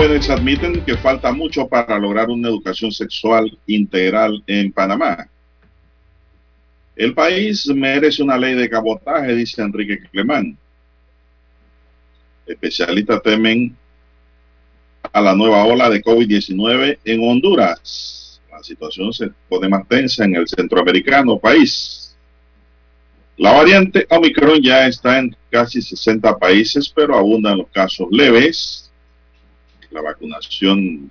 Jóvenes 0.00 0.30
admiten 0.30 0.82
que 0.86 0.96
falta 0.96 1.30
mucho 1.30 1.68
para 1.68 1.98
lograr 1.98 2.30
una 2.30 2.48
educación 2.48 2.90
sexual 2.90 3.58
integral 3.66 4.42
en 4.46 4.72
Panamá. 4.72 5.28
El 6.96 7.12
país 7.12 7.66
merece 7.66 8.22
una 8.22 8.38
ley 8.38 8.54
de 8.54 8.70
cabotaje, 8.70 9.34
dice 9.34 9.60
Enrique 9.60 9.98
Clemán. 10.10 10.56
Especialistas 12.46 13.22
temen 13.22 13.76
a 15.12 15.20
la 15.20 15.34
nueva 15.34 15.66
ola 15.66 15.90
de 15.90 16.02
COVID-19 16.02 16.98
en 17.04 17.22
Honduras. 17.22 18.40
La 18.50 18.62
situación 18.62 19.12
se 19.12 19.28
pone 19.50 19.68
más 19.68 19.86
tensa 19.86 20.24
en 20.24 20.34
el 20.34 20.48
centroamericano 20.48 21.38
país. 21.38 22.16
La 23.36 23.52
variante 23.52 24.06
Omicron 24.08 24.62
ya 24.62 24.86
está 24.86 25.18
en 25.18 25.36
casi 25.50 25.82
60 25.82 26.38
países, 26.38 26.88
pero 26.88 27.18
abundan 27.18 27.58
los 27.58 27.68
casos 27.68 28.08
leves 28.10 28.89
la 29.90 30.02
vacunación 30.02 31.10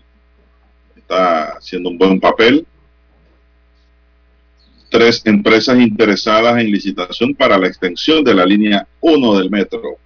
está 0.95 1.58
haciendo 1.58 1.89
un 1.89 1.97
buen 1.97 2.19
papel. 2.19 2.66
Tres 4.89 5.22
empresas 5.25 5.80
interesadas 5.80 6.59
en 6.59 6.72
licitación 6.72 7.35
para 7.35 7.57
la 7.57 7.67
extensión 7.67 8.23
de 8.23 8.33
la 8.33 8.45
línea 8.45 8.88
1 9.02 9.38
del 9.38 9.50
metro. 9.50 9.97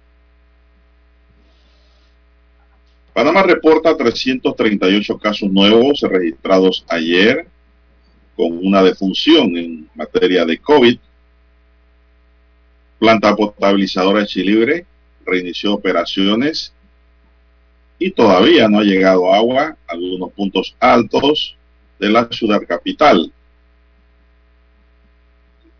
Panamá 3.14 3.44
reporta 3.44 3.96
338 3.96 5.18
casos 5.18 5.50
nuevos 5.50 6.00
registrados 6.00 6.84
ayer, 6.88 7.46
con 8.36 8.58
una 8.66 8.82
defunción 8.82 9.56
en 9.56 9.88
materia 9.94 10.44
de 10.44 10.58
COVID. 10.58 10.98
Planta 12.98 13.36
potabilizadora 13.36 14.26
Chilibre 14.26 14.84
reinició 15.24 15.74
operaciones 15.74 16.74
y 17.98 18.10
todavía 18.10 18.68
no 18.68 18.80
ha 18.80 18.84
llegado 18.84 19.32
agua 19.32 19.76
a 19.86 19.92
algunos 19.92 20.32
puntos 20.32 20.76
altos 20.80 21.56
de 21.98 22.10
la 22.10 22.28
ciudad 22.30 22.62
capital. 22.66 23.32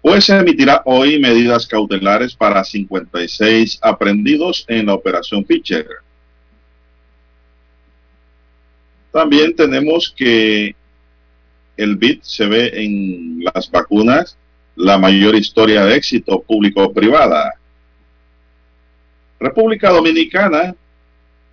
Pues 0.00 0.26
se 0.26 0.36
emitirá 0.36 0.82
hoy 0.84 1.18
medidas 1.18 1.66
cautelares 1.66 2.34
para 2.34 2.62
56 2.62 3.78
aprendidos 3.82 4.64
en 4.68 4.86
la 4.86 4.94
operación 4.94 5.44
Fischer. 5.46 5.86
También 9.10 9.56
tenemos 9.56 10.12
que 10.14 10.74
el 11.76 11.96
BID 11.96 12.20
se 12.22 12.46
ve 12.46 12.70
en 12.74 13.44
las 13.44 13.70
vacunas 13.70 14.36
la 14.76 14.98
mayor 14.98 15.34
historia 15.36 15.84
de 15.84 15.96
éxito 15.96 16.42
público-privada. 16.42 17.54
República 19.38 19.90
Dominicana 19.90 20.74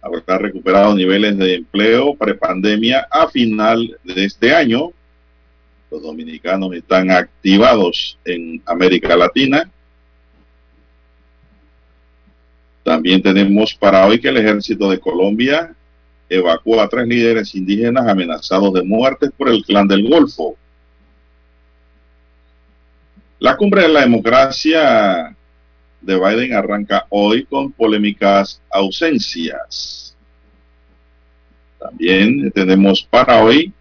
habrá 0.02 0.38
recuperado 0.38 0.96
niveles 0.96 1.38
de 1.38 1.56
empleo 1.56 2.16
prepandemia 2.16 3.08
a 3.10 3.28
final 3.28 3.98
de 4.04 4.26
este 4.26 4.54
año. 4.54 4.92
Los 5.90 6.02
dominicanos 6.02 6.74
están 6.74 7.12
activados 7.12 8.18
en 8.26 8.62
América 8.66 9.16
Latina. 9.16 9.70
También 12.84 13.22
tenemos 13.22 13.76
para 13.76 14.06
hoy 14.08 14.20
que 14.20 14.30
el 14.30 14.38
ejército 14.38 14.90
de 14.90 15.00
Colombia 15.00 15.76
evacuó 16.30 16.82
a 16.82 16.88
tres 16.88 17.08
líderes 17.08 17.54
indígenas 17.54 18.08
amenazados 18.08 18.74
de 18.74 18.84
muerte 18.84 19.30
por 19.30 19.50
el 19.50 19.64
clan 19.64 19.88
del 19.88 20.08
Golfo. 20.08 20.56
La 23.38 23.58
cumbre 23.58 23.84
de 23.84 23.90
la 23.90 24.02
democracia 24.02 25.36
de 26.02 26.20
Biden 26.20 26.54
arranca 26.54 27.06
hoy 27.10 27.46
con 27.46 27.72
polémicas 27.72 28.62
ausencias. 28.70 30.16
También 31.80 32.52
tenemos 32.52 33.04
para 33.04 33.44
hoy 33.44 33.74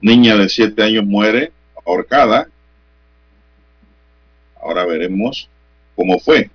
niña 0.00 0.36
de 0.36 0.48
siete 0.48 0.82
años 0.82 1.04
muere 1.04 1.52
ahorcada. 1.84 2.48
Ahora 4.60 4.84
veremos 4.84 5.48
cómo 5.96 6.18
fue. 6.18 6.50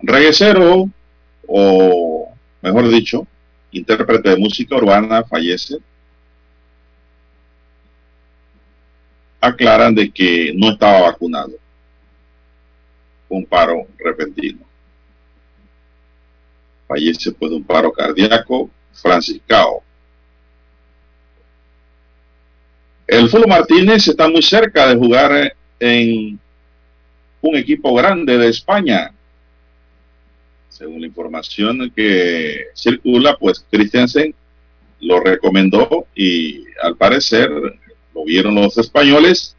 Reguecero, 0.00 0.90
o 1.46 2.32
mejor 2.60 2.88
dicho, 2.88 3.26
intérprete 3.70 4.30
de 4.30 4.36
música 4.36 4.76
urbana, 4.76 5.22
fallece 5.24 5.78
aclaran 9.42 9.94
de 9.94 10.10
que 10.10 10.52
no 10.54 10.70
estaba 10.70 11.02
vacunado. 11.02 11.52
Un 13.28 13.44
paro 13.44 13.88
repentino. 13.98 14.60
Fallece 16.86 17.32
pues 17.32 17.50
de 17.50 17.56
un 17.56 17.64
paro 17.64 17.92
cardíaco 17.92 18.70
franciscao. 18.92 19.82
El 23.06 23.28
Fulo 23.28 23.46
Martínez 23.48 24.06
está 24.06 24.28
muy 24.28 24.42
cerca 24.42 24.86
de 24.86 24.96
jugar 24.96 25.56
en 25.80 26.38
un 27.40 27.56
equipo 27.56 27.92
grande 27.94 28.38
de 28.38 28.48
España. 28.48 29.12
Según 30.68 31.00
la 31.00 31.08
información 31.08 31.92
que 31.94 32.66
circula, 32.74 33.36
pues 33.38 33.66
Christiansen 33.70 34.34
lo 35.00 35.18
recomendó 35.20 36.06
y 36.14 36.64
al 36.80 36.96
parecer 36.96 37.50
vieron 38.24 38.54
los 38.54 38.76
españoles 38.78 39.56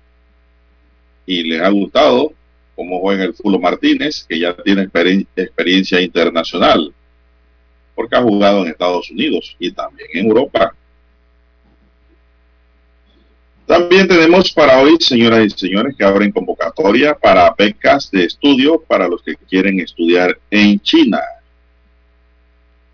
y 1.25 1.44
les 1.44 1.62
ha 1.62 1.69
gustado 1.69 2.34
cómo 2.75 3.00
juega 3.00 3.24
el 3.24 3.34
Fulo 3.34 3.59
Martínez, 3.59 4.25
que 4.28 4.40
ya 4.40 4.56
tiene 4.56 4.90
experiencia 5.35 6.01
internacional, 6.01 6.94
porque 7.96 8.16
ha 8.16 8.22
jugado 8.22 8.63
en 8.63 8.72
Estados 8.72 9.09
Unidos 9.12 9.56
y 9.59 9.72
también 9.72 10.09
en 10.13 10.28
Europa. 10.28 10.75
También 13.66 14.07
tenemos 14.07 14.51
para 14.51 14.80
hoy, 14.80 14.97
señoras 15.00 15.45
y 15.45 15.50
señores, 15.51 15.95
que 15.97 16.03
abren 16.03 16.31
convocatoria 16.31 17.16
para 17.16 17.53
becas 17.57 18.12
de 18.12 18.25
estudio 18.25 18.81
para 18.81 19.07
los 19.07 19.22
que 19.24 19.35
quieren 19.35 19.80
estudiar 19.80 20.38
en 20.51 20.80
China. 20.81 21.19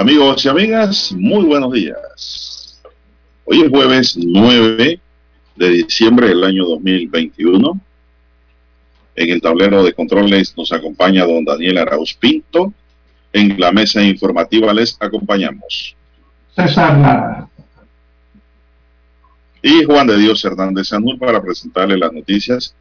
Amigos 0.00 0.42
y 0.46 0.48
amigas, 0.48 1.12
muy 1.12 1.44
buenos 1.44 1.74
días. 1.74 2.80
Hoy 3.44 3.60
es 3.60 3.68
jueves 3.68 4.16
9 4.16 4.98
de 5.56 5.68
diciembre 5.68 6.28
del 6.28 6.42
año 6.42 6.64
2021. 6.64 7.78
En 9.14 9.28
el 9.28 9.42
tablero 9.42 9.84
de 9.84 9.92
controles 9.92 10.56
nos 10.56 10.72
acompaña 10.72 11.26
don 11.26 11.44
Daniel 11.44 11.76
Arauz 11.76 12.14
Pinto. 12.14 12.72
En 13.30 13.60
la 13.60 13.72
mesa 13.72 14.02
informativa 14.02 14.72
les 14.72 14.96
acompañamos. 14.98 15.94
César 16.56 16.96
Lara. 16.96 17.46
Y 19.60 19.84
Juan 19.84 20.06
de 20.06 20.16
Dios 20.16 20.42
Hernández 20.42 20.88
Sanur 20.88 21.18
para 21.18 21.42
presentarle 21.42 21.98
las 21.98 22.10
noticias, 22.10 22.74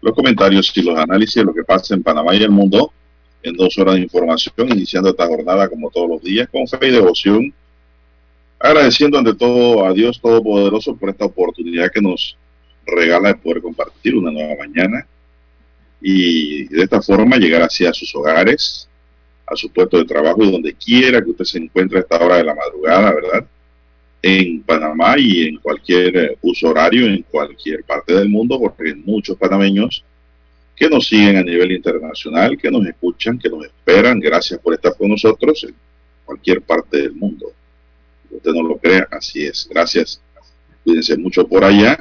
los 0.00 0.14
comentarios 0.14 0.72
y 0.74 0.80
los 0.80 0.98
análisis 0.98 1.34
de 1.34 1.44
lo 1.44 1.52
que 1.52 1.64
pasa 1.64 1.92
en 1.92 2.02
Panamá 2.02 2.34
y 2.34 2.42
el 2.42 2.50
mundo 2.50 2.94
en 3.42 3.54
dos 3.54 3.76
horas 3.78 3.96
de 3.96 4.02
información, 4.02 4.68
iniciando 4.70 5.10
esta 5.10 5.26
jornada 5.26 5.68
como 5.68 5.90
todos 5.90 6.08
los 6.08 6.22
días 6.22 6.48
con 6.48 6.66
fe 6.66 6.88
y 6.88 6.90
devoción, 6.90 7.52
agradeciendo 8.58 9.18
ante 9.18 9.34
todo 9.34 9.84
a 9.84 9.92
Dios 9.92 10.20
Todopoderoso 10.20 10.96
por 10.96 11.10
esta 11.10 11.24
oportunidad 11.24 11.90
que 11.90 12.00
nos 12.00 12.36
regala 12.86 13.28
de 13.28 13.34
poder 13.36 13.62
compartir 13.62 14.16
una 14.16 14.30
nueva 14.30 14.54
mañana 14.56 15.06
y 16.00 16.66
de 16.66 16.82
esta 16.82 17.00
forma 17.00 17.36
llegar 17.36 17.62
hacia 17.62 17.92
sus 17.92 18.14
hogares, 18.14 18.88
a 19.46 19.56
su 19.56 19.70
puesto 19.70 19.98
de 19.98 20.04
trabajo 20.04 20.42
y 20.42 20.50
donde 20.50 20.74
quiera 20.74 21.22
que 21.22 21.30
usted 21.30 21.44
se 21.44 21.58
encuentre 21.58 21.98
a 21.98 22.02
esta 22.02 22.18
hora 22.24 22.36
de 22.36 22.44
la 22.44 22.54
madrugada, 22.54 23.12
¿verdad? 23.12 23.46
En 24.22 24.62
Panamá 24.62 25.16
y 25.18 25.48
en 25.48 25.56
cualquier 25.58 26.38
uso 26.42 26.68
horario, 26.68 27.06
en 27.06 27.22
cualquier 27.22 27.82
parte 27.84 28.14
del 28.14 28.28
mundo, 28.28 28.58
porque 28.58 28.94
muchos 28.94 29.36
panameños 29.36 30.04
que 30.74 30.88
nos 30.88 31.06
siguen 31.06 31.36
a 31.36 31.42
nivel 31.42 31.72
internacional, 31.72 32.56
que 32.56 32.70
nos 32.70 32.86
escuchan, 32.86 33.38
que 33.38 33.48
nos 33.48 33.64
esperan. 33.64 34.18
Gracias 34.20 34.58
por 34.60 34.74
estar 34.74 34.96
con 34.96 35.10
nosotros 35.10 35.64
en 35.64 35.74
cualquier 36.24 36.62
parte 36.62 36.98
del 37.02 37.14
mundo. 37.14 37.52
Usted 38.30 38.52
no 38.52 38.62
lo 38.62 38.78
crea, 38.78 39.06
así 39.10 39.44
es. 39.44 39.68
Gracias. 39.70 40.20
Cuídense 40.84 41.16
mucho 41.16 41.46
por 41.46 41.64
allá 41.64 41.98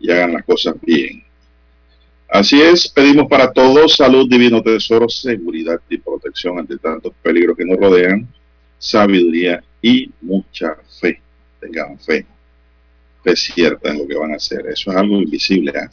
y 0.00 0.10
hagan 0.10 0.32
las 0.32 0.44
cosas 0.44 0.74
bien. 0.80 1.24
Así 2.28 2.62
es, 2.62 2.88
pedimos 2.88 3.28
para 3.28 3.52
todos 3.52 3.94
salud, 3.94 4.26
divino 4.26 4.62
tesoro, 4.62 5.06
seguridad 5.06 5.78
y 5.90 5.98
protección 5.98 6.58
ante 6.58 6.78
tantos 6.78 7.12
peligros 7.22 7.54
que 7.54 7.64
nos 7.66 7.78
rodean, 7.78 8.26
sabiduría 8.78 9.62
y 9.82 10.10
mucha 10.22 10.76
fe. 10.98 11.20
Tengan 11.60 11.98
fe, 11.98 12.24
fe 13.22 13.36
cierta 13.36 13.90
en 13.90 13.98
lo 13.98 14.08
que 14.08 14.16
van 14.16 14.32
a 14.32 14.36
hacer. 14.36 14.66
Eso 14.66 14.90
es 14.90 14.96
algo 14.96 15.20
invisible. 15.20 15.72
¿eh? 15.72 15.88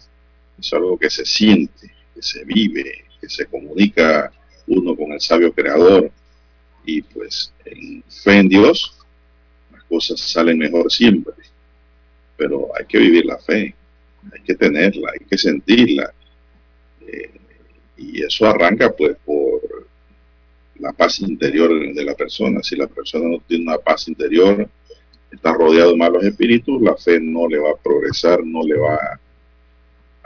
Es 0.60 0.74
algo 0.74 0.98
que 0.98 1.10
se 1.10 1.26
siente, 1.26 1.92
que 2.14 2.22
se 2.22 2.44
vive, 2.44 3.06
que 3.20 3.30
se 3.30 3.46
comunica 3.46 4.32
uno 4.68 4.96
con 4.96 5.12
el 5.12 5.22
sabio 5.22 5.54
creador. 5.54 6.12
Y 6.86 7.02
pues 7.02 7.54
en 7.66 8.04
fe 8.04 8.38
en 8.38 8.50
Dios, 8.50 8.98
las 9.72 9.84
cosas 9.84 10.20
salen 10.20 10.58
mejor 10.58 10.92
siempre. 10.92 11.34
Pero 12.38 12.70
hay 12.78 12.86
que 12.86 12.98
vivir 12.98 13.26
la 13.26 13.38
fe, 13.38 13.76
hay 14.32 14.42
que 14.44 14.56
tenerla, 14.56 15.12
hay 15.14 15.26
que 15.26 15.38
sentirla. 15.38 16.14
Eh, 17.06 17.32
y 17.98 18.24
eso 18.24 18.48
arranca 18.48 18.92
pues 18.96 19.18
por 19.26 19.88
la 20.80 20.94
paz 20.94 21.20
interior 21.20 21.94
de 21.94 22.04
la 22.04 22.16
persona. 22.16 22.64
Si 22.64 22.76
la 22.76 22.88
persona 22.88 23.28
no 23.28 23.40
tiene 23.46 23.64
una 23.64 23.78
paz 23.78 24.08
interior, 24.08 24.70
está 25.32 25.54
rodeado 25.54 25.92
de 25.92 25.98
malos 25.98 26.24
espíritus, 26.24 26.82
la 26.82 26.96
fe 26.96 27.20
no 27.20 27.48
le 27.48 27.60
va 27.60 27.72
a 27.72 27.78
progresar, 27.78 28.44
no 28.44 28.64
le 28.64 28.78
va 28.78 28.96
a 28.96 29.20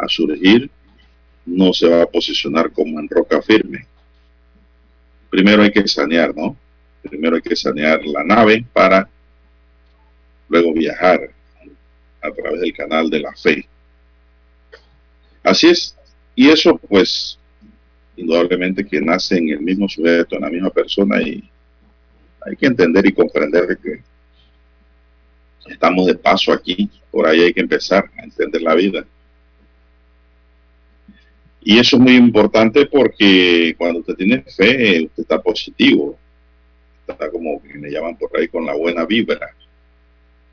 a 0.04 0.08
surgir, 0.08 0.70
no 1.46 1.74
se 1.74 1.88
va 1.90 2.04
a 2.04 2.08
posicionar 2.08 2.72
como 2.72 3.00
en 3.00 3.10
roca 3.10 3.42
firme. 3.42 3.88
Primero 5.30 5.64
hay 5.64 5.72
que 5.72 5.88
sanear, 5.88 6.36
¿no? 6.36 6.56
Primero 7.02 7.36
hay 7.36 7.42
que 7.42 7.56
sanear 7.56 8.06
la 8.06 8.24
nave 8.24 8.66
para 8.72 9.10
luego 10.48 10.74
viajar 10.74 11.30
a 12.22 12.32
través 12.32 12.62
del 12.62 12.74
canal 12.74 13.10
de 13.10 13.20
la 13.20 13.34
fe. 13.34 13.68
Así 15.44 15.68
es. 15.68 15.98
Y 16.36 16.50
eso, 16.50 16.78
pues, 16.78 17.38
indudablemente 18.16 18.86
que 18.86 19.02
nace 19.02 19.38
en 19.38 19.50
el 19.50 19.60
mismo 19.60 19.90
sujeto, 19.90 20.36
en 20.36 20.42
la 20.42 20.50
misma 20.50 20.70
persona 20.70 21.22
y 21.22 21.50
hay 22.46 22.56
que 22.56 22.66
entender 22.66 23.06
y 23.06 23.14
comprender 23.14 23.78
que 23.82 24.02
estamos 25.72 26.08
de 26.08 26.16
paso 26.16 26.52
aquí. 26.52 26.90
Por 27.12 27.28
ahí 27.28 27.42
hay 27.42 27.54
que 27.54 27.62
empezar 27.62 28.10
a 28.18 28.24
entender 28.24 28.62
la 28.62 28.76
vida. 28.76 29.06
Y 31.66 31.80
eso 31.80 31.96
es 31.96 32.02
muy 32.02 32.16
importante 32.16 32.86
porque 32.86 33.74
cuando 33.78 34.00
usted 34.00 34.16
tiene 34.16 34.42
fe, 34.42 35.06
usted 35.06 35.24
está 35.24 35.42
positivo. 35.42 36.18
Está 37.08 37.30
como 37.32 37.62
que 37.62 37.76
le 37.76 37.90
llaman 37.90 38.18
por 38.18 38.38
ahí 38.38 38.50
con 38.50 38.66
la 38.66 38.76
buena 38.76 39.06
vibra. 39.06 39.56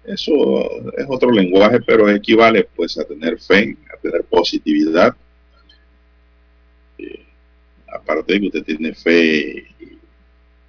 Eso 0.05 0.93
es 0.97 1.07
otro 1.09 1.31
lenguaje, 1.33 1.81
pero 1.81 2.09
equivale 2.09 2.69
pues 2.77 2.97
a 2.99 3.05
tener 3.05 3.41
fe, 3.41 3.77
a 3.93 3.97
tener 3.97 4.23
positividad. 4.25 5.15
Eh, 6.99 7.25
aparte 7.89 8.33
de 8.33 8.41
que 8.41 8.47
usted 8.47 8.65
tiene 8.65 8.95
fe 8.95 9.67
y 9.81 9.99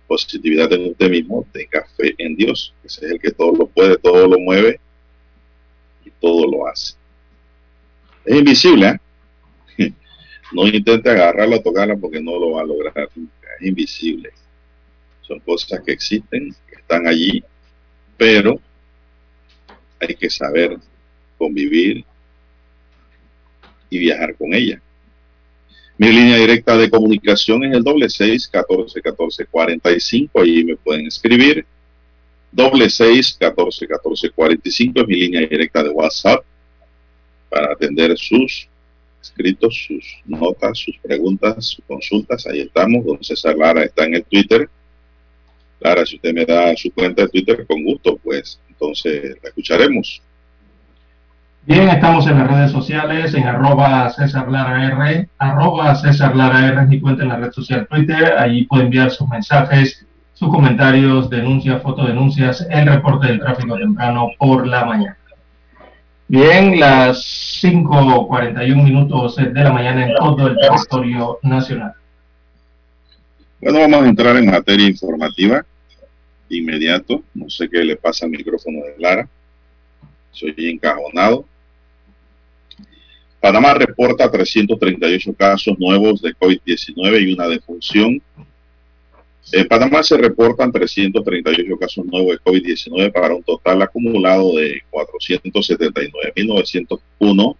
positividad 0.07 0.73
en 0.73 0.89
usted 0.89 1.09
mismo, 1.09 1.45
tenga 1.51 1.85
fe 1.95 2.15
en 2.17 2.35
Dios. 2.35 2.73
Ese 2.83 3.05
es 3.05 3.11
el 3.11 3.19
que 3.19 3.31
todo 3.31 3.55
lo 3.55 3.67
puede, 3.67 3.97
todo 3.97 4.27
lo 4.27 4.39
mueve 4.39 4.79
y 6.03 6.09
todo 6.19 6.49
lo 6.49 6.67
hace. 6.67 6.95
Es 8.25 8.37
invisible, 8.37 8.87
¿eh? 8.87 8.99
No 10.51 10.67
intente 10.67 11.09
agarrarla 11.09 11.57
o 11.57 11.61
tocarla 11.61 11.95
porque 11.95 12.21
no 12.21 12.37
lo 12.39 12.51
va 12.51 12.61
a 12.61 12.65
lograr 12.65 13.09
Es 13.59 13.67
invisible. 13.67 14.31
Son 15.21 15.39
cosas 15.39 15.81
que 15.85 15.93
existen, 15.93 16.53
que 16.67 16.75
están 16.75 17.07
allí, 17.07 17.43
pero 18.17 18.59
hay 19.99 20.15
que 20.15 20.29
saber 20.29 20.77
convivir 21.37 22.03
y 23.89 23.99
viajar 23.99 24.35
con 24.35 24.53
ella. 24.53 24.81
Mi 25.97 26.07
línea 26.11 26.37
directa 26.37 26.75
de 26.77 26.89
comunicación 26.89 27.63
es 27.63 27.75
el 27.75 27.83
doble 27.83 28.09
seis 28.09 28.47
catorce 28.47 29.01
catorce 29.01 29.45
cuarenta 29.45 29.91
y 29.91 29.99
cinco. 29.99 30.41
Allí 30.41 30.63
me 30.63 30.75
pueden 30.75 31.05
escribir. 31.05 31.65
Doble 32.51 32.89
seis 32.89 33.37
catorce 33.39 33.87
catorce 33.87 34.29
cuarenta 34.31 34.67
y 34.67 34.71
cinco 34.71 35.01
es 35.01 35.07
mi 35.07 35.15
línea 35.15 35.41
directa 35.41 35.83
de 35.83 35.89
WhatsApp 35.89 36.43
para 37.49 37.73
atender 37.73 38.17
sus 38.17 38.67
escritos, 39.21 39.85
sus 39.87 40.05
notas, 40.25 40.77
sus 40.77 40.97
preguntas, 40.99 41.65
sus 41.65 41.85
consultas. 41.85 42.45
Ahí 42.47 42.61
estamos. 42.61 43.05
Don 43.05 43.23
César 43.23 43.55
Lara 43.57 43.83
está 43.83 44.05
en 44.05 44.15
el 44.15 44.23
Twitter. 44.23 44.69
Lara, 45.79 46.05
si 46.05 46.15
usted 46.15 46.33
me 46.33 46.45
da 46.45 46.75
su 46.75 46.91
cuenta 46.91 47.23
de 47.23 47.29
Twitter, 47.29 47.65
con 47.67 47.83
gusto, 47.83 48.17
pues 48.23 48.59
entonces 48.69 49.37
la 49.41 49.49
escucharemos. 49.49 50.21
Bien, 51.63 51.89
estamos 51.89 52.25
en 52.25 52.39
las 52.39 52.49
redes 52.49 52.71
sociales, 52.71 53.35
en 53.35 53.43
arroba 53.43 54.09
César 54.09 54.49
Lara 54.49 54.83
R, 54.83 55.29
arroba 55.37 55.93
César 55.93 56.35
Lara 56.35 56.67
R 56.67 56.81
es 56.81 56.87
mi 56.87 56.99
cuenta 56.99 57.21
en 57.21 57.29
la 57.29 57.37
red 57.37 57.51
social 57.51 57.87
Twitter. 57.87 58.33
Allí 58.37 58.63
puede 58.65 58.85
enviar 58.85 59.11
sus 59.11 59.29
mensajes, 59.29 60.05
sus 60.33 60.49
comentarios, 60.49 61.29
denuncias, 61.29 61.81
fotodenuncias, 61.83 62.65
el 62.71 62.87
reporte 62.87 63.27
del 63.27 63.39
tráfico 63.39 63.77
temprano 63.77 64.31
por 64.39 64.65
la 64.65 64.85
mañana. 64.85 65.17
Bien, 66.31 66.79
las 66.79 67.61
5.41 67.61 68.81
minutos 68.81 69.35
de 69.35 69.51
la 69.51 69.73
mañana 69.73 70.07
en 70.07 70.15
todo 70.15 70.47
el 70.47 70.55
territorio 70.55 71.39
nacional. 71.43 71.91
Bueno, 73.59 73.79
vamos 73.79 74.03
a 74.03 74.07
entrar 74.07 74.37
en 74.37 74.45
materia 74.45 74.87
informativa 74.87 75.65
inmediato. 76.47 77.21
No 77.33 77.49
sé 77.49 77.67
qué 77.67 77.83
le 77.83 77.97
pasa 77.97 78.27
al 78.27 78.31
micrófono 78.31 78.77
de 78.77 78.95
Lara. 78.97 79.27
Soy 80.31 80.55
encajonado. 80.57 81.43
Panamá 83.41 83.73
reporta 83.73 84.31
338 84.31 85.33
casos 85.33 85.77
nuevos 85.79 86.21
de 86.21 86.33
COVID-19 86.33 87.27
y 87.27 87.33
una 87.33 87.49
defunción 87.49 88.21
en 89.51 89.67
Panamá 89.67 90.03
se 90.03 90.15
reportan 90.17 90.71
338 90.71 91.77
casos 91.77 92.05
nuevos 92.05 92.31
de 92.31 92.39
COVID-19 92.39 93.11
para 93.11 93.35
un 93.35 93.43
total 93.43 93.81
acumulado 93.81 94.55
de 94.55 94.81
479.901. 94.91 97.57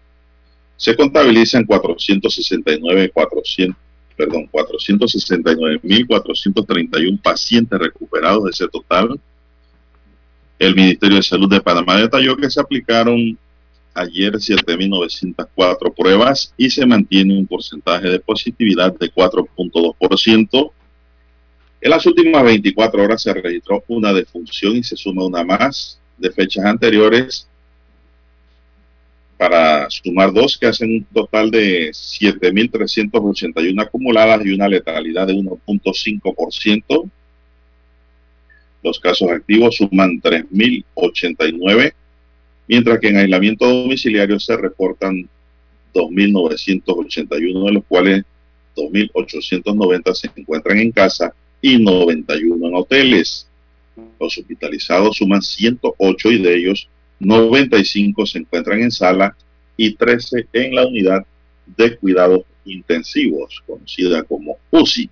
Se 0.77 0.95
contabilizan 0.95 1.65
469, 1.65 3.09
400, 3.09 3.75
perdón, 4.15 4.47
469.431 4.51 7.21
pacientes 7.21 7.77
recuperados 7.77 8.45
de 8.45 8.51
ese 8.51 8.67
total. 8.67 9.19
El 10.57 10.75
Ministerio 10.75 11.17
de 11.17 11.23
Salud 11.23 11.50
de 11.50 11.61
Panamá 11.61 11.97
detalló 11.97 12.38
que 12.38 12.50
se 12.50 12.61
aplicaron 12.61 13.38
ayer 13.93 14.33
7.904 14.33 15.93
pruebas 15.95 16.53
y 16.55 16.69
se 16.69 16.85
mantiene 16.85 17.38
un 17.38 17.47
porcentaje 17.47 18.09
de 18.09 18.19
positividad 18.19 18.97
de 18.97 19.11
4.2%. 19.11 20.71
En 21.81 21.89
las 21.89 22.05
últimas 22.05 22.43
24 22.43 23.03
horas 23.03 23.23
se 23.23 23.33
registró 23.33 23.83
una 23.88 24.13
defunción 24.13 24.75
y 24.75 24.83
se 24.83 24.95
suma 24.95 25.25
una 25.25 25.43
más 25.43 26.00
de 26.15 26.29
fechas 26.29 26.63
anteriores 26.63 27.47
para 29.35 29.89
sumar 29.89 30.31
dos 30.31 30.55
que 30.55 30.67
hacen 30.67 30.97
un 30.97 31.03
total 31.05 31.50
de 31.50 31.89
7.381 31.89 33.81
acumuladas 33.81 34.45
y 34.45 34.51
una 34.51 34.67
letalidad 34.67 35.25
de 35.25 35.33
1.5%. 35.33 37.09
Los 38.83 39.00
casos 39.00 39.31
activos 39.31 39.77
suman 39.77 40.21
3.089, 40.21 41.93
mientras 42.67 43.00
que 43.00 43.07
en 43.07 43.17
aislamiento 43.17 43.65
domiciliario 43.65 44.39
se 44.39 44.55
reportan 44.55 45.27
2.981, 45.95 47.65
de 47.65 47.71
los 47.71 47.83
cuales 47.85 48.23
2.890 48.75 50.13
se 50.13 50.29
encuentran 50.35 50.77
en 50.77 50.91
casa 50.91 51.33
y 51.62 51.77
91 51.77 52.68
en 52.68 52.75
hoteles. 52.75 53.48
Los 54.20 54.38
hospitalizados 54.38 55.18
suman 55.18 55.41
108 55.41 56.32
y 56.32 56.41
de 56.41 56.56
ellos 56.56 56.89
95 57.20 58.25
se 58.25 58.39
encuentran 58.39 58.82
en 58.82 58.91
sala 58.91 59.36
y 59.77 59.96
13 59.96 60.48
en 60.53 60.75
la 60.75 60.88
unidad 60.88 61.25
de 61.77 61.96
cuidados 61.98 62.44
intensivos, 62.65 63.63
conocida 63.65 64.24
como 64.24 64.58
UCI. 64.72 65.10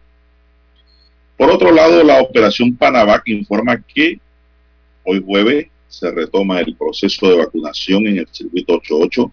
Por 1.37 1.51
otro 1.51 1.71
lado, 1.71 2.03
la 2.03 2.21
operación 2.21 2.75
Panavac 2.75 3.27
informa 3.27 3.81
que 3.81 4.19
hoy 5.03 5.23
jueves 5.25 5.67
se 5.87 6.11
retoma 6.11 6.59
el 6.59 6.75
proceso 6.75 7.29
de 7.29 7.37
vacunación 7.37 8.07
en 8.07 8.19
el 8.19 8.27
circuito 8.31 8.75
88, 8.75 9.31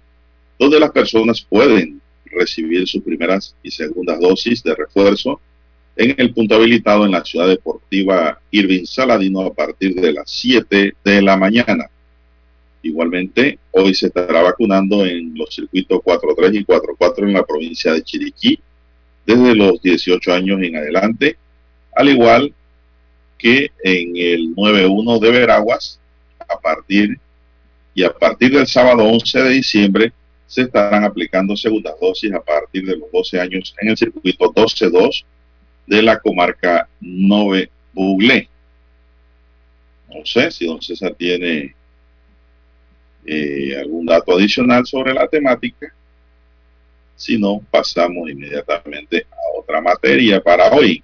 donde 0.59 0.81
las 0.81 0.91
personas 0.91 1.41
pueden 1.43 2.01
recibir 2.27 2.87
sus 2.87 3.03
primeras 3.03 3.57
y 3.63 3.71
segundas 3.71 4.21
dosis 4.21 4.63
de 4.63 4.75
refuerzo 4.75 5.41
en 5.97 6.15
el 6.19 6.33
punto 6.35 6.55
habilitado 6.55 7.07
en 7.07 7.13
la 7.13 7.25
ciudad 7.25 7.49
deportiva 7.49 8.39
Irving 8.51 8.85
Saladino 8.85 9.41
a 9.41 9.55
partir 9.55 9.95
de 9.95 10.13
las 10.13 10.31
7 10.31 10.95
de 11.03 11.23
la 11.23 11.37
mañana. 11.37 11.91
Igualmente, 12.83 13.59
hoy 13.73 13.95
se 13.95 14.09
estará 14.09 14.43
vacunando 14.43 15.05
en 15.05 15.33
los 15.35 15.55
circuitos 15.55 16.01
4.3 16.01 16.55
y 16.55 16.65
4.4 16.65 17.25
en 17.25 17.33
la 17.33 17.45
provincia 17.45 17.93
de 17.93 18.03
Chiriquí 18.03 18.61
desde 19.25 19.55
los 19.57 19.81
18 19.83 20.33
años 20.33 20.61
en 20.63 20.77
adelante, 20.77 21.37
al 21.95 22.09
igual 22.11 22.55
que 23.39 23.71
en 23.83 24.17
el 24.17 24.55
9.1 24.55 25.19
de 25.19 25.31
Veraguas, 25.31 25.99
a 26.49 26.59
partir 26.61 27.19
y 27.95 28.05
a 28.05 28.13
partir 28.13 28.53
del 28.53 28.67
sábado 28.67 29.05
11 29.05 29.43
de 29.43 29.51
diciembre 29.51 30.13
se 30.47 30.63
estarán 30.63 31.05
aplicando 31.05 31.57
segundas 31.57 31.95
dosis 32.01 32.33
a 32.33 32.41
partir 32.41 32.87
de 32.87 32.97
los 32.97 33.11
12 33.11 33.41
años 33.41 33.75
en 33.81 33.89
el 33.89 33.97
circuito 33.97 34.53
12.2 34.53 35.25
de 35.87 36.03
la 36.03 36.19
comarca 36.19 36.89
Nove 37.01 37.71
Buglé. 37.93 38.49
No 40.09 40.25
sé 40.25 40.51
si 40.51 40.67
don 40.67 40.81
César 40.81 41.15
tiene 41.15 41.75
eh, 43.25 43.77
algún 43.79 44.07
dato 44.07 44.35
adicional 44.35 44.87
sobre 44.87 45.13
la 45.13 45.27
temática. 45.27 45.93
Si 47.17 47.39
no, 47.39 47.63
pasamos 47.71 48.29
inmediatamente 48.31 49.27
a 49.31 49.59
otra 49.59 49.81
materia 49.81 50.41
para 50.41 50.71
hoy. 50.71 51.03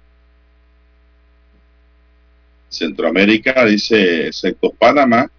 Centroamérica, 2.69 3.65
dice 3.65 4.27
excepto 4.27 4.71
Panamá, 4.71 5.29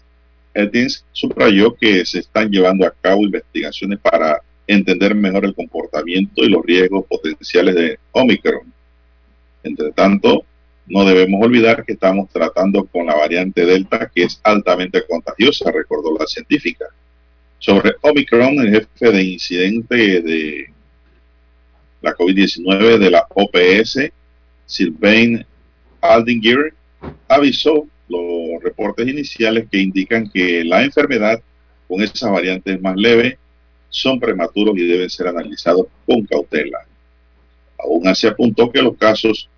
Subrayó 1.11 1.75
que 1.75 2.05
se 2.05 2.19
están 2.19 2.49
llevando 2.49 2.85
a 2.85 2.93
cabo 3.01 3.23
investigaciones 3.23 3.99
para 3.99 4.41
entender 4.67 5.15
mejor 5.15 5.45
el 5.45 5.55
comportamiento 5.55 6.43
y 6.43 6.49
los 6.49 6.63
riesgos 6.63 7.05
potenciales 7.05 7.75
de 7.75 7.99
Omicron. 8.11 8.71
Entre 9.63 9.91
tanto, 9.91 10.45
no 10.87 11.05
debemos 11.05 11.43
olvidar 11.43 11.85
que 11.85 11.93
estamos 11.93 12.29
tratando 12.29 12.85
con 12.85 13.05
la 13.05 13.15
variante 13.15 13.65
Delta, 13.65 14.11
que 14.13 14.23
es 14.23 14.39
altamente 14.43 15.03
contagiosa, 15.07 15.71
recordó 15.71 16.17
la 16.17 16.25
científica. 16.25 16.85
Sobre 17.59 17.93
Omicron, 18.01 18.59
el 18.59 18.71
jefe 18.71 19.11
de 19.11 19.23
incidente 19.23 20.21
de 20.21 20.73
la 22.01 22.15
COVID-19 22.15 22.97
de 22.97 23.11
la 23.11 23.27
OPS, 23.29 24.11
Sylvain 24.65 25.45
Aldinger, 26.01 26.73
avisó 27.27 27.87
los 28.07 28.21
reportes 28.61 29.07
iniciales 29.07 29.67
que 29.71 29.79
indican 29.79 30.29
que 30.29 30.63
la 30.63 30.83
enfermedad 30.83 31.41
con 31.87 32.01
esas 32.01 32.31
variantes 32.31 32.79
más 32.81 32.95
leves 32.95 33.37
son 33.89 34.19
prematuros 34.19 34.77
y 34.77 34.87
deben 34.87 35.09
ser 35.09 35.27
analizados 35.27 35.87
con 36.05 36.25
cautela. 36.25 36.85
Aún 37.79 38.07
así 38.07 38.27
apuntó 38.27 38.71
que 38.71 38.81
los 38.81 38.95
casos 38.97 39.49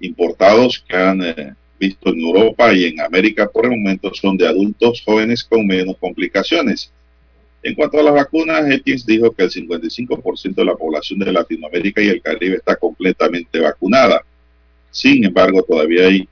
importados 0.00 0.84
que 0.88 0.96
han 0.96 1.22
eh, 1.22 1.54
visto 1.78 2.10
en 2.10 2.20
Europa 2.20 2.72
y 2.72 2.84
en 2.84 3.00
América 3.00 3.48
por 3.48 3.66
el 3.66 3.72
momento 3.72 4.12
son 4.14 4.36
de 4.36 4.46
adultos 4.46 5.02
jóvenes 5.04 5.44
con 5.44 5.66
menos 5.66 5.96
complicaciones. 5.98 6.92
En 7.62 7.74
cuanto 7.74 7.98
a 7.98 8.02
las 8.02 8.14
vacunas, 8.14 8.70
Etienne 8.70 9.02
dijo 9.06 9.32
que 9.32 9.44
el 9.44 9.50
55% 9.50 10.54
de 10.54 10.64
la 10.64 10.76
población 10.76 11.18
de 11.18 11.32
Latinoamérica 11.32 12.00
y 12.00 12.08
el 12.08 12.22
Caribe 12.22 12.56
está 12.56 12.76
completamente 12.76 13.60
vacunada. 13.60 14.24
Sin 14.90 15.24
embargo, 15.24 15.62
todavía 15.62 16.06
hay 16.06 16.28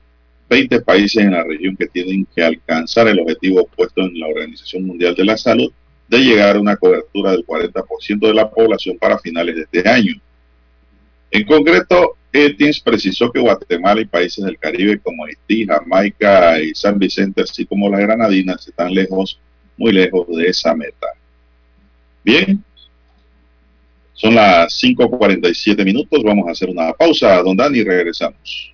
20 0.49 0.81
países 0.81 1.23
en 1.23 1.31
la 1.31 1.43
región 1.43 1.75
que 1.75 1.87
tienen 1.87 2.27
que 2.33 2.43
alcanzar 2.43 3.07
el 3.07 3.19
objetivo 3.19 3.67
puesto 3.75 4.01
en 4.01 4.19
la 4.19 4.27
Organización 4.27 4.85
Mundial 4.85 5.13
de 5.15 5.25
la 5.25 5.37
Salud 5.37 5.71
de 6.07 6.19
llegar 6.19 6.55
a 6.55 6.59
una 6.59 6.77
cobertura 6.77 7.31
del 7.31 7.45
40% 7.45 8.19
de 8.19 8.33
la 8.33 8.49
población 8.49 8.97
para 8.97 9.19
finales 9.19 9.55
de 9.55 9.61
este 9.63 9.89
año. 9.89 10.13
En 11.31 11.45
concreto, 11.45 12.15
Etins 12.31 12.79
precisó 12.79 13.31
que 13.31 13.39
Guatemala 13.39 13.99
y 13.99 14.05
países 14.05 14.43
del 14.45 14.57
Caribe 14.57 14.99
como 14.99 15.25
Haití, 15.25 15.65
Jamaica 15.65 16.61
y 16.61 16.73
San 16.73 16.97
Vicente, 16.97 17.41
así 17.41 17.65
como 17.65 17.89
las 17.89 17.99
Granadinas, 18.01 18.65
están 18.67 18.93
lejos, 18.93 19.39
muy 19.75 19.91
lejos 19.91 20.27
de 20.29 20.47
esa 20.47 20.73
meta. 20.73 21.07
Bien, 22.23 22.63
son 24.13 24.35
las 24.35 24.73
5.47 24.81 25.83
minutos, 25.83 26.23
vamos 26.23 26.47
a 26.47 26.51
hacer 26.51 26.69
una 26.69 26.93
pausa, 26.93 27.41
don 27.43 27.55
Dani, 27.55 27.83
regresamos. 27.83 28.73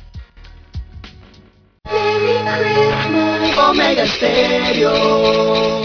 Omega 3.57 4.05
Stereo. 4.05 5.81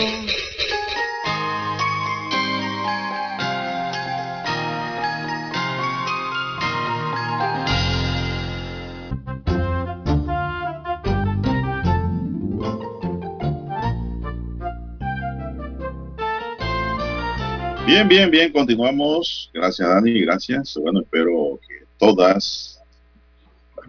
Bien, 17.86 18.08
bien, 18.08 18.30
bien, 18.30 18.52
continuamos. 18.52 19.48
Gracias, 19.54 19.88
Dani, 19.88 20.20
gracias. 20.20 20.76
Bueno, 20.82 21.00
espero 21.00 21.58
que 21.66 21.86
todas 21.98 22.75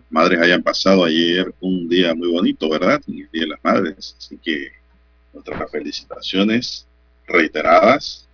madres 0.09 0.39
hayan 0.41 0.63
pasado 0.63 1.03
ayer 1.03 1.53
un 1.59 1.87
día 1.89 2.13
muy 2.13 2.29
bonito, 2.29 2.69
¿verdad? 2.69 3.01
El 3.07 3.29
Día 3.31 3.41
de 3.41 3.47
las 3.47 3.63
Madres. 3.63 4.15
Así 4.17 4.37
que 4.37 4.71
nuestras 5.33 5.69
felicitaciones 5.71 6.87
reiteradas 7.27 8.27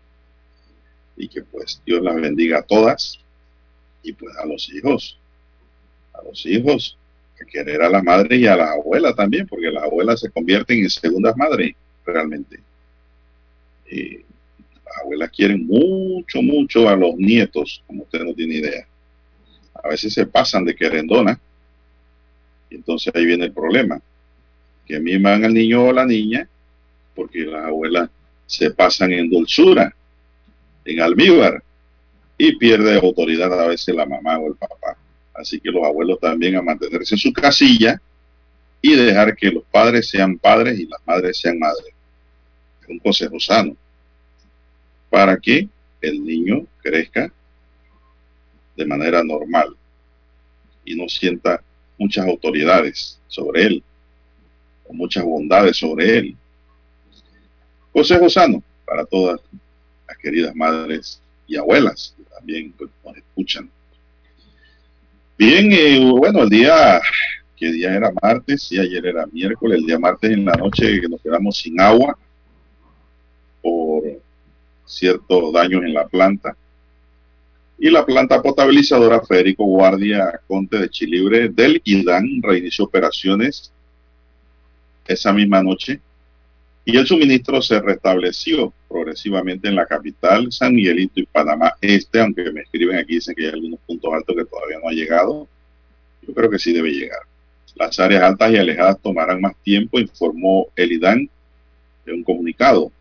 y 1.18 1.28
que 1.28 1.44
pues 1.44 1.82
Dios 1.86 2.02
las 2.02 2.16
bendiga 2.16 2.60
a 2.60 2.64
todas 2.64 3.20
y 4.02 4.14
pues 4.14 4.36
a 4.38 4.46
los 4.46 4.72
hijos, 4.74 5.20
a 6.14 6.24
los 6.24 6.46
hijos, 6.46 6.98
a 7.42 7.46
querer 7.46 7.82
a 7.82 7.90
la 7.90 8.02
madre 8.02 8.38
y 8.38 8.48
a 8.48 8.56
la 8.56 8.72
abuela 8.72 9.14
también, 9.14 9.48
porque 9.48 9.72
las 9.72 9.84
abuelas 9.84 10.20
se 10.20 10.30
convierten 10.30 10.80
en 10.80 10.90
segundas 10.90 11.36
madres 11.36 11.74
realmente. 12.06 12.60
Y 13.90 14.18
las 14.18 14.98
abuelas 15.02 15.30
quieren 15.32 15.66
mucho, 15.66 16.42
mucho 16.42 16.88
a 16.88 16.96
los 16.96 17.16
nietos, 17.16 17.84
como 17.88 18.04
usted 18.04 18.24
no 18.24 18.34
tiene 18.34 18.56
idea. 18.56 18.88
A 19.84 19.90
veces 19.90 20.14
se 20.14 20.26
pasan 20.26 20.66
de 20.66 20.76
querendona 20.76 21.40
entonces 22.76 23.14
ahí 23.16 23.26
viene 23.26 23.46
el 23.46 23.54
problema, 23.54 24.02
que 24.86 25.00
miman 25.00 25.44
al 25.46 25.54
niño 25.54 25.86
o 25.86 25.94
la 25.94 26.06
niña 26.06 26.48
porque 27.16 27.40
las 27.40 27.66
abuelas 27.66 28.10
se 28.46 28.72
pasan 28.72 29.12
en 29.14 29.30
dulzura, 29.30 29.96
en 30.86 31.00
almíbar, 31.00 31.64
y 32.38 32.58
pierde 32.58 32.96
autoridad 32.96 33.54
a 33.60 33.68
veces 33.68 33.96
la 33.96 34.06
mamá 34.06 34.38
o 34.40 34.48
el 34.48 34.56
papá. 34.56 34.98
Así 35.34 35.60
que 35.60 35.72
los 35.72 35.84
abuelos 35.84 36.20
también 36.20 36.56
a 36.56 36.62
mantenerse 36.62 37.16
en 37.16 37.20
su 37.20 37.32
casilla 37.32 38.02
y 38.82 38.96
dejar 38.96 39.36
que 39.36 39.52
los 39.52 39.64
padres 39.66 40.10
sean 40.10 40.38
padres 40.38 40.80
y 40.80 40.86
las 40.86 41.00
madres 41.06 41.38
sean 41.38 41.58
madres. 41.58 41.94
Es 42.82 42.90
un 42.90 43.00
consejo 43.00 43.40
sano 43.40 43.76
para 45.10 45.38
que 45.38 45.70
el 46.02 46.26
niño 46.26 46.66
crezca 46.82 47.32
de 48.76 48.86
manera 48.86 49.24
normal 49.24 49.76
y 50.84 50.96
no 50.96 51.08
sienta 51.08 51.64
muchas 51.98 52.26
autoridades 52.28 53.20
sobre 53.28 53.64
él, 53.64 53.84
muchas 54.94 55.24
bondades 55.24 55.78
sobre 55.78 56.18
él. 56.18 56.38
Consejo 57.92 58.30
sano 58.30 58.64
para 58.86 59.06
todas 59.06 59.40
las 60.08 60.18
queridas 60.18 60.56
madres 60.56 61.22
y 61.48 61.58
abuelas 61.58 62.16
que 62.18 62.24
también 62.24 62.72
pues, 62.78 62.90
nos 63.04 63.18
escuchan. 63.18 63.70
Bien, 65.38 65.72
eh, 65.72 66.12
bueno, 66.12 66.44
el 66.44 66.50
día, 66.50 67.02
que 67.56 67.72
día 67.72 67.94
era 67.94 68.12
martes? 68.22 68.72
y 68.72 68.80
ayer 68.80 69.06
era 69.06 69.26
miércoles, 69.28 69.80
el 69.80 69.86
día 69.86 70.00
martes 70.00 70.32
en 70.32 70.46
la 70.46 70.54
noche 70.54 71.02
que 71.02 71.10
nos 71.10 71.22
quedamos 71.22 71.58
sin 71.58 71.80
agua 71.80 72.18
por 73.62 74.04
ciertos 74.86 75.54
daños 75.54 75.84
en 75.84 75.94
la 75.94 76.08
planta 76.08 76.56
y 77.84 77.90
la 77.90 78.06
planta 78.06 78.42
potabilizadora 78.42 79.20
Federico 79.20 79.66
Guardia 79.66 80.40
Conte 80.48 80.78
de 80.78 80.90
Chilibre 80.90 81.50
del 81.50 81.82
IDAN 81.84 82.42
reinició 82.42 82.86
operaciones 82.86 83.74
esa 85.06 85.34
misma 85.34 85.62
noche 85.62 86.00
y 86.86 86.96
el 86.96 87.06
suministro 87.06 87.62
se 87.62 87.82
restableció 87.82 88.72
progresivamente 88.88 89.68
en 89.68 89.76
la 89.76 89.86
capital, 89.86 90.50
San 90.50 90.74
Miguelito 90.74 91.20
y 91.20 91.26
Panamá 91.26 91.74
Este, 91.82 92.22
aunque 92.22 92.50
me 92.54 92.62
escriben 92.62 93.00
aquí, 93.00 93.16
dicen 93.16 93.36
que 93.36 93.48
hay 93.48 93.52
algunos 93.52 93.82
puntos 93.82 94.14
altos 94.14 94.34
que 94.34 94.46
todavía 94.46 94.80
no 94.82 94.88
ha 94.88 94.94
llegado. 94.94 95.50
Yo 96.26 96.34
creo 96.34 96.50
que 96.50 96.60
sí 96.60 96.72
debe 96.72 96.90
llegar. 96.90 97.24
Las 97.76 98.00
áreas 98.00 98.24
altas 98.24 98.50
y 98.54 98.58
alejadas 98.60 98.98
tomarán 99.02 99.42
más 99.42 99.58
tiempo, 99.62 100.00
informó 100.00 100.68
el 100.78 100.94
IDAN 100.94 101.30
en 102.06 102.16
un 102.16 102.24
comunicado. 102.24 102.94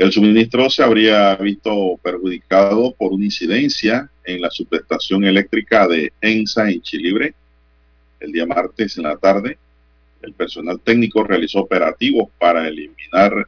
El 0.00 0.12
suministro 0.12 0.70
se 0.70 0.82
habría 0.82 1.36
visto 1.36 2.00
perjudicado 2.02 2.94
por 2.94 3.12
una 3.12 3.26
incidencia 3.26 4.10
en 4.24 4.40
la 4.40 4.50
subestación 4.50 5.24
eléctrica 5.26 5.86
de 5.86 6.10
ENSA 6.22 6.70
en 6.70 6.80
Chilibre 6.80 7.34
el 8.18 8.32
día 8.32 8.46
martes 8.46 8.96
en 8.96 9.02
la 9.02 9.18
tarde. 9.18 9.58
El 10.22 10.32
personal 10.32 10.80
técnico 10.80 11.22
realizó 11.22 11.60
operativos 11.60 12.30
para 12.38 12.66
eliminar 12.66 13.46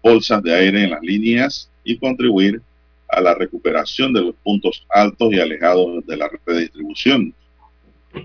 bolsas 0.00 0.40
de 0.44 0.54
aire 0.54 0.84
en 0.84 0.90
las 0.90 1.02
líneas 1.02 1.68
y 1.82 1.98
contribuir 1.98 2.62
a 3.08 3.20
la 3.20 3.34
recuperación 3.34 4.12
de 4.12 4.20
los 4.20 4.36
puntos 4.36 4.86
altos 4.88 5.32
y 5.32 5.40
alejados 5.40 6.06
de 6.06 6.16
la 6.16 6.28
red 6.28 6.54
de 6.54 6.60
distribución. 6.60 7.34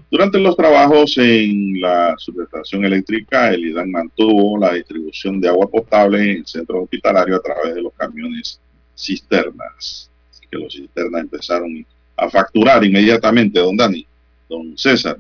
Durante 0.10 0.39
los 0.39 0.56
trabajos 0.56 1.17
en 1.17 1.80
la 1.80 2.15
subestación 2.17 2.86
eléctrica, 2.86 3.50
el 3.54 3.67
IDAN 3.67 3.91
mantuvo 3.91 4.58
la 4.58 4.73
distribución 4.73 5.39
de 5.39 5.50
agua 5.50 5.69
potable 5.69 6.21
en 6.21 6.38
el 6.38 6.47
centro 6.47 6.84
hospitalario 6.84 7.36
a 7.36 7.41
través 7.41 7.76
de 7.76 7.82
los 7.82 7.93
camiones 7.93 8.60
cisternas. 8.95 10.10
Que 10.50 10.58
los 10.58 10.73
cisternas 10.73 11.21
empezaron 11.21 11.86
a 12.15 12.30
facturar 12.30 12.84
inmediatamente, 12.84 13.60
don 13.60 13.76
Dani, 13.76 14.06
don 14.50 14.78
César. 14.78 15.17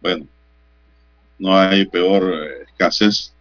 Bueno, 0.00 0.26
no 1.38 1.58
hay 1.58 1.86
peor 1.86 2.32
eh, 2.34 2.64
escasez 2.66 3.32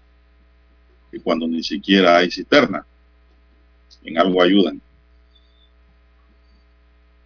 que 1.11 1.19
cuando 1.19 1.47
ni 1.47 1.63
siquiera 1.63 2.17
hay 2.17 2.29
cisterna. 2.29 2.85
En 4.03 4.17
algo 4.17 4.41
ayudan. 4.41 4.81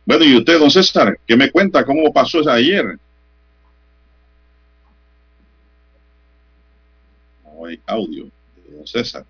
Bueno, 0.05 0.25
y 0.25 0.37
usted, 0.37 0.59
don 0.59 0.69
César, 0.69 1.17
¿qué 1.25 1.35
me 1.35 1.49
cuenta? 1.49 1.85
¿Cómo 1.85 2.11
pasó 2.11 2.41
eso 2.41 2.51
ayer? 2.51 2.97
No 7.45 7.65
hay 7.65 7.79
audio 7.85 8.25
de 8.55 8.77
don 8.77 8.85
César. 8.85 9.25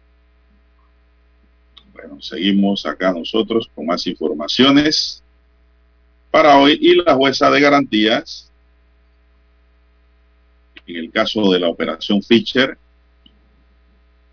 Bueno, 1.93 2.21
seguimos 2.21 2.85
acá 2.85 3.13
nosotros 3.13 3.69
con 3.75 3.85
más 3.85 4.05
informaciones 4.07 5.23
para 6.31 6.57
hoy 6.57 6.79
y 6.81 6.95
la 6.95 7.13
jueza 7.13 7.51
de 7.51 7.61
garantías 7.61 8.49
en 10.87 10.97
el 10.97 11.11
caso 11.11 11.51
de 11.51 11.59
la 11.59 11.69
operación 11.69 12.21
Fischer 12.21 12.77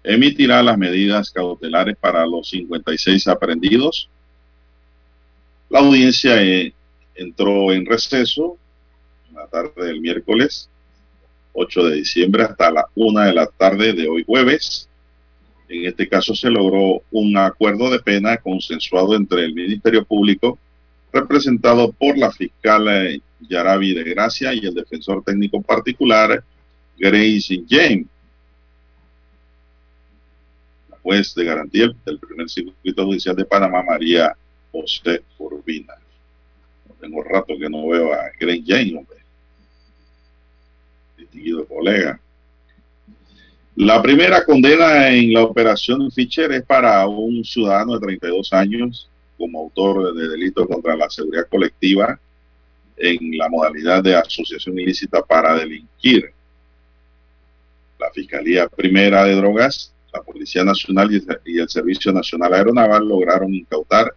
emitirá 0.02 0.62
las 0.62 0.78
medidas 0.78 1.30
cautelares 1.30 1.96
para 1.96 2.26
los 2.26 2.48
56 2.48 3.28
aprendidos 3.28 4.08
la 5.70 5.78
audiencia 5.78 6.42
eh, 6.42 6.74
entró 7.14 7.72
en 7.72 7.86
receso 7.86 8.58
en 9.28 9.36
la 9.36 9.46
tarde 9.46 9.86
del 9.86 10.00
miércoles 10.00 10.68
8 11.52 11.84
de 11.84 11.96
diciembre 11.96 12.42
hasta 12.42 12.70
la 12.70 12.86
1 12.94 13.20
de 13.20 13.32
la 13.32 13.46
tarde 13.46 13.92
de 13.92 14.08
hoy 14.08 14.24
jueves. 14.24 14.88
En 15.68 15.86
este 15.86 16.08
caso 16.08 16.34
se 16.34 16.50
logró 16.50 17.02
un 17.12 17.36
acuerdo 17.36 17.88
de 17.88 18.00
pena 18.00 18.36
consensuado 18.36 19.14
entre 19.14 19.44
el 19.44 19.54
Ministerio 19.54 20.04
Público, 20.04 20.58
representado 21.12 21.92
por 21.92 22.18
la 22.18 22.32
fiscal 22.32 22.88
eh, 22.88 23.20
Yarabi 23.48 23.94
de 23.94 24.04
Gracia 24.04 24.52
y 24.52 24.66
el 24.66 24.74
defensor 24.74 25.22
técnico 25.22 25.62
particular 25.62 26.42
Grace 26.98 27.62
James. 27.68 28.06
La 30.90 30.98
juez 30.98 31.32
de 31.34 31.44
garantía 31.44 31.92
del 32.04 32.18
primer 32.18 32.50
circuito 32.50 33.04
judicial 33.06 33.36
de 33.36 33.44
Panamá, 33.44 33.84
María 33.84 34.36
José 34.72 35.22
Urbina. 35.38 35.94
tengo 37.00 37.22
rato 37.22 37.54
que 37.58 37.68
no 37.68 37.88
veo 37.88 38.12
a 38.12 38.30
Greg 38.38 38.62
Jane, 38.66 38.96
hombre. 38.96 39.18
Distinguido 41.16 41.66
colega. 41.66 42.20
La 43.76 44.02
primera 44.02 44.44
condena 44.44 45.08
en 45.08 45.32
la 45.32 45.42
operación 45.42 46.10
Fischer 46.10 46.52
es 46.52 46.64
para 46.64 47.06
un 47.06 47.44
ciudadano 47.44 47.94
de 47.94 48.00
32 48.00 48.52
años 48.52 49.08
como 49.38 49.60
autor 49.60 50.12
de 50.14 50.28
delitos 50.28 50.66
contra 50.66 50.96
la 50.96 51.08
seguridad 51.08 51.46
colectiva 51.48 52.20
en 52.96 53.38
la 53.38 53.48
modalidad 53.48 54.02
de 54.02 54.14
asociación 54.14 54.78
ilícita 54.78 55.22
para 55.22 55.54
delinquir. 55.54 56.30
La 57.98 58.10
Fiscalía 58.10 58.68
Primera 58.68 59.24
de 59.24 59.34
Drogas, 59.36 59.94
la 60.12 60.20
Policía 60.20 60.64
Nacional 60.64 61.10
y 61.46 61.58
el 61.58 61.68
Servicio 61.68 62.12
Nacional 62.12 62.52
Aeronaval 62.52 63.08
lograron 63.08 63.54
incautar 63.54 64.14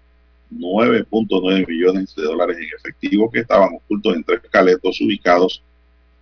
9.9 0.58 1.68
millones 1.68 2.16
de 2.16 2.24
dólares 2.24 2.58
en 2.58 2.68
efectivo 2.76 3.30
que 3.32 3.40
estaban 3.40 3.76
ocultos 3.76 4.16
en 4.16 4.24
tres 4.24 4.42
caletos 4.52 5.00
ubicados 5.02 5.62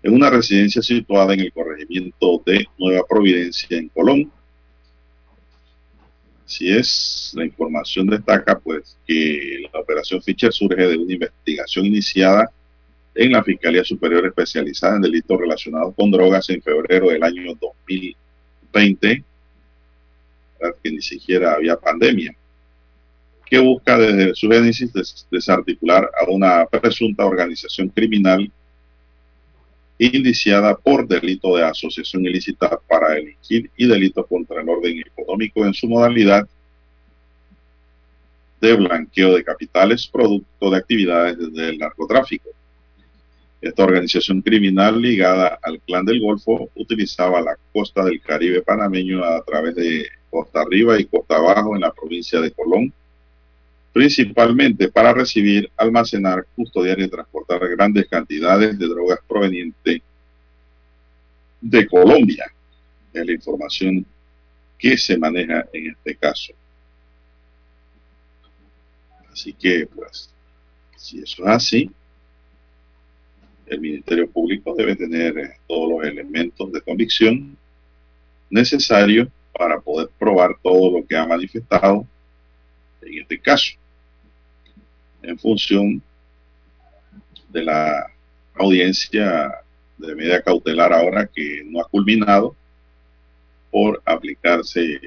en 0.03 0.13
una 0.13 0.29
residencia 0.29 0.81
situada 0.81 1.33
en 1.33 1.41
el 1.41 1.53
corregimiento 1.53 2.41
de 2.45 2.65
Nueva 2.77 3.03
Providencia 3.07 3.77
en 3.77 3.89
Colón. 3.89 4.31
Así 6.45 6.71
es, 6.71 7.31
la 7.35 7.45
información 7.45 8.07
destaca 8.07 8.59
pues 8.59 8.97
que 9.07 9.63
la 9.71 9.79
operación 9.79 10.21
Fischer 10.21 10.51
surge 10.51 10.87
de 10.87 10.97
una 10.97 11.13
investigación 11.13 11.85
iniciada 11.85 12.51
en 13.15 13.31
la 13.31 13.43
Fiscalía 13.43 13.83
Superior 13.83 14.25
Especializada 14.25 14.95
en 14.95 15.03
Delitos 15.03 15.39
Relacionados 15.39 15.93
con 15.95 16.11
Drogas 16.11 16.49
en 16.49 16.61
febrero 16.61 17.09
del 17.09 17.23
año 17.23 17.55
2020, 17.59 19.23
que 20.83 20.91
ni 20.91 21.01
siquiera 21.01 21.53
había 21.53 21.77
pandemia 21.77 22.35
que 23.51 23.59
busca 23.59 23.97
desde 23.97 24.33
su 24.33 24.49
génesis 24.49 24.89
desarticular 25.29 26.09
a 26.21 26.31
una 26.31 26.65
presunta 26.67 27.25
organización 27.25 27.89
criminal 27.89 28.49
indiciada 29.99 30.73
por 30.77 31.05
delito 31.05 31.57
de 31.57 31.65
asociación 31.65 32.25
ilícita 32.25 32.79
para 32.87 33.09
delinquir 33.09 33.69
y 33.75 33.87
delito 33.87 34.25
contra 34.25 34.61
el 34.61 34.69
orden 34.69 35.03
económico 35.05 35.65
en 35.65 35.73
su 35.73 35.85
modalidad 35.89 36.47
de 38.61 38.73
blanqueo 38.73 39.35
de 39.35 39.43
capitales 39.43 40.07
producto 40.07 40.69
de 40.69 40.77
actividades 40.77 41.37
del 41.53 41.77
narcotráfico. 41.77 42.51
Esta 43.59 43.83
organización 43.83 44.41
criminal 44.41 45.01
ligada 45.01 45.59
al 45.61 45.81
clan 45.81 46.05
del 46.05 46.21
Golfo 46.21 46.69
utilizaba 46.75 47.41
la 47.41 47.57
costa 47.73 48.05
del 48.05 48.21
Caribe 48.21 48.61
panameño 48.61 49.25
a 49.25 49.43
través 49.43 49.75
de 49.75 50.07
Costa 50.29 50.61
Arriba 50.61 50.97
y 50.97 51.03
Costa 51.03 51.35
Abajo 51.35 51.75
en 51.75 51.81
la 51.81 51.91
provincia 51.91 52.39
de 52.39 52.51
Colón 52.51 52.93
principalmente 53.93 54.89
para 54.89 55.13
recibir, 55.13 55.69
almacenar, 55.75 56.45
custodiar 56.55 56.99
y 56.99 57.09
transportar 57.09 57.59
grandes 57.69 58.07
cantidades 58.07 58.77
de 58.79 58.87
drogas 58.87 59.19
provenientes 59.27 60.01
de 61.59 61.87
Colombia. 61.87 62.45
Es 63.13 63.25
la 63.25 63.33
información 63.33 64.05
que 64.77 64.97
se 64.97 65.17
maneja 65.17 65.65
en 65.73 65.91
este 65.91 66.15
caso. 66.15 66.53
Así 69.31 69.53
que, 69.53 69.87
pues, 69.93 70.33
si 70.95 71.19
eso 71.19 71.43
es 71.43 71.49
así, 71.49 71.91
el 73.65 73.79
Ministerio 73.79 74.29
Público 74.29 74.73
debe 74.75 74.95
tener 74.95 75.37
eh, 75.37 75.53
todos 75.67 75.89
los 75.89 76.03
elementos 76.03 76.71
de 76.71 76.81
convicción 76.81 77.57
necesarios 78.49 79.29
para 79.53 79.79
poder 79.79 80.09
probar 80.19 80.57
todo 80.61 80.99
lo 80.99 81.05
que 81.05 81.15
ha 81.15 81.25
manifestado 81.25 82.05
en 83.01 83.21
este 83.21 83.39
caso 83.39 83.80
en 85.21 85.37
función 85.37 86.01
de 87.49 87.63
la 87.63 88.07
audiencia 88.55 89.61
de 89.97 90.15
medida 90.15 90.41
cautelar 90.41 90.93
ahora 90.93 91.27
que 91.27 91.63
no 91.65 91.81
ha 91.81 91.87
culminado 91.87 92.55
por 93.69 94.01
aplicarse 94.05 94.99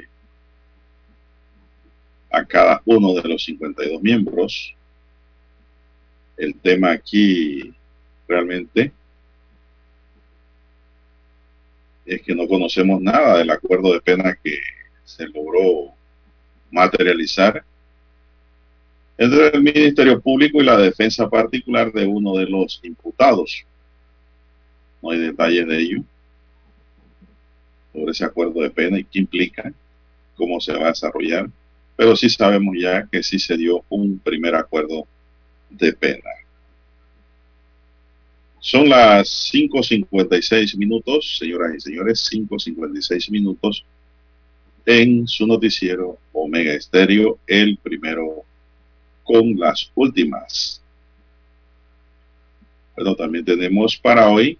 a 2.30 2.44
cada 2.44 2.82
uno 2.84 3.14
de 3.14 3.28
los 3.28 3.44
52 3.44 4.02
miembros. 4.02 4.74
El 6.36 6.54
tema 6.56 6.92
aquí 6.92 7.74
realmente 8.26 8.92
es 12.04 12.22
que 12.22 12.34
no 12.34 12.46
conocemos 12.46 13.00
nada 13.00 13.38
del 13.38 13.50
acuerdo 13.50 13.92
de 13.92 14.00
pena 14.00 14.36
que 14.42 14.58
se 15.04 15.26
logró 15.28 15.92
materializar 16.70 17.64
entre 19.16 19.48
el 19.48 19.62
Ministerio 19.62 20.20
Público 20.20 20.60
y 20.60 20.64
la 20.64 20.76
defensa 20.76 21.28
particular 21.28 21.92
de 21.92 22.06
uno 22.06 22.36
de 22.36 22.46
los 22.46 22.80
imputados. 22.82 23.64
No 25.02 25.10
hay 25.10 25.18
detalles 25.18 25.66
de 25.66 25.78
ello 25.78 26.02
sobre 27.92 28.10
ese 28.10 28.24
acuerdo 28.24 28.60
de 28.60 28.70
pena 28.70 28.98
y 28.98 29.04
qué 29.04 29.20
implica, 29.20 29.72
cómo 30.36 30.60
se 30.60 30.72
va 30.72 30.86
a 30.86 30.88
desarrollar, 30.88 31.48
pero 31.96 32.16
sí 32.16 32.28
sabemos 32.28 32.74
ya 32.78 33.06
que 33.06 33.22
sí 33.22 33.38
se 33.38 33.56
dio 33.56 33.84
un 33.88 34.18
primer 34.18 34.54
acuerdo 34.56 35.06
de 35.70 35.92
pena. 35.92 36.30
Son 38.58 38.88
las 38.88 39.52
5.56 39.52 40.76
minutos, 40.76 41.36
señoras 41.38 41.74
y 41.76 41.80
señores, 41.80 42.26
5.56 42.32 43.30
minutos 43.30 43.84
en 44.86 45.26
su 45.28 45.46
noticiero 45.46 46.18
Omega 46.32 46.72
Estéreo, 46.72 47.38
el 47.46 47.78
primero 47.78 48.44
con 49.24 49.58
las 49.58 49.90
últimas. 49.94 50.82
Bueno, 52.94 53.14
también 53.16 53.44
tenemos 53.44 53.96
para 53.96 54.28
hoy 54.28 54.58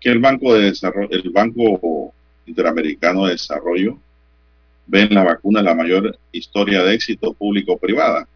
que 0.00 0.10
el 0.10 0.18
Banco 0.18 0.54
de 0.54 0.66
Desarrollo, 0.66 1.08
el 1.10 1.30
Banco 1.30 2.12
Interamericano 2.46 3.26
de 3.26 3.32
Desarrollo 3.32 3.98
ve 4.86 5.02
en 5.02 5.14
la 5.14 5.24
vacuna 5.24 5.62
la 5.62 5.74
mayor 5.74 6.18
historia 6.32 6.82
de 6.82 6.94
éxito 6.94 7.32
público-privada. 7.32 8.26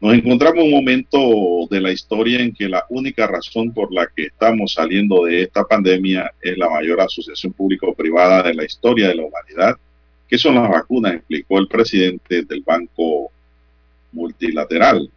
Nos 0.00 0.14
encontramos 0.14 0.64
en 0.64 0.64
un 0.64 0.70
momento 0.70 1.68
de 1.70 1.80
la 1.80 1.92
historia 1.92 2.40
en 2.40 2.54
que 2.54 2.68
la 2.68 2.86
única 2.88 3.26
razón 3.26 3.72
por 3.72 3.92
la 3.92 4.06
que 4.06 4.26
estamos 4.26 4.72
saliendo 4.72 5.24
de 5.24 5.42
esta 5.42 5.64
pandemia 5.64 6.32
es 6.40 6.56
la 6.56 6.70
mayor 6.70 7.00
asociación 7.02 7.52
público-privada 7.52 8.42
de 8.42 8.54
la 8.54 8.64
historia 8.64 9.08
de 9.08 9.16
la 9.16 9.24
humanidad, 9.24 9.76
que 10.30 10.38
son 10.38 10.54
las 10.54 10.70
vacunas, 10.70 11.14
explicó 11.14 11.58
el 11.58 11.66
presidente 11.66 12.42
del 12.42 12.62
Banco 12.62 13.32
Multilateral. 14.12 15.10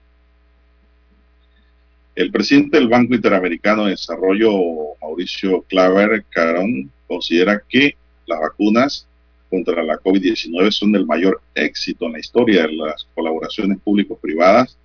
El 2.16 2.32
presidente 2.32 2.78
del 2.78 2.90
Banco 2.90 3.14
Interamericano 3.14 3.86
de 3.86 3.92
Desarrollo, 3.92 4.52
Mauricio 5.00 5.62
Claver 5.70 6.26
Carón, 6.32 6.92
considera 7.08 7.62
que 7.70 7.96
las 8.26 8.40
vacunas 8.40 9.08
contra 9.52 9.84
la 9.84 10.00
COVID-19 10.00 10.72
son 10.72 10.92
del 10.92 11.06
mayor 11.06 11.40
éxito 11.54 12.08
en 12.08 12.14
la 12.14 12.20
historia 12.20 12.64
de 12.64 12.74
las 12.74 13.08
colaboraciones 13.14 13.78
público-privadas 13.84 14.80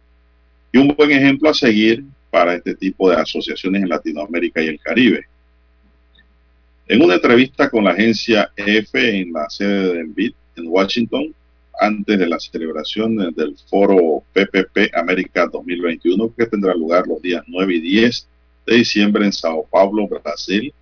y 0.70 0.76
un 0.76 0.88
buen 0.88 1.10
ejemplo 1.10 1.48
a 1.48 1.54
seguir 1.54 2.04
para 2.30 2.54
este 2.54 2.74
tipo 2.74 3.08
de 3.08 3.16
asociaciones 3.16 3.82
en 3.82 3.88
Latinoamérica 3.88 4.62
y 4.62 4.66
el 4.66 4.78
Caribe. 4.78 5.24
En 6.90 7.02
una 7.02 7.16
entrevista 7.16 7.68
con 7.68 7.84
la 7.84 7.90
agencia 7.90 8.50
EFE 8.56 9.20
en 9.20 9.32
la 9.34 9.50
sede 9.50 9.92
del 9.92 10.06
BID 10.06 10.32
en 10.56 10.68
Washington, 10.68 11.34
antes 11.78 12.18
de 12.18 12.26
la 12.26 12.40
celebración 12.40 13.14
del 13.34 13.56
foro 13.68 14.22
PPP 14.32 14.94
América 14.94 15.46
2021, 15.52 16.34
que 16.34 16.46
tendrá 16.46 16.72
lugar 16.74 17.06
los 17.06 17.20
días 17.20 17.44
9 17.46 17.74
y 17.74 17.80
10 17.80 18.28
de 18.66 18.74
diciembre 18.76 19.26
en 19.26 19.34
Sao 19.34 19.66
Paulo, 19.70 20.08
Brasil, 20.08 20.72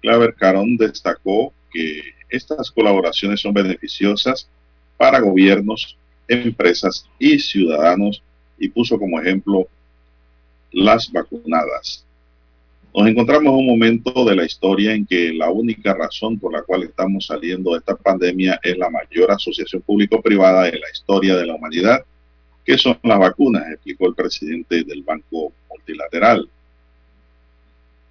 Claver 0.00 0.34
Carón 0.34 0.76
destacó 0.76 1.52
que 1.72 2.02
estas 2.28 2.68
colaboraciones 2.72 3.40
son 3.40 3.54
beneficiosas 3.54 4.48
para 4.96 5.20
gobiernos, 5.20 5.96
empresas 6.26 7.08
y 7.16 7.38
ciudadanos 7.38 8.24
y 8.58 8.68
puso 8.70 8.98
como 8.98 9.20
ejemplo 9.20 9.68
las 10.72 11.12
vacunadas. 11.12 12.04
Nos 12.98 13.06
encontramos 13.06 13.52
en 13.52 13.60
un 13.60 13.66
momento 13.66 14.24
de 14.24 14.34
la 14.34 14.44
historia 14.44 14.92
en 14.92 15.06
que 15.06 15.32
la 15.32 15.52
única 15.52 15.94
razón 15.94 16.36
por 16.36 16.52
la 16.52 16.62
cual 16.62 16.82
estamos 16.82 17.26
saliendo 17.26 17.70
de 17.70 17.78
esta 17.78 17.94
pandemia 17.94 18.58
es 18.60 18.76
la 18.76 18.90
mayor 18.90 19.30
asociación 19.30 19.82
público-privada 19.82 20.64
de 20.64 20.80
la 20.80 20.90
historia 20.92 21.36
de 21.36 21.46
la 21.46 21.54
humanidad, 21.54 22.04
que 22.64 22.76
son 22.76 22.98
las 23.04 23.20
vacunas, 23.20 23.70
explicó 23.70 24.08
el 24.08 24.16
presidente 24.16 24.82
del 24.82 25.04
Banco 25.04 25.52
Multilateral. 25.70 26.48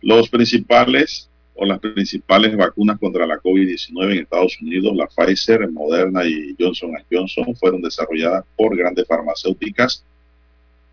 Los 0.03 0.29
principales 0.29 1.29
o 1.55 1.65
las 1.65 1.79
principales 1.79 2.55
vacunas 2.55 2.97
contra 2.97 3.27
la 3.27 3.41
COVID-19 3.41 4.13
en 4.13 4.19
Estados 4.19 4.57
Unidos, 4.61 4.95
la 4.95 5.07
Pfizer, 5.07 5.69
Moderna 5.69 6.25
y 6.25 6.55
Johnson 6.57 6.91
Johnson, 7.11 7.53
fueron 7.57 7.81
desarrolladas 7.81 8.45
por 8.55 8.73
grandes 8.77 9.05
farmacéuticas, 9.05 10.05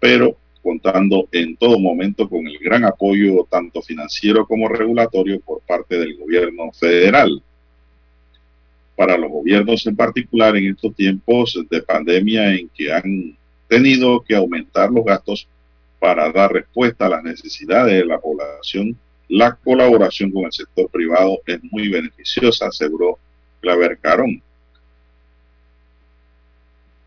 pero 0.00 0.36
contando 0.64 1.28
en 1.30 1.56
todo 1.56 1.78
momento 1.78 2.28
con 2.28 2.46
el 2.48 2.58
gran 2.58 2.84
apoyo 2.84 3.46
tanto 3.50 3.82
financiero 3.82 4.46
como 4.46 4.66
regulatorio 4.66 5.38
por 5.40 5.60
parte 5.60 5.98
del 5.98 6.16
gobierno 6.16 6.72
federal. 6.72 7.42
Para 8.96 9.18
los 9.18 9.30
gobiernos 9.30 9.86
en 9.86 9.94
particular 9.94 10.56
en 10.56 10.70
estos 10.70 10.94
tiempos 10.96 11.62
de 11.70 11.82
pandemia 11.82 12.54
en 12.54 12.70
que 12.70 12.90
han 12.90 13.36
tenido 13.68 14.20
que 14.22 14.34
aumentar 14.34 14.90
los 14.90 15.04
gastos 15.04 15.46
para 15.98 16.32
dar 16.32 16.52
respuesta 16.52 17.06
a 17.06 17.10
las 17.10 17.22
necesidades 17.22 17.94
de 17.94 18.06
la 18.06 18.18
población, 18.18 18.96
la 19.28 19.54
colaboración 19.54 20.30
con 20.30 20.44
el 20.44 20.52
sector 20.52 20.88
privado 20.90 21.40
es 21.46 21.58
muy 21.70 21.88
beneficiosa, 21.88 22.68
aseguró 22.68 23.18
Claver 23.60 23.98
Carón. 23.98 24.42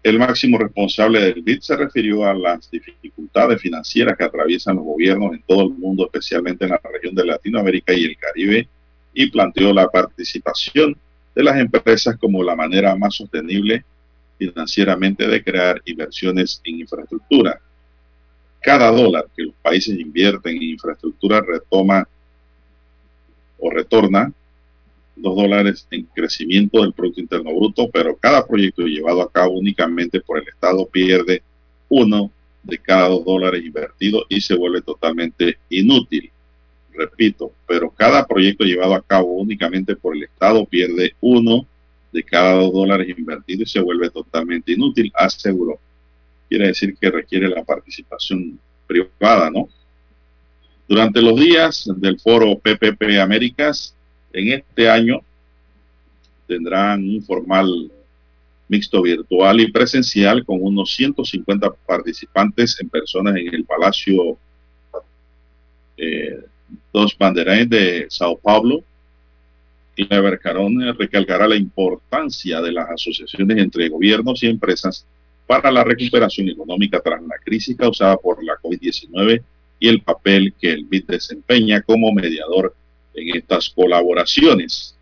El 0.08 0.20
máximo 0.20 0.58
responsable 0.58 1.20
del 1.20 1.41
BID 1.41 1.60
se 1.60 1.76
refirió 1.76 2.24
a 2.24 2.34
las 2.34 2.72
dificultades 2.72 3.60
financieras 3.60 4.15
que 4.15 4.24
atraviesan 4.24 4.78
los 4.78 4.86
gobiernos 4.86 5.34
en 5.34 5.43
todo 5.46 5.63
el 5.63 5.72
mundo, 5.72 6.06
especialmente 6.06 6.63
en 6.63 6.72
la 6.72 6.82
región 6.82 7.13
de 7.13 7.26
Latinoamérica 7.26 7.91
y 7.91 8.06
el 8.06 8.15
Caribe, 8.15 8.70
y 9.13 9.30
planteó 9.30 9.74
la 9.74 9.89
participación 9.89 10.96
de 11.36 11.43
las 11.43 11.58
empresas 11.58 12.15
como 12.15 12.41
la 12.41 12.56
manera 12.56 12.96
más 12.96 13.15
sostenible 13.15 13.84
financieramente 14.39 15.28
de 15.28 15.43
crear 15.43 15.82
inversiones 15.84 16.62
en 16.63 16.80
infraestructura. 16.80 17.60
Cada 18.62 18.89
dólar 18.89 19.26
que 19.36 19.43
los 19.43 19.56
países 19.56 20.00
invierten 20.00 20.56
en 20.56 20.63
infraestructura 20.63 21.41
retoma 21.41 22.08
o 23.60 23.70
retorna 23.70 24.32
dos 25.21 25.36
dólares 25.36 25.88
en 25.91 26.03
crecimiento 26.15 26.82
del 26.82 26.93
Producto 26.93 27.21
Interno 27.21 27.56
Bruto, 27.56 27.89
pero 27.91 28.15
cada 28.15 28.45
proyecto 28.45 28.84
llevado 28.84 29.21
a 29.21 29.32
cabo 29.32 29.58
únicamente 29.58 30.21
por 30.21 30.39
el 30.39 30.47
Estado 30.47 30.86
pierde 30.88 31.41
uno 31.89 32.32
de 32.63 32.77
cada 32.77 33.10
dos 33.10 33.25
dólares 33.25 33.63
invertidos 33.63 34.25
y 34.30 34.41
se 34.41 34.56
vuelve 34.56 34.82
totalmente 34.82 35.58
inútil. 35.69 36.30
Repito, 36.93 37.51
pero 37.67 37.89
cada 37.91 38.25
proyecto 38.25 38.63
llevado 38.63 38.95
a 38.95 39.01
cabo 39.01 39.34
únicamente 39.34 39.95
por 39.95 40.15
el 40.15 40.23
Estado 40.23 40.65
pierde 40.65 41.13
uno 41.21 41.65
de 42.12 42.23
cada 42.23 42.53
dos 42.53 42.73
dólares 42.73 43.08
invertidos 43.15 43.69
y 43.69 43.71
se 43.71 43.80
vuelve 43.80 44.10
totalmente 44.10 44.71
inútil, 44.71 45.12
aseguró. 45.15 45.80
Quiere 46.49 46.67
decir 46.67 46.95
que 46.99 47.12
requiere 47.12 47.49
la 47.49 47.63
participación 47.63 48.60
privada, 48.88 49.49
¿no? 49.51 49.69
Durante 50.88 51.21
los 51.21 51.38
días 51.38 51.89
del 51.97 52.19
foro 52.19 52.58
PPP 52.58 53.19
Américas, 53.21 53.93
en 54.34 54.54
este 54.54 54.90
año 54.90 55.22
tendrán 56.48 57.02
un 57.04 57.22
formal 57.24 57.92
mixto 58.68 59.02
virtual 59.02 59.62
y 59.62 59.72
presencial 59.72 60.44
con 60.46 60.62
unos 60.62 60.94
150 60.96 61.72
participantes 61.86 62.80
en 62.82 62.90
personas 62.90 63.36
en 63.38 63.54
el 63.54 63.66
Palacio 63.66 64.38
eh, 65.98 66.40
Dos 66.92 67.18
Banderain 67.18 67.68
de 67.70 68.08
Sao 68.10 68.38
Paulo. 68.38 68.84
Y 69.96 70.06
Carón 70.06 70.96
recalcará 70.96 71.48
la 71.48 71.56
importancia 71.56 72.62
de 72.62 72.72
las 72.72 72.90
asociaciones 72.90 73.58
entre 73.58 73.90
gobiernos 73.90 74.44
y 74.44 74.48
empresas 74.48 75.08
para 75.48 75.72
la 75.72 75.84
recuperación 75.84 76.50
económica 76.50 77.00
tras 77.00 77.22
la 77.24 77.38
crisis 77.44 77.76
causada 77.76 78.18
por 78.18 78.44
la 78.44 78.58
COVID-19 78.62 79.42
y 79.80 79.88
el 79.88 80.02
papel 80.02 80.54
que 80.60 80.72
el 80.72 80.86
BID 80.86 81.06
desempeña 81.06 81.82
como 81.82 82.12
mediador 82.12 82.76
en 83.17 83.36
estas 83.36 83.69
colaboraciones. 83.69 84.95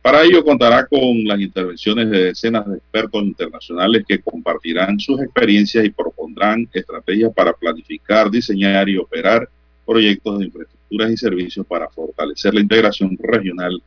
Para 0.00 0.24
ello 0.24 0.44
contará 0.44 0.86
con 0.86 1.24
las 1.24 1.40
intervenciones 1.40 2.10
de 2.10 2.24
decenas 2.24 2.66
de 2.66 2.76
expertos 2.76 3.22
internacionales 3.22 4.04
que 4.06 4.20
compartirán 4.20 4.98
sus 4.98 5.20
experiencias 5.20 5.84
y 5.84 5.90
propondrán 5.90 6.68
estrategias 6.72 7.32
para 7.32 7.52
planificar, 7.52 8.30
diseñar 8.30 8.88
y 8.88 8.96
operar 8.96 9.48
proyectos 9.86 10.38
de 10.38 10.46
infraestructuras 10.46 11.10
y 11.10 11.16
servicios 11.16 11.66
para 11.66 11.88
fortalecer 11.88 12.54
la 12.54 12.60
integración 12.60 13.16
regional 13.20 13.80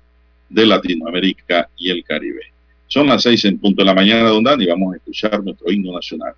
de 0.50 0.66
Latinoamérica 0.66 1.70
y 1.78 1.90
el 1.90 2.04
Caribe. 2.04 2.54
Son 2.88 3.08
las 3.08 3.24
seis 3.24 3.44
en 3.46 3.58
punto 3.58 3.82
de 3.82 3.86
la 3.86 3.94
mañana, 3.94 4.30
don 4.30 4.44
Dani, 4.44 4.68
vamos 4.68 4.94
a 4.94 4.98
escuchar 4.98 5.44
nuestro 5.44 5.70
himno 5.70 5.94
nacional. 5.94 6.34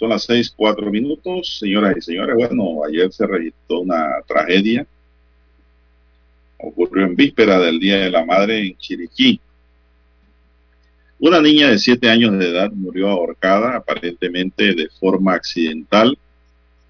Son 0.00 0.08
las 0.08 0.22
seis, 0.22 0.50
cuatro 0.56 0.90
minutos. 0.90 1.58
Señoras 1.58 1.94
y 1.94 2.00
señores, 2.00 2.34
bueno, 2.34 2.82
ayer 2.88 3.12
se 3.12 3.26
registró 3.26 3.80
una 3.80 4.22
tragedia. 4.26 4.86
Ocurrió 6.56 7.04
en 7.04 7.14
víspera 7.14 7.58
del 7.58 7.78
Día 7.78 7.98
de 7.98 8.10
la 8.10 8.24
Madre 8.24 8.66
en 8.66 8.78
Chiriquí. 8.78 9.38
Una 11.18 11.42
niña 11.42 11.68
de 11.68 11.78
siete 11.78 12.08
años 12.08 12.38
de 12.38 12.48
edad 12.48 12.70
murió 12.72 13.10
ahorcada, 13.10 13.76
aparentemente 13.76 14.74
de 14.74 14.88
forma 14.88 15.34
accidental, 15.34 16.16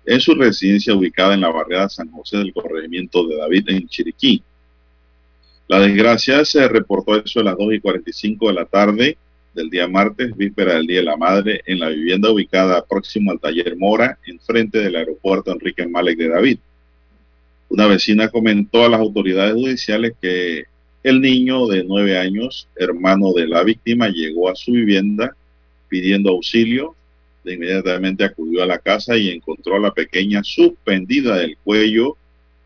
en 0.06 0.20
su 0.20 0.36
residencia 0.36 0.94
ubicada 0.94 1.34
en 1.34 1.40
la 1.40 1.50
barriada 1.50 1.88
San 1.88 2.12
José 2.12 2.36
del 2.36 2.52
corregimiento 2.52 3.26
de 3.26 3.38
David 3.38 3.70
en 3.70 3.88
Chiriquí. 3.88 4.40
La 5.66 5.80
desgracia 5.80 6.44
se 6.44 6.68
reportó 6.68 7.16
eso 7.16 7.40
a 7.40 7.42
las 7.42 7.58
2 7.58 7.74
y 7.74 7.80
45 7.80 8.46
de 8.46 8.54
la 8.54 8.66
tarde 8.66 9.18
del 9.54 9.70
día 9.70 9.88
martes, 9.88 10.36
víspera 10.36 10.74
del 10.74 10.86
Día 10.86 10.98
de 10.98 11.04
la 11.04 11.16
Madre, 11.16 11.62
en 11.66 11.80
la 11.80 11.88
vivienda 11.88 12.30
ubicada 12.30 12.84
próximo 12.84 13.32
al 13.32 13.40
taller 13.40 13.76
Mora, 13.76 14.18
enfrente 14.26 14.78
del 14.78 14.96
aeropuerto 14.96 15.52
Enrique 15.52 15.86
Malek 15.86 16.18
de 16.18 16.28
David. 16.28 16.58
Una 17.68 17.86
vecina 17.86 18.28
comentó 18.28 18.84
a 18.84 18.88
las 18.88 19.00
autoridades 19.00 19.54
judiciales 19.54 20.14
que 20.20 20.64
el 21.02 21.20
niño 21.20 21.66
de 21.66 21.84
nueve 21.84 22.18
años, 22.18 22.68
hermano 22.76 23.32
de 23.32 23.46
la 23.46 23.62
víctima, 23.62 24.08
llegó 24.08 24.50
a 24.50 24.56
su 24.56 24.72
vivienda 24.72 25.34
pidiendo 25.88 26.30
auxilio. 26.30 26.94
De 27.44 27.54
inmediatamente 27.54 28.24
acudió 28.24 28.62
a 28.62 28.66
la 28.66 28.78
casa 28.78 29.16
y 29.16 29.30
encontró 29.30 29.76
a 29.76 29.80
la 29.80 29.94
pequeña 29.94 30.44
suspendida 30.44 31.36
del 31.36 31.56
cuello 31.64 32.16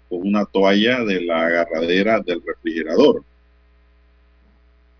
con 0.08 0.26
una 0.26 0.46
toalla 0.46 1.04
de 1.04 1.20
la 1.20 1.46
agarradera 1.46 2.20
del 2.20 2.42
refrigerador. 2.44 3.22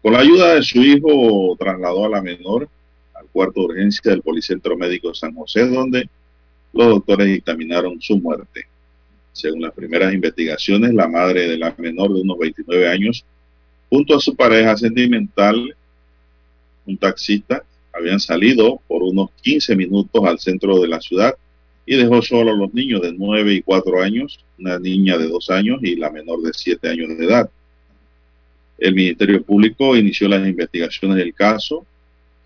Con 0.04 0.12
la 0.12 0.18
ayuda 0.18 0.56
de 0.56 0.62
su 0.62 0.82
hijo, 0.82 1.56
trasladó 1.58 2.04
a 2.04 2.10
la 2.10 2.20
menor 2.20 2.68
al 3.14 3.26
cuarto 3.32 3.60
de 3.60 3.66
urgencia 3.68 4.10
del 4.10 4.20
Policentro 4.20 4.76
Médico 4.76 5.14
San 5.14 5.34
José, 5.34 5.66
donde 5.66 6.10
los 6.74 6.88
doctores 6.88 7.26
dictaminaron 7.26 7.98
su 8.02 8.18
muerte. 8.18 8.66
Según 9.32 9.62
las 9.62 9.72
primeras 9.72 10.12
investigaciones, 10.12 10.92
la 10.92 11.08
madre 11.08 11.48
de 11.48 11.56
la 11.56 11.74
menor 11.78 12.12
de 12.12 12.20
unos 12.20 12.38
29 12.38 12.86
años, 12.86 13.24
junto 13.88 14.14
a 14.14 14.20
su 14.20 14.36
pareja 14.36 14.76
sentimental, 14.76 15.74
un 16.84 16.98
taxista, 16.98 17.64
habían 17.90 18.20
salido 18.20 18.82
por 18.86 19.02
unos 19.02 19.30
15 19.40 19.74
minutos 19.74 20.22
al 20.26 20.38
centro 20.38 20.80
de 20.80 20.88
la 20.88 21.00
ciudad 21.00 21.34
y 21.86 21.96
dejó 21.96 22.20
solo 22.20 22.50
a 22.50 22.54
los 22.54 22.74
niños 22.74 23.00
de 23.00 23.14
9 23.14 23.54
y 23.54 23.62
4 23.62 24.02
años, 24.02 24.38
una 24.58 24.78
niña 24.78 25.16
de 25.16 25.28
2 25.28 25.48
años 25.48 25.78
y 25.80 25.96
la 25.96 26.10
menor 26.10 26.42
de 26.42 26.52
7 26.52 26.90
años 26.90 27.08
de 27.16 27.24
edad. 27.24 27.48
El 28.78 28.94
Ministerio 28.94 29.42
Público 29.42 29.96
inició 29.96 30.28
las 30.28 30.46
investigaciones 30.46 31.16
del 31.16 31.32
caso. 31.34 31.86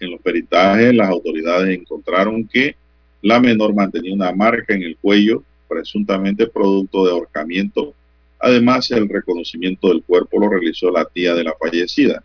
En 0.00 0.10
los 0.10 0.20
peritajes, 0.20 0.94
las 0.94 1.08
autoridades 1.08 1.76
encontraron 1.76 2.46
que 2.46 2.76
la 3.22 3.40
menor 3.40 3.74
mantenía 3.74 4.14
una 4.14 4.32
marca 4.32 4.74
en 4.74 4.82
el 4.82 4.96
cuello 4.96 5.42
presuntamente 5.68 6.46
producto 6.46 7.04
de 7.04 7.12
ahorcamiento. 7.12 7.94
Además, 8.38 8.90
el 8.90 9.08
reconocimiento 9.08 9.88
del 9.88 10.02
cuerpo 10.02 10.38
lo 10.38 10.48
realizó 10.48 10.90
la 10.90 11.04
tía 11.04 11.34
de 11.34 11.44
la 11.44 11.54
fallecida. 11.58 12.22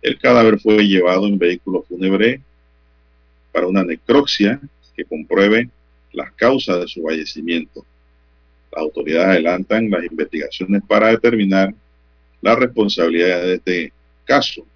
El 0.00 0.18
cadáver 0.18 0.58
fue 0.58 0.86
llevado 0.86 1.26
en 1.26 1.38
vehículo 1.38 1.84
fúnebre 1.88 2.40
para 3.52 3.68
una 3.68 3.84
necropsia 3.84 4.60
que 4.96 5.04
compruebe 5.04 5.70
las 6.12 6.32
causas 6.32 6.80
de 6.80 6.88
su 6.88 7.02
fallecimiento. 7.02 7.86
Las 8.72 8.82
autoridades 8.82 9.28
adelantan 9.28 9.90
las 9.90 10.04
investigaciones 10.04 10.82
para 10.88 11.08
determinar 11.08 11.72
la 12.42 12.54
responsabilidad 12.54 13.42
de 13.42 13.54
este 13.54 13.92
caso. 14.24 14.66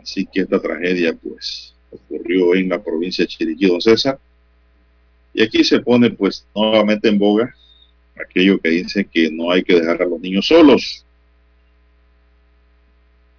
Así 0.00 0.26
que 0.26 0.42
esta 0.42 0.60
tragedia, 0.60 1.12
pues, 1.12 1.74
ocurrió 1.90 2.54
en 2.54 2.68
la 2.68 2.82
provincia 2.82 3.24
de 3.24 3.28
Chiriquí, 3.28 3.66
don 3.66 3.80
César, 3.80 4.18
y 5.34 5.42
aquí 5.42 5.64
se 5.64 5.80
pone 5.80 6.10
pues 6.10 6.46
nuevamente 6.54 7.08
en 7.08 7.18
boga 7.18 7.54
aquello 8.20 8.60
que 8.60 8.68
dice 8.68 9.04
que 9.04 9.30
no 9.30 9.50
hay 9.50 9.62
que 9.62 9.74
dejar 9.74 10.02
a 10.02 10.06
los 10.06 10.20
niños 10.20 10.46
solos. 10.46 11.04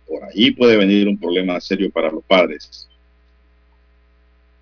Por 0.08 0.24
ahí 0.24 0.52
puede 0.52 0.78
venir 0.78 1.08
un 1.08 1.18
problema 1.18 1.60
serio 1.60 1.90
para 1.92 2.12
los 2.12 2.24
padres 2.24 2.88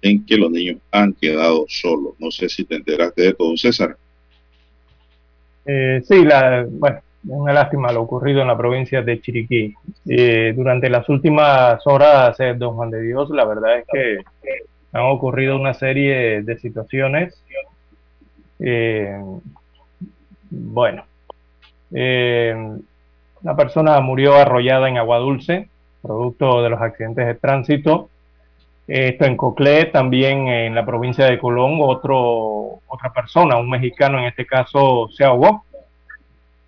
en 0.01 0.25
que 0.25 0.37
los 0.37 0.51
niños 0.51 0.77
han 0.91 1.13
quedado 1.13 1.65
solos. 1.67 2.13
No 2.19 2.31
sé 2.31 2.49
si 2.49 2.63
te 2.63 2.75
enteraste 2.75 3.21
de 3.21 3.33
todo, 3.33 3.55
César. 3.57 3.97
Eh, 5.65 6.01
sí, 6.07 6.23
la, 6.23 6.65
bueno, 6.69 7.01
una 7.27 7.53
lástima 7.53 7.91
lo 7.91 8.01
ocurrido 8.01 8.41
en 8.41 8.47
la 8.47 8.57
provincia 8.57 9.01
de 9.01 9.21
Chiriquí. 9.21 9.73
Eh, 10.07 10.53
durante 10.55 10.89
las 10.89 11.07
últimas 11.09 11.85
horas, 11.85 12.39
eh, 12.39 12.53
don 12.55 12.75
Juan 12.75 12.89
de 12.89 13.01
Dios, 13.01 13.29
la 13.29 13.45
verdad 13.45 13.79
es 13.79 13.85
que 13.91 14.23
han 14.91 15.03
ocurrido 15.03 15.55
una 15.55 15.73
serie 15.73 16.41
de 16.41 16.57
situaciones. 16.57 17.43
Eh, 18.59 19.17
bueno, 20.49 21.05
eh, 21.93 22.55
una 23.41 23.55
persona 23.55 23.99
murió 24.01 24.35
arrollada 24.35 24.89
en 24.89 24.97
agua 24.97 25.17
dulce, 25.17 25.69
producto 26.01 26.61
de 26.63 26.69
los 26.69 26.81
accidentes 26.81 27.25
de 27.25 27.35
tránsito. 27.35 28.09
Esto 28.87 29.25
en 29.25 29.37
Coclé, 29.37 29.85
también 29.85 30.47
en 30.47 30.73
la 30.73 30.85
provincia 30.85 31.25
de 31.25 31.37
Colón, 31.37 31.77
otro, 31.79 32.79
otra 32.87 33.13
persona, 33.13 33.57
un 33.57 33.69
mexicano 33.69 34.17
en 34.17 34.25
este 34.25 34.47
caso, 34.47 35.07
se 35.09 35.23
ahogó, 35.23 35.63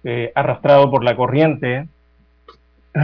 eh, 0.04 0.32
arrastrado 0.36 0.90
por 0.90 1.04
la 1.04 1.16
corriente 1.16 1.88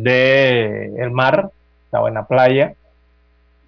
del 0.00 1.10
mar, 1.10 1.50
estaba 1.84 2.08
en 2.08 2.14
la 2.14 2.26
playa. 2.26 2.74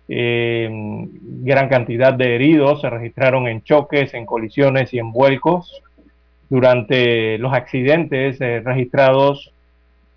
Eh, 0.08 0.68
gran 0.70 1.68
cantidad 1.68 2.12
de 2.12 2.34
heridos 2.34 2.82
se 2.82 2.90
registraron 2.90 3.48
en 3.48 3.62
choques, 3.62 4.12
en 4.12 4.26
colisiones 4.26 4.92
y 4.92 4.98
en 4.98 5.12
vuelcos 5.12 5.82
durante 6.50 7.38
los 7.38 7.54
accidentes 7.54 8.38
eh, 8.40 8.60
registrados 8.60 9.52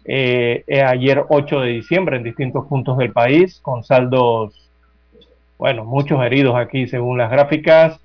eh, 0.04 0.64
ayer 0.86 1.24
8 1.30 1.62
de 1.62 1.70
diciembre 1.70 2.18
en 2.18 2.24
distintos 2.24 2.66
puntos 2.68 2.98
del 2.98 3.12
país, 3.12 3.60
con 3.62 3.84
saldos, 3.84 4.70
bueno, 5.58 5.84
muchos 5.84 6.24
heridos 6.24 6.56
aquí 6.56 6.88
según 6.88 7.18
las 7.18 7.32
gráficas, 7.32 8.00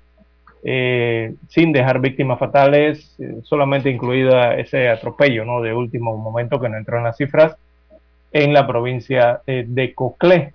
sin 0.63 1.73
dejar 1.73 1.99
víctimas 1.99 2.39
fatales, 2.39 3.17
solamente 3.43 3.89
incluida 3.89 4.55
ese 4.55 4.87
atropello 4.87 5.43
¿no? 5.43 5.61
de 5.61 5.73
último 5.73 6.15
momento 6.15 6.59
que 6.59 6.69
no 6.69 6.77
entró 6.77 6.97
en 6.97 7.03
las 7.03 7.17
cifras 7.17 7.57
en 8.31 8.53
la 8.53 8.65
provincia 8.65 9.41
de 9.45 9.93
Coclé. 9.93 10.53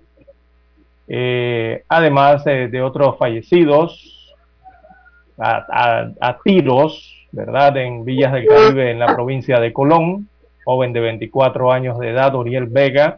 Eh, 1.07 1.83
además 1.87 2.43
de 2.43 2.81
otros 2.81 3.17
fallecidos 3.17 4.19
a, 5.39 6.37
tiros, 6.43 7.27
¿verdad? 7.31 7.77
En 7.77 8.03
Villas 8.05 8.33
del 8.33 8.45
Caribe, 8.45 8.91
en 8.91 8.99
la 8.99 9.07
provincia 9.07 9.59
de 9.59 9.73
Colón, 9.73 10.27
joven 10.65 10.93
de 10.93 10.99
24 10.99 11.71
años 11.71 11.99
de 11.99 12.09
edad, 12.09 12.35
Oriel 12.35 12.65
Vega, 12.65 13.17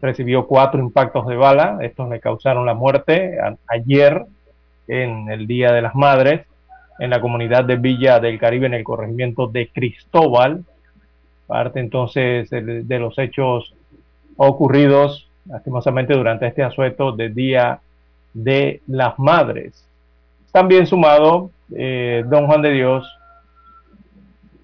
recibió 0.00 0.46
cuatro 0.46 0.80
impactos 0.80 1.26
de 1.26 1.36
bala, 1.36 1.78
estos 1.82 2.08
le 2.08 2.20
causaron 2.20 2.66
la 2.66 2.74
muerte 2.74 3.38
ayer, 3.68 4.24
en 4.88 5.30
el 5.30 5.46
Día 5.46 5.72
de 5.72 5.82
las 5.82 5.94
Madres, 5.94 6.46
en 6.98 7.10
la 7.10 7.20
comunidad 7.20 7.64
de 7.64 7.76
Villa 7.76 8.20
del 8.20 8.38
Caribe, 8.38 8.66
en 8.66 8.74
el 8.74 8.84
corregimiento 8.84 9.46
de 9.46 9.68
Cristóbal, 9.68 10.64
parte 11.46 11.80
entonces 11.80 12.48
de 12.50 12.98
los 12.98 13.18
hechos 13.18 13.74
ocurridos 14.36 15.28
lastimosamente 15.46 16.14
durante 16.14 16.46
este 16.46 16.62
asueto 16.62 17.12
de 17.12 17.28
Día 17.30 17.80
de 18.32 18.80
las 18.86 19.18
Madres. 19.18 19.86
También 20.52 20.86
sumado, 20.86 21.50
eh, 21.74 22.24
don 22.26 22.46
Juan 22.46 22.62
de 22.62 22.70
Dios, 22.70 23.18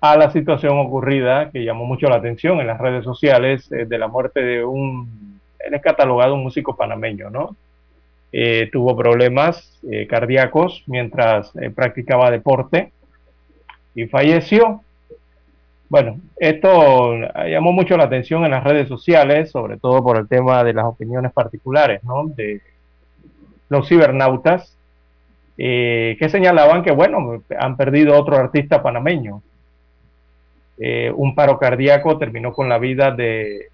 a 0.01 0.17
la 0.17 0.31
situación 0.31 0.79
ocurrida 0.79 1.51
que 1.51 1.65
llamó 1.65 1.85
mucho 1.85 2.09
la 2.09 2.17
atención 2.17 2.61
en 2.61 2.69
las 2.69 2.79
redes 2.79 3.05
sociales 3.05 3.71
eh, 3.73 3.85
de 3.87 3.99
la 3.99 4.07
muerte 4.07 4.41
de 4.41 4.65
un, 4.65 5.41
él 5.59 5.75
es 5.75 5.83
catalogado 5.83 6.35
un 6.35 6.45
músico 6.45 6.77
panameño, 6.77 7.31
¿no? 7.31 7.57
Eh, 8.31 8.69
tuvo 8.71 8.97
problemas 8.97 9.81
cardíacos 10.09 10.85
mientras 10.87 11.53
practicaba 11.75 12.31
deporte 12.31 12.93
y 13.95 14.07
falleció. 14.07 14.83
Bueno, 15.89 16.21
esto 16.37 17.15
llamó 17.49 17.73
mucho 17.73 17.97
la 17.97 18.05
atención 18.05 18.45
en 18.45 18.51
las 18.51 18.65
redes 18.65 18.89
sociales, 18.89 19.51
sobre 19.51 19.79
todo 19.79 20.03
por 20.03 20.19
el 20.19 20.29
tema 20.29 20.63
de 20.63 20.75
las 20.75 20.85
opiniones 20.85 21.33
particulares, 21.33 22.05
¿no? 22.05 22.27
De 22.27 22.61
los 23.69 23.89
cibernautas, 23.89 24.77
eh, 25.57 26.17
que 26.19 26.29
señalaban 26.29 26.83
que, 26.83 26.93
bueno, 26.93 27.43
han 27.59 27.77
perdido 27.77 28.17
otro 28.17 28.37
artista 28.37 28.83
panameño. 28.83 29.43
Eh, 30.79 31.13
un 31.15 31.35
paro 31.35 31.59
cardíaco 31.59 32.17
terminó 32.19 32.53
con 32.53 32.69
la 32.69 32.79
vida 32.79 33.11
de 33.11 33.67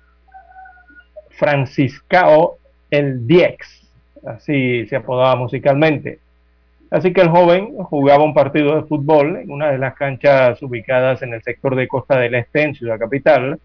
Franciscao 1.30 2.57
el 2.90 3.26
Diex, 3.26 3.84
así 4.26 4.86
se 4.86 4.96
apodaba 4.96 5.36
musicalmente. 5.36 6.18
Así 6.90 7.12
que 7.12 7.22
el 7.22 7.28
joven 7.28 7.74
jugaba 7.76 8.24
un 8.24 8.34
partido 8.34 8.76
de 8.76 8.86
fútbol 8.86 9.38
en 9.38 9.50
una 9.50 9.70
de 9.70 9.78
las 9.78 9.94
canchas 9.94 10.62
ubicadas 10.62 11.22
en 11.22 11.34
el 11.34 11.42
sector 11.42 11.74
de 11.74 11.88
Costa 11.88 12.18
del 12.18 12.34
Este, 12.34 12.62
en 12.62 12.74
Ciudad 12.74 12.98
Capital, 12.98 13.58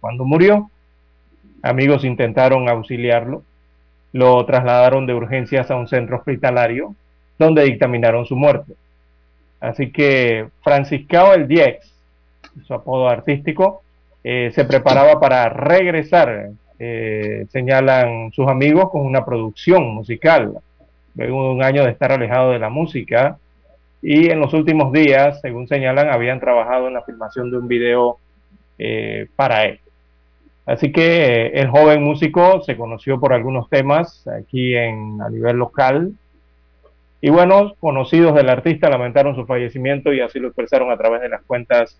cuando 0.00 0.24
murió. 0.24 0.70
Amigos 1.62 2.04
intentaron 2.04 2.68
auxiliarlo, 2.68 3.42
lo 4.12 4.44
trasladaron 4.46 5.06
de 5.06 5.14
urgencias 5.14 5.70
a 5.70 5.76
un 5.76 5.88
centro 5.88 6.18
hospitalario, 6.18 6.94
donde 7.38 7.64
dictaminaron 7.64 8.24
su 8.24 8.36
muerte. 8.36 8.74
Así 9.58 9.90
que 9.90 10.48
Franciscao 10.62 11.34
el 11.34 11.48
Diex, 11.48 11.92
su 12.66 12.74
apodo 12.74 13.08
artístico, 13.08 13.82
eh, 14.22 14.52
se 14.54 14.64
preparaba 14.64 15.18
para 15.18 15.48
regresar, 15.48 16.50
eh, 16.78 17.46
señalan 17.50 18.32
sus 18.32 18.48
amigos, 18.48 18.90
con 18.90 19.02
una 19.02 19.24
producción 19.24 19.94
musical. 19.94 20.52
Luego 21.14 21.44
de 21.44 21.54
un 21.54 21.62
año 21.62 21.84
de 21.84 21.90
estar 21.90 22.12
alejado 22.12 22.52
de 22.52 22.58
la 22.58 22.68
música 22.68 23.38
y 24.02 24.30
en 24.30 24.40
los 24.40 24.52
últimos 24.52 24.92
días, 24.92 25.40
según 25.40 25.66
señalan, 25.66 26.10
habían 26.10 26.40
trabajado 26.40 26.88
en 26.88 26.94
la 26.94 27.02
filmación 27.02 27.50
de 27.50 27.58
un 27.58 27.68
video 27.68 28.18
eh, 28.78 29.26
para 29.34 29.64
él. 29.64 29.80
Así 30.66 30.92
que 30.92 31.46
el 31.48 31.68
joven 31.68 32.02
músico 32.02 32.60
se 32.62 32.76
conoció 32.76 33.18
por 33.18 33.32
algunos 33.32 33.70
temas 33.70 34.26
aquí 34.28 34.76
en, 34.76 35.20
a 35.22 35.30
nivel 35.30 35.56
local. 35.56 36.12
Y 37.20 37.30
bueno, 37.30 37.74
conocidos 37.80 38.34
del 38.34 38.50
artista 38.50 38.90
lamentaron 38.90 39.34
su 39.34 39.46
fallecimiento 39.46 40.12
y 40.12 40.20
así 40.20 40.38
lo 40.38 40.48
expresaron 40.48 40.90
a 40.90 40.98
través 40.98 41.22
de 41.22 41.28
las 41.28 41.42
cuentas 41.42 41.98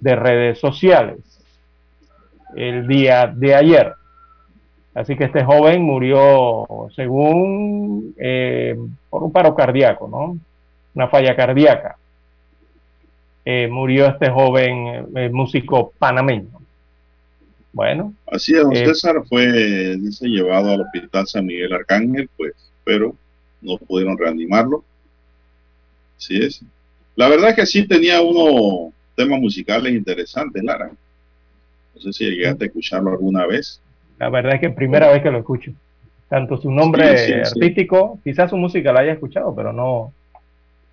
de 0.00 0.16
redes 0.16 0.58
sociales 0.58 1.18
el 2.56 2.86
día 2.86 3.26
de 3.26 3.54
ayer. 3.54 3.94
Así 4.94 5.16
que 5.16 5.24
este 5.24 5.44
joven 5.44 5.82
murió, 5.82 6.66
según, 6.94 8.14
eh, 8.16 8.76
por 9.10 9.24
un 9.24 9.32
paro 9.32 9.54
cardíaco, 9.54 10.08
¿no? 10.08 10.38
Una 10.94 11.08
falla 11.08 11.34
cardíaca. 11.34 11.96
Eh, 13.44 13.68
murió 13.68 14.06
este 14.06 14.30
joven 14.30 15.08
eh, 15.16 15.28
músico 15.30 15.92
panameño. 15.98 16.48
Bueno. 17.72 18.14
Así 18.30 18.54
es, 18.54 18.62
don 18.62 18.74
César 18.74 19.16
fue, 19.28 19.96
dice, 19.96 20.28
llevado 20.28 20.70
al 20.70 20.82
hospital 20.82 21.26
San 21.26 21.46
Miguel 21.46 21.72
Arcángel, 21.72 22.30
pues, 22.36 22.52
pero 22.84 23.16
no 23.60 23.76
pudieron 23.78 24.16
reanimarlo. 24.16 24.84
Así 26.16 26.36
es. 26.36 26.62
La 27.16 27.28
verdad 27.28 27.50
es 27.50 27.56
que 27.56 27.66
sí 27.66 27.86
tenía 27.88 28.22
unos 28.22 28.92
temas 29.16 29.40
musicales 29.40 29.92
interesantes, 29.92 30.62
Lara. 30.62 30.92
No 31.94 32.00
sé 32.00 32.12
si 32.12 32.24
llegaste 32.30 32.64
a 32.64 32.66
escucharlo 32.68 33.10
alguna 33.10 33.44
vez. 33.46 33.80
La 34.18 34.28
verdad 34.28 34.54
es 34.54 34.60
que 34.60 34.70
primera 34.70 35.10
vez 35.10 35.22
que 35.22 35.30
lo 35.30 35.38
escucho. 35.38 35.72
Tanto 36.28 36.56
su 36.56 36.70
nombre 36.70 37.42
artístico, 37.42 38.18
quizás 38.24 38.50
su 38.50 38.56
música 38.56 38.92
la 38.92 39.00
haya 39.00 39.12
escuchado, 39.12 39.54
pero 39.54 39.72
no, 39.72 40.12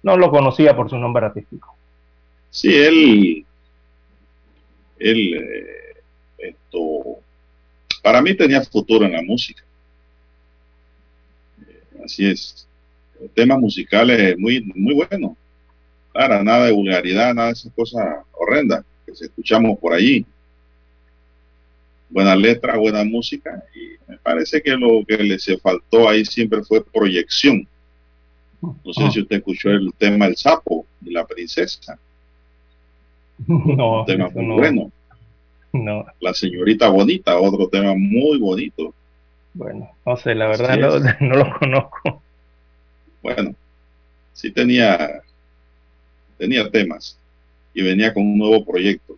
no 0.03 0.17
lo 0.17 0.29
conocía 0.29 0.75
por 0.75 0.89
su 0.89 0.97
nombre 0.97 1.25
artístico. 1.25 1.75
Sí, 2.49 2.75
él, 2.75 3.45
él, 4.99 5.33
eh, 5.33 6.01
esto, 6.37 7.19
para 8.03 8.21
mí 8.21 8.35
tenía 8.35 8.61
futuro 8.61 9.05
en 9.05 9.13
la 9.13 9.21
música. 9.21 9.63
Eh, 11.67 12.03
así 12.03 12.27
es. 12.27 12.67
Temas 13.33 13.59
musicales 13.59 14.37
muy, 14.37 14.61
muy 14.75 14.95
buenos. 14.95 15.37
Claro, 16.11 16.43
nada 16.43 16.65
de 16.65 16.71
vulgaridad, 16.73 17.33
nada 17.33 17.47
de 17.47 17.53
esas 17.53 17.71
cosas 17.73 18.25
horrendas 18.33 18.83
que 19.05 19.15
se 19.15 19.25
escuchamos 19.25 19.79
por 19.79 19.93
allí 19.93 20.25
buena 22.11 22.35
letra, 22.35 22.77
buena 22.77 23.03
música, 23.03 23.63
y 23.73 24.11
me 24.11 24.17
parece 24.17 24.61
que 24.61 24.71
lo 24.71 25.03
que 25.05 25.17
le 25.17 25.39
se 25.39 25.57
faltó 25.57 26.07
ahí 26.07 26.25
siempre 26.25 26.61
fue 26.63 26.83
proyección. 26.83 27.67
No 28.61 28.93
sé 28.93 29.09
si 29.11 29.21
usted 29.21 29.37
escuchó 29.37 29.71
el 29.71 29.91
tema 29.97 30.27
El 30.27 30.37
sapo 30.37 30.85
y 31.03 31.11
la 31.11 31.25
princesa. 31.25 31.97
No, 33.47 34.01
un 34.01 34.05
tema 34.05 34.29
muy 34.29 34.55
bueno. 34.55 34.91
No. 35.73 36.05
La 36.19 36.31
señorita 36.31 36.89
bonita, 36.89 37.39
otro 37.39 37.67
tema 37.67 37.95
muy 37.95 38.37
bonito. 38.37 38.93
Bueno, 39.53 39.89
no 40.05 40.17
sé, 40.17 40.35
la 40.35 40.47
verdad 40.47 40.77
no, 40.77 40.99
no, 41.27 41.35
lo 41.37 41.59
conozco. 41.59 42.21
Bueno, 43.23 43.55
sí 44.33 44.51
tenía, 44.51 45.21
tenía 46.37 46.69
temas 46.69 47.17
y 47.73 47.81
venía 47.81 48.13
con 48.13 48.23
un 48.23 48.37
nuevo 48.37 48.63
proyecto. 48.63 49.17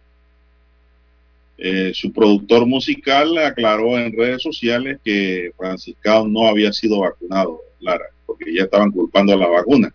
Eh, 1.58 1.92
su 1.94 2.12
productor 2.12 2.66
musical 2.66 3.38
aclaró 3.38 3.98
en 3.98 4.12
redes 4.18 4.42
sociales 4.42 5.00
que 5.04 5.52
Franciscao 5.58 6.28
no 6.28 6.48
había 6.48 6.74
sido 6.74 7.02
vacunado, 7.02 7.60
Lara, 7.80 8.06
porque 8.26 8.54
ya 8.54 8.64
estaban 8.64 8.92
culpando 8.92 9.34
a 9.34 9.38
la 9.38 9.48
vacuna. 9.48 9.94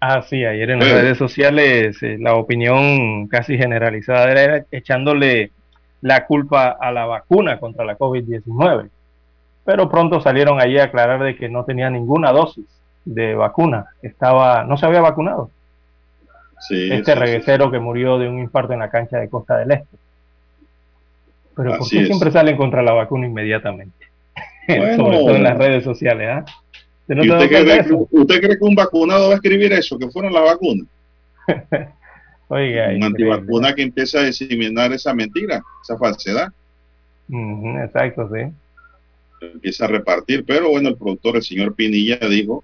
Ah, 0.00 0.22
sí, 0.22 0.44
ayer 0.44 0.70
en 0.70 0.80
las 0.80 0.90
redes 0.90 1.18
sociales 1.18 2.02
eh, 2.02 2.16
la 2.18 2.34
opinión 2.34 3.28
casi 3.28 3.56
generalizada 3.56 4.32
era 4.32 4.64
echándole 4.72 5.52
la 6.00 6.26
culpa 6.26 6.70
a 6.70 6.90
la 6.90 7.06
vacuna 7.06 7.60
contra 7.60 7.84
la 7.84 7.96
COVID-19. 7.96 8.90
Pero 9.64 9.88
pronto 9.88 10.20
salieron 10.20 10.60
allí 10.60 10.78
a 10.78 10.84
aclarar 10.84 11.22
de 11.22 11.36
que 11.36 11.48
no 11.48 11.64
tenía 11.64 11.88
ninguna 11.88 12.32
dosis 12.32 12.66
de 13.04 13.34
vacuna, 13.34 13.86
estaba, 14.02 14.64
no 14.64 14.76
se 14.76 14.86
había 14.86 15.00
vacunado. 15.00 15.50
este 16.68 17.14
reguecero 17.14 17.70
que 17.70 17.78
murió 17.78 18.18
de 18.18 18.28
un 18.28 18.38
infarto 18.40 18.72
en 18.72 18.80
la 18.80 18.90
cancha 18.90 19.18
de 19.18 19.28
Costa 19.28 19.58
del 19.58 19.72
Este. 19.72 19.96
Pero 21.56 21.78
¿por 21.78 21.88
qué 21.88 22.06
siempre 22.06 22.30
salen 22.30 22.56
contra 22.56 22.82
la 22.82 22.92
vacuna 22.92 23.26
inmediatamente? 23.26 24.06
Sobre 24.66 24.96
todo 24.96 25.36
en 25.36 25.42
las 25.42 25.58
redes 25.58 25.84
sociales, 25.84 26.28
¿ah? 26.30 26.44
usted, 27.08 28.40
cree, 28.40 28.58
que 28.58 28.64
un 28.64 28.74
vacunado 28.74 29.28
va 29.28 29.34
a 29.34 29.36
escribir 29.36 29.72
eso, 29.72 29.98
que 29.98 30.08
fueron 30.08 30.32
las 30.32 30.44
vacunas? 30.44 30.86
Oiga, 32.48 32.88
un 32.94 33.02
antivacuna 33.02 33.74
que 33.74 33.82
empieza 33.82 34.20
a 34.20 34.24
diseminar 34.24 34.92
esa 34.92 35.14
mentira, 35.14 35.62
esa 35.82 35.96
falsedad. 35.98 36.52
exacto, 37.28 38.30
sí. 38.32 38.52
Empieza 39.40 39.86
a 39.86 39.88
repartir, 39.88 40.44
pero 40.46 40.70
bueno, 40.70 40.90
el 40.90 40.96
productor, 40.96 41.36
el 41.36 41.42
señor 41.42 41.74
Pinilla, 41.74 42.16
dijo, 42.28 42.62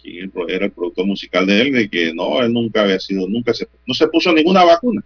quien 0.00 0.32
era 0.48 0.66
el 0.66 0.72
productor 0.72 1.06
musical 1.06 1.46
de 1.46 1.62
él, 1.62 1.72
de 1.72 1.88
que 1.88 2.12
no, 2.14 2.42
él 2.42 2.52
nunca 2.52 2.82
había 2.82 3.00
sido, 3.00 3.26
nunca 3.28 3.54
se, 3.54 3.66
no 3.86 3.94
se 3.94 4.06
puso 4.08 4.32
ninguna 4.32 4.64
vacuna. 4.64 5.02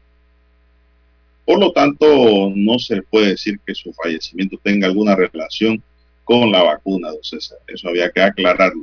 Por 1.46 1.60
lo 1.60 1.70
tanto, 1.72 2.06
no 2.54 2.78
se 2.78 3.02
puede 3.02 3.28
decir 3.28 3.60
que 3.64 3.74
su 3.74 3.92
fallecimiento 3.92 4.58
tenga 4.62 4.88
alguna 4.88 5.14
relación 5.14 5.80
con 6.24 6.50
la 6.50 6.64
vacuna, 6.64 7.10
don 7.10 7.22
César. 7.22 7.58
Eso 7.68 7.88
había 7.88 8.10
que 8.10 8.20
aclararlo. 8.20 8.82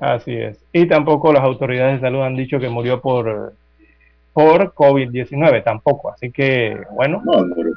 Así 0.00 0.32
es. 0.32 0.58
Y 0.72 0.86
tampoco 0.86 1.32
las 1.32 1.44
autoridades 1.44 2.00
de 2.00 2.08
salud 2.08 2.22
han 2.22 2.34
dicho 2.34 2.58
que 2.58 2.68
murió 2.68 3.00
por, 3.00 3.54
por 4.32 4.74
COVID-19, 4.74 5.62
tampoco. 5.62 6.10
Así 6.10 6.32
que, 6.32 6.76
bueno, 6.90 7.22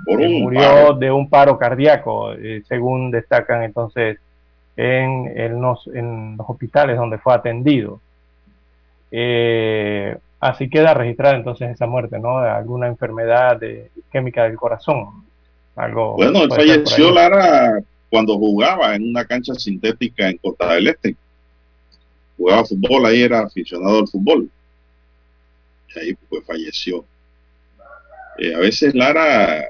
murió 0.07 0.93
de 0.93 1.11
un 1.11 1.29
paro 1.29 1.59
cardíaco, 1.59 2.33
eh, 2.33 2.63
según 2.67 3.11
destacan 3.11 3.61
entonces 3.61 4.17
en, 4.75 5.31
en, 5.35 5.61
los, 5.61 5.87
en 5.93 6.35
los 6.37 6.49
hospitales 6.49 6.97
donde 6.97 7.19
fue 7.19 7.35
atendido. 7.35 8.01
Eh, 9.11 10.17
Así 10.45 10.69
queda 10.69 10.93
registrada 10.93 11.37
entonces 11.37 11.71
esa 11.71 11.87
muerte, 11.87 12.19
¿no? 12.19 12.39
De 12.39 12.47
alguna 12.47 12.85
enfermedad 12.85 13.59
de, 13.59 13.89
química 14.11 14.43
del 14.43 14.55
corazón. 14.55 15.25
Algo 15.75 16.13
bueno, 16.13 16.43
él 16.43 16.49
falleció 16.49 17.09
Lara 17.09 17.79
cuando 18.11 18.37
jugaba 18.37 18.95
en 18.95 19.09
una 19.09 19.25
cancha 19.25 19.55
sintética 19.55 20.29
en 20.29 20.37
Costa 20.37 20.75
del 20.75 20.89
Este. 20.89 21.15
Jugaba 22.37 22.63
fútbol, 22.63 23.07
ahí 23.07 23.23
era 23.23 23.39
aficionado 23.39 23.97
al 23.97 24.07
fútbol. 24.07 24.47
Y 25.95 25.99
ahí 25.99 26.17
pues 26.29 26.45
falleció. 26.45 27.03
Eh, 28.37 28.53
a 28.53 28.59
veces 28.59 28.93
Lara, 28.93 29.65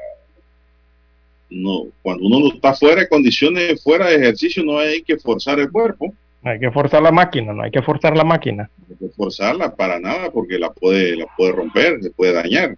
no, 1.52 1.86
cuando 2.02 2.26
uno 2.26 2.54
está 2.54 2.74
fuera 2.74 3.00
de 3.00 3.08
condiciones, 3.08 3.82
fuera 3.82 4.08
de 4.08 4.16
ejercicio, 4.18 4.62
no 4.62 4.78
hay 4.78 5.02
que 5.04 5.18
forzar 5.18 5.58
el 5.58 5.72
cuerpo 5.72 6.14
hay 6.46 6.60
que 6.60 6.72
forzar 6.72 7.02
la 7.02 7.12
máquina, 7.12 7.54
no 7.54 7.64
hay 7.64 7.72
que 7.72 7.82
forzar 7.82 8.16
la 8.16 8.24
máquina. 8.24 8.70
No 8.78 8.86
hay 8.90 8.96
que 8.98 9.16
forzarla 9.16 9.76
para 9.76 10.00
nada 10.00 10.30
porque 10.30 10.60
la 10.60 10.72
puede, 10.72 11.16
la 11.16 11.26
puede 11.36 11.54
romper, 11.54 12.04
se 12.04 12.12
puede 12.12 12.34
dañar. 12.34 12.78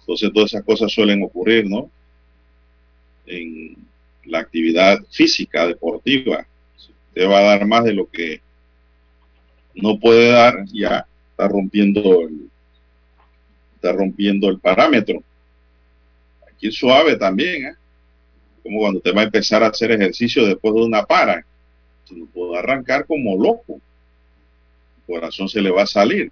Entonces 0.00 0.30
todas 0.34 0.52
esas 0.52 0.64
cosas 0.64 0.92
suelen 0.92 1.22
ocurrir, 1.22 1.68
¿no? 1.68 1.90
En 3.26 3.76
la 4.24 4.40
actividad 4.40 4.98
física, 5.10 5.66
deportiva. 5.66 6.46
Si 6.76 6.92
usted 6.92 7.30
va 7.30 7.38
a 7.38 7.56
dar 7.56 7.66
más 7.66 7.84
de 7.84 7.94
lo 7.94 8.06
que 8.10 8.42
no 9.74 9.98
puede 9.98 10.30
dar, 10.30 10.66
ya 10.66 11.06
está 11.30 11.48
rompiendo 11.48 12.20
el, 12.20 12.50
está 13.74 13.92
rompiendo 13.92 14.50
el 14.50 14.58
parámetro. 14.58 15.22
Aquí 16.46 16.68
es 16.68 16.74
suave 16.74 17.16
también, 17.16 17.68
¿eh? 17.68 17.74
Como 18.62 18.80
cuando 18.80 18.98
usted 18.98 19.14
va 19.16 19.22
a 19.22 19.24
empezar 19.24 19.62
a 19.62 19.68
hacer 19.68 19.92
ejercicio 19.92 20.44
después 20.44 20.74
de 20.74 20.82
una 20.82 21.04
para 21.04 21.42
no 22.14 22.26
puede 22.26 22.58
arrancar 22.58 23.06
como 23.06 23.36
loco. 23.36 23.80
El 24.98 25.14
corazón 25.14 25.48
se 25.48 25.60
le 25.60 25.70
va 25.70 25.82
a 25.82 25.86
salir. 25.86 26.30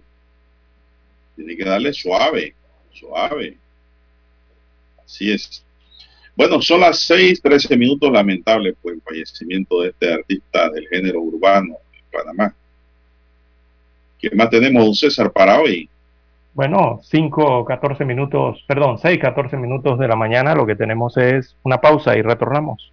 Tiene 1.35 1.57
que 1.57 1.65
darle 1.65 1.93
suave, 1.93 2.55
suave. 2.93 3.57
Así 5.05 5.31
es. 5.31 5.65
Bueno, 6.35 6.61
son 6.61 6.81
las 6.81 7.01
6, 7.01 7.41
13 7.41 7.77
minutos. 7.77 8.11
Lamentable 8.13 8.75
pues 8.81 8.97
el 8.97 9.03
fallecimiento 9.03 9.83
de 9.83 9.89
este 9.91 10.13
artista 10.13 10.69
del 10.71 10.87
género 10.89 11.21
urbano 11.21 11.77
en 11.93 12.05
Panamá. 12.11 12.55
¿Qué 14.19 14.31
más 14.35 14.51
tenemos, 14.51 14.85
don 14.85 14.95
César, 14.95 15.33
para 15.33 15.61
hoy? 15.61 15.89
Bueno, 16.55 17.01
5, 17.03 17.67
14 17.67 18.07
minutos, 18.07 18.65
perdón, 18.67 18.99
6, 18.99 19.19
14 19.21 19.59
minutos 19.59 19.99
de 19.99 20.09
la 20.09 20.17
mañana. 20.17 20.55
Lo 20.55 20.67
que 20.67 20.75
tenemos 20.75 21.17
es 21.19 21.55
una 21.63 21.83
pausa 21.83 22.17
y 22.17 22.23
retornamos. 22.23 22.93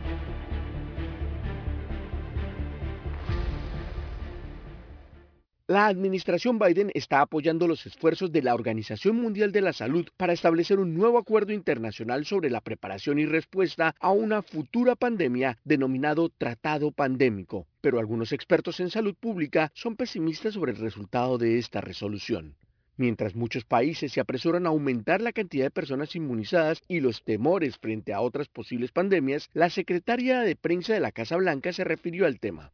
La 5.71 5.87
administración 5.87 6.59
Biden 6.59 6.91
está 6.93 7.21
apoyando 7.21 7.65
los 7.65 7.85
esfuerzos 7.85 8.29
de 8.33 8.41
la 8.41 8.53
Organización 8.53 9.15
Mundial 9.15 9.53
de 9.53 9.61
la 9.61 9.71
Salud 9.71 10.05
para 10.17 10.33
establecer 10.33 10.79
un 10.79 10.93
nuevo 10.93 11.17
acuerdo 11.17 11.53
internacional 11.53 12.25
sobre 12.25 12.49
la 12.49 12.59
preparación 12.59 13.19
y 13.19 13.25
respuesta 13.25 13.95
a 14.01 14.11
una 14.11 14.41
futura 14.41 14.97
pandemia 14.97 15.59
denominado 15.63 16.27
Tratado 16.27 16.91
Pandémico. 16.91 17.67
Pero 17.79 17.99
algunos 17.99 18.33
expertos 18.33 18.81
en 18.81 18.89
salud 18.89 19.15
pública 19.17 19.71
son 19.73 19.95
pesimistas 19.95 20.55
sobre 20.55 20.73
el 20.73 20.77
resultado 20.77 21.37
de 21.37 21.57
esta 21.57 21.79
resolución. 21.79 22.57
Mientras 22.97 23.35
muchos 23.35 23.63
países 23.63 24.11
se 24.11 24.19
apresuran 24.19 24.65
a 24.65 24.69
aumentar 24.69 25.21
la 25.21 25.31
cantidad 25.31 25.65
de 25.65 25.71
personas 25.71 26.15
inmunizadas 26.15 26.81
y 26.87 26.99
los 26.99 27.23
temores 27.23 27.77
frente 27.77 28.13
a 28.13 28.21
otras 28.21 28.49
posibles 28.49 28.91
pandemias, 28.91 29.49
la 29.53 29.69
secretaria 29.69 30.41
de 30.41 30.55
prensa 30.55 30.93
de 30.93 30.99
la 30.99 31.11
Casa 31.11 31.37
Blanca 31.37 31.71
se 31.71 31.83
refirió 31.83 32.25
al 32.25 32.39
tema. 32.39 32.71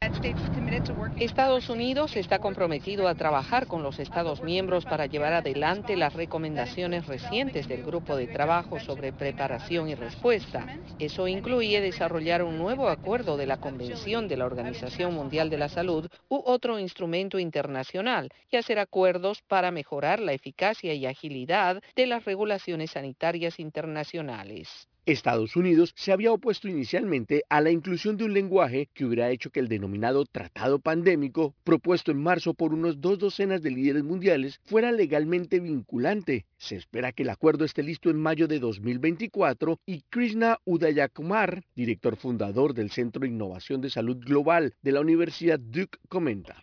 Estados 1.20 1.70
Unidos 1.70 2.15
está 2.15 2.39
comprometido 2.39 3.07
a 3.07 3.15
trabajar 3.15 3.68
con 3.68 3.84
los 3.84 3.99
Estados 3.99 4.41
miembros 4.41 4.86
para 4.86 5.05
llevar 5.05 5.34
adelante 5.34 5.95
las 5.95 6.13
recomendaciones 6.13 7.05
recientes 7.05 7.68
del 7.68 7.84
Grupo 7.84 8.15
de 8.15 8.28
Trabajo 8.28 8.80
sobre 8.80 9.13
Preparación 9.13 9.89
y 9.89 9.95
Respuesta. 9.95 10.65
Eso 10.99 11.28
incluye 11.28 11.80
desarrollar 11.80 12.43
un 12.43 12.57
nuevo 12.57 12.89
acuerdo 12.89 13.38
de 13.38 13.45
la 13.45 13.57
Convención 13.57 14.28
de 14.28 14.38
la 14.38 14.45
Organización 14.45 15.13
Mundial 15.13 15.49
de 15.49 15.57
la 15.57 15.70
Salud 15.70 16.09
u 16.28 16.41
otro 16.45 16.80
instrumento 16.80 17.39
internacional 17.39 18.30
y 18.51 18.57
hacer 18.57 18.80
acuerdos 18.80 19.41
para 19.43 19.72
mejorar 19.72 20.07
la 20.16 20.34
eficacia 20.34 20.93
y 20.93 21.05
agilidad 21.05 21.84
de 21.95 22.08
las 22.08 22.26
regulaciones 22.26 22.91
sanitarias 22.91 23.60
internacionales. 23.60 24.88
Estados 25.08 25.55
Unidos 25.55 25.93
se 25.95 26.12
había 26.12 26.34
opuesto 26.34 26.68
inicialmente 26.68 27.43
a 27.47 27.62
la 27.62 27.72
inclusión 27.72 28.18
de 28.18 28.26
un 28.26 28.34
lenguaje 28.34 28.89
que 28.93 29.05
hubiera 29.05 29.30
hecho 29.32 29.51
que 29.51 29.62
el 29.62 29.70
denominado 29.70 30.26
tratado 30.26 30.80
pandémico, 30.80 31.55
propuesto 31.64 32.12
en 32.12 32.22
marzo 32.22 32.53
por 32.53 32.74
unos 32.74 32.99
dos 32.99 33.18
docenas 33.18 33.62
de 33.62 33.72
líderes 33.72 34.03
mundiales, 34.03 34.60
fuera 34.66 34.91
legalmente 34.91 35.62
vinculante. 35.62 36.45
Se 36.58 36.76
espera 36.76 37.14
que 37.14 37.24
el 37.24 37.30
acuerdo 37.30 37.64
esté 37.64 37.84
listo 37.84 38.10
en 38.10 38.18
mayo 38.18 38.49
de 38.49 38.60
2024 38.60 39.80
y 39.86 40.01
Krishna 40.10 40.58
Udayakumar, 40.66 41.64
director 41.74 42.18
fundador 42.18 42.74
del 42.74 42.91
Centro 42.91 43.22
de 43.22 43.30
Innovación 43.30 43.80
de 43.80 43.89
Salud 43.89 44.18
Global 44.18 44.76
de 44.82 44.91
la 44.91 44.99
Universidad 44.99 45.60
Duke, 45.60 45.99
comenta. 46.10 46.62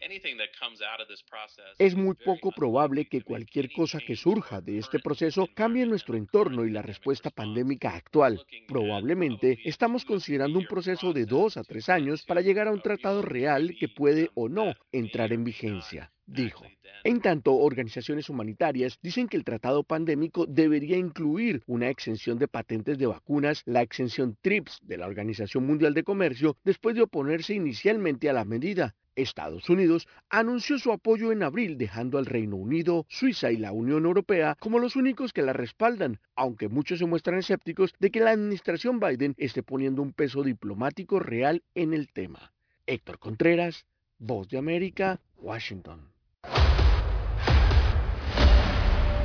Es 1.79 1.95
muy 1.95 2.15
poco 2.15 2.53
probable 2.53 3.07
que 3.07 3.23
cualquier 3.23 3.73
cosa 3.73 4.01
que 4.01 4.17
surja 4.17 4.61
de 4.61 4.79
este 4.79 4.99
proceso 4.99 5.49
cambie 5.55 5.87
nuestro 5.87 6.17
entorno 6.19 6.67
y 6.67 6.71
la 6.71 6.83
respuesta 6.83 7.31
pandémica 7.31 7.97
actual. 7.97 8.34
Probablemente 8.69 9.59
estamos 9.65 10.05
considerando 10.05 10.59
un 10.59 10.67
proceso 10.67 11.13
de 11.13 11.27
dos 11.27 11.57
a 11.57 11.65
tres 11.65 11.89
años 11.89 12.25
para 12.25 12.41
llegar 12.41 12.69
a 12.69 12.73
un 12.73 12.81
tratado 12.81 13.23
real 13.23 13.75
que 13.79 13.89
puede 13.89 14.31
o 14.35 14.49
no 14.49 14.75
entrar 14.93 15.33
en 15.33 15.45
vigencia, 15.45 16.13
dijo. 16.27 16.65
En 17.05 17.21
tanto, 17.21 17.55
organizaciones 17.55 18.31
humanitarias 18.31 18.99
dicen 19.03 19.29
que 19.29 19.37
el 19.37 19.45
tratado 19.45 19.83
pandémico 19.83 20.47
debería 20.47 20.97
incluir 20.97 21.63
una 21.67 21.89
exención 21.91 22.39
de 22.39 22.49
patentes 22.49 22.97
de 22.97 23.07
vacunas, 23.07 23.63
la 23.67 23.83
exención 23.83 24.37
TRIPS 24.41 24.81
de 24.83 24.97
la 24.97 25.07
Organización 25.07 25.67
Mundial 25.67 25.93
de 25.93 26.05
Comercio, 26.05 26.57
después 26.65 26.95
de 26.95 27.03
oponerse 27.03 27.55
inicialmente 27.55 28.31
a 28.31 28.33
la 28.33 28.45
medida. 28.45 28.95
Estados 29.17 29.69
Unidos 29.69 30.09
anunció 30.31 30.79
su 30.79 30.93
apoyo 30.93 31.33
en 31.33 31.43
abril, 31.43 31.79
dejando 31.79 32.19
al 32.19 32.27
Reino 32.27 32.57
Unido, 32.57 33.07
Suiza 33.09 33.53
y 33.53 33.57
la 33.57 33.73
Unión 33.73 34.05
Europea 34.05 34.57
como 34.61 34.79
los 34.79 34.97
únicos 34.97 35.33
que 35.33 35.43
la 35.43 35.53
respaldan, 35.53 36.21
aunque 36.35 36.69
muchos 36.69 36.99
se 36.99 37.07
muestran 37.07 37.39
escépticos 37.39 37.93
de 37.99 38.11
que 38.11 38.21
la 38.21 38.31
administración 38.31 39.01
Biden 39.01 39.35
esté 39.39 39.63
poniendo 39.63 40.03
un 40.03 40.13
peso 40.13 40.43
diplomático 40.43 41.19
real 41.19 41.63
en 41.75 41.95
el 41.95 42.09
tema. 42.13 42.53
Héctor 42.87 43.19
Contreras, 43.19 43.87
Voz 44.19 44.49
de 44.49 44.59
América, 44.59 45.21
Washington. 45.39 46.13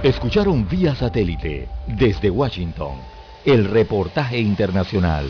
Escucharon 0.03 0.67
vía 0.67 0.95
satélite 0.95 1.67
desde 1.87 2.29
Washington 2.29 2.99
el 3.45 3.65
reportaje 3.65 4.39
internacional. 4.39 5.29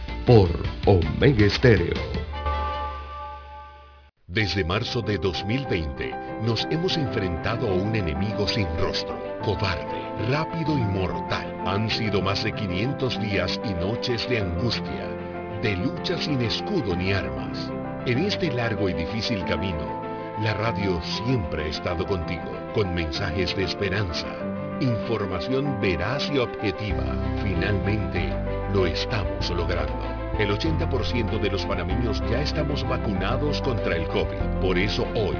por 0.25 0.49
Omega 0.85 1.45
Estéreo. 1.45 1.95
Desde 4.27 4.63
marzo 4.63 5.01
de 5.01 5.17
2020 5.17 6.13
nos 6.43 6.67
hemos 6.69 6.95
enfrentado 6.97 7.67
a 7.67 7.73
un 7.73 7.95
enemigo 7.95 8.47
sin 8.47 8.67
rostro, 8.77 9.17
cobarde, 9.43 9.85
rápido 10.29 10.77
y 10.77 10.81
mortal. 10.81 11.63
Han 11.65 11.89
sido 11.89 12.21
más 12.21 12.43
de 12.43 12.53
500 12.53 13.19
días 13.19 13.59
y 13.63 13.73
noches 13.73 14.27
de 14.29 14.39
angustia, 14.39 15.07
de 15.61 15.75
lucha 15.75 16.17
sin 16.17 16.41
escudo 16.41 16.95
ni 16.95 17.13
armas. 17.13 17.71
En 18.05 18.19
este 18.19 18.51
largo 18.51 18.89
y 18.89 18.93
difícil 18.93 19.43
camino, 19.45 20.01
la 20.41 20.53
radio 20.53 21.01
siempre 21.01 21.63
ha 21.63 21.67
estado 21.67 22.05
contigo, 22.05 22.51
con 22.73 22.93
mensajes 22.93 23.55
de 23.55 23.63
esperanza, 23.63 24.27
información 24.81 25.79
veraz 25.79 26.29
y 26.33 26.39
objetiva. 26.39 27.05
Finalmente, 27.43 28.33
lo 28.73 28.85
estamos 28.85 29.49
logrando. 29.51 29.93
El 30.39 30.49
80% 30.49 31.39
de 31.39 31.49
los 31.51 31.65
panameños 31.65 32.21
ya 32.29 32.41
estamos 32.41 32.87
vacunados 32.87 33.61
contra 33.61 33.95
el 33.95 34.07
COVID. 34.07 34.59
Por 34.61 34.77
eso 34.77 35.05
hoy 35.15 35.37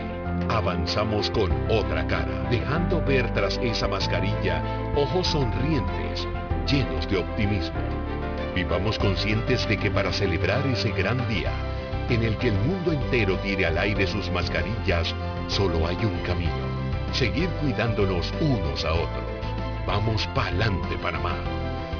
avanzamos 0.50 1.30
con 1.32 1.52
otra 1.70 2.06
cara, 2.08 2.48
dejando 2.50 3.02
ver 3.02 3.34
tras 3.34 3.58
esa 3.64 3.88
mascarilla 3.88 4.62
ojos 4.96 5.28
sonrientes, 5.28 6.28
llenos 6.68 7.10
de 7.10 7.18
optimismo. 7.18 7.80
Vivamos 8.54 9.00
conscientes 9.00 9.68
de 9.68 9.78
que 9.78 9.90
para 9.90 10.12
celebrar 10.12 10.66
ese 10.68 10.92
gran 10.92 11.28
día, 11.30 11.52
en 12.10 12.24
el 12.24 12.38
que 12.38 12.50
el 12.50 12.56
mundo 12.56 12.92
entero 12.92 13.38
tire 13.38 13.66
al 13.66 13.78
aire 13.78 14.06
sus 14.06 14.30
mascarillas, 14.30 15.16
solo 15.48 15.88
hay 15.88 15.98
un 16.04 16.20
camino. 16.26 16.71
Seguir 17.14 17.50
cuidándonos 17.62 18.34
unos 18.40 18.86
a 18.86 18.94
otros. 18.94 19.26
Vamos 19.86 20.28
pa'lante, 20.34 20.98
Panamá. 20.98 21.36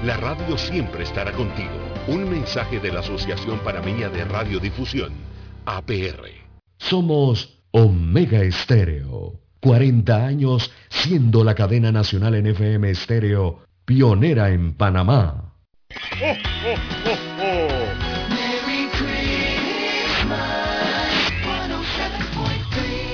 La 0.04 0.18
radio 0.18 0.58
siempre 0.58 1.04
estará 1.04 1.32
contigo. 1.32 1.70
Un 2.08 2.30
mensaje 2.30 2.80
de 2.80 2.92
la 2.92 3.02
Asociación 3.02 3.60
Panameña 3.60 4.10
de 4.10 4.24
Radiodifusión, 4.26 5.12
APR. 5.66 6.30
Somos 6.78 7.62
Omega 7.72 8.42
Estéreo. 8.42 9.34
40 9.60 10.26
años 10.26 10.72
siendo 10.90 11.44
la 11.44 11.54
cadena 11.54 11.92
nacional 11.92 12.34
en 12.36 12.48
FM 12.48 12.90
Estéreo, 12.90 13.60
pionera 13.86 14.50
en 14.50 14.74
Panamá. 14.74 15.54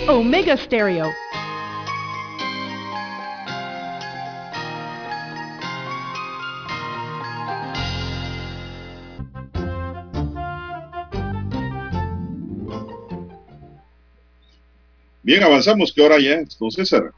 Omega 0.08 0.56
Stereo. 0.56 1.27
Bien, 15.28 15.44
avanzamos. 15.44 15.92
¿Qué 15.92 16.02
hora 16.02 16.20
ya 16.20 16.36
es, 16.36 16.58
don 16.58 16.72
César? 16.72 17.12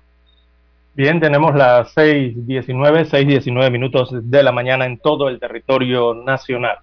Bien, 0.96 1.20
tenemos 1.20 1.56
las 1.56 1.94
6.19, 1.96 3.08
6.19 3.08 3.70
minutos 3.70 4.10
de 4.12 4.42
la 4.42 4.52
mañana 4.52 4.88
en 4.88 4.98
todo 4.98 5.30
el 5.30 5.40
territorio 5.40 6.16
nacional. 6.16 6.80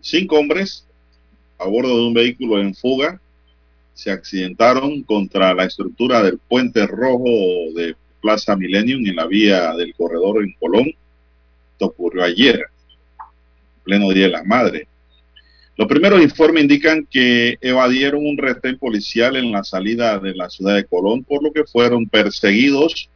Cinco 0.00 0.38
hombres 0.38 0.86
a 1.58 1.66
bordo 1.66 1.96
de 1.96 2.06
un 2.06 2.14
vehículo 2.14 2.60
en 2.60 2.76
fuga 2.76 3.20
se 3.92 4.12
accidentaron 4.12 5.02
contra 5.02 5.52
la 5.52 5.64
estructura 5.64 6.22
del 6.22 6.38
puente 6.38 6.86
rojo 6.86 7.24
de 7.74 7.96
Plaza 8.20 8.54
Millennium 8.54 9.04
en 9.04 9.16
la 9.16 9.26
vía 9.26 9.72
del 9.72 9.96
corredor 9.96 10.44
en 10.44 10.54
Colón. 10.60 10.94
Esto 11.72 11.86
ocurrió 11.86 12.22
ayer, 12.22 12.66
pleno 13.82 14.10
Día 14.10 14.26
de 14.26 14.30
la 14.30 14.44
Madre. 14.44 14.86
Los 15.76 15.88
primeros 15.88 16.20
informes 16.20 16.64
indican 16.64 17.06
que 17.10 17.56
evadieron 17.60 18.26
un 18.26 18.36
retén 18.36 18.78
policial 18.78 19.36
en 19.36 19.50
la 19.50 19.64
salida 19.64 20.18
de 20.18 20.34
la 20.34 20.50
ciudad 20.50 20.74
de 20.74 20.84
Colón, 20.84 21.24
por 21.24 21.42
lo 21.42 21.50
que 21.50 21.64
fueron 21.64 22.06
perseguidos 22.06 23.08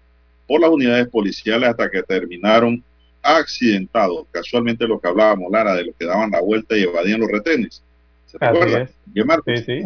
por 0.46 0.60
las 0.60 0.70
unidades 0.70 1.08
policiales 1.08 1.68
hasta 1.68 1.90
que 1.90 2.02
terminaron 2.02 2.82
accidentados. 3.22 4.26
Casualmente 4.30 4.86
lo 4.86 4.98
que 4.98 5.08
hablábamos, 5.08 5.50
Lara, 5.50 5.74
de 5.74 5.84
los 5.84 5.94
que 5.96 6.06
daban 6.06 6.30
la 6.30 6.40
vuelta 6.40 6.76
y 6.76 6.82
evadían 6.82 7.20
los 7.20 7.30
retenes. 7.30 7.82
¿Se 8.26 8.38
recuerda? 8.38 8.88
Sí, 9.44 9.56
sí. 9.64 9.82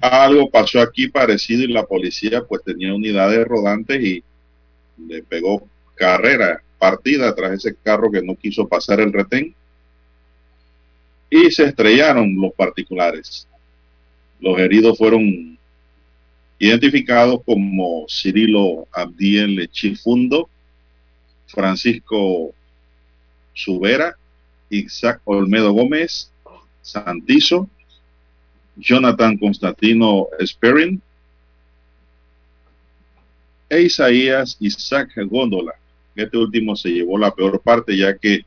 Algo 0.00 0.50
pasó 0.50 0.80
aquí 0.80 1.08
parecido 1.08 1.62
y 1.62 1.68
la 1.68 1.84
policía 1.84 2.44
pues 2.44 2.62
tenía 2.62 2.94
unidades 2.94 3.46
rodantes 3.46 4.00
y 4.02 4.22
le 5.08 5.22
pegó 5.22 5.66
carrera, 5.94 6.62
partida 6.78 7.34
tras 7.34 7.52
ese 7.52 7.74
carro 7.82 8.10
que 8.10 8.22
no 8.22 8.36
quiso 8.36 8.68
pasar 8.68 9.00
el 9.00 9.12
retén 9.12 9.54
y 11.30 11.50
se 11.50 11.64
estrellaron 11.64 12.34
los 12.40 12.52
particulares. 12.54 13.46
Los 14.40 14.58
heridos 14.58 14.96
fueron 14.96 15.58
identificados 16.58 17.42
como 17.44 18.06
Cirilo 18.08 18.86
Abdiel 18.92 19.68
Chifundo, 19.70 20.48
Francisco 21.46 22.52
Subera, 23.54 24.16
Isaac 24.70 25.20
Olmedo 25.24 25.72
Gómez, 25.72 26.30
Santizo, 26.82 27.68
Jonathan 28.76 29.36
Constantino 29.36 30.28
Sperrin 30.44 31.02
e 33.68 33.82
Isaías 33.82 34.56
Isaac 34.60 35.10
Góndola. 35.26 35.74
Este 36.14 36.36
último 36.36 36.76
se 36.76 36.90
llevó 36.90 37.18
la 37.18 37.34
peor 37.34 37.60
parte 37.60 37.96
ya 37.96 38.16
que 38.16 38.42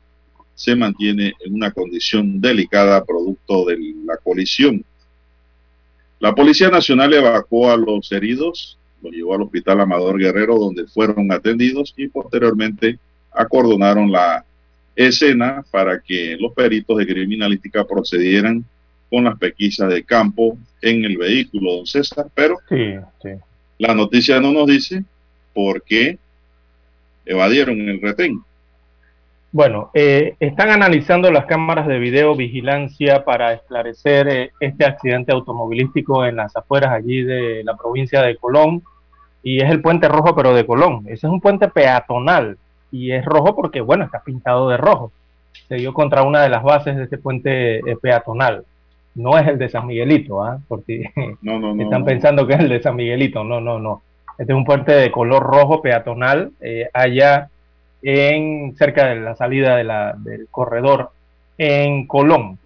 se 0.54 0.76
mantiene 0.76 1.32
en 1.44 1.54
una 1.54 1.70
condición 1.70 2.40
delicada 2.40 3.04
producto 3.04 3.64
de 3.66 3.78
la 4.04 4.16
colisión. 4.16 4.84
La 6.20 6.34
Policía 6.34 6.70
Nacional 6.70 7.12
evacuó 7.14 7.70
a 7.70 7.76
los 7.76 8.12
heridos, 8.12 8.78
los 9.02 9.12
llevó 9.12 9.34
al 9.34 9.42
Hospital 9.42 9.80
Amador 9.80 10.18
Guerrero 10.18 10.56
donde 10.56 10.86
fueron 10.86 11.32
atendidos 11.32 11.94
y 11.96 12.08
posteriormente 12.08 12.98
acordonaron 13.32 14.12
la 14.12 14.44
escena 14.94 15.64
para 15.70 16.00
que 16.00 16.36
los 16.38 16.52
peritos 16.52 16.98
de 16.98 17.06
criminalística 17.06 17.84
procedieran 17.84 18.64
con 19.10 19.24
las 19.24 19.38
pequisas 19.38 19.90
de 19.92 20.04
campo 20.04 20.56
en 20.80 21.04
el 21.04 21.16
vehículo, 21.16 21.76
don 21.76 21.86
César, 21.86 22.26
pero 22.34 22.58
la 23.78 23.94
noticia 23.94 24.40
no 24.40 24.52
nos 24.52 24.66
dice 24.66 25.04
por 25.52 25.82
qué 25.82 26.18
evadieron 27.26 27.80
el 27.88 28.00
retén. 28.00 28.42
Bueno, 29.54 29.90
eh, 29.92 30.34
están 30.40 30.70
analizando 30.70 31.30
las 31.30 31.44
cámaras 31.44 31.86
de 31.86 31.98
video 31.98 32.34
vigilancia 32.34 33.22
para 33.22 33.52
esclarecer 33.52 34.28
eh, 34.28 34.50
este 34.60 34.86
accidente 34.86 35.30
automovilístico 35.30 36.24
en 36.24 36.36
las 36.36 36.56
afueras 36.56 36.90
allí 36.90 37.22
de 37.22 37.62
la 37.62 37.76
provincia 37.76 38.22
de 38.22 38.36
Colón. 38.36 38.82
Y 39.42 39.60
es 39.60 39.70
el 39.70 39.82
puente 39.82 40.08
rojo, 40.08 40.34
pero 40.34 40.54
de 40.54 40.64
Colón. 40.64 41.02
Ese 41.04 41.26
es 41.26 41.32
un 41.32 41.42
puente 41.42 41.68
peatonal. 41.68 42.56
Y 42.90 43.12
es 43.12 43.26
rojo 43.26 43.54
porque, 43.54 43.82
bueno, 43.82 44.04
está 44.06 44.22
pintado 44.24 44.70
de 44.70 44.78
rojo. 44.78 45.12
Se 45.68 45.74
dio 45.74 45.92
contra 45.92 46.22
una 46.22 46.40
de 46.42 46.48
las 46.48 46.62
bases 46.62 46.96
de 46.96 47.02
este 47.04 47.18
puente 47.18 47.80
eh, 47.80 47.96
peatonal. 48.00 48.64
No 49.14 49.36
es 49.36 49.46
el 49.46 49.58
de 49.58 49.68
San 49.68 49.86
Miguelito, 49.86 50.42
¿ah? 50.42 50.60
Porque 50.66 51.10
no, 51.42 51.58
no, 51.58 51.74
no, 51.74 51.82
están 51.82 52.06
pensando 52.06 52.46
que 52.46 52.54
es 52.54 52.60
el 52.60 52.70
de 52.70 52.80
San 52.80 52.96
Miguelito. 52.96 53.44
No, 53.44 53.60
no, 53.60 53.78
no. 53.78 54.00
Este 54.38 54.54
es 54.54 54.56
un 54.56 54.64
puente 54.64 54.92
de 54.92 55.10
color 55.10 55.42
rojo 55.42 55.82
peatonal. 55.82 56.52
allá 56.94 57.50
en 58.02 58.74
cerca 58.76 59.06
de 59.06 59.20
la 59.20 59.36
salida 59.36 59.76
del 60.16 60.48
corredor 60.50 61.10
en 61.58 62.06
Colón. 62.06 62.58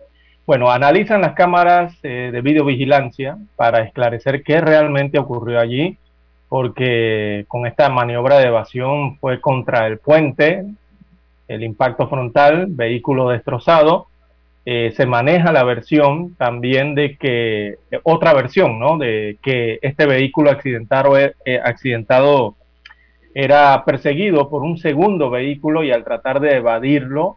Bueno, 0.46 0.70
analizan 0.70 1.20
las 1.22 1.34
cámaras 1.34 1.94
eh, 2.02 2.30
de 2.32 2.40
videovigilancia 2.40 3.36
para 3.56 3.80
esclarecer 3.82 4.42
qué 4.44 4.60
realmente 4.60 5.18
ocurrió 5.18 5.58
allí, 5.58 5.98
porque 6.48 7.44
con 7.48 7.66
esta 7.66 7.88
maniobra 7.88 8.38
de 8.38 8.46
evasión 8.46 9.18
fue 9.18 9.40
contra 9.40 9.86
el 9.88 9.98
puente, 9.98 10.64
el 11.48 11.62
impacto 11.64 12.08
frontal, 12.08 12.66
vehículo 12.68 13.28
destrozado. 13.28 14.06
Eh, 14.64 14.92
se 14.96 15.06
maneja 15.06 15.52
la 15.52 15.64
versión 15.64 16.34
también 16.36 16.94
de 16.94 17.16
que, 17.16 17.76
otra 18.02 18.32
versión, 18.32 18.78
¿no? 18.78 18.98
De 18.98 19.38
que 19.42 19.78
este 19.82 20.06
vehículo 20.06 20.50
accidentado, 20.50 21.18
eh, 21.18 21.34
accidentado 21.62 22.56
era 23.38 23.84
perseguido 23.84 24.48
por 24.48 24.62
un 24.62 24.78
segundo 24.78 25.28
vehículo 25.28 25.84
y 25.84 25.92
al 25.92 26.04
tratar 26.04 26.40
de 26.40 26.56
evadirlo, 26.56 27.36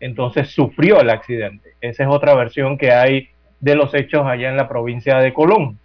entonces 0.00 0.48
sufrió 0.48 1.02
el 1.02 1.10
accidente. 1.10 1.74
Esa 1.82 2.04
es 2.04 2.08
otra 2.08 2.34
versión 2.34 2.78
que 2.78 2.92
hay 2.92 3.28
de 3.60 3.74
los 3.74 3.92
hechos 3.92 4.26
allá 4.26 4.48
en 4.48 4.56
la 4.56 4.70
provincia 4.70 5.18
de 5.18 5.34
Colón. 5.34 5.78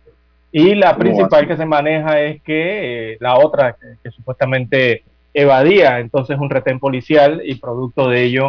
Y 0.54 0.76
la 0.76 0.96
principal 0.96 1.46
que 1.46 1.58
se 1.58 1.66
maneja 1.66 2.22
es 2.22 2.42
que 2.42 3.12
eh, 3.12 3.18
la 3.20 3.38
otra 3.38 3.76
que, 4.02 4.10
supuestamente 4.12 5.04
evadía 5.34 6.00
entonces 6.00 6.40
un 6.40 6.50
retén 6.50 6.80
policial 6.80 7.42
y 7.44 7.56
producto 7.56 8.08
de 8.08 8.24
ello 8.24 8.48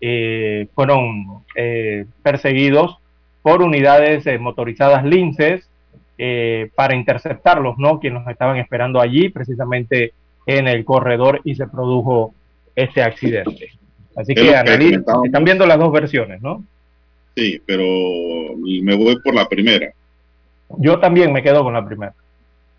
eh, 0.00 0.68
fueron 0.76 1.42
eh, 1.56 2.06
perseguidos 2.22 2.98
por 3.42 3.62
unidades 3.62 4.24
motorizadas 4.40 5.04
linces 5.04 5.68
para 6.76 6.94
interceptarlos, 6.94 7.78
¿no? 7.78 7.98
Quienes 7.98 8.24
estaban 8.28 8.56
esperando 8.58 9.00
allí, 9.00 9.28
precisamente 9.28 10.12
en 10.46 10.68
el 10.68 10.84
corredor 10.84 11.40
y 11.44 11.54
se 11.54 11.66
produjo 11.66 12.34
este 12.74 13.02
accidente. 13.02 13.70
Así 14.16 14.34
que, 14.34 14.50
están 14.50 15.44
viendo 15.44 15.66
las 15.66 15.78
dos 15.78 15.92
versiones, 15.92 16.42
¿no? 16.42 16.64
Sí, 17.34 17.60
pero 17.64 17.84
me 18.82 18.94
voy 18.94 19.18
por 19.20 19.34
la 19.34 19.48
primera. 19.48 19.92
Yo 20.78 20.98
también 20.98 21.32
me 21.32 21.42
quedo 21.42 21.62
con 21.62 21.72
la 21.72 21.84
primera. 21.84 22.14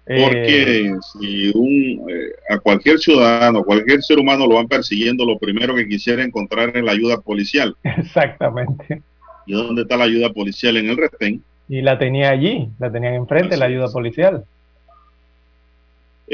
Porque 0.05 0.88
eh, 0.88 0.91
si 1.14 1.51
un, 1.55 2.09
eh, 2.09 2.34
a 2.49 2.59
cualquier 2.59 2.99
ciudadano, 2.99 3.64
cualquier 3.64 4.01
ser 4.03 4.20
humano 4.20 4.45
lo 4.45 4.55
van 4.55 4.68
persiguiendo, 4.68 5.26
lo 5.26 5.38
primero 5.39 5.74
que 5.74 5.88
quisiera 5.88 6.24
encontrar 6.24 6.76
es 6.76 6.84
la 6.84 6.91
ayuda 6.91 7.22
policial. 7.22 7.74
Exactamente. 7.84 9.01
¿Y 9.45 9.53
dónde 9.53 9.84
está 9.84 9.95
la 9.95 10.03
ayuda 10.03 10.30
policial 10.32 10.76
en 10.76 10.89
el 10.89 10.97
retén? 10.97 11.41
Y 11.70 11.82
la 11.82 11.97
tenía 11.97 12.30
allí, 12.30 12.70
la 12.80 12.91
tenían 12.91 13.14
enfrente, 13.14 13.55
la 13.55 13.66
ayuda 13.66 13.88
policial. 13.89 14.43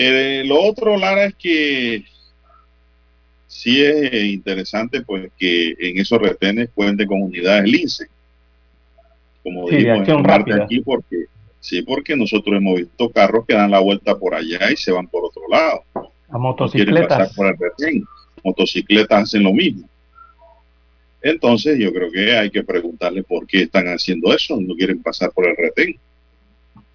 Eh, 0.02 0.44
lo 0.46 0.64
otro, 0.64 0.96
Lara, 0.96 1.26
es 1.26 1.36
que 1.36 2.06
sí 3.48 3.84
es 3.84 4.14
interesante 4.24 5.02
pues 5.02 5.30
que 5.38 5.76
en 5.78 5.98
esos 5.98 6.22
retenes 6.22 6.70
cuenten 6.74 7.06
con 7.06 7.22
unidades 7.22 7.70
lince. 7.70 8.08
Como 9.44 9.68
sí, 9.68 9.76
dijimos 9.76 10.08
en 10.08 10.62
aquí, 10.62 10.80
porque 10.80 11.26
sí, 11.60 11.82
porque 11.82 12.16
nosotros 12.16 12.56
hemos 12.56 12.78
visto 12.78 13.10
carros 13.10 13.46
que 13.46 13.56
dan 13.56 13.72
la 13.72 13.80
vuelta 13.80 14.18
por 14.18 14.36
allá 14.36 14.72
y 14.72 14.78
se 14.78 14.94
van 14.94 15.06
por 15.08 15.26
otro 15.26 15.42
lado. 15.50 15.84
A 16.30 16.38
motocicletas. 16.38 17.34
por 17.34 17.48
el 17.48 17.58
retén. 17.58 18.06
Motocicletas 18.42 19.24
hacen 19.24 19.44
lo 19.44 19.52
mismo. 19.52 19.86
Entonces 21.22 21.78
yo 21.78 21.92
creo 21.92 22.10
que 22.10 22.38
hay 22.38 22.50
que 22.50 22.64
preguntarle 22.64 23.24
por 23.24 23.46
qué 23.46 23.64
están 23.64 23.88
haciendo 23.88 24.34
eso, 24.34 24.58
no 24.62 24.76
quieren 24.76 25.04
pasar 25.04 25.32
por 25.32 25.46
el 25.46 25.58
retén. 25.58 26.00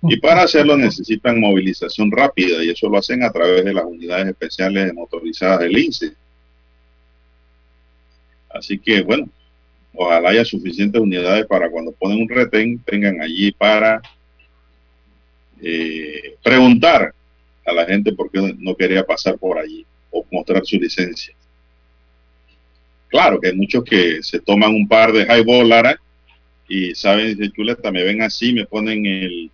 Y 0.07 0.19
para 0.19 0.43
hacerlo 0.43 0.77
necesitan 0.77 1.41
movilización 1.41 2.11
rápida 2.11 2.63
y 2.63 2.71
eso 2.71 2.89
lo 2.89 2.99
hacen 2.99 3.23
a 3.23 3.33
través 3.33 3.65
de 3.65 3.73
las 3.73 3.85
unidades 3.85 4.29
especiales 4.29 4.93
motorizadas 4.93 5.61
del 5.61 5.79
INSE. 5.79 6.13
Así 8.51 8.79
que 8.79 9.03
bueno, 9.03 9.29
ojalá 9.95 10.31
haya 10.31 10.45
suficientes 10.45 11.01
unidades 11.01 11.47
para 11.47 11.71
cuando 11.71 11.93
ponen 11.93 12.21
un 12.21 12.29
retén 12.29 12.79
tengan 12.81 13.21
allí 13.23 13.51
para 13.53 14.03
eh, 15.63 16.37
preguntar 16.43 17.15
a 17.65 17.73
la 17.73 17.87
gente 17.87 18.13
por 18.13 18.31
qué 18.31 18.55
no 18.59 18.77
quería 18.77 19.05
pasar 19.05 19.39
por 19.39 19.59
allí 19.59 19.87
o 20.11 20.25
mostrar 20.31 20.67
su 20.67 20.77
licencia. 20.77 21.35
Claro 23.09 23.41
que 23.41 23.49
hay 23.49 23.57
muchos 23.57 23.85
que 23.85 24.23
se 24.23 24.41
toman 24.41 24.75
un 24.75 24.87
par 24.87 25.13
de 25.13 25.23
highball, 25.23 25.69
Lara, 25.69 25.99
y 26.69 26.95
saben, 26.95 27.37
dice 27.37 27.53
chuleta, 27.53 27.91
me 27.91 28.03
ven 28.03 28.23
así, 28.23 28.53
me 28.53 28.67
ponen 28.67 29.07
el 29.07 29.51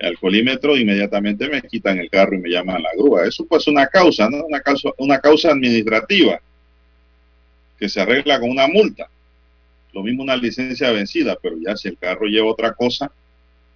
alcoholímetro, 0.00 0.76
inmediatamente 0.76 1.48
me 1.48 1.62
quitan 1.62 1.98
el 1.98 2.10
carro 2.10 2.34
y 2.34 2.38
me 2.38 2.50
llaman 2.50 2.76
a 2.76 2.80
la 2.80 2.90
grúa. 2.96 3.26
Eso 3.26 3.46
pues 3.46 3.66
una 3.66 3.86
causa, 3.86 4.28
¿no? 4.28 4.44
Una 4.44 4.60
causa, 4.60 4.90
una 4.98 5.18
causa 5.20 5.50
administrativa 5.50 6.40
que 7.78 7.88
se 7.88 8.00
arregla 8.00 8.40
con 8.40 8.50
una 8.50 8.66
multa. 8.66 9.08
Lo 9.92 10.02
mismo 10.02 10.22
una 10.22 10.36
licencia 10.36 10.90
vencida, 10.90 11.36
pero 11.40 11.56
ya 11.64 11.76
si 11.76 11.88
el 11.88 11.98
carro 11.98 12.26
lleva 12.26 12.50
otra 12.50 12.72
cosa 12.72 13.10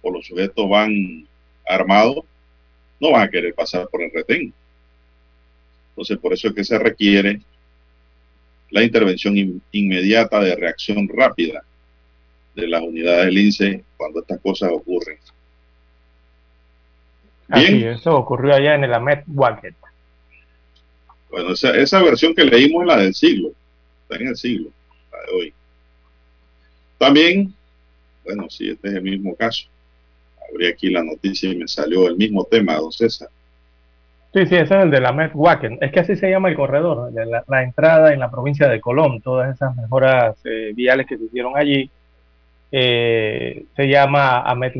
o 0.01 0.11
los 0.11 0.25
sujetos 0.25 0.69
van 0.69 1.27
armados 1.67 2.25
no 2.99 3.11
van 3.11 3.23
a 3.23 3.29
querer 3.29 3.53
pasar 3.53 3.87
por 3.87 4.01
el 4.01 4.11
retén. 4.11 4.53
Entonces, 5.91 6.17
por 6.17 6.33
eso 6.33 6.49
es 6.49 6.53
que 6.53 6.63
se 6.63 6.77
requiere 6.77 7.41
la 8.69 8.83
intervención 8.83 9.61
inmediata 9.71 10.39
de 10.41 10.55
reacción 10.55 11.07
rápida 11.07 11.63
de 12.55 12.67
las 12.67 12.81
unidades 12.81 13.25
del 13.25 13.37
INSE 13.37 13.83
cuando 13.97 14.21
estas 14.21 14.39
cosas 14.41 14.69
ocurren. 14.71 15.17
Bien. 17.49 17.89
eso 17.89 18.15
ocurrió 18.15 18.53
allá 18.53 18.75
en 18.75 18.83
el 18.83 18.93
Amet 18.93 19.23
Wacket. 19.27 19.75
Bueno, 21.31 21.53
esa, 21.53 21.75
esa 21.75 22.01
versión 22.01 22.33
que 22.33 22.43
leímos 22.43 22.83
es 22.83 22.87
la 22.87 22.97
del 22.97 23.13
siglo, 23.13 23.51
está 24.03 24.21
en 24.21 24.29
el 24.29 24.35
siglo, 24.35 24.69
la 25.11 25.17
de 25.19 25.37
hoy. 25.37 25.53
También, 26.97 27.53
bueno, 28.23 28.49
sí, 28.49 28.69
este 28.69 28.89
es 28.89 28.95
el 28.95 29.01
mismo 29.01 29.35
caso. 29.35 29.67
Abrí 30.49 30.67
aquí 30.67 30.89
la 30.89 31.03
noticia 31.03 31.51
y 31.51 31.55
me 31.55 31.67
salió 31.67 32.07
el 32.07 32.17
mismo 32.17 32.43
tema, 32.45 32.75
don 32.75 32.91
César. 32.91 33.29
Sí, 34.33 34.45
sí, 34.45 34.55
ese 34.55 34.75
es 34.75 34.83
el 34.83 34.91
de 34.91 35.01
la 35.01 35.11
Metwacken. 35.11 35.79
Es 35.81 35.91
que 35.91 36.01
así 36.01 36.15
se 36.15 36.29
llama 36.29 36.49
el 36.49 36.55
corredor, 36.55 37.11
de 37.11 37.25
la, 37.25 37.63
entrada 37.63 38.13
en 38.13 38.19
la 38.19 38.29
provincia 38.29 38.67
de 38.67 38.79
Colón. 38.79 39.21
Todas 39.21 39.55
esas 39.55 39.75
mejoras 39.75 40.35
eh, 40.45 40.71
viales 40.75 41.07
que 41.07 41.17
se 41.17 41.25
hicieron 41.25 41.53
allí 41.55 41.89
eh, 42.71 43.65
se 43.75 43.87
llama 43.87 44.41
Amet 44.41 44.73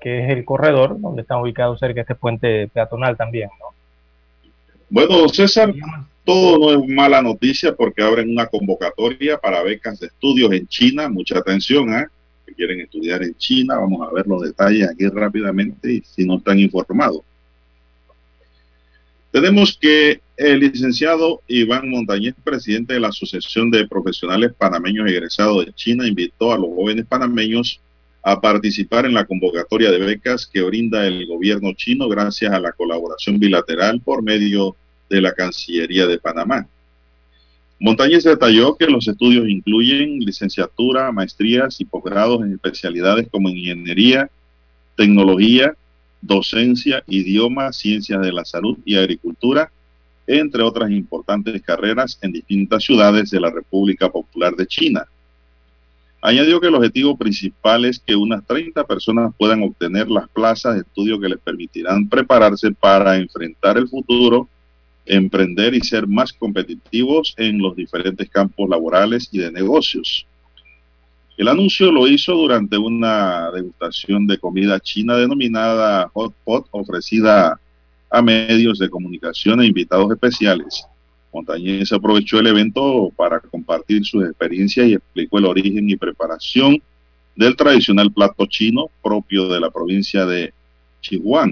que 0.00 0.24
es 0.24 0.30
el 0.30 0.44
corredor 0.44 1.00
donde 1.00 1.22
están 1.22 1.40
ubicados 1.40 1.78
cerca 1.78 1.96
de 1.96 2.00
este 2.00 2.14
puente 2.14 2.68
peatonal 2.68 3.16
también. 3.16 3.50
¿no? 3.60 3.74
Bueno, 4.88 5.28
César, 5.28 5.74
todo 6.24 6.58
no 6.58 6.82
es 6.82 6.88
mala 6.88 7.20
noticia 7.20 7.74
porque 7.74 8.02
abren 8.02 8.30
una 8.30 8.46
convocatoria 8.46 9.38
para 9.38 9.62
becas 9.62 10.00
de 10.00 10.06
estudios 10.06 10.52
en 10.52 10.66
China. 10.68 11.08
Mucha 11.08 11.38
atención, 11.38 11.92
¿eh? 11.92 12.06
Que 12.46 12.54
quieren 12.54 12.80
estudiar 12.80 13.22
en 13.22 13.34
China. 13.34 13.78
Vamos 13.78 14.08
a 14.08 14.12
ver 14.12 14.26
los 14.26 14.42
detalles 14.42 14.88
aquí 14.88 15.06
rápidamente 15.08 15.92
y 15.92 16.00
si 16.00 16.24
no 16.24 16.36
están 16.36 16.58
informados. 16.58 17.20
Tenemos 19.30 19.76
que 19.78 20.20
el 20.36 20.60
licenciado 20.60 21.42
Iván 21.46 21.88
Montañez, 21.88 22.34
presidente 22.42 22.94
de 22.94 23.00
la 23.00 23.08
Asociación 23.08 23.70
de 23.70 23.86
Profesionales 23.86 24.52
Panameños 24.56 25.08
Egresados 25.08 25.64
de 25.64 25.72
China, 25.72 26.08
invitó 26.08 26.52
a 26.52 26.58
los 26.58 26.66
jóvenes 26.74 27.06
panameños 27.06 27.80
a 28.22 28.40
participar 28.40 29.04
en 29.04 29.14
la 29.14 29.26
convocatoria 29.26 29.90
de 29.90 29.98
becas 29.98 30.46
que 30.46 30.62
brinda 30.62 31.06
el 31.06 31.26
gobierno 31.26 31.72
chino 31.74 32.08
gracias 32.08 32.52
a 32.52 32.58
la 32.58 32.72
colaboración 32.72 33.38
bilateral 33.38 34.00
por 34.00 34.22
medio 34.22 34.74
de 35.10 35.20
la 35.20 35.32
Cancillería 35.32 36.06
de 36.06 36.18
Panamá. 36.18 36.66
Montañez 37.78 38.24
detalló 38.24 38.76
que 38.76 38.86
los 38.86 39.06
estudios 39.06 39.46
incluyen 39.48 40.20
licenciatura, 40.20 41.12
maestrías 41.12 41.80
y 41.80 41.84
posgrados 41.84 42.42
en 42.42 42.54
especialidades 42.54 43.28
como 43.30 43.50
ingeniería, 43.50 44.30
tecnología, 44.96 45.76
docencia, 46.22 47.04
idioma, 47.06 47.72
ciencias 47.72 48.22
de 48.22 48.32
la 48.32 48.44
salud 48.44 48.78
y 48.86 48.96
agricultura, 48.96 49.70
entre 50.26 50.62
otras 50.62 50.90
importantes 50.90 51.60
carreras 51.62 52.18
en 52.22 52.32
distintas 52.32 52.84
ciudades 52.84 53.30
de 53.30 53.40
la 53.40 53.50
República 53.50 54.08
Popular 54.08 54.54
de 54.56 54.66
China. 54.66 55.06
Añadió 56.26 56.58
que 56.58 56.68
el 56.68 56.74
objetivo 56.74 57.18
principal 57.18 57.84
es 57.84 57.98
que 57.98 58.16
unas 58.16 58.46
30 58.46 58.86
personas 58.86 59.34
puedan 59.36 59.62
obtener 59.62 60.08
las 60.08 60.26
plazas 60.30 60.74
de 60.74 60.80
estudio 60.80 61.20
que 61.20 61.28
les 61.28 61.38
permitirán 61.38 62.08
prepararse 62.08 62.72
para 62.72 63.16
enfrentar 63.16 63.76
el 63.76 63.88
futuro, 63.88 64.48
emprender 65.04 65.74
y 65.74 65.80
ser 65.80 66.06
más 66.06 66.32
competitivos 66.32 67.34
en 67.36 67.58
los 67.58 67.76
diferentes 67.76 68.30
campos 68.30 68.70
laborales 68.70 69.28
y 69.32 69.38
de 69.38 69.52
negocios. 69.52 70.26
El 71.36 71.48
anuncio 71.48 71.90
lo 71.92 72.06
hizo 72.06 72.32
durante 72.32 72.78
una 72.78 73.50
degustación 73.50 74.26
de 74.26 74.38
comida 74.38 74.80
china 74.80 75.16
denominada 75.16 76.08
Hot 76.14 76.32
Pot, 76.44 76.68
ofrecida 76.70 77.60
a 78.14 78.22
medios 78.22 78.78
de 78.78 78.88
comunicación 78.88 79.60
e 79.60 79.66
invitados 79.66 80.10
especiales. 80.12 80.86
Montañez 81.32 81.92
aprovechó 81.92 82.38
el 82.38 82.46
evento 82.46 83.10
para 83.16 83.40
compartir 83.40 84.04
sus 84.04 84.24
experiencias 84.24 84.86
y 84.86 84.94
explicó 84.94 85.38
el 85.38 85.46
origen 85.46 85.90
y 85.90 85.96
preparación 85.96 86.80
del 87.34 87.56
tradicional 87.56 88.12
plato 88.12 88.46
chino 88.46 88.88
propio 89.02 89.48
de 89.48 89.58
la 89.58 89.68
provincia 89.68 90.24
de 90.24 90.52
Chihuahua, 91.00 91.50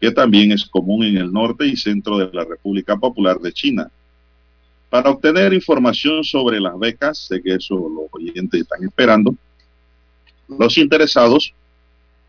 que 0.00 0.10
también 0.10 0.50
es 0.50 0.64
común 0.64 1.04
en 1.04 1.18
el 1.18 1.32
norte 1.32 1.66
y 1.68 1.76
centro 1.76 2.18
de 2.18 2.28
la 2.32 2.44
República 2.44 2.96
Popular 2.96 3.38
de 3.38 3.52
China. 3.52 3.88
Para 4.90 5.10
obtener 5.10 5.54
información 5.54 6.24
sobre 6.24 6.58
las 6.58 6.76
becas, 6.76 7.16
sé 7.16 7.40
que 7.40 7.54
eso 7.54 7.76
los 7.76 8.06
oyentes 8.10 8.62
están 8.62 8.82
esperando, 8.82 9.36
los 10.48 10.76
interesados 10.76 11.54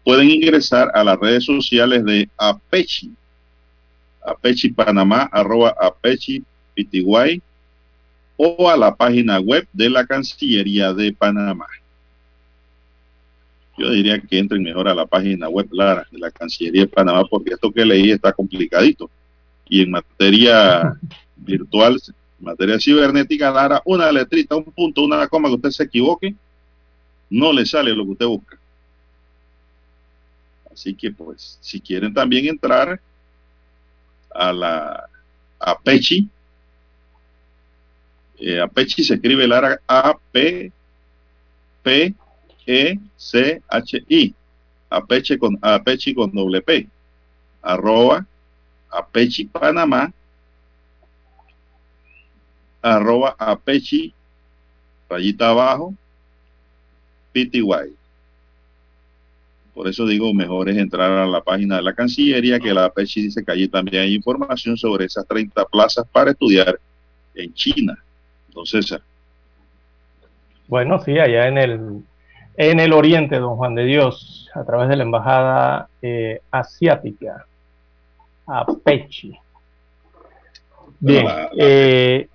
pueden 0.03 0.29
ingresar 0.29 0.91
a 0.93 1.03
las 1.03 1.19
redes 1.19 1.45
sociales 1.45 2.05
de 2.05 2.29
Apechi, 2.37 3.11
Apechi 4.25 4.69
Panamá, 4.69 5.29
arroba 5.31 5.75
Apechi 5.79 6.43
Pitiguay, 6.73 7.41
o 8.37 8.69
a 8.69 8.77
la 8.77 8.95
página 8.95 9.39
web 9.39 9.67
de 9.73 9.89
la 9.89 10.05
Cancillería 10.05 10.93
de 10.93 11.13
Panamá. 11.13 11.67
Yo 13.77 13.89
diría 13.91 14.19
que 14.19 14.37
entren 14.37 14.63
mejor 14.63 14.87
a 14.87 14.95
la 14.95 15.05
página 15.05 15.49
web 15.49 15.67
Lara, 15.71 16.07
de 16.11 16.19
la 16.19 16.31
Cancillería 16.31 16.81
de 16.81 16.87
Panamá, 16.87 17.25
porque 17.29 17.53
esto 17.53 17.71
que 17.71 17.85
leí 17.85 18.11
está 18.11 18.31
complicadito. 18.31 19.09
Y 19.67 19.81
en 19.81 19.91
materia 19.91 20.97
virtual 21.35 21.99
materia 22.43 22.79
cibernética, 22.79 23.51
dará 23.51 23.81
una 23.85 24.11
letrita, 24.11 24.55
un 24.55 24.65
punto, 24.65 25.03
una 25.03 25.27
coma 25.27 25.49
que 25.49 25.55
usted 25.55 25.71
se 25.71 25.83
equivoque, 25.83 26.35
no 27.29 27.51
le 27.51 27.65
sale 27.65 27.95
lo 27.95 28.03
que 28.03 28.11
usted 28.11 28.25
busca. 28.25 28.59
Así 30.71 30.93
que 30.93 31.11
pues, 31.11 31.57
si 31.61 31.79
quieren 31.79 32.13
también 32.13 32.47
entrar 32.47 32.99
a 34.33 34.51
la 34.51 35.09
Apechi, 35.59 36.27
eh, 38.37 38.59
Apechi 38.59 39.03
se 39.03 39.13
escribe 39.15 39.47
Lara 39.47 39.79
A 39.85 40.17
P 40.31 40.71
P 41.81 42.13
E 42.65 42.99
C 43.15 43.61
H 43.65 44.03
I, 44.07 44.33
Apechi 44.89 45.37
con 45.37 45.57
Apechi 45.61 46.13
con 46.13 46.31
doble 46.31 46.61
P, 46.61 46.87
arroba 47.61 48.25
Apechi 48.89 49.45
Panamá. 49.45 50.11
Arroba 52.85 53.33
apechi, 53.39 54.13
rayita 55.07 55.51
abajo, 55.51 55.95
PTY. 57.31 57.95
Por 59.73 59.87
eso 59.87 60.05
digo, 60.05 60.33
mejor 60.33 60.69
es 60.69 60.77
entrar 60.77 61.11
a 61.11 61.25
la 61.25 61.41
página 61.41 61.77
de 61.77 61.81
la 61.81 61.93
Cancillería, 61.93 62.59
que 62.59 62.73
la 62.73 62.85
Apechi 62.85 63.23
dice 63.23 63.43
que 63.43 63.51
allí 63.51 63.67
también 63.67 64.03
hay 64.03 64.15
información 64.15 64.77
sobre 64.77 65.05
esas 65.05 65.27
30 65.27 65.65
plazas 65.65 66.05
para 66.11 66.31
estudiar 66.31 66.79
en 67.33 67.53
China. 67.53 67.97
Entonces, 68.49 68.95
bueno, 70.67 70.99
sí, 71.03 71.19
allá 71.19 71.47
en 71.47 71.57
el, 71.57 72.03
en 72.55 72.79
el 72.79 72.93
oriente, 72.93 73.37
don 73.37 73.57
Juan 73.57 73.75
de 73.75 73.85
Dios, 73.85 74.49
a 74.53 74.63
través 74.63 74.89
de 74.89 74.95
la 74.95 75.03
Embajada 75.03 75.89
eh, 76.01 76.41
Asiática, 76.51 77.45
Apechi. 78.47 79.37
Bien, 80.99 81.27
eh, 81.57 82.27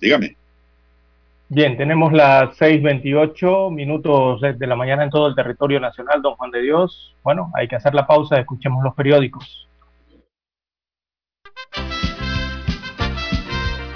Dígame. 0.00 0.36
Bien, 1.54 1.76
tenemos 1.76 2.14
las 2.14 2.58
6.28 2.58 3.70
minutos 3.74 4.40
de 4.40 4.66
la 4.66 4.74
mañana 4.74 5.04
en 5.04 5.10
todo 5.10 5.26
el 5.26 5.34
territorio 5.34 5.78
nacional, 5.80 6.22
don 6.22 6.34
Juan 6.36 6.50
de 6.50 6.62
Dios. 6.62 7.14
Bueno, 7.22 7.52
hay 7.54 7.68
que 7.68 7.76
hacer 7.76 7.92
la 7.92 8.06
pausa, 8.06 8.40
escuchemos 8.40 8.82
los 8.82 8.94
periódicos. 8.94 9.68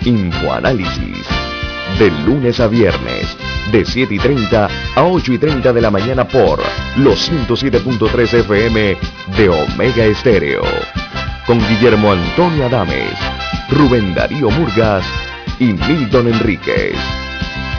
Infoanálisis, 0.04 1.26
de 1.98 2.10
lunes 2.26 2.60
a 2.60 2.66
viernes, 2.66 3.38
de 3.72 3.86
7 3.86 4.14
y 4.14 4.18
30 4.18 4.68
a 4.94 5.04
8 5.04 5.32
y 5.32 5.38
30 5.38 5.72
de 5.72 5.80
la 5.80 5.90
mañana 5.90 6.28
por 6.28 6.58
los 6.98 7.32
107.3 7.32 8.34
FM 8.40 8.96
de 9.34 9.48
Omega 9.48 10.04
Estéreo. 10.04 10.60
Con 11.46 11.58
Guillermo 11.60 12.12
Antonio 12.12 12.66
Adames, 12.66 13.18
Rubén 13.70 14.14
Darío 14.14 14.50
Murgas, 14.50 15.06
y 15.58 15.72
Milton 15.72 16.28
Enríquez. 16.28 17.25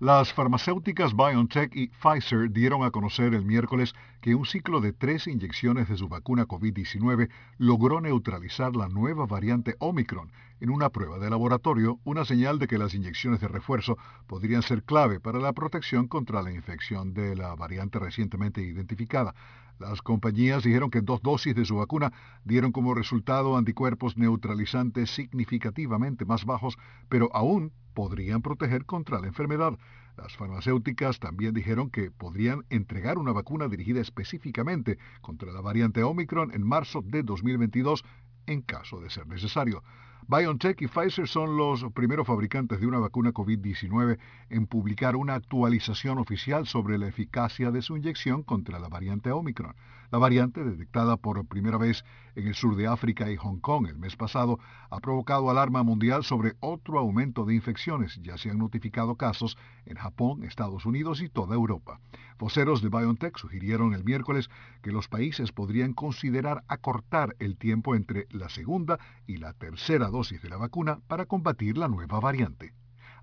Las 0.00 0.32
farmacéuticas 0.32 1.14
BioNTech 1.14 1.76
y 1.76 1.88
Pfizer 1.88 2.50
dieron 2.50 2.84
a 2.84 2.90
conocer 2.90 3.34
el 3.34 3.44
miércoles 3.44 3.92
que 4.22 4.34
un 4.34 4.46
ciclo 4.46 4.80
de 4.80 4.94
tres 4.94 5.26
inyecciones 5.26 5.90
de 5.90 5.98
su 5.98 6.08
vacuna 6.08 6.46
COVID-19 6.46 7.28
logró 7.58 8.00
neutralizar 8.00 8.74
la 8.76 8.88
nueva 8.88 9.26
variante 9.26 9.76
Omicron 9.78 10.32
en 10.60 10.70
una 10.70 10.88
prueba 10.88 11.18
de 11.18 11.28
laboratorio, 11.28 11.98
una 12.04 12.24
señal 12.24 12.58
de 12.58 12.66
que 12.66 12.78
las 12.78 12.94
inyecciones 12.94 13.40
de 13.42 13.48
refuerzo 13.48 13.98
podrían 14.26 14.62
ser 14.62 14.84
clave 14.84 15.20
para 15.20 15.38
la 15.38 15.52
protección 15.52 16.08
contra 16.08 16.40
la 16.40 16.50
infección 16.50 17.12
de 17.12 17.36
la 17.36 17.54
variante 17.54 17.98
recientemente 17.98 18.62
identificada. 18.62 19.34
Las 19.78 20.00
compañías 20.00 20.62
dijeron 20.62 20.90
que 20.90 21.02
dos 21.02 21.20
dosis 21.20 21.54
de 21.54 21.66
su 21.66 21.76
vacuna 21.76 22.10
dieron 22.44 22.72
como 22.72 22.94
resultado 22.94 23.54
anticuerpos 23.54 24.16
neutralizantes 24.16 25.10
significativamente 25.10 26.24
más 26.24 26.46
bajos, 26.46 26.78
pero 27.10 27.28
aún 27.34 27.72
podrían 27.94 28.42
proteger 28.42 28.84
contra 28.84 29.20
la 29.20 29.26
enfermedad. 29.26 29.78
Las 30.16 30.36
farmacéuticas 30.36 31.18
también 31.18 31.54
dijeron 31.54 31.90
que 31.90 32.10
podrían 32.10 32.64
entregar 32.70 33.18
una 33.18 33.32
vacuna 33.32 33.68
dirigida 33.68 34.00
específicamente 34.00 34.98
contra 35.20 35.52
la 35.52 35.60
variante 35.60 36.02
Omicron 36.02 36.52
en 36.52 36.66
marzo 36.66 37.02
de 37.02 37.22
2022 37.22 38.04
en 38.46 38.62
caso 38.62 39.00
de 39.00 39.10
ser 39.10 39.26
necesario. 39.26 39.82
BioNTech 40.30 40.80
y 40.80 40.86
Pfizer 40.86 41.26
son 41.26 41.56
los 41.56 41.84
primeros 41.92 42.24
fabricantes 42.24 42.78
de 42.78 42.86
una 42.86 43.00
vacuna 43.00 43.32
COVID-19 43.32 44.16
en 44.50 44.68
publicar 44.68 45.16
una 45.16 45.34
actualización 45.34 46.18
oficial 46.18 46.68
sobre 46.68 46.98
la 46.98 47.08
eficacia 47.08 47.72
de 47.72 47.82
su 47.82 47.96
inyección 47.96 48.44
contra 48.44 48.78
la 48.78 48.88
variante 48.88 49.32
Omicron. 49.32 49.74
La 50.12 50.18
variante, 50.18 50.64
detectada 50.64 51.16
por 51.16 51.44
primera 51.46 51.78
vez 51.78 52.04
en 52.34 52.46
el 52.46 52.54
sur 52.54 52.76
de 52.76 52.86
África 52.86 53.30
y 53.30 53.36
Hong 53.36 53.58
Kong 53.58 53.86
el 53.88 53.98
mes 53.98 54.16
pasado, 54.16 54.58
ha 54.88 54.98
provocado 55.00 55.50
alarma 55.50 55.82
mundial 55.84 56.24
sobre 56.24 56.54
otro 56.60 56.98
aumento 56.98 57.44
de 57.44 57.54
infecciones. 57.54 58.20
Ya 58.22 58.36
se 58.36 58.50
han 58.50 58.58
notificado 58.58 59.16
casos 59.16 59.56
en 59.84 59.96
Japón, 59.96 60.44
Estados 60.44 60.84
Unidos 60.84 61.22
y 61.22 61.28
toda 61.28 61.54
Europa. 61.54 62.00
Voceros 62.38 62.82
de 62.82 62.88
BioNTech 62.88 63.36
sugirieron 63.36 63.94
el 63.94 64.02
miércoles 64.02 64.48
que 64.82 64.90
los 64.90 65.06
países 65.08 65.52
podrían 65.52 65.92
considerar 65.92 66.64
acortar 66.66 67.36
el 67.38 67.56
tiempo 67.56 67.94
entre 67.94 68.26
la 68.30 68.48
segunda 68.48 68.98
y 69.26 69.36
la 69.36 69.52
tercera 69.52 70.08
dosis 70.08 70.19
de 70.28 70.50
la 70.50 70.58
vacuna 70.58 70.98
para 71.08 71.24
combatir 71.24 71.78
la 71.78 71.88
nueva 71.88 72.20
variante. 72.20 72.74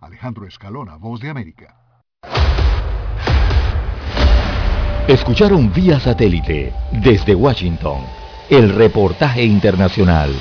Alejandro 0.02 0.48
Escalona, 0.48 0.96
Voz 0.96 1.20
de 1.20 1.30
América. 1.30 1.78
Escucharon 5.08 5.72
vía 5.72 6.00
satélite 6.00 6.74
desde 6.92 7.36
Washington 7.36 8.02
el 8.50 8.74
reportaje 8.74 9.44
internacional. 9.44 10.32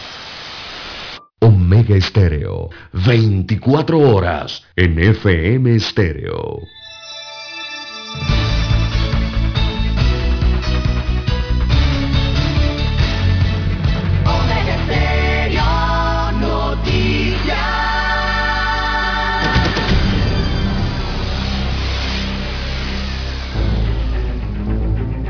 Omega 1.41 1.95
Estéreo, 1.95 2.71
24 3.07 3.99
horas 3.99 4.65
en 4.77 4.99
FM 4.99 5.77
Estéreo. 5.77 6.63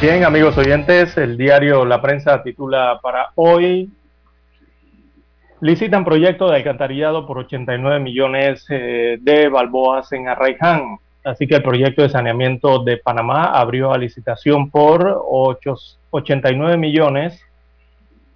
Bien, 0.00 0.24
amigos 0.24 0.56
oyentes, 0.56 1.14
el 1.18 1.36
diario 1.36 1.84
La 1.84 2.00
Prensa 2.00 2.42
titula 2.42 3.00
para 3.02 3.32
hoy, 3.34 3.90
licitan 5.60 6.06
proyecto 6.06 6.48
de 6.48 6.56
alcantarillado 6.56 7.26
por 7.26 7.36
89 7.36 8.00
millones 8.00 8.64
eh, 8.70 9.18
de 9.20 9.48
balboas 9.50 10.10
en 10.12 10.26
Arraiján. 10.26 10.96
Así 11.22 11.46
que 11.46 11.56
el 11.56 11.62
proyecto 11.62 12.00
de 12.00 12.08
saneamiento 12.08 12.82
de 12.82 12.96
Panamá 12.96 13.52
abrió 13.52 13.92
a 13.92 13.98
licitación 13.98 14.70
por 14.70 15.22
89 16.08 16.78
millones 16.78 17.38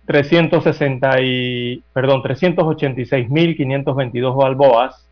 360 0.04 1.22
y, 1.22 1.82
perdón, 1.94 2.22
386 2.22 3.30
mil 3.30 3.56
522 3.56 4.36
balboas 4.36 5.08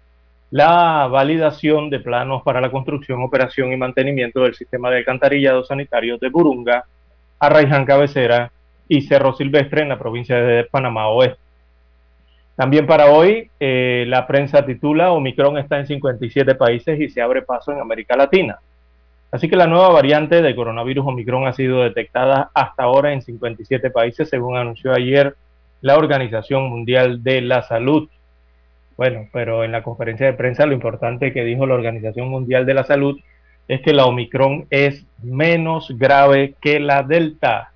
la 0.52 1.08
validación 1.10 1.88
de 1.88 2.00
planos 2.00 2.42
para 2.42 2.60
la 2.60 2.70
construcción, 2.70 3.22
operación 3.22 3.72
y 3.72 3.76
mantenimiento 3.78 4.42
del 4.42 4.54
sistema 4.54 4.90
de 4.90 4.98
alcantarillado 4.98 5.64
sanitario 5.64 6.18
de 6.18 6.28
Burunga, 6.28 6.84
Arraiján 7.38 7.86
Cabecera 7.86 8.52
y 8.86 9.00
Cerro 9.00 9.32
Silvestre 9.32 9.80
en 9.80 9.88
la 9.88 9.98
provincia 9.98 10.36
de 10.36 10.64
Panamá 10.64 11.08
Oeste. 11.08 11.40
También 12.54 12.86
para 12.86 13.06
hoy, 13.06 13.48
eh, 13.58 14.04
la 14.06 14.26
prensa 14.26 14.66
titula 14.66 15.12
Omicron 15.12 15.56
está 15.56 15.78
en 15.78 15.86
57 15.86 16.54
países 16.54 17.00
y 17.00 17.08
se 17.08 17.22
abre 17.22 17.40
paso 17.40 17.72
en 17.72 17.80
América 17.80 18.14
Latina. 18.14 18.58
Así 19.30 19.48
que 19.48 19.56
la 19.56 19.66
nueva 19.66 19.88
variante 19.88 20.42
de 20.42 20.54
coronavirus 20.54 21.06
Omicron 21.06 21.46
ha 21.46 21.54
sido 21.54 21.82
detectada 21.82 22.50
hasta 22.52 22.82
ahora 22.82 23.14
en 23.14 23.22
57 23.22 23.88
países, 23.88 24.28
según 24.28 24.58
anunció 24.58 24.92
ayer 24.92 25.34
la 25.80 25.96
Organización 25.96 26.68
Mundial 26.68 27.22
de 27.22 27.40
la 27.40 27.62
Salud. 27.62 28.10
Bueno, 28.96 29.28
pero 29.32 29.64
en 29.64 29.72
la 29.72 29.82
conferencia 29.82 30.26
de 30.26 30.34
prensa 30.34 30.66
lo 30.66 30.74
importante 30.74 31.32
que 31.32 31.44
dijo 31.44 31.66
la 31.66 31.74
Organización 31.74 32.28
Mundial 32.28 32.66
de 32.66 32.74
la 32.74 32.84
Salud 32.84 33.18
es 33.68 33.80
que 33.80 33.92
la 33.92 34.06
Omicron 34.06 34.66
es 34.70 35.06
menos 35.22 35.96
grave 35.98 36.54
que 36.60 36.80
la 36.80 37.02
Delta. 37.02 37.72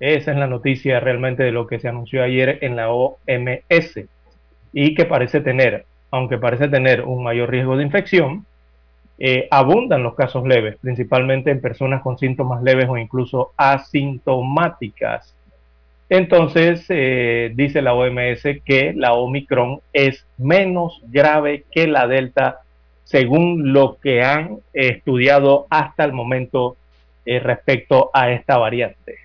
Esa 0.00 0.32
es 0.32 0.36
la 0.36 0.48
noticia 0.48 0.98
realmente 1.00 1.44
de 1.44 1.52
lo 1.52 1.66
que 1.66 1.78
se 1.78 1.88
anunció 1.88 2.22
ayer 2.22 2.58
en 2.62 2.76
la 2.76 2.90
OMS 2.90 4.00
y 4.72 4.94
que 4.94 5.04
parece 5.04 5.40
tener, 5.40 5.84
aunque 6.10 6.38
parece 6.38 6.68
tener 6.68 7.02
un 7.02 7.22
mayor 7.22 7.50
riesgo 7.50 7.76
de 7.76 7.84
infección, 7.84 8.44
eh, 9.18 9.46
abundan 9.50 10.02
los 10.02 10.16
casos 10.16 10.44
leves, 10.44 10.76
principalmente 10.80 11.52
en 11.52 11.60
personas 11.60 12.02
con 12.02 12.18
síntomas 12.18 12.62
leves 12.62 12.88
o 12.88 12.96
incluso 12.96 13.52
asintomáticas. 13.56 15.36
Entonces, 16.08 16.84
eh, 16.88 17.52
dice 17.54 17.80
la 17.80 17.94
OMS 17.94 18.42
que 18.64 18.92
la 18.94 19.14
Omicron 19.14 19.80
es 19.92 20.26
menos 20.36 21.00
grave 21.04 21.64
que 21.70 21.86
la 21.86 22.06
Delta, 22.06 22.60
según 23.04 23.72
lo 23.72 23.98
que 23.98 24.22
han 24.22 24.58
estudiado 24.74 25.66
hasta 25.70 26.04
el 26.04 26.12
momento 26.12 26.76
eh, 27.24 27.40
respecto 27.40 28.10
a 28.12 28.30
esta 28.30 28.58
variante. 28.58 29.16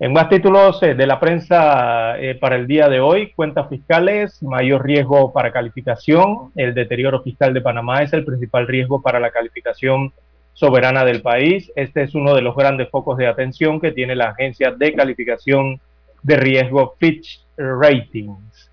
En 0.00 0.12
más 0.12 0.28
títulos 0.28 0.82
eh, 0.82 0.94
de 0.94 1.06
la 1.06 1.20
prensa 1.20 2.16
para 2.40 2.56
el 2.56 2.66
día 2.66 2.88
de 2.88 3.00
hoy, 3.00 3.32
cuentas 3.32 3.68
fiscales, 3.68 4.42
mayor 4.42 4.86
riesgo 4.86 5.32
para 5.32 5.52
calificación. 5.52 6.52
El 6.56 6.72
deterioro 6.72 7.22
fiscal 7.22 7.52
de 7.52 7.60
Panamá 7.60 8.02
es 8.02 8.12
el 8.12 8.24
principal 8.24 8.66
riesgo 8.66 9.02
para 9.02 9.20
la 9.20 9.30
calificación 9.30 10.12
soberana 10.58 11.04
del 11.04 11.22
país. 11.22 11.70
Este 11.76 12.02
es 12.02 12.14
uno 12.14 12.34
de 12.34 12.42
los 12.42 12.56
grandes 12.56 12.88
focos 12.90 13.16
de 13.16 13.26
atención 13.26 13.80
que 13.80 13.92
tiene 13.92 14.16
la 14.16 14.30
agencia 14.30 14.72
de 14.72 14.92
calificación 14.92 15.80
de 16.22 16.36
riesgo 16.36 16.94
Fitch 16.98 17.44
Ratings. 17.56 18.70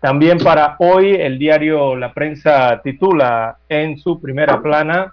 También 0.00 0.38
para 0.38 0.76
hoy 0.78 1.14
el 1.14 1.38
diario 1.38 1.96
La 1.96 2.12
Prensa 2.12 2.80
titula 2.82 3.58
en 3.68 3.98
su 3.98 4.20
primera 4.20 4.60
plana 4.62 5.12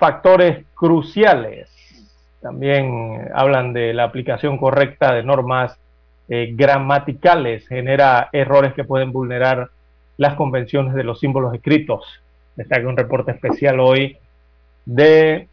factores 0.00 0.64
cruciales. 0.74 1.68
También 2.40 3.28
hablan 3.34 3.74
de 3.74 3.92
la 3.92 4.04
aplicación 4.04 4.56
correcta 4.56 5.12
de 5.12 5.22
normas 5.22 5.78
eh, 6.30 6.52
gramaticales, 6.54 7.68
genera 7.68 8.30
errores 8.32 8.72
que 8.72 8.84
pueden 8.84 9.12
vulnerar 9.12 9.68
las 10.16 10.34
convenciones 10.34 10.94
de 10.94 11.04
los 11.04 11.20
símbolos 11.20 11.54
escritos. 11.54 12.06
Destaca 12.56 12.88
un 12.88 12.96
reporte 12.96 13.32
especial 13.32 13.78
hoy 13.80 14.16
de 14.86 15.48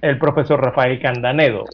el 0.00 0.18
profesor 0.18 0.62
Rafael 0.62 1.00
Candanedo. 1.00 1.64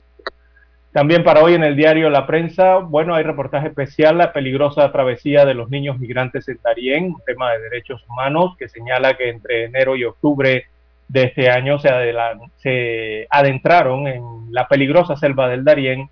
También 0.92 1.24
para 1.24 1.42
hoy 1.42 1.54
en 1.54 1.64
el 1.64 1.74
diario 1.74 2.10
La 2.10 2.26
Prensa, 2.26 2.78
bueno, 2.78 3.14
hay 3.14 3.24
reportaje 3.24 3.68
especial, 3.68 4.18
la 4.18 4.32
peligrosa 4.32 4.92
travesía 4.92 5.46
de 5.46 5.54
los 5.54 5.70
niños 5.70 5.98
migrantes 5.98 6.46
en 6.48 6.58
Darién, 6.62 7.06
un 7.06 7.22
tema 7.24 7.52
de 7.52 7.60
derechos 7.60 8.04
humanos 8.08 8.56
que 8.58 8.68
señala 8.68 9.16
que 9.16 9.30
entre 9.30 9.64
enero 9.64 9.96
y 9.96 10.04
octubre 10.04 10.66
de 11.08 11.24
este 11.24 11.50
año 11.50 11.78
se, 11.78 11.88
se 12.58 13.26
adentraron 13.30 14.06
en 14.06 14.22
la 14.50 14.68
peligrosa 14.68 15.16
selva 15.16 15.48
del 15.48 15.64
Darién 15.64 16.10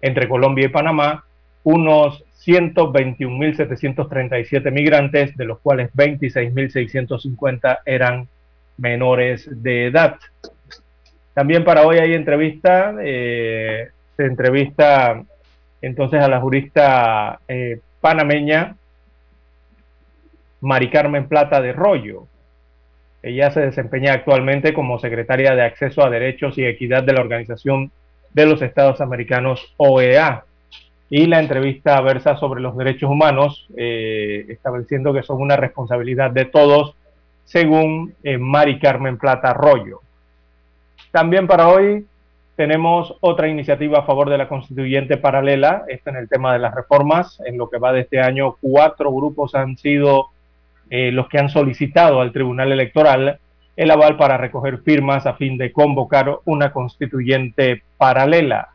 entre 0.00 0.28
Colombia 0.28 0.66
y 0.66 0.68
Panamá 0.68 1.24
unos 1.62 2.24
121.737 2.44 4.72
migrantes, 4.72 5.36
de 5.36 5.44
los 5.44 5.60
cuales 5.60 5.92
26.650 5.92 7.80
eran 7.84 8.26
menores 8.78 9.46
de 9.50 9.84
edad. 9.86 10.16
También 11.40 11.64
para 11.64 11.86
hoy 11.86 11.96
hay 11.96 12.12
entrevista, 12.12 12.94
eh, 13.00 13.88
se 14.14 14.26
entrevista 14.26 15.24
entonces 15.80 16.20
a 16.20 16.28
la 16.28 16.38
jurista 16.38 17.40
eh, 17.48 17.80
panameña 17.98 18.76
Mari 20.60 20.90
Carmen 20.90 21.28
Plata 21.28 21.62
de 21.62 21.72
Rollo. 21.72 22.26
Ella 23.22 23.50
se 23.52 23.60
desempeña 23.60 24.12
actualmente 24.12 24.74
como 24.74 24.98
secretaria 24.98 25.54
de 25.54 25.62
Acceso 25.62 26.04
a 26.04 26.10
Derechos 26.10 26.58
y 26.58 26.66
Equidad 26.66 27.04
de 27.04 27.14
la 27.14 27.22
Organización 27.22 27.90
de 28.34 28.44
los 28.44 28.60
Estados 28.60 29.00
Americanos, 29.00 29.72
OEA. 29.78 30.44
Y 31.08 31.24
la 31.24 31.40
entrevista 31.40 31.98
versa 32.02 32.36
sobre 32.36 32.60
los 32.60 32.76
derechos 32.76 33.10
humanos, 33.10 33.66
eh, 33.78 34.44
estableciendo 34.50 35.14
que 35.14 35.22
son 35.22 35.40
una 35.40 35.56
responsabilidad 35.56 36.32
de 36.32 36.44
todos, 36.44 36.96
según 37.46 38.14
eh, 38.24 38.36
Mari 38.36 38.78
Carmen 38.78 39.16
Plata 39.16 39.54
Rollo. 39.54 40.02
También 41.10 41.46
para 41.46 41.68
hoy 41.68 42.06
tenemos 42.56 43.16
otra 43.20 43.48
iniciativa 43.48 44.00
a 44.00 44.02
favor 44.02 44.28
de 44.28 44.38
la 44.38 44.48
constituyente 44.48 45.16
paralela, 45.16 45.84
esta 45.88 46.10
en 46.10 46.16
el 46.16 46.28
tema 46.28 46.52
de 46.52 46.58
las 46.58 46.74
reformas. 46.74 47.40
En 47.46 47.56
lo 47.56 47.70
que 47.70 47.78
va 47.78 47.92
de 47.92 48.00
este 48.00 48.20
año, 48.20 48.56
cuatro 48.60 49.10
grupos 49.12 49.54
han 49.54 49.76
sido 49.76 50.28
eh, 50.90 51.10
los 51.10 51.28
que 51.28 51.38
han 51.38 51.48
solicitado 51.48 52.20
al 52.20 52.32
Tribunal 52.32 52.72
Electoral 52.72 53.38
el 53.76 53.90
aval 53.90 54.18
para 54.18 54.36
recoger 54.36 54.78
firmas 54.82 55.24
a 55.24 55.34
fin 55.34 55.56
de 55.56 55.72
convocar 55.72 56.40
una 56.44 56.70
constituyente 56.70 57.82
paralela. 57.96 58.68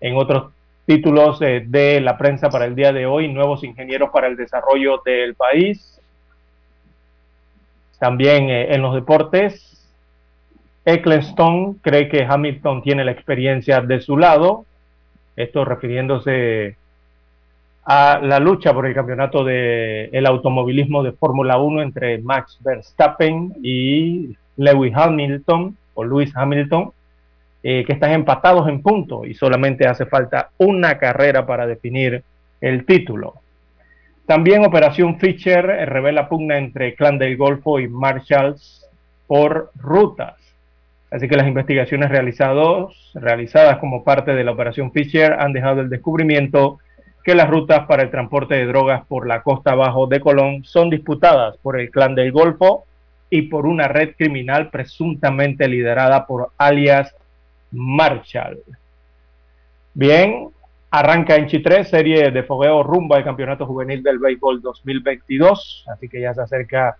En 0.00 0.16
otros 0.16 0.52
títulos 0.84 1.40
eh, 1.42 1.62
de 1.64 2.00
la 2.00 2.18
prensa 2.18 2.50
para 2.50 2.64
el 2.64 2.74
día 2.74 2.92
de 2.92 3.06
hoy, 3.06 3.32
nuevos 3.32 3.62
ingenieros 3.62 4.10
para 4.10 4.26
el 4.26 4.36
desarrollo 4.36 5.00
del 5.04 5.36
país. 5.36 6.00
También 8.00 8.50
eh, 8.50 8.74
en 8.74 8.82
los 8.82 8.94
deportes, 8.94 9.83
Eccleston 10.84 11.74
cree 11.74 12.08
que 12.08 12.26
Hamilton 12.28 12.82
tiene 12.82 13.04
la 13.04 13.12
experiencia 13.12 13.80
de 13.80 14.00
su 14.00 14.16
lado, 14.16 14.66
esto 15.36 15.64
refiriéndose 15.64 16.76
a 17.86 18.18
la 18.22 18.38
lucha 18.38 18.72
por 18.72 18.86
el 18.86 18.94
campeonato 18.94 19.44
del 19.44 20.08
el 20.12 20.26
automovilismo 20.26 21.02
de 21.02 21.12
Fórmula 21.12 21.58
1 21.58 21.82
entre 21.82 22.18
Max 22.18 22.58
Verstappen 22.62 23.54
y 23.62 24.36
Lewis 24.56 24.92
Hamilton 24.94 25.76
o 25.94 26.04
Lewis 26.04 26.32
Hamilton, 26.34 26.92
eh, 27.62 27.84
que 27.86 27.92
están 27.94 28.12
empatados 28.12 28.68
en 28.68 28.82
punto 28.82 29.24
y 29.24 29.34
solamente 29.34 29.86
hace 29.86 30.06
falta 30.06 30.50
una 30.58 30.98
carrera 30.98 31.46
para 31.46 31.66
definir 31.66 32.22
el 32.60 32.84
título. 32.86 33.34
También 34.26 34.64
Operación 34.64 35.18
Fischer 35.18 35.64
revela 35.64 36.28
pugna 36.28 36.56
entre 36.56 36.94
Clan 36.94 37.18
del 37.18 37.36
Golfo 37.36 37.78
y 37.78 37.88
Marshalls 37.88 38.86
por 39.26 39.70
rutas. 39.76 40.43
Así 41.14 41.28
que 41.28 41.36
las 41.36 41.46
investigaciones 41.46 42.10
realizadas 42.10 43.78
como 43.78 44.02
parte 44.02 44.34
de 44.34 44.42
la 44.42 44.50
Operación 44.50 44.90
Fischer 44.90 45.34
han 45.34 45.52
dejado 45.52 45.80
el 45.80 45.88
descubrimiento 45.88 46.80
que 47.22 47.36
las 47.36 47.48
rutas 47.48 47.86
para 47.86 48.02
el 48.02 48.10
transporte 48.10 48.56
de 48.56 48.66
drogas 48.66 49.06
por 49.06 49.28
la 49.28 49.44
costa 49.44 49.70
abajo 49.70 50.08
de 50.08 50.18
Colón 50.18 50.64
son 50.64 50.90
disputadas 50.90 51.56
por 51.58 51.78
el 51.78 51.92
clan 51.92 52.16
del 52.16 52.32
Golfo 52.32 52.86
y 53.30 53.42
por 53.42 53.64
una 53.64 53.86
red 53.86 54.16
criminal 54.18 54.70
presuntamente 54.70 55.68
liderada 55.68 56.26
por 56.26 56.50
alias 56.58 57.14
Marshall. 57.70 58.58
Bien, 59.94 60.48
arranca 60.90 61.36
en 61.36 61.46
Chitré 61.46 61.84
serie 61.84 62.32
de 62.32 62.42
fogueo 62.42 62.82
rumbo 62.82 63.14
al 63.14 63.22
Campeonato 63.22 63.66
Juvenil 63.66 64.02
del 64.02 64.18
Béisbol 64.18 64.60
2022, 64.60 65.84
así 65.92 66.08
que 66.08 66.20
ya 66.20 66.34
se 66.34 66.42
acerca 66.42 66.96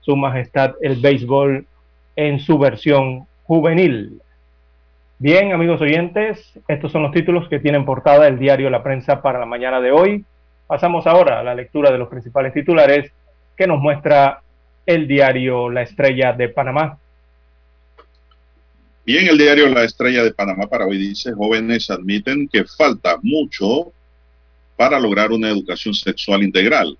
su 0.00 0.14
majestad 0.16 0.74
el 0.82 1.00
béisbol 1.00 1.66
en 2.14 2.38
su 2.40 2.58
versión 2.58 3.26
juvenil. 3.44 4.20
Bien, 5.18 5.52
amigos 5.52 5.80
oyentes, 5.80 6.58
estos 6.66 6.90
son 6.92 7.02
los 7.02 7.12
títulos 7.12 7.48
que 7.48 7.60
tienen 7.60 7.84
portada 7.84 8.26
el 8.26 8.38
diario 8.38 8.68
La 8.68 8.82
Prensa 8.82 9.22
para 9.22 9.38
la 9.38 9.46
mañana 9.46 9.80
de 9.80 9.92
hoy. 9.92 10.24
Pasamos 10.66 11.06
ahora 11.06 11.40
a 11.40 11.44
la 11.44 11.54
lectura 11.54 11.90
de 11.92 11.98
los 11.98 12.08
principales 12.08 12.52
titulares 12.52 13.12
que 13.56 13.66
nos 13.66 13.80
muestra 13.80 14.42
el 14.86 15.06
diario 15.06 15.70
La 15.70 15.82
Estrella 15.82 16.32
de 16.32 16.48
Panamá. 16.48 16.98
Bien, 19.06 19.28
el 19.28 19.38
diario 19.38 19.68
La 19.68 19.84
Estrella 19.84 20.24
de 20.24 20.32
Panamá 20.32 20.66
para 20.66 20.86
hoy 20.86 20.96
dice, 20.96 21.32
jóvenes 21.32 21.90
admiten 21.90 22.48
que 22.48 22.64
falta 22.64 23.18
mucho 23.22 23.92
para 24.76 24.98
lograr 24.98 25.30
una 25.30 25.50
educación 25.50 25.94
sexual 25.94 26.42
integral. 26.42 26.98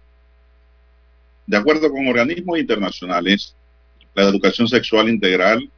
De 1.46 1.56
acuerdo 1.56 1.90
con 1.90 2.06
organismos 2.06 2.58
internacionales, 2.58 3.56
la 4.14 4.22
educación 4.22 4.68
sexual 4.68 5.08
integral 5.08 5.68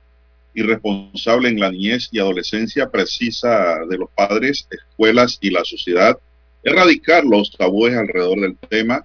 y 0.56 0.62
responsable 0.62 1.50
en 1.50 1.60
la 1.60 1.70
niñez 1.70 2.08
y 2.10 2.18
adolescencia 2.18 2.88
precisa 2.88 3.84
de 3.90 3.98
los 3.98 4.08
padres, 4.10 4.66
escuelas 4.70 5.36
y 5.42 5.50
la 5.50 5.62
sociedad, 5.66 6.16
erradicar 6.64 7.24
los 7.24 7.54
tabúes 7.54 7.94
alrededor 7.94 8.40
del 8.40 8.56
tema 8.56 9.04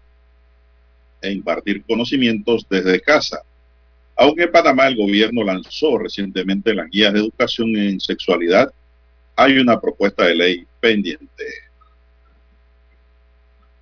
e 1.22 1.30
impartir 1.30 1.84
conocimientos 1.84 2.66
desde 2.70 3.02
casa. 3.02 3.42
Aunque 4.16 4.44
en 4.44 4.52
Panamá 4.54 4.88
el 4.88 4.96
gobierno 4.96 5.44
lanzó 5.44 5.98
recientemente 5.98 6.74
las 6.74 6.90
guías 6.90 7.12
de 7.12 7.20
educación 7.20 7.76
en 7.76 8.00
sexualidad, 8.00 8.72
hay 9.36 9.58
una 9.58 9.78
propuesta 9.78 10.24
de 10.28 10.36
ley 10.36 10.66
pendiente. 10.80 11.44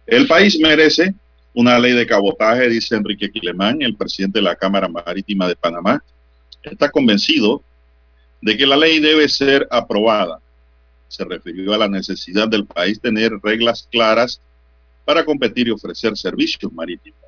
El 0.07 0.25
país 0.25 0.57
merece 0.59 1.13
una 1.53 1.77
ley 1.77 1.93
de 1.93 2.07
cabotaje, 2.07 2.67
dice 2.67 2.95
Enrique 2.95 3.29
Quilemán, 3.29 3.83
el 3.83 3.95
presidente 3.95 4.39
de 4.39 4.43
la 4.43 4.55
Cámara 4.55 4.87
Marítima 4.87 5.47
de 5.47 5.55
Panamá, 5.55 6.03
está 6.63 6.89
convencido 6.89 7.63
de 8.41 8.57
que 8.57 8.65
la 8.65 8.77
ley 8.77 8.99
debe 8.99 9.27
ser 9.27 9.67
aprobada. 9.69 10.39
Se 11.07 11.25
refirió 11.25 11.73
a 11.73 11.77
la 11.77 11.87
necesidad 11.87 12.47
del 12.47 12.65
país 12.65 12.99
tener 12.99 13.33
reglas 13.41 13.87
claras 13.91 14.41
para 15.05 15.25
competir 15.25 15.67
y 15.67 15.71
ofrecer 15.71 16.15
servicios 16.15 16.71
marítimos. 16.71 17.19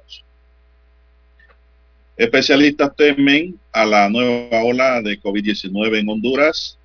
Especialistas 2.16 2.96
temen 2.96 3.60
a 3.72 3.86
la 3.86 4.10
nueva 4.10 4.64
ola 4.64 5.02
de 5.02 5.20
COVID-19 5.20 5.98
en 5.98 6.10
Honduras. 6.10 6.78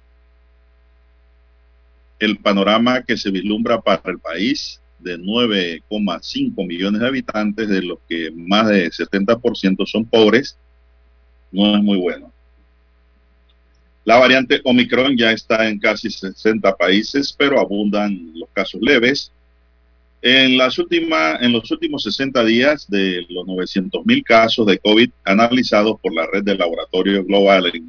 El 2.18 2.38
panorama 2.38 3.02
que 3.02 3.18
se 3.18 3.30
vislumbra 3.30 3.80
para 3.82 4.00
el 4.06 4.18
país 4.18 4.80
de 4.98 5.18
9,5 5.18 6.66
millones 6.66 7.00
de 7.02 7.06
habitantes, 7.06 7.68
de 7.68 7.82
los 7.82 7.98
que 8.08 8.30
más 8.34 8.68
de 8.68 8.90
70% 8.90 9.86
son 9.86 10.06
pobres, 10.06 10.56
no 11.52 11.76
es 11.76 11.82
muy 11.82 11.98
bueno. 11.98 12.32
La 14.06 14.18
variante 14.18 14.60
Omicron 14.62 15.16
ya 15.16 15.32
está 15.32 15.68
en 15.68 15.80
casi 15.80 16.10
60 16.10 16.76
países, 16.76 17.34
pero 17.36 17.58
abundan 17.58 18.30
los 18.36 18.48
casos 18.52 18.80
leves. 18.80 19.32
En, 20.22 20.56
las 20.56 20.78
últimas, 20.78 21.42
en 21.42 21.50
los 21.50 21.68
últimos 21.72 22.04
60 22.04 22.44
días 22.44 22.88
de 22.88 23.26
los 23.28 23.44
900 23.44 24.06
mil 24.06 24.22
casos 24.22 24.64
de 24.64 24.78
COVID 24.78 25.10
analizados 25.24 25.98
por 26.00 26.14
la 26.14 26.24
red 26.32 26.44
de 26.44 26.54
laboratorio 26.54 27.24
global 27.24 27.66
en 27.74 27.88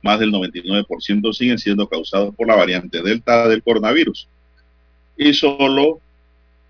más 0.00 0.20
del 0.20 0.32
99% 0.32 1.32
siguen 1.34 1.58
siendo 1.58 1.86
causados 1.86 2.34
por 2.34 2.48
la 2.48 2.56
variante 2.56 3.02
Delta 3.02 3.46
del 3.46 3.62
coronavirus. 3.62 4.26
Y 5.18 5.34
solo 5.34 6.00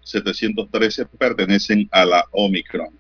713 0.03 1.07
pertenecen 1.07 1.89
a 1.93 2.05
la 2.05 2.25
Omicron 2.33 2.91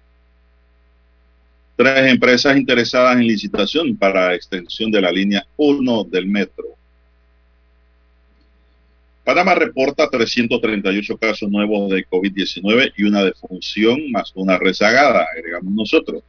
tres 1.76 2.10
empresas 2.10 2.56
interesadas 2.56 3.16
en 3.16 3.26
licitación 3.26 3.96
para 3.96 4.34
extensión 4.34 4.90
de 4.90 5.00
la 5.02 5.12
línea 5.12 5.46
1 5.56 6.04
del 6.04 6.26
metro. 6.26 6.64
Panamá 9.24 9.56
reporta 9.56 10.08
338 10.08 11.18
casos 11.18 11.50
nuevos 11.50 11.90
de 11.90 12.06
COVID-19 12.06 12.92
y 12.96 13.04
una 13.04 13.24
defunción 13.24 14.10
más 14.12 14.30
una 14.36 14.56
rezagada, 14.56 15.26
agregamos 15.36 15.72
nosotros. 15.72 16.22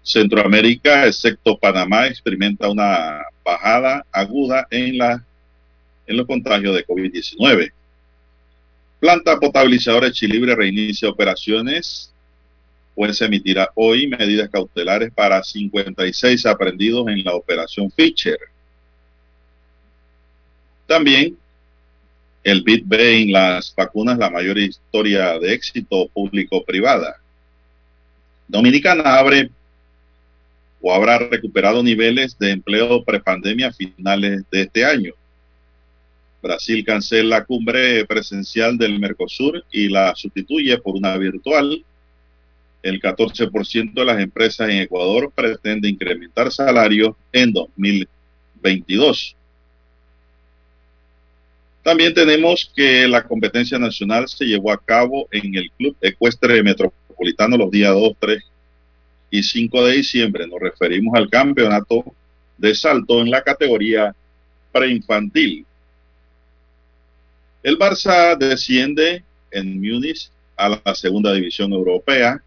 Centroamérica, 0.00 1.06
excepto 1.06 1.58
Panamá, 1.58 2.06
experimenta 2.06 2.68
una 2.68 3.22
bajada 3.44 4.06
aguda 4.12 4.66
en, 4.70 4.96
los 6.06 6.26
contagios 6.26 6.74
de 6.74 6.86
COVID-19. 6.86 7.72
Planta 9.00 9.38
potabilizadora 9.40 10.06
de 10.06 10.12
Chilibre 10.12 10.54
reinicia 10.54 11.08
operaciones 11.08 12.11
pues 12.94 13.20
emitirá 13.20 13.70
hoy 13.74 14.06
medidas 14.06 14.50
cautelares 14.50 15.12
para 15.12 15.42
56 15.42 16.46
aprendidos 16.46 17.08
en 17.08 17.24
la 17.24 17.34
operación 17.34 17.90
Fischer. 17.90 18.38
También 20.86 21.36
el 22.44 22.62
BIT 22.62 22.92
en 22.92 23.32
las 23.32 23.74
vacunas 23.74 24.18
la 24.18 24.30
mayor 24.30 24.58
historia 24.58 25.38
de 25.38 25.52
éxito 25.54 26.08
público-privada. 26.08 27.16
Dominicana 28.48 29.18
abre 29.18 29.50
o 30.80 30.92
habrá 30.92 31.18
recuperado 31.18 31.82
niveles 31.82 32.36
de 32.38 32.50
empleo 32.50 33.04
prepandemia 33.04 33.68
a 33.68 33.72
finales 33.72 34.42
de 34.50 34.62
este 34.62 34.84
año. 34.84 35.12
Brasil 36.42 36.84
cancela 36.84 37.38
la 37.38 37.44
cumbre 37.44 38.04
presencial 38.04 38.76
del 38.76 38.98
Mercosur 38.98 39.64
y 39.70 39.88
la 39.88 40.12
sustituye 40.16 40.76
por 40.78 40.96
una 40.96 41.16
virtual. 41.16 41.84
El 42.82 43.00
14% 43.00 43.92
de 43.92 44.04
las 44.04 44.20
empresas 44.20 44.68
en 44.68 44.78
Ecuador 44.78 45.30
pretende 45.34 45.88
incrementar 45.88 46.50
salarios 46.50 47.14
en 47.32 47.52
2022. 47.52 49.36
También 51.82 52.14
tenemos 52.14 52.70
que 52.74 53.08
la 53.08 53.24
competencia 53.24 53.78
nacional 53.78 54.28
se 54.28 54.44
llevó 54.44 54.72
a 54.72 54.78
cabo 54.78 55.28
en 55.32 55.54
el 55.54 55.70
Club 55.72 55.96
Ecuestre 56.00 56.62
Metropolitano 56.62 57.56
los 57.56 57.70
días 57.70 57.92
2, 57.92 58.12
3 58.18 58.42
y 59.30 59.42
5 59.42 59.84
de 59.86 59.92
diciembre. 59.94 60.46
Nos 60.46 60.60
referimos 60.60 61.14
al 61.14 61.28
campeonato 61.28 62.04
de 62.56 62.74
salto 62.74 63.20
en 63.20 63.30
la 63.30 63.42
categoría 63.42 64.14
preinfantil. 64.70 65.66
El 67.62 67.78
Barça 67.78 68.36
desciende 68.36 69.24
en 69.50 69.80
Múnich 69.80 70.30
a 70.56 70.80
la 70.84 70.94
segunda 70.94 71.32
división 71.32 71.72
europea. 71.72 72.42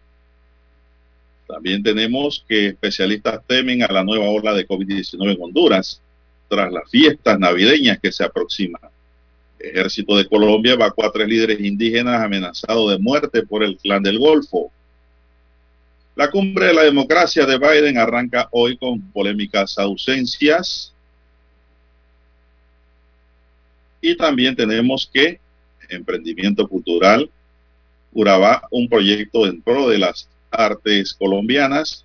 También 1.46 1.82
tenemos 1.82 2.44
que 2.48 2.68
especialistas 2.68 3.40
temen 3.46 3.82
a 3.82 3.92
la 3.92 4.02
nueva 4.02 4.28
ola 4.28 4.52
de 4.52 4.66
COVID-19 4.66 5.34
en 5.34 5.42
Honduras 5.42 6.00
tras 6.48 6.72
las 6.72 6.90
fiestas 6.90 7.38
navideñas 7.38 7.98
que 8.00 8.12
se 8.12 8.24
aproximan. 8.24 8.80
Ejército 9.58 10.16
de 10.16 10.26
Colombia 10.26 10.74
evacúa 10.74 11.06
a 11.06 11.12
tres 11.12 11.28
líderes 11.28 11.60
indígenas 11.60 12.20
amenazados 12.20 12.90
de 12.90 12.98
muerte 12.98 13.42
por 13.42 13.62
el 13.62 13.76
clan 13.78 14.02
del 14.02 14.18
Golfo. 14.18 14.70
La 16.14 16.30
cumbre 16.30 16.66
de 16.66 16.74
la 16.74 16.82
democracia 16.82 17.46
de 17.46 17.58
Biden 17.58 17.98
arranca 17.98 18.48
hoy 18.50 18.76
con 18.76 19.00
polémicas 19.12 19.78
ausencias. 19.78 20.92
Y 24.00 24.16
también 24.16 24.54
tenemos 24.56 25.08
que 25.12 25.40
Emprendimiento 25.88 26.66
Cultural, 26.68 27.30
Urabá, 28.12 28.66
un 28.70 28.88
proyecto 28.88 29.46
en 29.46 29.60
pro 29.60 29.88
de 29.88 29.98
las 29.98 30.28
artes 30.56 31.14
colombianas. 31.14 32.04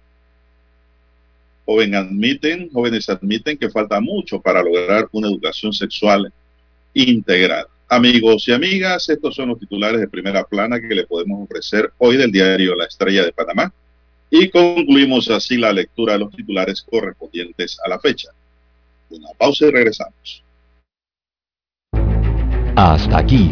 Joven 1.65 1.95
admiten, 1.95 2.69
jóvenes 2.71 3.09
admiten 3.09 3.57
que 3.57 3.69
falta 3.69 3.99
mucho 3.99 4.41
para 4.41 4.63
lograr 4.63 5.07
una 5.11 5.27
educación 5.27 5.73
sexual 5.73 6.31
integral. 6.93 7.67
Amigos 7.87 8.47
y 8.47 8.53
amigas, 8.53 9.09
estos 9.09 9.35
son 9.35 9.49
los 9.49 9.59
titulares 9.59 9.99
de 9.99 10.07
primera 10.07 10.43
plana 10.43 10.79
que 10.79 10.95
le 10.95 11.05
podemos 11.05 11.43
ofrecer 11.43 11.91
hoy 11.97 12.17
del 12.17 12.31
diario 12.31 12.75
La 12.75 12.85
Estrella 12.85 13.25
de 13.25 13.33
Panamá 13.33 13.73
y 14.29 14.49
concluimos 14.49 15.29
así 15.29 15.57
la 15.57 15.73
lectura 15.73 16.13
de 16.13 16.19
los 16.19 16.31
titulares 16.31 16.81
correspondientes 16.81 17.77
a 17.85 17.89
la 17.89 17.99
fecha. 17.99 18.29
Una 19.09 19.27
pausa 19.37 19.65
y 19.65 19.71
regresamos. 19.71 20.43
Hasta 22.77 23.17
aquí, 23.17 23.51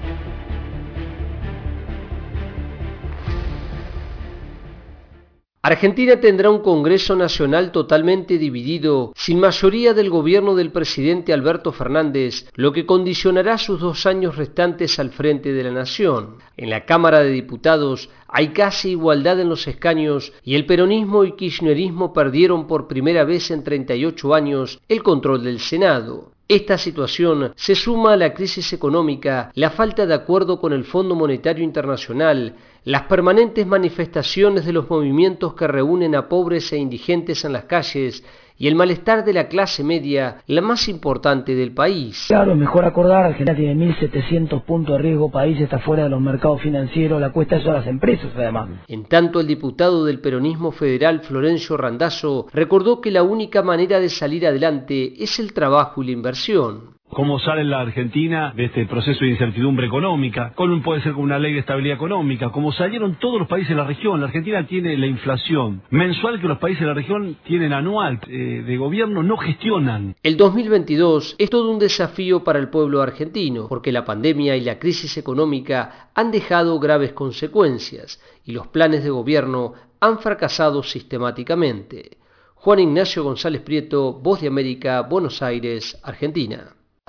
Argentina 5.63 6.19
tendrá 6.19 6.49
un 6.49 6.63
Congreso 6.63 7.15
Nacional 7.15 7.71
totalmente 7.71 8.39
dividido, 8.39 9.13
sin 9.15 9.39
mayoría 9.39 9.93
del 9.93 10.09
gobierno 10.09 10.55
del 10.55 10.71
presidente 10.71 11.33
Alberto 11.33 11.71
Fernández, 11.71 12.49
lo 12.55 12.71
que 12.71 12.87
condicionará 12.87 13.59
sus 13.59 13.79
dos 13.79 14.07
años 14.07 14.37
restantes 14.37 14.97
al 14.97 15.11
frente 15.11 15.53
de 15.53 15.63
la 15.63 15.69
nación. 15.69 16.37
En 16.57 16.71
la 16.71 16.85
Cámara 16.85 17.19
de 17.19 17.29
Diputados 17.29 18.09
hay 18.27 18.53
casi 18.53 18.89
igualdad 18.89 19.39
en 19.39 19.49
los 19.49 19.67
escaños 19.67 20.33
y 20.43 20.55
el 20.55 20.65
peronismo 20.65 21.25
y 21.25 21.35
kirchnerismo 21.35 22.11
perdieron 22.11 22.65
por 22.65 22.87
primera 22.87 23.23
vez 23.23 23.51
en 23.51 23.63
38 23.63 24.33
años 24.33 24.79
el 24.89 25.03
control 25.03 25.43
del 25.43 25.59
Senado. 25.59 26.31
Esta 26.47 26.77
situación 26.77 27.53
se 27.55 27.75
suma 27.75 28.11
a 28.11 28.17
la 28.17 28.33
crisis 28.33 28.73
económica, 28.73 29.51
la 29.53 29.69
falta 29.69 30.05
de 30.05 30.13
acuerdo 30.13 30.59
con 30.59 30.73
el 30.73 30.83
Fondo 30.83 31.15
Monetario 31.15 31.63
Internacional, 31.63 32.55
las 32.83 33.03
permanentes 33.03 33.67
manifestaciones 33.67 34.65
de 34.65 34.73
los 34.73 34.89
movimientos 34.89 35.53
que 35.53 35.67
reúnen 35.67 36.15
a 36.15 36.27
pobres 36.27 36.73
e 36.73 36.77
indigentes 36.77 37.45
en 37.45 37.53
las 37.53 37.65
calles 37.65 38.23
y 38.57 38.67
el 38.67 38.75
malestar 38.75 39.23
de 39.23 39.33
la 39.33 39.47
clase 39.47 39.83
media, 39.83 40.37
la 40.47 40.61
más 40.61 40.87
importante 40.87 41.53
del 41.55 41.73
país. 41.73 42.25
Claro, 42.27 42.55
mejor 42.55 42.85
acordar, 42.85 43.25
Argentina 43.25 43.55
tiene 43.55 43.93
1.700 43.95 44.63
puntos 44.63 44.97
de 44.97 45.01
riesgo, 45.01 45.31
país 45.31 45.59
está 45.59 45.79
fuera 45.79 46.03
de 46.03 46.09
los 46.09 46.21
mercados 46.21 46.61
financieros, 46.61 47.21
la 47.21 47.31
cuesta 47.31 47.57
eso 47.57 47.69
a 47.69 47.73
las 47.73 47.87
empresas 47.87 48.31
además. 48.35 48.69
En 48.87 49.05
tanto, 49.05 49.39
el 49.39 49.47
diputado 49.47 50.05
del 50.05 50.19
peronismo 50.19 50.71
federal 50.71 51.21
Florencio 51.21 51.77
Randazzo 51.77 52.47
recordó 52.51 52.99
que 53.01 53.11
la 53.11 53.23
única 53.23 53.61
manera 53.61 53.99
de 53.99 54.09
salir 54.09 54.45
adelante 54.45 55.13
es 55.23 55.39
el 55.39 55.53
trabajo 55.53 56.01
y 56.01 56.07
la 56.07 56.11
inversión 56.11 57.00
cómo 57.11 57.39
sale 57.39 57.63
la 57.63 57.81
Argentina 57.81 58.53
de 58.55 58.65
este 58.65 58.85
proceso 58.85 59.25
de 59.25 59.31
incertidumbre 59.31 59.87
económica, 59.87 60.53
cómo 60.55 60.81
puede 60.81 61.01
ser 61.01 61.13
con 61.13 61.23
una 61.23 61.39
ley 61.39 61.53
de 61.53 61.59
estabilidad 61.59 61.95
económica, 61.95 62.49
como 62.49 62.71
salieron 62.71 63.15
todos 63.19 63.39
los 63.39 63.47
países 63.47 63.69
de 63.69 63.75
la 63.75 63.85
región. 63.85 64.19
La 64.19 64.27
Argentina 64.27 64.65
tiene 64.65 64.97
la 64.97 65.07
inflación 65.07 65.81
mensual 65.89 66.39
que 66.39 66.47
los 66.47 66.57
países 66.57 66.81
de 66.81 66.87
la 66.87 66.93
región 66.93 67.37
tienen 67.45 67.73
anual, 67.73 68.19
eh, 68.27 68.63
de 68.65 68.77
gobierno 68.77 69.23
no 69.23 69.37
gestionan. 69.37 70.15
El 70.23 70.37
2022 70.37 71.35
es 71.37 71.49
todo 71.49 71.69
un 71.69 71.79
desafío 71.79 72.43
para 72.43 72.59
el 72.59 72.69
pueblo 72.69 73.01
argentino, 73.01 73.67
porque 73.67 73.91
la 73.91 74.05
pandemia 74.05 74.55
y 74.55 74.61
la 74.61 74.79
crisis 74.79 75.17
económica 75.17 76.11
han 76.15 76.31
dejado 76.31 76.79
graves 76.79 77.11
consecuencias 77.13 78.21
y 78.45 78.53
los 78.53 78.67
planes 78.67 79.03
de 79.03 79.09
gobierno 79.09 79.73
han 79.99 80.19
fracasado 80.19 80.81
sistemáticamente. 80.81 82.17
Juan 82.55 82.79
Ignacio 82.79 83.23
González 83.23 83.61
Prieto, 83.61 84.13
Voz 84.13 84.41
de 84.41 84.47
América, 84.47 85.01
Buenos 85.01 85.41
Aires, 85.41 85.99
Argentina. 86.03 86.75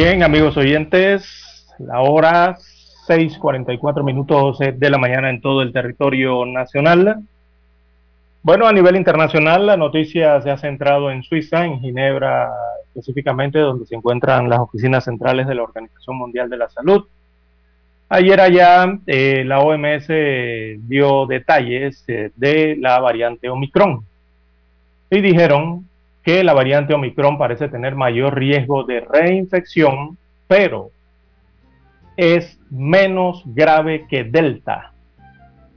Bien, 0.00 0.22
amigos 0.22 0.56
oyentes, 0.56 1.74
la 1.80 2.02
hora 2.02 2.56
6:44 3.08 4.04
minutos 4.04 4.60
de 4.60 4.90
la 4.90 4.96
mañana 4.96 5.28
en 5.28 5.40
todo 5.40 5.60
el 5.60 5.72
territorio 5.72 6.46
nacional. 6.46 7.16
Bueno, 8.44 8.68
a 8.68 8.72
nivel 8.72 8.94
internacional, 8.94 9.66
la 9.66 9.76
noticia 9.76 10.40
se 10.40 10.52
ha 10.52 10.56
centrado 10.56 11.10
en 11.10 11.24
Suiza, 11.24 11.64
en 11.64 11.80
Ginebra 11.80 12.48
específicamente, 12.94 13.58
donde 13.58 13.86
se 13.86 13.96
encuentran 13.96 14.48
las 14.48 14.60
oficinas 14.60 15.02
centrales 15.02 15.48
de 15.48 15.56
la 15.56 15.64
Organización 15.64 16.16
Mundial 16.16 16.48
de 16.48 16.58
la 16.58 16.68
Salud. 16.68 17.04
Ayer 18.08 18.40
allá 18.40 19.00
eh, 19.04 19.42
la 19.44 19.58
OMS 19.58 20.06
dio 20.86 21.26
detalles 21.26 22.04
eh, 22.06 22.30
de 22.36 22.76
la 22.78 23.00
variante 23.00 23.50
Omicron 23.50 24.04
y 25.10 25.20
dijeron 25.20 25.88
que 26.28 26.44
la 26.44 26.52
variante 26.52 26.92
Omicron 26.92 27.38
parece 27.38 27.68
tener 27.68 27.94
mayor 27.94 28.38
riesgo 28.38 28.84
de 28.84 29.00
reinfección, 29.00 30.18
pero 30.46 30.90
es 32.18 32.60
menos 32.70 33.42
grave 33.46 34.04
que 34.10 34.24
Delta. 34.24 34.92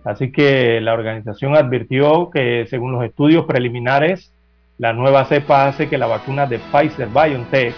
Así 0.04 0.34
que 0.34 0.82
la 0.82 0.94
organización 0.94 1.56
advirtió 1.56 2.30
que 2.32 2.66
según 2.70 2.92
los 2.92 3.06
estudios 3.06 3.46
preliminares, 3.46 4.34
la 4.78 4.92
nueva 4.92 5.24
cepa 5.24 5.70
hace 5.70 5.88
que 5.88 5.98
la 5.98 6.08
vacuna 6.08 6.48
de 6.48 6.60
Pfizer 6.60 7.08
BioNTech 7.08 7.74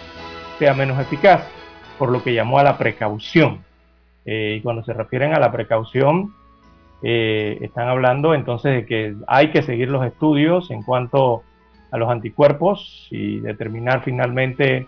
sea 0.58 0.74
menos 0.74 1.00
eficaz, 1.00 1.48
por 2.00 2.10
lo 2.10 2.24
que 2.24 2.34
llamó 2.34 2.58
a 2.58 2.64
la 2.64 2.80
precaución. 2.80 3.64
Eh, 4.26 4.56
y 4.58 4.62
cuando 4.62 4.84
se 4.84 4.94
refieren 4.94 5.36
a 5.36 5.40
la 5.40 5.52
precaución, 5.52 6.34
eh, 7.04 7.60
están 7.62 7.88
hablando 7.88 8.34
entonces 8.34 8.74
de 8.74 8.86
que 8.88 9.14
hay 9.28 9.52
que 9.52 9.62
seguir 9.62 9.90
los 9.90 10.04
estudios 10.04 10.72
en 10.72 10.82
cuanto 10.82 11.44
a 11.94 11.98
los 11.98 12.10
anticuerpos 12.10 13.08
y 13.12 13.40
determinar 13.40 14.02
finalmente 14.04 14.88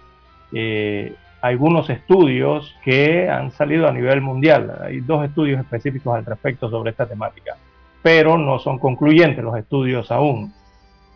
eh, 0.51 1.13
algunos 1.39 1.87
estudios 1.91 2.75
que 2.83 3.29
han 3.29 3.51
salido 3.51 3.87
a 3.87 3.91
nivel 3.91 4.21
mundial. 4.21 4.75
Hay 4.83 5.01
dos 5.01 5.23
estudios 5.23 5.59
específicos 5.59 6.15
al 6.15 6.25
respecto 6.25 6.67
sobre 6.67 6.89
esta 6.89 7.05
temática, 7.05 7.57
pero 8.01 8.39
no 8.39 8.57
son 8.57 8.79
concluyentes 8.79 9.43
los 9.43 9.55
estudios 9.55 10.09
aún. 10.11 10.51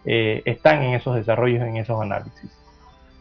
Eh, 0.06 0.44
están 0.46 0.84
en 0.84 0.94
esos 0.94 1.16
desarrollos, 1.16 1.64
en 1.64 1.78
esos 1.78 2.00
análisis. 2.00 2.56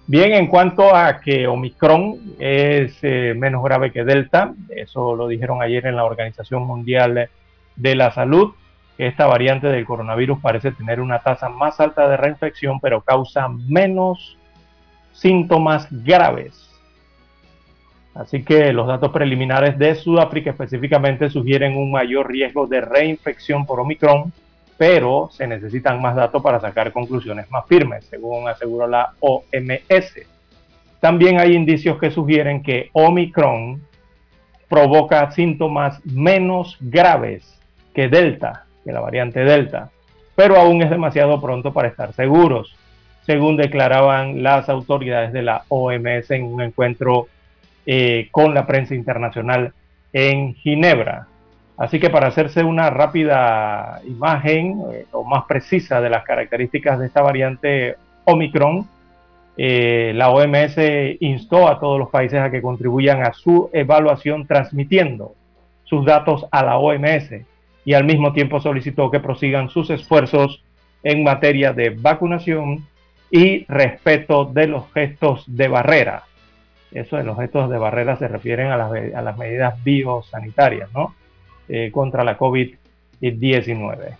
Bien, 0.06 0.34
en 0.34 0.46
cuanto 0.46 0.94
a 0.94 1.20
que 1.20 1.46
Omicron 1.46 2.34
es 2.38 2.98
eh, 3.00 3.32
menos 3.34 3.64
grave 3.64 3.92
que 3.92 4.04
Delta, 4.04 4.52
eso 4.68 5.16
lo 5.16 5.26
dijeron 5.26 5.62
ayer 5.62 5.86
en 5.86 5.96
la 5.96 6.04
Organización 6.04 6.64
Mundial 6.64 7.30
de 7.76 7.94
la 7.94 8.10
Salud, 8.10 8.52
esta 8.98 9.26
variante 9.26 9.68
del 9.68 9.86
coronavirus 9.86 10.40
parece 10.40 10.72
tener 10.72 11.00
una 11.00 11.20
tasa 11.20 11.48
más 11.48 11.78
alta 11.78 12.08
de 12.08 12.16
reinfección, 12.16 12.80
pero 12.80 13.00
causa 13.00 13.48
menos 13.48 14.36
síntomas 15.12 15.86
graves. 15.90 16.68
Así 18.14 18.42
que 18.42 18.72
los 18.72 18.88
datos 18.88 19.12
preliminares 19.12 19.78
de 19.78 19.94
Sudáfrica 19.94 20.50
específicamente 20.50 21.30
sugieren 21.30 21.76
un 21.76 21.92
mayor 21.92 22.28
riesgo 22.28 22.66
de 22.66 22.80
reinfección 22.80 23.64
por 23.64 23.78
Omicron, 23.78 24.32
pero 24.76 25.28
se 25.32 25.46
necesitan 25.46 26.02
más 26.02 26.16
datos 26.16 26.42
para 26.42 26.58
sacar 26.58 26.92
conclusiones 26.92 27.48
más 27.52 27.64
firmes, 27.66 28.04
según 28.06 28.48
aseguró 28.48 28.88
la 28.88 29.12
OMS. 29.20 30.26
También 30.98 31.38
hay 31.38 31.54
indicios 31.54 31.98
que 31.98 32.10
sugieren 32.10 32.64
que 32.64 32.90
Omicron 32.92 33.80
provoca 34.68 35.30
síntomas 35.30 36.04
menos 36.04 36.76
graves 36.80 37.60
que 37.94 38.08
Delta, 38.08 38.66
la 38.92 39.00
variante 39.00 39.44
Delta, 39.44 39.90
pero 40.34 40.56
aún 40.56 40.82
es 40.82 40.90
demasiado 40.90 41.40
pronto 41.40 41.72
para 41.72 41.88
estar 41.88 42.12
seguros, 42.12 42.76
según 43.26 43.56
declaraban 43.56 44.42
las 44.42 44.68
autoridades 44.68 45.32
de 45.32 45.42
la 45.42 45.64
OMS 45.68 46.30
en 46.30 46.44
un 46.44 46.62
encuentro 46.62 47.26
eh, 47.86 48.28
con 48.30 48.54
la 48.54 48.66
prensa 48.66 48.94
internacional 48.94 49.72
en 50.12 50.54
Ginebra. 50.54 51.26
Así 51.76 52.00
que 52.00 52.10
para 52.10 52.28
hacerse 52.28 52.64
una 52.64 52.90
rápida 52.90 54.00
imagen 54.06 54.82
eh, 54.92 55.06
o 55.12 55.24
más 55.24 55.44
precisa 55.44 56.00
de 56.00 56.10
las 56.10 56.24
características 56.24 56.98
de 56.98 57.06
esta 57.06 57.22
variante 57.22 57.96
Omicron, 58.24 58.86
eh, 59.56 60.12
la 60.14 60.30
OMS 60.30 60.76
instó 61.20 61.66
a 61.66 61.80
todos 61.80 61.98
los 61.98 62.10
países 62.10 62.40
a 62.40 62.50
que 62.50 62.62
contribuyan 62.62 63.22
a 63.22 63.32
su 63.32 63.70
evaluación 63.72 64.46
transmitiendo 64.46 65.34
sus 65.84 66.04
datos 66.04 66.46
a 66.50 66.64
la 66.64 66.78
OMS 66.78 67.32
y 67.88 67.94
al 67.94 68.04
mismo 68.04 68.34
tiempo 68.34 68.60
solicitó 68.60 69.10
que 69.10 69.18
prosigan 69.18 69.70
sus 69.70 69.88
esfuerzos 69.88 70.62
en 71.02 71.24
materia 71.24 71.72
de 71.72 71.88
vacunación 71.88 72.86
y 73.30 73.64
respeto 73.64 74.44
de 74.44 74.66
los 74.66 74.92
gestos 74.92 75.44
de 75.46 75.68
barrera. 75.68 76.24
Eso 76.92 77.16
de 77.16 77.24
los 77.24 77.38
gestos 77.38 77.70
de 77.70 77.78
barrera 77.78 78.16
se 78.16 78.28
refieren 78.28 78.66
a 78.66 78.76
las, 78.76 79.38
medidas 79.38 79.82
biosanitarias 79.82 80.92
¿no? 80.92 81.14
Eh, 81.66 81.90
contra 81.90 82.24
la 82.24 82.36
COVID-19. 82.36 84.16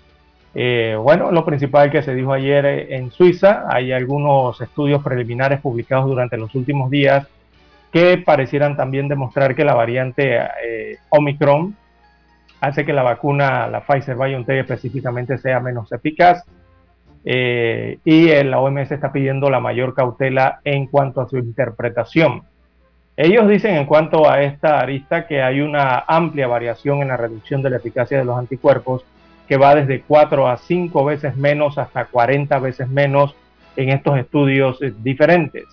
Eh, 0.55 0.97
bueno, 0.99 1.31
lo 1.31 1.45
principal 1.45 1.91
que 1.91 2.01
se 2.01 2.15
dijo 2.15 2.33
ayer 2.33 2.65
en 2.65 3.11
Suiza, 3.11 3.67
hay 3.69 3.93
algunos 3.93 4.59
estudios 4.63 5.03
preliminares 5.03 5.61
publicados 5.61 6.07
durante 6.07 6.39
los 6.39 6.55
últimos 6.55 6.91
días 6.91 7.29
que 7.93 8.17
parecieran 8.17 8.79
también 8.79 9.09
demostrar 9.09 9.55
que 9.55 9.67
la 9.67 9.75
variante 9.75 10.39
eh, 10.39 10.97
Omicron 11.11 11.77
hace 12.61 12.85
que 12.85 12.93
la 12.93 13.03
vacuna, 13.03 13.69
la 13.69 13.81
Pfizer 13.81 14.17
BioNTech 14.17 14.61
específicamente, 14.61 15.39
sea 15.39 15.61
menos 15.61 15.93
eficaz. 15.93 16.45
Eh, 17.25 17.99
y 18.05 18.29
la 18.45 18.61
OMS 18.61 18.91
está 18.91 19.13
pidiendo 19.13 19.51
la 19.51 19.61
mayor 19.61 19.95
cautela 19.95 20.61
en 20.65 20.87
cuanto 20.87 21.21
a 21.21 21.29
su 21.29 21.37
interpretación. 21.37 22.43
Ellos 23.17 23.49
dicen 23.49 23.75
en 23.75 23.87
cuanto 23.87 24.31
a 24.31 24.43
esta 24.43 24.79
arista 24.79 25.27
que 25.27 25.43
hay 25.43 25.61
una 25.61 26.05
amplia 26.07 26.47
variación 26.47 27.03
en 27.03 27.09
la 27.09 27.17
reducción 27.17 27.63
de 27.63 27.71
la 27.71 27.79
eficacia 27.79 28.17
de 28.17 28.25
los 28.25 28.39
anticuerpos, 28.39 29.05
que 29.49 29.57
va 29.57 29.75
desde 29.75 30.03
4 30.03 30.49
a 30.49 30.57
5 30.57 31.05
veces 31.05 31.37
menos 31.37 31.79
hasta 31.79 32.05
40 32.05 32.59
veces 32.61 32.89
menos 32.89 33.35
en 33.75 33.89
estos 33.89 34.19
estudios 34.19 34.79
diferentes. 35.03 35.65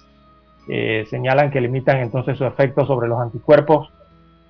Eh, 0.67 1.05
señalan 1.09 1.51
que 1.51 1.61
limitan 1.61 1.97
entonces 1.97 2.37
su 2.37 2.45
efecto 2.45 2.85
sobre 2.85 3.07
los 3.07 3.21
anticuerpos 3.21 3.91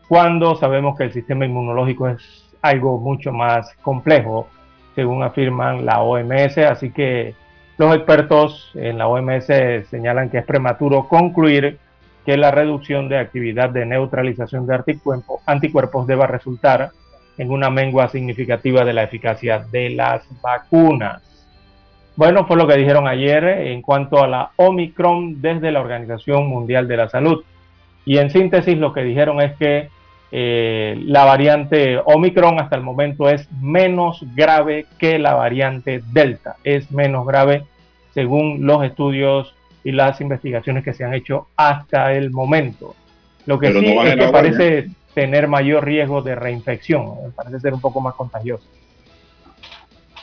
cuando 0.08 0.56
sabemos 0.56 0.98
que 0.98 1.06
el 1.06 1.14
sistema 1.14 1.46
inmunológico 1.46 2.08
es 2.10 2.46
algo 2.62 3.00
mucho 3.00 3.32
más 3.32 3.74
complejo, 3.82 4.48
según 4.96 5.24
afirman 5.24 5.86
la 5.86 6.02
OMS. 6.02 6.58
Así 6.60 6.92
que 6.92 7.36
los 7.78 7.96
expertos 7.96 8.72
en 8.76 8.98
la 8.98 9.08
OMS 9.08 9.48
señalan 9.90 10.30
que 10.30 10.40
es 10.40 10.46
prematuro 10.46 11.08
concluir 11.08 11.78
que 12.26 12.38
la 12.38 12.52
reducción 12.52 13.08
de 13.08 13.20
actividad 13.20 13.70
de 13.70 13.86
neutralización 13.86 14.66
de 14.66 14.84
anticuerpos 15.46 16.08
deba 16.08 16.26
resultar 16.26 16.90
en 17.38 17.52
una 17.52 17.70
mengua 17.70 18.08
significativa 18.08 18.84
de 18.84 18.94
la 18.94 19.04
eficacia 19.04 19.60
de 19.72 19.92
las 19.92 20.26
vacunas. 20.42 21.22
Bueno, 22.16 22.46
fue 22.48 22.56
lo 22.56 22.66
que 22.66 22.78
dijeron 22.78 23.08
ayer 23.08 23.44
en 23.44 23.82
cuanto 23.82 24.24
a 24.24 24.28
la 24.28 24.52
Omicron 24.56 25.42
desde 25.42 25.72
la 25.72 25.82
Organización 25.82 26.48
Mundial 26.48 26.88
de 26.88 26.98
la 26.98 27.10
Salud. 27.10 27.44
Y 28.06 28.20
en 28.20 28.30
síntesis 28.30 28.78
lo 28.78 28.94
que 28.94 29.04
dijeron 29.04 29.42
es 29.42 29.56
que 29.58 29.90
eh, 30.38 31.02
la 31.06 31.24
variante 31.24 31.98
Omicron 32.04 32.60
hasta 32.60 32.76
el 32.76 32.82
momento 32.82 33.30
es 33.30 33.50
menos 33.62 34.20
grave 34.36 34.86
que 34.98 35.18
la 35.18 35.34
variante 35.34 36.04
Delta. 36.12 36.58
Es 36.66 36.92
menos 36.92 37.26
grave 37.26 37.64
según 38.14 38.68
los 38.68 38.84
estudios 38.84 39.56
y 39.86 39.94
las 39.94 40.20
investigaciones 40.20 40.84
que 40.84 40.92
se 40.92 41.06
han 41.06 41.14
hecho 41.14 41.48
hasta 41.56 42.12
el 42.12 42.32
momento. 42.32 42.96
Lo 43.46 43.58
que 43.58 43.72
sí 43.72 43.86
es 43.86 44.16
que 44.18 44.28
parece 44.28 44.90
tener 45.14 45.48
mayor 45.48 45.86
riesgo 45.86 46.22
de 46.22 46.36
reinfección, 46.36 47.32
parece 47.34 47.62
ser 47.62 47.74
un 47.74 47.80
poco 47.80 48.02
más 48.02 48.16
contagioso. 48.16 48.68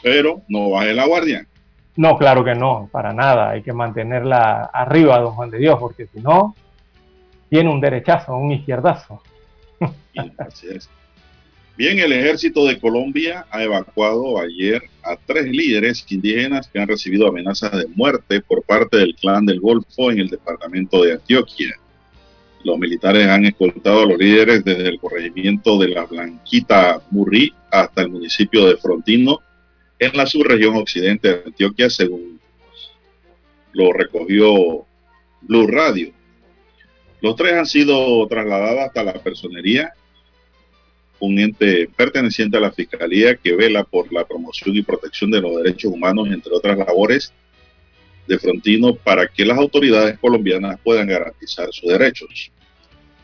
Pero 0.03 0.43
no 0.47 0.69
baje 0.69 0.93
la 0.93 1.07
guardia. 1.07 1.47
No, 1.97 2.19
claro 2.19 2.45
que 2.45 2.55
no, 2.55 2.87
para 2.93 3.15
nada. 3.15 3.49
Hay 3.49 3.63
que 3.63 3.73
mantenerla 3.73 4.65
arriba, 4.75 5.19
don 5.21 5.33
Juan 5.33 5.49
de 5.49 5.57
Dios, 5.57 5.79
porque 5.81 6.07
si 6.07 6.21
no, 6.21 6.55
tiene 7.49 7.71
un 7.71 7.81
derechazo, 7.81 8.37
un 8.37 8.53
izquierdazo. 8.53 9.23
Bien, 11.77 11.99
el 11.99 12.13
ejército 12.13 12.67
de 12.67 12.79
Colombia 12.79 13.47
ha 13.51 13.63
evacuado 13.63 14.39
ayer 14.39 14.83
a 15.03 15.17
tres 15.17 15.47
líderes 15.47 16.05
indígenas 16.11 16.69
que 16.69 16.79
han 16.79 16.87
recibido 16.87 17.27
amenazas 17.27 17.73
de 17.73 17.87
muerte 17.95 18.43
por 18.43 18.63
parte 18.63 18.99
del 18.99 19.15
clan 19.15 19.47
del 19.47 19.59
Golfo 19.59 20.11
en 20.11 20.21
el 20.21 20.29
departamento 20.29 21.03
de 21.03 21.15
Antioquia. 21.15 21.75
Los 22.63 22.79
militares 22.79 23.27
han 23.27 23.47
escoltado 23.47 24.03
a 24.03 24.07
los 24.07 24.19
líderes 24.19 24.63
desde 24.65 24.87
el 24.87 25.01
corregimiento 25.01 25.79
de 25.79 25.89
la 25.89 26.05
Blanquita 26.05 27.03
Murrí 27.11 27.53
hasta 27.71 28.03
el 28.03 28.11
municipio 28.11 28.69
de 28.69 28.77
Frontino 28.77 29.41
en 29.99 30.17
la 30.17 30.27
subregión 30.27 30.77
occidente 30.77 31.29
de 31.29 31.43
Antioquia, 31.47 31.89
según 31.89 32.39
lo 33.73 33.93
recogió 33.93 34.85
Blue 35.41 35.67
Radio. 35.67 36.13
Los 37.23 37.37
tres 37.37 37.53
han 37.53 37.67
sido 37.67 38.27
trasladados 38.27 38.81
hasta 38.81 39.05
la 39.05 39.15
personería, 39.15 39.93
un 41.21 41.39
ente 41.39 41.89
perteneciente 41.97 42.57
a 42.57 42.61
la 42.61 42.73
Fiscalía 42.73 43.37
que 43.37 43.55
vela 43.55 43.85
por 43.85 44.13
la 44.13 44.25
promoción 44.25 44.75
y 44.75 44.83
protección 44.83 45.31
de 45.31 45.41
los 45.41 45.57
derechos 45.63 45.93
humanos, 45.93 46.29
entre 46.33 46.53
otras 46.53 46.77
labores 46.77 47.33
de 48.27 48.39
Frontino, 48.41 48.97
para 48.97 49.29
que 49.29 49.45
las 49.45 49.57
autoridades 49.57 50.19
colombianas 50.19 50.81
puedan 50.83 51.07
garantizar 51.07 51.69
sus 51.73 51.91
derechos. 51.91 52.51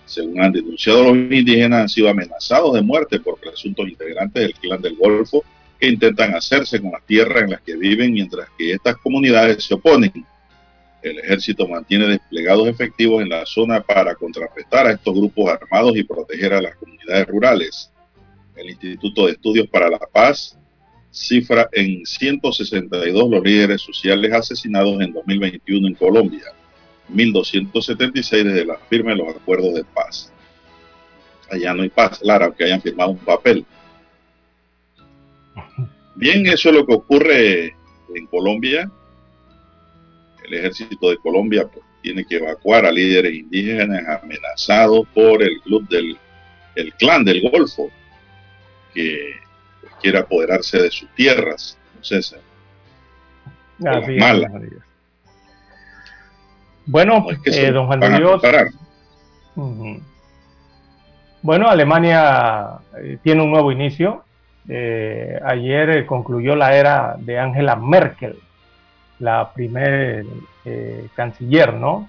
Según 0.06 0.40
han 0.42 0.52
denunciado, 0.52 1.02
los 1.02 1.16
indígenas 1.16 1.80
han 1.80 1.88
sido 1.88 2.08
amenazados 2.08 2.74
de 2.74 2.82
muerte 2.82 3.18
por 3.18 3.40
presuntos 3.40 3.88
integrantes 3.88 4.44
del 4.44 4.54
clan 4.54 4.80
del 4.80 4.94
Golfo 4.94 5.42
que 5.80 5.88
intentan 5.88 6.36
hacerse 6.36 6.80
con 6.80 6.92
las 6.92 7.04
tierras 7.04 7.42
en 7.42 7.50
las 7.50 7.62
que 7.62 7.74
viven 7.74 8.12
mientras 8.12 8.48
que 8.56 8.74
estas 8.74 8.96
comunidades 8.98 9.64
se 9.64 9.74
oponen 9.74 10.24
el 11.02 11.18
ejército 11.18 11.68
mantiene 11.68 12.06
desplegados 12.06 12.68
efectivos 12.68 13.22
en 13.22 13.28
la 13.28 13.46
zona 13.46 13.80
para 13.80 14.14
contrarrestar 14.14 14.86
a 14.86 14.92
estos 14.92 15.14
grupos 15.14 15.50
armados 15.50 15.96
y 15.96 16.02
proteger 16.02 16.52
a 16.54 16.62
las 16.62 16.76
comunidades 16.76 17.26
rurales. 17.26 17.92
El 18.56 18.70
Instituto 18.70 19.26
de 19.26 19.32
Estudios 19.32 19.68
para 19.68 19.88
la 19.88 19.98
Paz 19.98 20.58
cifra 21.10 21.68
en 21.72 22.04
162 22.04 23.30
los 23.30 23.42
líderes 23.42 23.80
sociales 23.80 24.32
asesinados 24.32 25.00
en 25.00 25.12
2021 25.12 25.88
en 25.88 25.94
Colombia, 25.94 26.44
1.276 27.12 28.44
desde 28.44 28.64
la 28.64 28.76
firma 28.90 29.12
de 29.12 29.16
los 29.16 29.28
acuerdos 29.34 29.74
de 29.74 29.84
paz. 29.84 30.32
Allá 31.50 31.72
no 31.72 31.82
hay 31.82 31.88
paz, 31.88 32.20
Lara, 32.22 32.46
aunque 32.46 32.64
hayan 32.64 32.82
firmado 32.82 33.10
un 33.10 33.18
papel. 33.18 33.64
Bien, 36.14 36.46
eso 36.46 36.68
es 36.68 36.74
lo 36.74 36.86
que 36.86 36.94
ocurre 36.94 37.76
en 38.14 38.26
Colombia 38.26 38.90
el 40.48 40.54
ejército 40.54 41.10
de 41.10 41.18
Colombia 41.18 41.68
pues, 41.72 41.84
tiene 42.02 42.24
que 42.24 42.36
evacuar 42.36 42.86
a 42.86 42.92
líderes 42.92 43.34
indígenas 43.34 44.02
amenazados 44.22 45.06
por 45.14 45.42
el 45.42 45.60
club 45.60 45.88
del 45.88 46.18
el 46.74 46.94
clan 46.94 47.24
del 47.24 47.42
Golfo, 47.50 47.90
que 48.94 49.32
pues, 49.80 49.92
quiere 50.00 50.18
apoderarse 50.18 50.80
de 50.80 50.90
sus 50.90 51.08
tierras, 51.14 51.76
César. 52.00 52.40
Bueno, 56.86 57.26
eh, 57.44 57.70
don 57.70 57.86
Juan 57.86 58.00
de 58.00 58.10
Dios. 58.16 58.42
Bueno, 61.42 61.68
Alemania 61.68 62.78
eh, 62.96 63.18
tiene 63.22 63.42
un 63.42 63.50
nuevo 63.50 63.70
inicio. 63.72 64.24
Eh, 64.68 65.38
ayer 65.44 66.06
concluyó 66.06 66.54
la 66.54 66.76
era 66.76 67.16
de 67.18 67.38
Angela 67.38 67.76
Merkel 67.76 68.38
la 69.18 69.52
primer 69.52 70.24
eh, 70.64 71.08
canciller 71.14 71.74
¿no? 71.74 72.08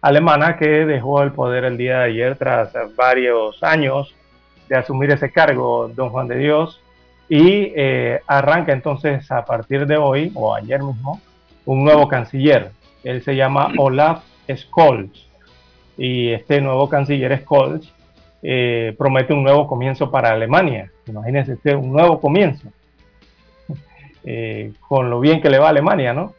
alemana 0.00 0.56
que 0.56 0.86
dejó 0.86 1.22
el 1.22 1.32
poder 1.32 1.64
el 1.64 1.76
día 1.76 1.98
de 1.98 2.04
ayer 2.04 2.36
tras 2.36 2.72
varios 2.96 3.62
años 3.62 4.14
de 4.68 4.76
asumir 4.76 5.10
ese 5.10 5.30
cargo, 5.30 5.88
don 5.88 6.10
Juan 6.10 6.28
de 6.28 6.36
Dios, 6.36 6.80
y 7.28 7.72
eh, 7.74 8.20
arranca 8.26 8.72
entonces 8.72 9.30
a 9.30 9.44
partir 9.44 9.86
de 9.86 9.96
hoy, 9.96 10.30
o 10.34 10.54
ayer 10.54 10.82
mismo, 10.82 11.20
un 11.64 11.84
nuevo 11.84 12.06
canciller. 12.06 12.70
Él 13.02 13.22
se 13.22 13.34
llama 13.34 13.72
Olaf 13.78 14.22
Scholz, 14.50 15.26
y 15.96 16.30
este 16.32 16.60
nuevo 16.60 16.88
canciller 16.88 17.40
Scholz 17.42 17.92
eh, 18.42 18.94
promete 18.96 19.32
un 19.32 19.42
nuevo 19.42 19.66
comienzo 19.66 20.10
para 20.10 20.30
Alemania. 20.30 20.90
Imagínense 21.06 21.54
usted, 21.54 21.74
un 21.74 21.92
nuevo 21.92 22.20
comienzo. 22.20 22.68
con 24.88 25.08
lo 25.08 25.20
bien 25.20 25.40
que 25.40 25.48
le 25.48 25.58
va 25.58 25.66
a 25.66 25.70
Alemania, 25.70 26.12
¿no? 26.12 26.34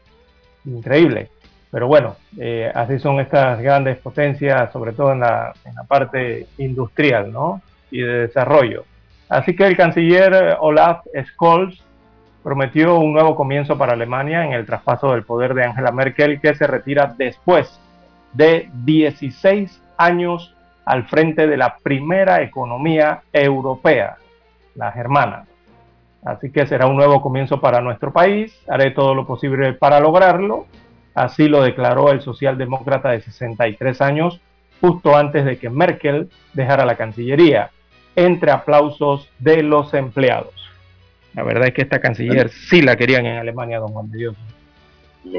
Increíble. 0.77 1.29
Pero 1.71 1.87
bueno, 1.87 2.15
eh, 2.37 2.71
así 2.73 2.97
son 2.99 3.19
estas 3.19 3.61
grandes 3.61 3.97
potencias, 3.97 4.71
sobre 4.71 4.93
todo 4.93 5.13
en 5.13 5.19
la, 5.19 5.53
en 5.65 5.75
la 5.75 5.83
parte 5.83 6.47
industrial 6.57 7.31
¿no? 7.31 7.61
y 7.91 8.01
de 8.01 8.27
desarrollo. 8.27 8.85
Así 9.29 9.55
que 9.55 9.67
el 9.67 9.77
canciller 9.77 10.57
Olaf 10.59 11.05
Scholz 11.33 11.83
prometió 12.43 12.97
un 12.97 13.13
nuevo 13.13 13.35
comienzo 13.35 13.77
para 13.77 13.93
Alemania 13.93 14.43
en 14.43 14.53
el 14.53 14.65
traspaso 14.65 15.11
del 15.11 15.23
poder 15.23 15.53
de 15.53 15.65
Angela 15.65 15.91
Merkel, 15.91 16.41
que 16.41 16.55
se 16.55 16.65
retira 16.65 17.13
después 17.17 17.79
de 18.33 18.69
16 18.73 19.81
años 19.97 20.55
al 20.85 21.05
frente 21.07 21.45
de 21.45 21.57
la 21.57 21.77
primera 21.77 22.41
economía 22.41 23.21
europea, 23.31 24.17
la 24.73 24.91
germana. 24.91 25.45
Así 26.23 26.51
que 26.51 26.65
será 26.67 26.87
un 26.87 26.97
nuevo 26.97 27.21
comienzo 27.21 27.61
para 27.61 27.81
nuestro 27.81 28.11
país. 28.11 28.53
Haré 28.67 28.91
todo 28.91 29.15
lo 29.15 29.25
posible 29.25 29.73
para 29.73 29.99
lograrlo. 29.99 30.67
Así 31.15 31.47
lo 31.47 31.61
declaró 31.63 32.11
el 32.11 32.21
socialdemócrata 32.21 33.09
de 33.11 33.21
63 33.21 34.01
años, 34.01 34.41
justo 34.79 35.17
antes 35.17 35.45
de 35.45 35.57
que 35.57 35.69
Merkel 35.69 36.29
dejara 36.53 36.85
la 36.85 36.95
Cancillería, 36.95 37.71
entre 38.15 38.51
aplausos 38.51 39.29
de 39.39 39.63
los 39.63 39.93
empleados. 39.93 40.53
La 41.33 41.43
verdad 41.43 41.67
es 41.67 41.73
que 41.73 41.81
esta 41.83 41.99
canciller 41.99 42.49
sí 42.49 42.81
la 42.81 42.95
querían 42.95 43.25
en 43.25 43.37
Alemania, 43.37 43.79
don 43.79 43.89
Juan 43.89 44.09
de 44.11 44.17
Dios. 44.17 44.35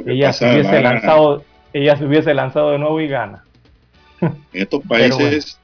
Ella 0.06 0.32
se, 0.32 0.50
hubiese 0.50 0.80
lanzado, 0.80 1.44
ella 1.72 1.96
se 1.96 2.04
hubiese 2.04 2.34
lanzado 2.34 2.70
de 2.70 2.78
nuevo 2.78 3.00
y 3.00 3.08
gana. 3.08 3.44
En 4.20 4.36
estos 4.52 4.82
países, 4.86 5.58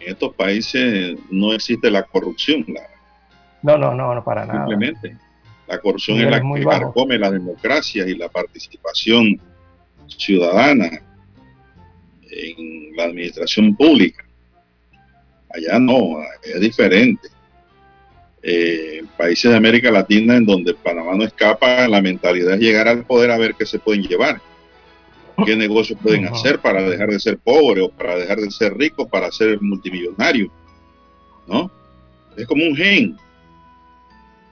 en 0.00 0.12
estos 0.12 0.34
países 0.34 1.18
no 1.30 1.52
existe 1.52 1.90
la 1.90 2.04
corrupción, 2.04 2.64
la, 2.68 2.82
no, 3.62 3.78
no, 3.78 3.94
no, 3.94 4.14
no 4.14 4.24
para 4.24 4.46
nada. 4.46 4.66
Simplemente. 4.66 5.16
La 5.66 5.78
corrupción 5.78 6.20
es 6.20 6.30
la 6.30 6.40
que 6.40 6.64
carcome 6.64 7.18
la 7.18 7.30
democracia 7.30 8.06
y 8.08 8.14
la 8.14 8.28
participación 8.28 9.38
ciudadana 10.06 11.02
en 12.30 12.96
la 12.96 13.04
administración 13.04 13.76
pública. 13.76 14.24
Allá 15.50 15.78
no, 15.78 16.18
es 16.42 16.60
diferente. 16.60 17.28
Eh, 18.42 19.02
países 19.16 19.50
de 19.50 19.56
América 19.56 19.90
Latina 19.90 20.36
en 20.36 20.46
donde 20.46 20.72
Panamá 20.72 21.14
no 21.14 21.24
escapa, 21.24 21.88
la 21.88 22.00
mentalidad 22.00 22.54
es 22.54 22.60
llegar 22.60 22.88
al 22.88 23.04
poder 23.04 23.30
a 23.30 23.38
ver 23.38 23.54
qué 23.54 23.66
se 23.66 23.78
pueden 23.78 24.04
llevar, 24.04 24.40
qué 25.44 25.56
negocios 25.56 25.98
pueden 26.02 26.26
hacer 26.26 26.60
para 26.60 26.82
dejar 26.82 27.10
de 27.10 27.18
ser 27.18 27.38
pobre 27.38 27.82
o 27.82 27.90
para 27.90 28.16
dejar 28.16 28.38
de 28.38 28.50
ser 28.50 28.74
rico, 28.74 29.08
para 29.08 29.30
ser 29.32 29.60
multimillonario. 29.60 30.50
¿No? 31.46 31.70
Es 32.36 32.46
como 32.46 32.64
un 32.64 32.76
gen. 32.76 33.16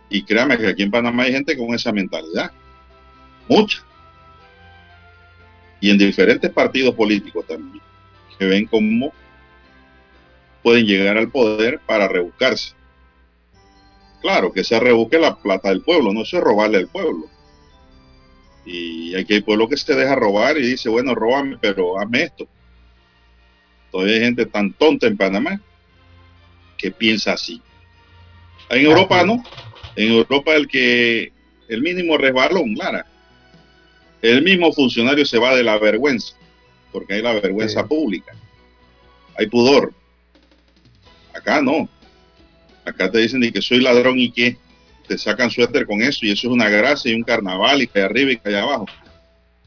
Y 0.09 0.23
créame 0.23 0.57
que 0.59 0.69
aquí 0.69 0.83
en 0.83 0.91
Panamá 0.91 1.25
hay 1.25 1.33
gente 1.33 1.57
con 1.57 1.75
esa 1.75 1.93
mentalidad. 1.93 2.53
Mucha. 3.49 3.83
Y 5.81 5.91
en 5.91 5.99
diferentes 5.99 6.51
partidos 6.51 6.95
políticos 6.95 7.45
también. 7.47 7.83
Que 8.39 8.47
ven 8.47 8.67
cómo 8.67 9.13
pueden 10.63 10.87
llegar 10.87 11.17
al 11.17 11.31
poder 11.31 11.81
para 11.87 12.09
rebuscarse. 12.09 12.75
Claro, 14.21 14.53
que 14.53 14.65
se 14.65 14.79
rebusque 14.81 15.19
la 15.19 15.37
plata 15.37 15.69
del 15.69 15.83
pueblo, 15.83 16.13
no 16.13 16.25
se 16.25 16.41
robarle 16.41 16.79
al 16.79 16.89
pueblo. 16.89 17.27
Y 18.65 19.15
aquí 19.15 19.35
hay 19.35 19.43
pueblo 19.43 19.69
que 19.69 19.77
se 19.77 19.95
deja 19.95 20.17
robar 20.17 20.59
y 20.59 20.63
dice, 20.63 20.89
bueno, 20.89 21.15
róbame, 21.15 21.57
pero 21.61 22.01
hazme 22.01 22.25
esto. 22.25 22.49
Todavía 23.93 24.15
hay 24.17 24.21
gente 24.23 24.47
tan 24.47 24.73
tonta 24.73 25.07
en 25.07 25.17
Panamá 25.17 25.61
que 26.77 26.91
piensa 26.91 27.35
así. 27.35 27.63
En 28.69 28.85
Europa 28.85 29.23
no. 29.25 29.45
En 29.97 30.13
Europa 30.13 30.55
el 30.55 30.69
que 30.69 31.33
el 31.69 31.83
mínimo 31.83 32.19
resbalón, 32.19 32.75
Lara, 32.75 33.07
el 34.23 34.43
mismo 34.43 34.73
funcionario 34.73 35.25
se 35.25 35.39
va 35.39 35.55
de 35.55 35.63
la 35.63 35.79
vergüenza, 35.79 36.35
porque 36.93 37.15
hay 37.15 37.23
la 37.23 37.33
vergüenza 37.33 37.87
pública, 37.87 38.35
hay 39.37 39.47
pudor. 39.47 39.93
Acá 41.35 41.61
no. 41.61 41.89
Acá 42.85 43.11
te 43.11 43.19
dicen 43.19 43.41
que 43.53 43.63
soy 43.63 43.81
ladrón 43.81 44.19
y 44.19 44.31
que 44.31 44.57
te 45.07 45.19
sacan 45.19 45.51
suéter 45.51 45.87
con 45.87 46.03
eso 46.03 46.25
y 46.27 46.31
eso 46.31 46.49
es 46.49 46.53
una 46.53 46.69
gracia 46.69 47.11
y 47.11 47.15
un 47.15 47.23
carnaval 47.23 47.83
y 47.83 47.87
que 47.87 48.01
arriba 48.01 48.33
y 48.33 48.37
que 48.37 48.49
allá 48.49 48.63
abajo. 48.63 48.87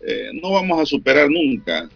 Eh, 0.02 0.30
no 0.34 0.52
vamos 0.52 0.82
a 0.82 0.86
superar 0.86 1.30
nunca 1.30 1.90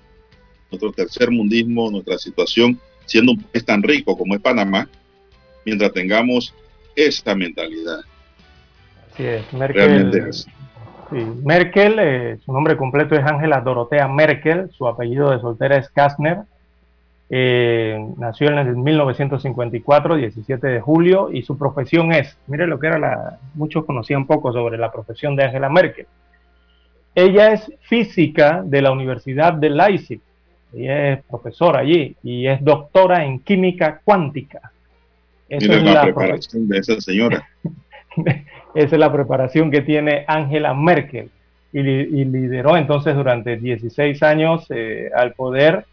nuestro 0.70 0.92
tercer 0.92 1.30
mundismo, 1.32 1.92
nuestra 1.92 2.18
situación, 2.18 2.80
siendo 3.06 3.34
un 3.34 3.44
país 3.44 3.66
tan 3.66 3.84
rico 3.84 4.18
como 4.18 4.36
es 4.36 4.42
Panamá, 4.42 4.90
mientras 5.66 5.94
tengamos 5.94 6.54
esta 6.96 7.36
mentalidad. 7.36 8.02
Sí, 9.18 9.26
Merkel. 9.56 10.32
Merkel, 11.44 12.00
eh, 12.00 12.38
su 12.44 12.52
nombre 12.52 12.76
completo 12.76 13.16
es 13.16 13.24
Ángela 13.24 13.62
Dorotea 13.62 14.08
Merkel, 14.08 14.70
su 14.72 14.88
apellido 14.88 15.30
de 15.30 15.40
soltera 15.40 15.78
es 15.78 15.90
Kastner. 15.90 16.40
Eh, 17.30 17.98
nació 18.18 18.50
en 18.50 18.60
el 18.60 18.76
1954, 18.76 20.16
17 20.16 20.68
de 20.68 20.82
julio, 20.82 21.30
y 21.32 21.44
su 21.44 21.58
profesión 21.58 22.12
es, 22.12 22.38
mire 22.48 22.68
lo 22.68 22.80
que 22.80 22.88
era 22.88 23.00
la, 23.00 23.40
muchos 23.54 23.86
conocían 23.86 24.26
poco 24.26 24.52
sobre 24.52 24.78
la 24.78 24.92
profesión 24.92 25.36
de 25.36 25.46
Angela 25.46 25.70
Merkel. 25.70 26.08
Ella 27.16 27.54
es 27.54 27.72
física 27.82 28.64
de 28.66 28.82
la 28.82 28.92
Universidad 28.92 29.54
de 29.54 29.70
Leipzig, 29.70 30.22
Ella 30.74 31.14
es 31.14 31.24
profesora 31.24 31.80
allí 31.80 32.16
y 32.24 32.48
es 32.48 32.64
doctora 32.64 33.24
en 33.24 33.40
química 33.40 34.02
cuántica. 34.04 34.72
Esa 35.48 35.74
es 35.74 35.84
la, 35.84 36.04
preparación 36.04 36.68
de 36.68 36.78
esa 36.80 37.00
señora. 37.00 37.48
esa 38.76 38.96
es 38.96 39.00
la 39.00 39.12
preparación 39.12 39.72
que 39.72 39.82
tiene 39.82 40.26
Angela 40.28 40.74
Merkel 40.74 41.30
y, 41.72 41.82
lideró 41.82 42.78
entonces 42.78 43.16
durante 43.16 43.58
16 43.58 44.22
años 44.24 44.66
eh, 44.70 45.10
al 45.16 45.34
poder. 45.34 45.86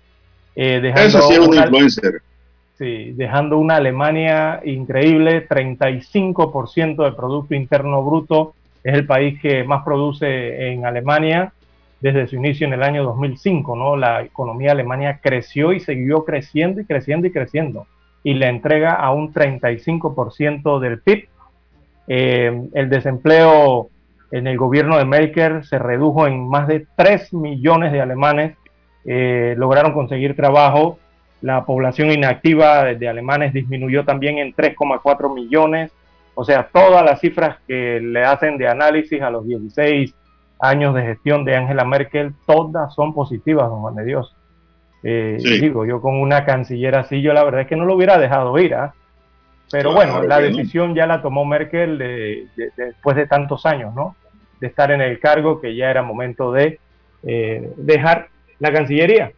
Eh, 0.55 0.81
dejando 0.81 1.23
sí 1.23 1.35
es 1.35 1.39
un 1.39 1.55
influencer. 1.55 2.23
Sí, 2.77 3.13
dejando 3.13 3.59
una 3.59 3.77
Alemania 3.77 4.61
increíble, 4.65 5.47
35% 5.47 7.05
del 7.05 7.15
Producto 7.15 7.55
Interno 7.55 8.03
Bruto 8.03 8.55
es 8.83 8.95
el 8.95 9.07
país 9.07 9.39
que 9.41 9.65
más 9.65 9.85
produce 9.85 10.73
en 10.73 10.87
Alemania 10.87 11.53
desde 12.01 12.27
su 12.27 12.37
inicio 12.37 12.67
en 12.67 12.73
el 12.73 12.83
año 12.83 13.05
2005, 13.05 13.77
¿no? 13.77 13.97
La 13.97 14.23
economía 14.23 14.69
de 14.69 14.73
Alemania 14.73 15.21
creció 15.23 15.73
y 15.73 15.81
siguió 15.81 16.25
creciendo 16.25 16.81
y 16.81 16.87
creciendo 16.87 17.27
y 17.27 17.31
creciendo 17.31 17.87
y 18.23 18.35
le 18.35 18.49
entrega 18.49 18.95
a 18.95 19.13
un 19.13 19.33
35% 19.33 20.79
del 20.79 21.01
PIB. 21.01 21.29
Eh, 22.13 22.51
el 22.75 22.91
desempleo 22.91 23.89
en 24.33 24.49
el 24.49 24.59
gobierno 24.59 24.99
de 24.99 25.05
Merkel 25.05 25.63
se 25.63 25.79
redujo 25.79 26.27
en 26.27 26.49
más 26.49 26.67
de 26.67 26.85
3 26.97 27.33
millones 27.35 27.93
de 27.93 28.01
alemanes, 28.01 28.57
eh, 29.05 29.55
lograron 29.57 29.93
conseguir 29.93 30.35
trabajo, 30.35 30.99
la 31.41 31.65
población 31.65 32.11
inactiva 32.11 32.83
de, 32.83 33.09
alemanes 33.09 33.53
disminuyó 33.53 34.05
también 34.05 34.39
en 34.39 34.53
3,4 34.53 35.33
millones, 35.33 35.93
o 36.35 36.45
sea, 36.45 36.69
todas 36.73 37.05
las 37.05 37.21
cifras 37.21 37.59
que 37.69 38.01
le 38.01 38.25
hacen 38.25 38.59
de 38.59 38.67
análisis 38.67 39.23
a 39.23 39.31
los 39.31 39.47
16 39.47 40.13
años 40.59 40.97
de 40.97 41.03
gestión 41.03 41.45
de 41.45 41.55
Angela 41.55 41.85
Merkel, 41.85 42.33
todas 42.45 42.93
son 42.93 43.15
positivas, 43.15 43.69
don 43.69 43.83
Juan 43.83 43.95
de 43.95 44.05
Dios. 44.05 44.35
Eh, 45.05 45.39
digo, 45.61 45.87
yo 45.87 46.01
con 46.01 46.21
una 46.21 46.45
canciller 46.45 46.97
así, 46.97 47.23
yo 47.23 47.33
la 47.33 47.45
verdad 47.45 47.61
es 47.61 47.67
que 47.69 47.77
no 47.77 47.85
lo 47.85 47.95
hubiera 47.95 48.19
dejado 48.19 48.59
ir, 48.59 48.75
¿ah? 48.75 48.95
Pero 49.71 49.93
bueno, 49.93 50.23
la 50.23 50.41
decisión 50.41 50.95
ya 50.95 51.07
la 51.07 51.23
tomó 51.23 51.45
Merkel 51.45 51.99
después 52.77 53.17
de 53.17 53.27
tantos 53.27 53.67
años, 53.67 53.95
¿no? 53.95 54.17
De 54.61 54.67
estar 54.67 54.91
en 54.91 55.01
el 55.01 55.21
cargo 55.21 55.61
que 55.61 55.77
ya 55.77 55.91
era 55.91 56.03
momento 56.03 56.53
de 56.53 56.81
eh, 57.23 57.73
dejar 57.77 58.29
la 58.59 58.73
Cancillería, 58.73 59.33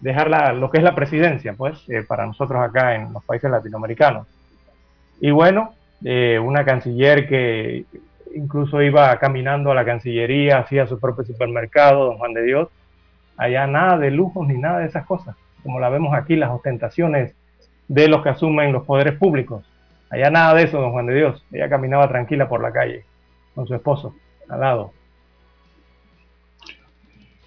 dejar 0.00 0.54
lo 0.54 0.70
que 0.70 0.78
es 0.78 0.84
la 0.84 0.94
presidencia, 0.94 1.54
pues, 1.54 1.82
eh, 1.88 2.04
para 2.06 2.26
nosotros 2.26 2.60
acá 2.62 2.94
en 2.94 3.12
los 3.12 3.24
países 3.24 3.50
latinoamericanos. 3.50 4.26
Y 5.20 5.30
bueno, 5.30 5.74
una 6.02 6.64
canciller 6.64 7.28
que 7.28 7.84
incluso 8.34 8.80
iba 8.80 9.14
caminando 9.18 9.70
a 9.70 9.74
la 9.74 9.84
Cancillería, 9.84 10.58
hacía 10.58 10.86
su 10.86 10.98
propio 10.98 11.24
supermercado, 11.24 12.06
don 12.06 12.18
Juan 12.18 12.32
de 12.32 12.42
Dios, 12.42 12.68
allá 13.36 13.66
nada 13.66 13.98
de 13.98 14.10
lujos 14.10 14.46
ni 14.46 14.58
nada 14.58 14.78
de 14.78 14.86
esas 14.86 15.06
cosas, 15.06 15.36
como 15.62 15.80
la 15.80 15.88
vemos 15.88 16.14
aquí, 16.14 16.36
las 16.36 16.50
ostentaciones 16.50 17.34
de 17.88 18.08
los 18.08 18.22
que 18.22 18.28
asumen 18.28 18.72
los 18.72 18.84
poderes 18.84 19.14
públicos. 19.18 19.64
Allá 20.10 20.30
nada 20.30 20.54
de 20.54 20.64
eso, 20.64 20.80
don 20.80 20.92
Juan 20.92 21.06
de 21.06 21.14
Dios. 21.14 21.44
Ella 21.52 21.68
caminaba 21.68 22.08
tranquila 22.08 22.48
por 22.48 22.60
la 22.60 22.72
calle 22.72 23.04
con 23.54 23.66
su 23.66 23.74
esposo 23.74 24.14
al 24.48 24.60
lado. 24.60 24.92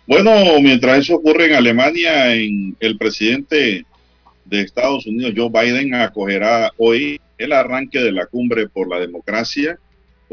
Bueno, 0.08 0.32
mientras 0.62 1.00
eso 1.00 1.16
ocurre 1.16 1.46
en 1.46 1.56
Alemania, 1.56 2.34
en 2.36 2.76
el 2.80 2.98
presidente 2.98 3.86
de 4.46 4.62
Estados 4.62 5.06
Unidos, 5.06 5.34
Joe 5.36 5.50
Biden, 5.50 5.94
acogerá 5.94 6.72
hoy 6.78 7.20
el 7.38 7.54
arranque 7.54 8.00
de 8.00 8.12
la 8.12 8.26
cumbre 8.26 8.68
por 8.68 8.90
la 8.90 9.00
democracia 9.00 9.78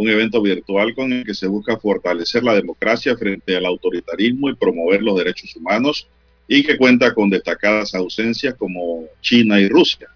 un 0.00 0.08
evento 0.08 0.40
virtual 0.40 0.94
con 0.94 1.12
el 1.12 1.26
que 1.26 1.34
se 1.34 1.46
busca 1.46 1.76
fortalecer 1.76 2.42
la 2.42 2.54
democracia 2.54 3.14
frente 3.18 3.54
al 3.54 3.66
autoritarismo 3.66 4.48
y 4.48 4.54
promover 4.54 5.02
los 5.02 5.18
derechos 5.18 5.54
humanos 5.56 6.08
y 6.48 6.62
que 6.62 6.78
cuenta 6.78 7.12
con 7.12 7.28
destacadas 7.28 7.94
ausencias 7.94 8.54
como 8.54 9.04
China 9.20 9.60
y 9.60 9.68
Rusia. 9.68 10.08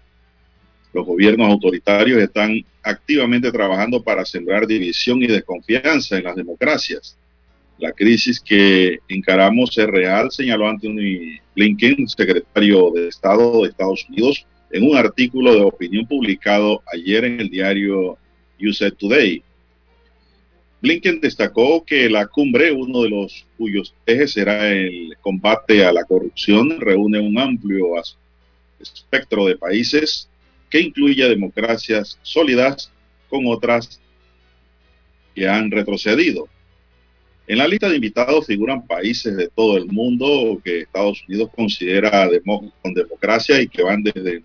Los 0.95 1.05
gobiernos 1.05 1.51
autoritarios 1.51 2.23
están 2.23 2.63
activamente 2.81 3.51
trabajando 3.51 4.01
para 4.01 4.23
sembrar 4.23 4.65
división 4.65 5.21
y 5.21 5.27
desconfianza 5.27 6.17
en 6.17 6.23
las 6.23 6.37
democracias. 6.37 7.17
La 7.77 7.91
crisis 7.91 8.39
que 8.39 8.99
encaramos 9.09 9.77
es 9.77 9.87
real, 9.87 10.31
señaló 10.31 10.69
Anthony 10.69 11.41
Blinken, 11.53 12.07
secretario 12.07 12.91
de 12.91 13.09
Estado 13.09 13.63
de 13.63 13.67
Estados 13.71 14.05
Unidos, 14.07 14.47
en 14.71 14.89
un 14.89 14.95
artículo 14.95 15.53
de 15.53 15.63
opinión 15.63 16.07
publicado 16.07 16.81
ayer 16.93 17.25
en 17.25 17.41
el 17.41 17.49
diario 17.49 18.17
USA 18.57 18.89
Today. 18.89 19.43
Blinken 20.81 21.19
destacó 21.19 21.83
que 21.83 22.09
la 22.09 22.25
cumbre, 22.25 22.71
uno 22.71 23.01
de 23.01 23.09
los 23.09 23.45
cuyos 23.57 23.93
ejes 24.05 24.31
será 24.31 24.71
el 24.71 25.17
combate 25.19 25.83
a 25.83 25.91
la 25.91 26.05
corrupción, 26.05 26.79
reúne 26.79 27.19
un 27.19 27.37
amplio 27.37 28.01
espectro 28.79 29.47
de 29.47 29.57
países 29.57 30.29
que 30.69 30.81
incluye 30.81 31.27
democracias 31.27 32.19
sólidas 32.21 32.91
con 33.29 33.45
otras 33.47 33.99
que 35.33 35.47
han 35.47 35.69
retrocedido. 35.71 36.47
En 37.47 37.59
la 37.59 37.67
lista 37.67 37.87
de 37.87 37.95
invitados 37.95 38.47
figuran 38.47 38.87
países 38.87 39.37
de 39.37 39.49
todo 39.49 39.77
el 39.77 39.85
mundo 39.85 40.59
que 40.63 40.81
Estados 40.81 41.23
Unidos 41.27 41.51
considera 41.55 42.27
con 42.81 42.93
democracia 42.93 43.61
y 43.61 43.67
que 43.67 43.83
van 43.83 44.01
desde 44.01 44.41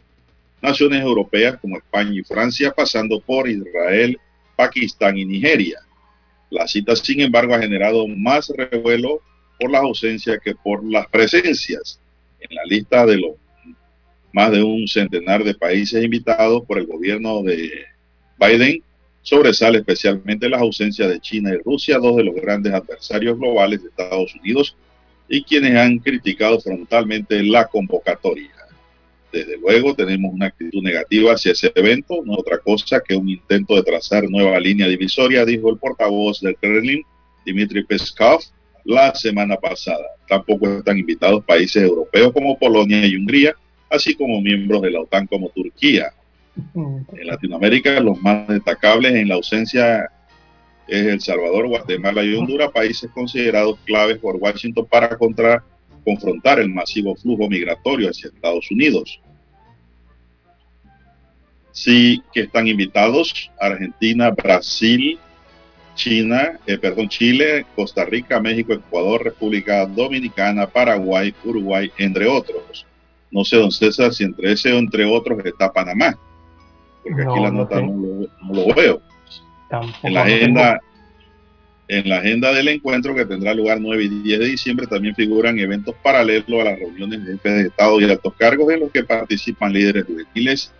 naciones 0.60 1.00
europeas 1.00 1.58
como 1.60 1.78
España 1.78 2.12
y 2.12 2.22
Francia, 2.22 2.72
pasando 2.76 3.20
por 3.20 3.48
Israel, 3.48 4.18
Pakistán 4.54 5.16
y 5.16 5.24
Nigeria. 5.24 5.78
La 6.50 6.66
cita, 6.68 6.94
sin 6.94 7.20
embargo, 7.20 7.54
ha 7.54 7.60
generado 7.60 8.06
más 8.08 8.52
revuelo 8.54 9.22
por 9.58 9.70
las 9.70 9.82
ausencias 9.82 10.38
que 10.44 10.54
por 10.54 10.84
las 10.84 11.06
presencias. 11.08 12.00
En 12.40 12.54
la 12.54 12.64
lista 12.64 13.06
de 13.06 13.18
los 13.18 13.32
más 14.32 14.52
de 14.52 14.62
un 14.62 14.86
centenar 14.86 15.44
de 15.44 15.54
países 15.54 16.04
invitados 16.04 16.64
por 16.66 16.78
el 16.78 16.86
gobierno 16.86 17.42
de 17.42 17.70
Biden, 18.38 18.82
sobresale 19.22 19.78
especialmente 19.78 20.48
las 20.48 20.60
ausencias 20.60 21.08
de 21.08 21.20
China 21.20 21.52
y 21.52 21.62
Rusia, 21.62 21.98
dos 21.98 22.16
de 22.16 22.24
los 22.24 22.34
grandes 22.36 22.72
adversarios 22.72 23.38
globales 23.38 23.82
de 23.82 23.88
Estados 23.88 24.34
Unidos 24.34 24.76
y 25.28 25.42
quienes 25.42 25.76
han 25.76 25.98
criticado 25.98 26.60
frontalmente 26.60 27.42
la 27.42 27.66
convocatoria. 27.66 28.50
Desde 29.32 29.58
luego 29.58 29.94
tenemos 29.94 30.32
una 30.34 30.46
actitud 30.46 30.82
negativa 30.82 31.34
hacia 31.34 31.52
ese 31.52 31.70
evento, 31.76 32.20
no 32.24 32.34
otra 32.34 32.58
cosa 32.58 33.00
que 33.00 33.14
un 33.14 33.28
intento 33.28 33.76
de 33.76 33.84
trazar 33.84 34.28
nueva 34.28 34.58
línea 34.58 34.88
divisoria, 34.88 35.44
dijo 35.44 35.70
el 35.70 35.78
portavoz 35.78 36.40
del 36.40 36.56
Kremlin, 36.56 37.02
Dmitry 37.46 37.84
Peskov, 37.84 38.40
la 38.84 39.14
semana 39.14 39.56
pasada. 39.56 40.04
Tampoco 40.28 40.68
están 40.68 40.98
invitados 40.98 41.44
países 41.44 41.82
europeos 41.82 42.32
como 42.32 42.58
Polonia 42.58 43.06
y 43.06 43.14
Hungría, 43.14 43.54
así 43.90 44.14
como 44.14 44.40
miembros 44.40 44.82
de 44.82 44.90
la 44.92 45.00
OTAN 45.00 45.26
como 45.26 45.50
Turquía. 45.50 46.12
En 46.74 47.26
Latinoamérica, 47.26 48.00
los 48.00 48.20
más 48.22 48.48
destacables 48.48 49.14
en 49.14 49.28
la 49.28 49.34
ausencia 49.34 50.10
es 50.86 51.06
El 51.06 51.20
Salvador, 51.20 51.68
Guatemala 51.68 52.24
y 52.24 52.34
Honduras, 52.34 52.70
países 52.72 53.10
considerados 53.12 53.78
claves 53.84 54.18
por 54.18 54.36
Washington 54.36 54.86
para 54.86 55.16
contra 55.16 55.64
confrontar 56.04 56.58
el 56.58 56.70
masivo 56.70 57.14
flujo 57.14 57.48
migratorio 57.48 58.10
hacia 58.10 58.28
Estados 58.28 58.70
Unidos. 58.70 59.20
Sí 61.72 62.22
que 62.32 62.40
están 62.42 62.66
invitados 62.66 63.50
Argentina, 63.60 64.30
Brasil, 64.30 65.18
China, 65.94 66.58
eh, 66.66 66.78
perdón, 66.78 67.08
Chile, 67.08 67.66
Costa 67.76 68.04
Rica, 68.04 68.40
México, 68.40 68.72
Ecuador, 68.72 69.22
República 69.22 69.86
Dominicana, 69.86 70.66
Paraguay, 70.66 71.34
Uruguay, 71.44 71.92
entre 71.98 72.26
otros. 72.26 72.86
No 73.30 73.44
sé, 73.44 73.56
don 73.56 73.70
César, 73.70 74.12
si 74.12 74.24
entre 74.24 74.52
ese 74.52 74.72
o 74.72 74.78
entre 74.78 75.04
otros 75.04 75.44
está 75.44 75.72
Panamá, 75.72 76.18
porque 77.02 77.22
aquí 77.22 77.40
la 77.40 77.50
nota 77.50 77.80
no, 77.80 78.22
lo, 78.52 78.74
veo. 78.74 79.00
en 80.02 80.14
la 80.14 80.22
agenda, 80.22 80.80
en 81.88 82.08
la 82.08 82.18
agenda 82.18 82.52
del 82.52 82.68
encuentro 82.68 83.14
que 83.14 83.24
tendrá 83.24 83.54
lugar 83.54 83.80
9 83.80 84.04
y 84.04 84.08
10 84.08 84.38
de 84.38 84.46
diciembre 84.46 84.86
también 84.86 85.14
figuran 85.14 85.58
eventos 85.58 85.94
paralelos 86.02 86.60
a 86.60 86.64
las 86.64 86.78
reuniones 86.78 87.24
de 87.24 87.32
jefes 87.32 87.54
de 87.54 87.62
Estado 87.68 88.00
y 88.00 88.04
altos 88.04 88.34
cargos 88.36 88.72
en 88.72 88.80
los 88.80 88.90
que 88.90 89.04
participan 89.04 89.72
líderes 89.72 90.04
juveniles, 90.04 90.72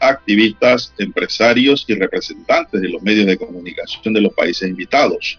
activistas, 0.00 0.92
empresarios 0.98 1.84
y 1.88 1.94
representantes 1.94 2.80
de 2.80 2.88
los 2.88 3.02
medios 3.02 3.26
de 3.26 3.38
comunicación 3.38 4.12
de 4.12 4.20
los 4.20 4.34
países 4.34 4.68
invitados. 4.68 5.38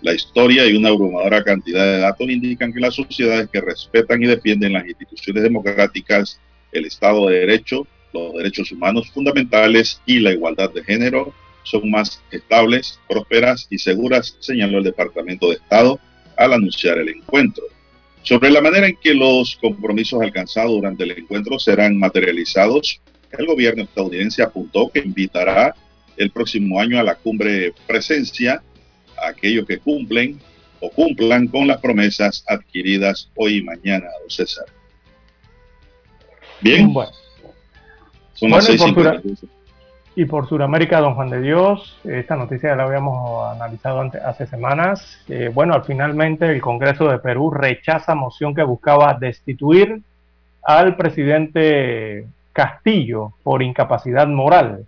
La 0.00 0.14
historia 0.14 0.64
y 0.66 0.76
una 0.76 0.90
abrumadora 0.90 1.42
cantidad 1.42 1.84
de 1.84 1.98
datos 1.98 2.28
indican 2.28 2.72
que 2.72 2.80
las 2.80 2.94
sociedades 2.94 3.48
que 3.48 3.60
respetan 3.60 4.22
y 4.22 4.26
defienden 4.26 4.74
las 4.74 4.86
instituciones 4.86 5.42
democráticas, 5.42 6.40
el 6.70 6.84
Estado 6.84 7.26
de 7.26 7.40
Derecho, 7.40 7.86
los 8.12 8.34
derechos 8.34 8.70
humanos 8.70 9.10
fundamentales 9.10 10.00
y 10.06 10.20
la 10.20 10.32
igualdad 10.32 10.70
de 10.72 10.84
género 10.84 11.34
son 11.64 11.90
más 11.90 12.22
estables, 12.30 13.00
prósperas 13.08 13.66
y 13.70 13.78
seguras, 13.78 14.36
señaló 14.38 14.78
el 14.78 14.84
Departamento 14.84 15.48
de 15.48 15.56
Estado 15.56 15.98
al 16.36 16.52
anunciar 16.52 16.98
el 16.98 17.08
encuentro. 17.08 17.64
Sobre 18.22 18.50
la 18.50 18.60
manera 18.60 18.86
en 18.86 18.96
que 18.96 19.14
los 19.14 19.56
compromisos 19.56 20.22
alcanzados 20.22 20.72
durante 20.72 21.04
el 21.04 21.12
encuentro 21.12 21.58
serán 21.58 21.98
materializados, 21.98 23.00
el 23.36 23.46
gobierno 23.46 23.82
estadounidense 23.82 24.42
apuntó 24.42 24.90
que 24.90 25.00
invitará 25.00 25.74
el 26.16 26.30
próximo 26.30 26.80
año 26.80 26.98
a 26.98 27.02
la 27.02 27.16
cumbre 27.16 27.72
presencia 27.86 28.62
a 29.22 29.28
aquellos 29.28 29.66
que 29.66 29.78
cumplen 29.78 30.38
o 30.80 30.90
cumplan 30.90 31.48
con 31.48 31.66
las 31.66 31.78
promesas 31.78 32.44
adquiridas 32.46 33.30
hoy 33.34 33.58
y 33.58 33.62
mañana, 33.62 34.06
don 34.20 34.30
César. 34.30 34.66
Bien. 36.60 36.92
Bueno. 36.92 37.10
Son 38.34 38.50
las 38.50 38.64
seis 38.66 38.80
y 40.18 40.24
por 40.24 40.48
Sudamérica, 40.48 40.98
don 40.98 41.14
Juan 41.14 41.30
de 41.30 41.40
Dios, 41.40 41.96
esta 42.02 42.34
noticia 42.34 42.70
ya 42.70 42.74
la 42.74 42.82
habíamos 42.86 43.54
analizado 43.54 44.10
hace 44.24 44.48
semanas. 44.48 45.16
Eh, 45.28 45.48
bueno, 45.54 45.80
finalmente 45.84 46.50
el 46.50 46.60
Congreso 46.60 47.08
de 47.08 47.20
Perú 47.20 47.52
rechaza 47.52 48.16
moción 48.16 48.52
que 48.52 48.64
buscaba 48.64 49.14
destituir 49.14 50.02
al 50.64 50.96
presidente 50.96 52.26
Castillo 52.52 53.34
por 53.44 53.62
incapacidad 53.62 54.26
moral. 54.26 54.86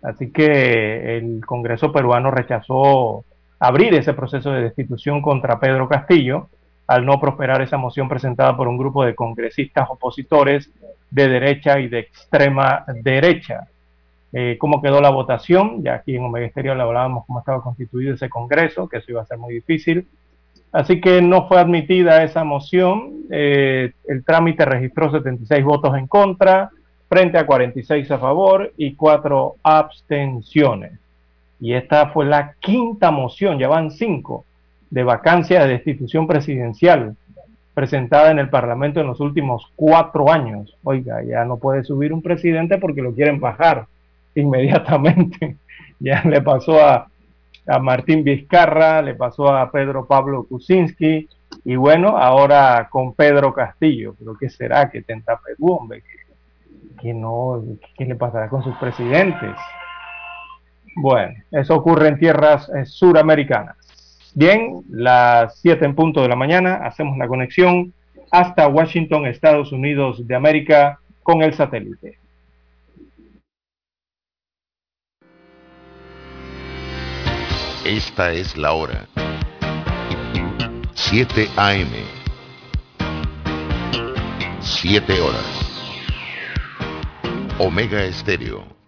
Así 0.00 0.30
que 0.30 1.18
el 1.18 1.44
Congreso 1.44 1.92
peruano 1.92 2.30
rechazó 2.30 3.26
abrir 3.58 3.94
ese 3.94 4.14
proceso 4.14 4.50
de 4.52 4.62
destitución 4.62 5.20
contra 5.20 5.58
Pedro 5.58 5.88
Castillo 5.88 6.48
al 6.86 7.04
no 7.04 7.20
prosperar 7.20 7.60
esa 7.60 7.76
moción 7.76 8.08
presentada 8.08 8.56
por 8.56 8.66
un 8.66 8.78
grupo 8.78 9.04
de 9.04 9.14
congresistas 9.14 9.88
opositores 9.90 10.70
de 11.10 11.28
derecha 11.28 11.78
y 11.78 11.88
de 11.88 12.00
extrema 12.00 12.84
derecha. 13.02 13.68
Eh, 14.32 14.56
cómo 14.58 14.82
quedó 14.82 15.00
la 15.00 15.10
votación, 15.10 15.82
ya 15.82 15.94
aquí 15.94 16.16
en 16.16 16.24
Omega 16.24 16.46
Estéreo 16.46 16.72
hablábamos 16.72 17.24
cómo 17.26 17.38
estaba 17.40 17.62
constituido 17.62 18.14
ese 18.14 18.28
Congreso, 18.28 18.88
que 18.88 18.98
eso 18.98 19.10
iba 19.10 19.22
a 19.22 19.26
ser 19.26 19.38
muy 19.38 19.54
difícil. 19.54 20.06
Así 20.72 21.00
que 21.00 21.22
no 21.22 21.46
fue 21.46 21.60
admitida 21.60 22.22
esa 22.22 22.44
moción, 22.44 23.22
eh, 23.30 23.92
el 24.06 24.24
trámite 24.24 24.64
registró 24.64 25.10
76 25.10 25.64
votos 25.64 25.96
en 25.96 26.06
contra, 26.06 26.70
frente 27.08 27.38
a 27.38 27.46
46 27.46 28.10
a 28.10 28.18
favor 28.18 28.72
y 28.76 28.94
4 28.94 29.56
abstenciones. 29.62 30.92
Y 31.60 31.74
esta 31.74 32.08
fue 32.10 32.26
la 32.26 32.54
quinta 32.60 33.10
moción, 33.10 33.58
ya 33.58 33.68
van 33.68 33.90
cinco, 33.90 34.44
de 34.90 35.02
vacancia 35.02 35.60
de 35.60 35.68
destitución 35.68 36.26
presidencial 36.26 37.16
presentada 37.74 38.30
en 38.30 38.38
el 38.38 38.48
Parlamento 38.48 39.00
en 39.00 39.06
los 39.06 39.20
últimos 39.20 39.70
cuatro 39.76 40.32
años. 40.32 40.76
Oiga, 40.82 41.22
ya 41.22 41.44
no 41.44 41.58
puede 41.58 41.84
subir 41.84 42.12
un 42.12 42.22
presidente 42.22 42.78
porque 42.78 43.02
lo 43.02 43.12
quieren 43.12 43.38
bajar 43.38 43.86
inmediatamente. 44.34 45.56
ya 46.00 46.22
le 46.24 46.40
pasó 46.42 46.84
a, 46.84 47.08
a 47.66 47.78
Martín 47.78 48.24
Vizcarra, 48.24 49.02
le 49.02 49.14
pasó 49.14 49.54
a 49.54 49.70
Pedro 49.70 50.06
Pablo 50.06 50.44
Kuczynski, 50.48 51.28
y 51.64 51.76
bueno, 51.76 52.18
ahora 52.18 52.88
con 52.90 53.14
Pedro 53.14 53.52
Castillo. 53.52 54.14
Pero 54.18 54.34
¿qué 54.34 54.48
será 54.48 54.90
que 54.90 55.02
tenta 55.02 55.38
Perú, 55.38 55.72
hombre? 55.72 56.02
que 57.00 57.14
no, 57.14 57.62
¿qué 57.96 58.04
le 58.04 58.16
pasará 58.16 58.48
con 58.48 58.62
sus 58.62 58.76
presidentes? 58.76 59.54
Bueno, 61.00 61.34
eso 61.52 61.76
ocurre 61.76 62.08
en 62.08 62.18
tierras 62.18 62.68
eh, 62.70 62.84
suramericanas. 62.84 63.76
Bien, 64.34 64.82
las 64.90 65.58
7 65.60 65.84
en 65.84 65.94
punto 65.94 66.22
de 66.22 66.28
la 66.28 66.34
mañana, 66.34 66.80
hacemos 66.82 67.16
la 67.16 67.28
conexión 67.28 67.92
hasta 68.32 68.66
Washington, 68.66 69.26
Estados 69.26 69.70
Unidos 69.72 70.26
de 70.26 70.34
América, 70.34 70.98
con 71.22 71.42
el 71.42 71.54
satélite. 71.54 72.18
Esta 77.84 78.32
es 78.32 78.56
la 78.56 78.72
hora. 78.72 79.06
7 80.94 81.48
AM. 81.56 81.92
7 84.60 85.20
horas. 85.20 85.68
Omega 87.58 88.04
Estéreo, 88.04 88.77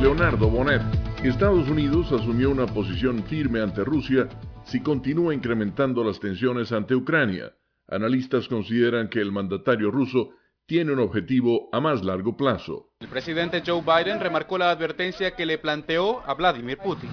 Leonardo 0.00 0.48
Bonet. 0.48 0.80
Estados 1.22 1.68
Unidos 1.68 2.10
asumió 2.10 2.50
una 2.50 2.64
posición 2.64 3.22
firme 3.24 3.60
ante 3.60 3.84
Rusia 3.84 4.30
si 4.64 4.80
continúa 4.80 5.34
incrementando 5.34 6.02
las 6.02 6.18
tensiones 6.18 6.72
ante 6.72 6.94
Ucrania. 6.94 7.54
Analistas 7.86 8.48
consideran 8.48 9.10
que 9.10 9.20
el 9.20 9.30
mandatario 9.30 9.90
ruso 9.90 10.30
tiene 10.64 10.92
un 10.92 11.00
objetivo 11.00 11.68
a 11.70 11.80
más 11.80 12.02
largo 12.02 12.34
plazo. 12.34 12.89
El 13.00 13.08
presidente 13.08 13.62
Joe 13.66 13.80
Biden 13.80 14.20
remarcó 14.20 14.58
la 14.58 14.70
advertencia 14.70 15.30
que 15.30 15.46
le 15.46 15.56
planteó 15.56 16.22
a 16.26 16.34
Vladimir 16.34 16.76
Putin. 16.76 17.08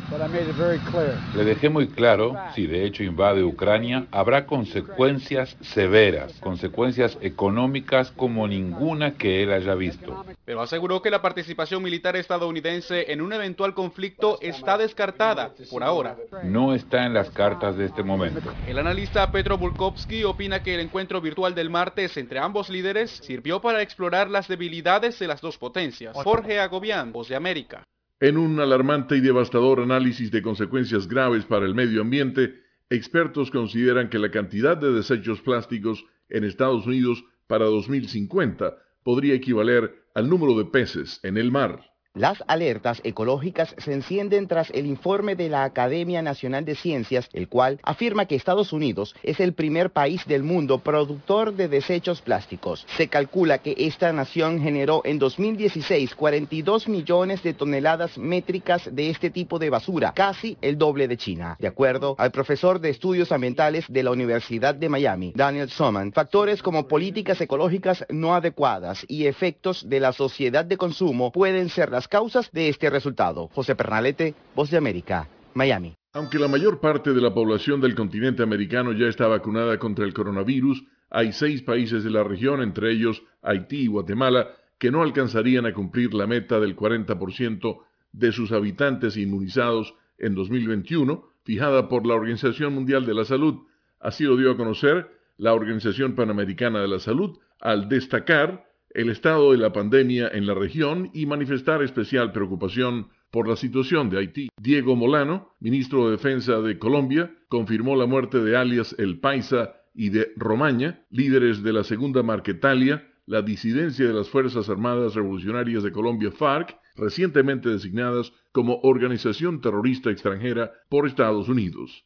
Le 1.34 1.46
dejé 1.46 1.70
muy 1.70 1.88
claro, 1.88 2.36
si 2.54 2.68
de 2.68 2.84
hecho 2.84 3.04
invade 3.04 3.42
Ucrania, 3.42 4.06
habrá 4.12 4.46
consecuencias 4.46 5.56
severas, 5.62 6.34
consecuencias 6.42 7.18
económicas 7.22 8.12
como 8.12 8.50
ninguna 8.50 9.14
que 9.14 9.44
él 9.44 9.54
haya 9.54 9.76
visto. 9.76 10.26
Pero 10.44 10.62
aseguró 10.62 11.02
que 11.02 11.10
la 11.10 11.22
participación 11.22 11.82
militar 11.82 12.18
estadounidense 12.18 13.10
en 13.14 13.22
un 13.22 13.32
eventual 13.32 13.74
conflicto 13.74 14.40
está 14.42 14.78
descartada 14.78 15.54
por 15.72 15.86
ahora. 15.86 16.18
No 16.44 16.74
está 16.74 17.06
en 17.06 17.14
las 17.14 17.30
cartas 17.30 17.78
de 17.78 17.86
este 17.86 18.04
momento. 18.04 18.52
El 18.68 18.78
analista 18.78 19.32
Petro 19.32 19.58
Bulkovsky 19.58 20.26
opina 20.26 20.62
que 20.62 20.76
el 20.76 20.82
encuentro 20.82 21.22
virtual 21.22 21.56
del 21.56 21.70
martes 21.70 22.18
entre 22.18 22.40
ambos 22.40 22.70
líderes 22.70 23.22
sirvió 23.24 23.62
para 23.62 23.82
explorar 23.82 24.30
las 24.30 24.50
debilidades 24.50 25.18
de 25.18 25.28
las 25.28 25.40
dos 25.40 25.58
potencias 25.58 25.77
Jorge 26.14 26.60
Agobián, 26.60 27.12
Voz 27.12 27.30
de 27.30 27.36
América. 27.36 27.84
En 28.20 28.38
un 28.38 28.60
alarmante 28.60 29.16
y 29.16 29.22
devastador 29.22 29.80
análisis 29.80 30.32
de 30.32 30.42
consecuencias 30.42 31.08
graves 31.08 31.46
para 31.46 31.66
el 31.66 31.76
medio 31.76 32.02
ambiente, 32.02 32.56
expertos 32.90 33.52
consideran 33.52 34.10
que 34.10 34.18
la 34.18 34.32
cantidad 34.32 34.76
de 34.76 34.92
desechos 34.92 35.42
plásticos 35.42 36.04
en 36.30 36.44
Estados 36.44 36.88
Unidos 36.88 37.24
para 37.46 37.66
2050 37.66 38.76
podría 39.04 39.36
equivaler 39.36 39.94
al 40.16 40.30
número 40.30 40.58
de 40.58 40.66
peces 40.66 41.20
en 41.24 41.38
el 41.38 41.52
mar. 41.52 41.97
Las 42.18 42.44
alertas 42.48 43.00
ecológicas 43.04 43.76
se 43.78 43.94
encienden 43.94 44.48
tras 44.48 44.72
el 44.72 44.88
informe 44.88 45.36
de 45.36 45.50
la 45.50 45.64
Academia 45.64 46.24
Nacional 46.24 46.66
de 46.66 46.74
Ciencias, 46.74 47.30
el 47.32 47.48
cual 47.48 47.80
afirma 47.84 48.26
que 48.26 48.34
Estados 48.34 48.74
Unidos 48.74 49.16
es 49.22 49.40
el 49.40 49.54
primer 49.54 49.92
país 49.92 50.26
del 50.26 50.42
mundo 50.42 50.80
productor 50.80 51.54
de 51.54 51.68
desechos 51.68 52.22
plásticos. 52.22 52.88
Se 52.98 53.08
calcula 53.08 53.60
que 53.60 53.76
esta 53.78 54.12
nación 54.14 54.60
generó 54.60 55.04
en 55.06 55.20
2016 55.20 56.16
42 56.16 56.88
millones 56.88 57.44
de 57.44 57.54
toneladas 57.54 58.18
métricas 58.18 58.90
de 58.92 59.12
este 59.12 59.30
tipo 59.30 59.60
de 59.60 59.70
basura, 59.70 60.14
casi 60.16 60.58
el 60.62 60.80
doble 60.80 61.08
de 61.08 61.18
China. 61.18 61.56
De 61.60 61.68
acuerdo 61.68 62.16
al 62.18 62.32
profesor 62.32 62.82
de 62.82 62.90
estudios 62.90 63.32
ambientales 63.32 63.86
de 63.90 64.02
la 64.02 64.10
Universidad 64.10 64.74
de 64.74 64.90
Miami, 64.90 65.34
Daniel 65.36 65.70
Soman, 65.70 66.12
factores 66.14 66.64
como 66.64 66.88
políticas 66.88 67.40
ecológicas 67.42 68.04
no 68.10 68.34
adecuadas 68.34 69.06
y 69.08 69.28
efectos 69.28 69.88
de 69.88 70.00
la 70.00 70.14
sociedad 70.14 70.66
de 70.66 70.78
consumo 70.78 71.32
pueden 71.32 71.70
ser 71.70 71.92
las 71.92 72.07
causas 72.08 72.52
de 72.52 72.70
este 72.70 72.90
resultado. 72.90 73.50
José 73.54 73.76
Pernalete, 73.76 74.36
Voz 74.56 74.70
de 74.70 74.78
América, 74.78 75.28
Miami. 75.54 75.96
Aunque 76.14 76.40
la 76.40 76.48
mayor 76.48 76.80
parte 76.80 77.14
de 77.14 77.22
la 77.22 77.34
población 77.34 77.80
del 77.82 77.96
continente 77.96 78.44
americano 78.44 78.92
ya 78.94 79.08
está 79.08 79.28
vacunada 79.28 79.78
contra 79.78 80.06
el 80.06 80.14
coronavirus, 80.14 80.84
hay 81.10 81.32
seis 81.32 81.62
países 81.62 82.04
de 82.04 82.10
la 82.10 82.24
región, 82.24 82.62
entre 82.62 82.92
ellos 82.92 83.24
Haití 83.42 83.84
y 83.84 83.88
Guatemala, 83.88 84.50
que 84.78 84.92
no 84.92 85.04
alcanzarían 85.04 85.66
a 85.66 85.74
cumplir 85.74 86.14
la 86.14 86.28
meta 86.28 86.60
del 86.60 86.76
40% 86.76 87.82
de 88.12 88.32
sus 88.32 88.52
habitantes 88.52 89.18
inmunizados 89.18 89.94
en 90.18 90.36
2021, 90.36 91.24
fijada 91.44 91.88
por 91.88 92.06
la 92.06 92.16
Organización 92.16 92.74
Mundial 92.74 93.06
de 93.06 93.14
la 93.14 93.26
Salud. 93.26 93.68
Así 94.00 94.24
lo 94.24 94.38
dio 94.38 94.52
a 94.52 94.58
conocer 94.58 95.10
la 95.38 95.54
Organización 95.54 96.16
Panamericana 96.16 96.82
de 96.82 96.88
la 96.88 97.00
Salud 97.00 97.38
al 97.60 97.90
destacar 97.90 98.67
el 98.92 99.10
estado 99.10 99.52
de 99.52 99.58
la 99.58 99.74
pandemia 99.74 100.30
en 100.30 100.48
la 100.48 100.54
región 100.54 101.10
y 101.14 101.26
manifestar 101.26 101.84
especial 101.84 102.32
preocupación 102.32 103.10
por 103.32 103.48
la 103.48 103.56
situación 103.56 104.10
de 104.10 104.20
Haití. 104.20 104.50
Diego 104.60 104.96
Molano, 104.96 105.54
ministro 105.60 106.06
de 106.06 106.12
Defensa 106.12 106.62
de 106.62 106.80
Colombia, 106.80 107.36
confirmó 107.50 107.96
la 107.96 108.06
muerte 108.06 108.40
de 108.40 108.56
alias 108.56 108.96
El 108.98 109.20
Paisa 109.20 109.76
y 109.94 110.10
de 110.10 110.32
Romaña, 110.36 111.06
líderes 111.10 111.64
de 111.64 111.74
la 111.74 111.84
Segunda 111.84 112.24
Marquetalia, 112.24 113.08
la 113.26 113.42
disidencia 113.42 114.08
de 114.08 114.14
las 114.14 114.30
Fuerzas 114.30 114.70
Armadas 114.70 115.16
Revolucionarias 115.16 115.84
de 115.84 115.92
Colombia 115.92 116.32
FARC, 116.32 116.78
recientemente 116.96 117.70
designadas 117.70 118.32
como 118.54 118.80
organización 118.84 119.60
terrorista 119.62 120.10
extranjera 120.10 120.72
por 120.90 121.06
Estados 121.06 121.50
Unidos. 121.50 122.06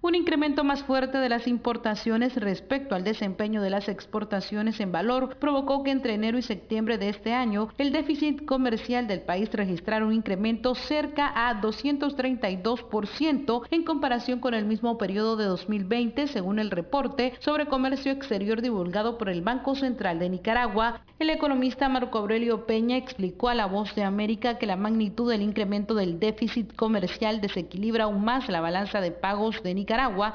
Un 0.00 0.14
incremento 0.14 0.62
más 0.62 0.84
fuerte 0.84 1.18
de 1.18 1.28
las 1.28 1.48
importaciones 1.48 2.36
respecto 2.36 2.94
al 2.94 3.02
desempeño 3.02 3.60
de 3.60 3.70
las 3.70 3.88
exportaciones 3.88 4.78
en 4.78 4.92
valor 4.92 5.38
provocó 5.40 5.82
que 5.82 5.90
entre 5.90 6.14
enero 6.14 6.38
y 6.38 6.42
septiembre 6.42 6.98
de 6.98 7.08
este 7.08 7.34
año 7.34 7.70
el 7.78 7.90
déficit 7.90 8.44
comercial 8.44 9.08
del 9.08 9.22
país 9.22 9.50
registrara 9.52 10.06
un 10.06 10.12
incremento 10.12 10.76
cerca 10.76 11.32
a 11.34 11.60
232% 11.60 13.62
en 13.72 13.82
comparación 13.82 14.38
con 14.38 14.54
el 14.54 14.66
mismo 14.66 14.98
periodo 14.98 15.36
de 15.36 15.46
2020, 15.46 16.28
según 16.28 16.60
el 16.60 16.70
reporte 16.70 17.32
sobre 17.40 17.66
comercio 17.66 18.12
exterior 18.12 18.62
divulgado 18.62 19.18
por 19.18 19.28
el 19.28 19.42
Banco 19.42 19.74
Central 19.74 20.20
de 20.20 20.28
Nicaragua. 20.28 21.00
El 21.18 21.30
economista 21.30 21.88
Marco 21.88 22.18
Aurelio 22.18 22.66
Peña 22.66 22.96
explicó 22.96 23.48
a 23.48 23.56
La 23.56 23.66
Voz 23.66 23.96
de 23.96 24.04
América 24.04 24.58
que 24.58 24.66
la 24.66 24.76
magnitud 24.76 25.28
del 25.28 25.42
incremento 25.42 25.96
del 25.96 26.20
déficit 26.20 26.76
comercial 26.76 27.40
desequilibra 27.40 28.04
aún 28.04 28.24
más 28.24 28.48
la 28.48 28.60
balanza 28.60 29.00
de 29.00 29.10
pagos 29.10 29.60
de 29.64 29.74
Nicaragua 29.74 29.87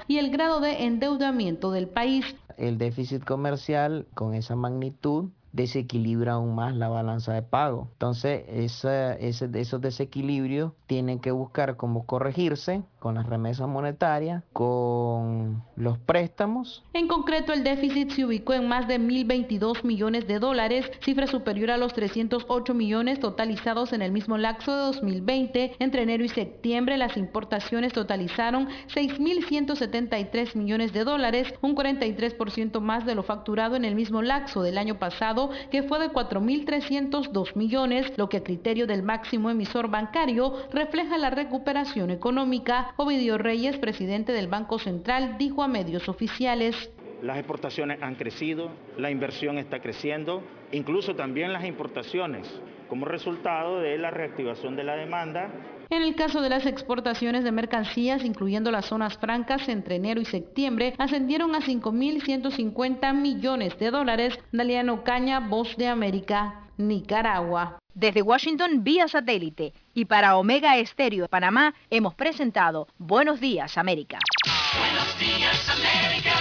Y 0.08 0.18
el 0.18 0.32
grado 0.32 0.60
de 0.60 0.86
endeudamiento 0.86 1.72
del 1.72 1.88
país. 1.88 2.36
El 2.58 2.78
déficit 2.78 3.24
comercial 3.24 4.08
con 4.14 4.34
esa 4.34 4.56
magnitud 4.56 5.30
desequilibra 5.52 6.34
aún 6.34 6.56
más 6.56 6.76
la 6.76 6.88
balanza 6.90 7.34
de 7.34 7.44
pago. 7.44 7.88
Entonces, 7.94 8.44
esos 8.50 9.82
desequilibrios 9.82 10.74
tienen 10.88 11.20
que 11.20 11.30
buscar 11.32 11.78
cómo 11.78 12.06
corregirse 12.08 12.82
con 13.04 13.16
las 13.16 13.26
remesas 13.26 13.68
monetarias, 13.68 14.44
con 14.54 15.62
los 15.76 15.98
préstamos. 15.98 16.86
En 16.94 17.10
concreto, 17.10 17.52
el 17.52 17.66
déficit 17.66 18.12
se 18.12 18.24
ubicó 18.24 18.54
en 18.54 18.70
más 18.70 18.88
de 18.88 18.98
1.022 18.98 19.84
millones 19.84 20.26
de 20.26 20.40
dólares, 20.40 20.90
cifra 21.02 21.28
superior 21.28 21.72
a 21.72 21.78
los 21.78 21.92
308 21.92 22.74
millones 22.74 23.20
totalizados 23.20 23.92
en 23.92 24.04
el 24.04 24.14
mismo 24.14 24.38
lapso 24.38 24.72
de 24.72 24.84
2020. 24.84 25.76
Entre 25.80 26.04
enero 26.04 26.24
y 26.24 26.30
septiembre, 26.30 26.96
las 26.96 27.18
importaciones 27.18 27.92
totalizaron 27.92 28.70
6.173 28.96 30.56
millones 30.56 30.94
de 30.94 31.04
dólares, 31.04 31.54
un 31.60 31.76
43% 31.76 32.80
más 32.80 33.06
de 33.06 33.16
lo 33.16 33.24
facturado 33.24 33.76
en 33.76 33.84
el 33.84 33.96
mismo 33.96 34.22
lapso 34.22 34.64
del 34.64 34.78
año 34.78 34.98
pasado, 34.98 35.50
que 35.72 35.84
fue 35.84 36.00
de 36.00 36.10
4.302 36.10 37.58
millones, 37.58 38.14
lo 38.16 38.30
que 38.30 38.38
a 38.38 38.44
criterio 38.46 38.88
del 38.88 39.04
máximo 39.04 39.50
emisor 39.50 39.90
bancario 39.90 40.54
refleja 40.72 41.18
la 41.18 41.32
recuperación 41.32 42.10
económica. 42.10 42.93
Ovidio 42.96 43.40
Reyes, 43.40 43.78
presidente 43.78 44.34
del 44.34 44.48
Banco 44.48 44.78
Central, 44.78 45.38
dijo 45.40 45.64
a 45.64 45.68
medios 45.68 46.08
oficiales. 46.10 46.92
Las 47.24 47.38
exportaciones 47.38 48.02
han 48.04 48.16
crecido, 48.16 48.70
la 48.98 49.10
inversión 49.10 49.58
está 49.58 49.80
creciendo, 49.80 50.44
incluso 50.72 51.16
también 51.16 51.54
las 51.54 51.66
importaciones, 51.66 52.48
como 52.94 53.08
resultado 53.08 53.80
de 53.80 53.98
la 53.98 54.12
reactivación 54.12 54.76
de 54.76 54.84
la 54.84 54.96
demanda 54.96 55.50
en 55.90 56.04
el 56.04 56.14
caso 56.14 56.42
de 56.42 56.50
las 56.50 56.68
exportaciones 56.68 57.44
de 57.44 57.52
mercancías, 57.52 58.24
incluyendo 58.24 58.70
las 58.70 58.86
zonas 58.86 59.18
francas, 59.18 59.68
entre 59.68 59.96
enero 59.96 60.22
y 60.22 60.26
septiembre 60.26 60.94
ascendieron 61.00 61.56
a 61.56 61.60
5.150 61.62 63.14
millones 63.16 63.80
de 63.80 63.90
dólares. 63.90 64.38
Daliano 64.52 65.04
Caña, 65.04 65.40
Voz 65.40 65.76
de 65.76 65.88
América, 65.88 66.68
Nicaragua. 66.78 67.80
Desde 67.96 68.22
Washington, 68.22 68.84
vía 68.84 69.08
satélite. 69.08 69.74
Y 69.96 70.06
para 70.06 70.38
Omega 70.38 70.78
Estéreo 70.78 71.24
de 71.24 71.30
Panamá, 71.30 71.74
hemos 71.90 72.14
presentado 72.14 72.88
Buenos 73.00 73.40
Días, 73.40 73.76
América. 73.80 74.20
Buenos 74.78 75.20
Días, 75.20 75.68
América. 75.68 76.36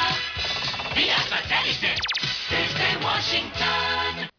Vía 0.94 1.16
satélite. 1.16 1.94
Desde 2.50 3.04
Washington. 3.04 4.32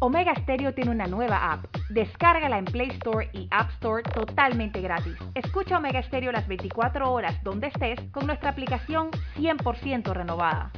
Omega 0.00 0.34
Stereo 0.34 0.74
tiene 0.74 0.90
una 0.90 1.06
nueva 1.06 1.52
app. 1.52 1.64
Descárgala 1.88 2.58
en 2.58 2.66
Play 2.66 2.88
Store 2.90 3.30
y 3.32 3.48
App 3.50 3.70
Store 3.72 4.02
totalmente 4.02 4.80
gratis. 4.80 5.16
Escucha 5.34 5.78
Omega 5.78 6.02
Stereo 6.02 6.32
las 6.32 6.46
24 6.46 7.10
horas 7.10 7.42
donde 7.42 7.68
estés 7.68 7.98
con 8.10 8.26
nuestra 8.26 8.50
aplicación 8.50 9.10
100% 9.36 10.12
renovada. 10.12 10.70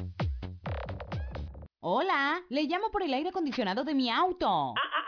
Hola, 1.80 2.40
le 2.48 2.64
llamo 2.64 2.90
por 2.90 3.02
el 3.02 3.14
aire 3.14 3.30
acondicionado 3.30 3.82
de 3.84 3.94
mi 3.94 4.10
auto. 4.10 4.74
Ah, 4.76 4.80
ah, 4.80 5.07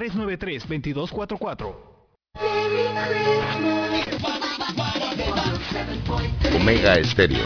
393-2244. 0.09 1.75
Omega 6.55 6.95
Estéreo. 6.99 7.45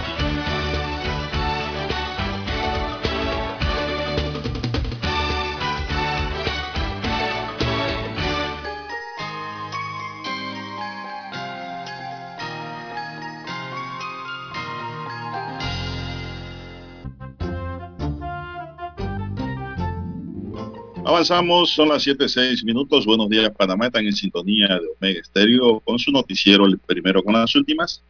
Avanzamos, 21.15 21.69
son 21.69 21.87
las 21.87 22.05
7.6 22.05 22.65
minutos. 22.65 23.05
Buenos 23.05 23.29
días, 23.29 23.49
Panamá. 23.51 23.85
Están 23.85 24.05
en 24.05 24.11
sintonía 24.11 24.67
de 24.67 24.85
Omega 24.99 25.21
Estéreo 25.21 25.79
con 25.79 25.97
su 25.97 26.11
noticiero, 26.11 26.65
el 26.65 26.77
primero 26.77 27.23
con 27.23 27.35
las 27.35 27.55
últimas. 27.55 28.03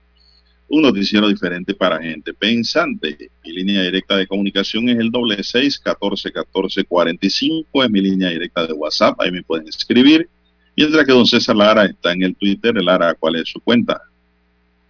Un 0.67 0.81
noticiero 0.81 1.27
diferente 1.27 1.75
para 1.75 2.01
gente 2.01 2.33
pensante. 2.33 3.29
Mi 3.43 3.51
línea 3.51 3.83
directa 3.83 4.17
de 4.17 4.25
comunicación 4.25 4.89
es 4.89 4.97
el 4.97 5.11
doble 5.11 5.43
seis 5.43 5.77
catorce 5.77 6.31
catorce 6.31 6.83
cuarenta 6.83 7.27
y 7.27 7.29
cinco. 7.29 7.83
Es 7.83 7.91
mi 7.91 8.01
línea 8.01 8.29
directa 8.29 8.65
de 8.65 8.73
WhatsApp. 8.73 9.21
Ahí 9.21 9.29
me 9.29 9.43
pueden 9.43 9.67
escribir. 9.67 10.27
Mientras 10.75 11.05
que 11.05 11.11
don 11.11 11.27
César 11.27 11.55
Lara 11.55 11.85
está 11.85 12.11
en 12.11 12.23
el 12.23 12.35
Twitter. 12.35 12.73
Lara, 12.73 13.13
¿cuál 13.13 13.35
es 13.35 13.47
su 13.47 13.59
cuenta? 13.59 14.01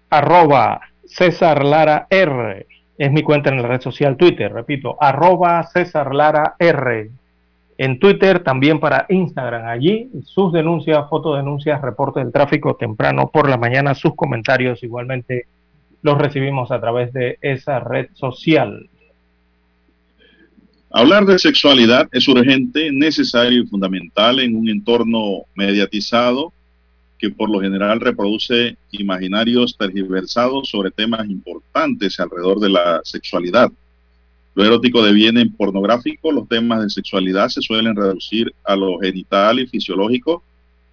Arroba 0.09 0.79
César 1.03 1.65
Lara 1.65 2.07
R. 2.09 2.65
Es 2.97 3.11
mi 3.11 3.23
cuenta 3.23 3.49
en 3.49 3.61
la 3.61 3.67
red 3.67 3.81
social 3.81 4.15
Twitter. 4.15 4.53
Repito, 4.53 4.95
arroba 5.01 5.61
César 5.63 6.15
Lara 6.15 6.55
R 6.59 7.11
en 7.77 7.99
Twitter, 7.99 8.39
también 8.43 8.79
para 8.79 9.05
Instagram. 9.09 9.67
Allí 9.67 10.09
sus 10.23 10.53
denuncias, 10.53 11.09
fotodenuncias, 11.09 11.81
reportes 11.81 12.23
del 12.23 12.33
tráfico 12.33 12.75
temprano 12.75 13.29
por 13.31 13.49
la 13.49 13.57
mañana, 13.57 13.95
sus 13.95 14.15
comentarios 14.15 14.81
igualmente 14.83 15.47
los 16.01 16.17
recibimos 16.17 16.71
a 16.71 16.79
través 16.79 17.11
de 17.13 17.37
esa 17.41 17.79
red 17.79 18.07
social. 18.13 18.89
Hablar 20.91 21.25
de 21.25 21.39
sexualidad 21.39 22.07
es 22.11 22.27
urgente, 22.27 22.89
necesario 22.91 23.63
y 23.63 23.67
fundamental 23.67 24.39
en 24.39 24.55
un 24.55 24.69
entorno 24.69 25.43
mediatizado 25.55 26.53
que 27.17 27.29
por 27.29 27.49
lo 27.49 27.59
general 27.59 27.99
reproduce 27.99 28.77
imaginarios 28.91 29.75
tergiversados 29.77 30.69
sobre 30.69 30.91
temas 30.91 31.27
importantes 31.27 32.19
alrededor 32.19 32.59
de 32.59 32.69
la 32.69 33.01
sexualidad. 33.03 33.71
Lo 34.55 34.63
erótico 34.63 35.03
deviene 35.03 35.41
en 35.41 35.51
pornográfico, 35.51 36.31
los 36.31 36.47
temas 36.47 36.81
de 36.81 36.89
sexualidad 36.89 37.49
se 37.49 37.61
suelen 37.61 37.93
reducir 37.93 38.53
a 38.63 38.77
lo 38.77 38.97
genital 38.99 39.59
y 39.59 39.67
fisiológico, 39.67 40.43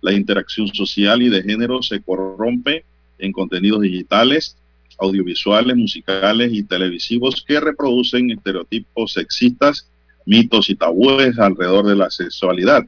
la 0.01 0.13
interacción 0.13 0.67
social 0.67 1.23
y 1.23 1.29
de 1.29 1.45
género 1.45 1.81
se 1.81 2.03
corrompe 2.03 2.85
en 3.21 3.31
contenidos 3.31 3.83
digitales, 3.83 4.57
audiovisuales, 4.99 5.77
musicales 5.77 6.53
y 6.53 6.65
televisivos 6.65 7.45
que 7.47 7.61
reproducen 7.61 8.33
estereotipos 8.33 9.13
sexistas, 9.13 9.89
mitos 10.27 10.69
y 10.69 10.75
tabúes 10.75 11.39
alrededor 11.39 11.87
de 11.87 11.95
la 11.95 12.11
sexualidad. 12.11 12.85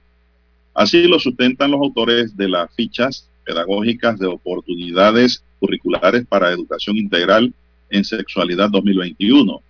Así 0.75 1.07
lo 1.07 1.21
sustentan 1.21 1.71
los 1.71 1.83
autores 1.83 2.37
de 2.37 2.49
las 2.49 2.69
fichas 2.75 3.29
pedagógicas 3.45 4.19
de 4.19 4.27
oportunidades 4.27 5.45
curriculares 5.61 6.27
para 6.27 6.51
educación 6.51 6.97
integral 6.97 7.55
en 7.91 8.05
sexualidad 8.05 8.71
2021 8.71 9.63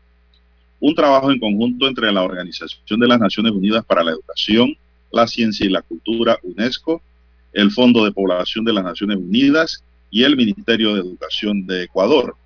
un 0.86 0.94
trabajo 0.94 1.32
en 1.32 1.40
conjunto 1.40 1.88
entre 1.88 2.12
la 2.12 2.22
Organización 2.22 3.00
de 3.00 3.08
las 3.08 3.18
Naciones 3.18 3.52
Unidas 3.52 3.82
para 3.86 4.04
la 4.04 4.10
Educación, 4.10 4.76
la 5.10 5.26
Ciencia 5.26 5.64
y 5.64 5.70
la 5.70 5.80
Cultura, 5.80 6.38
UNESCO, 6.42 7.00
el 7.54 7.70
Fondo 7.70 8.04
de 8.04 8.12
Población 8.12 8.66
de 8.66 8.74
las 8.74 8.84
Naciones 8.84 9.16
Unidas 9.16 9.82
y 10.10 10.24
el 10.24 10.36
Ministerio 10.36 10.94
de 10.94 11.00
Educación 11.00 11.66
de 11.66 11.84
Ecuador. 11.84 12.36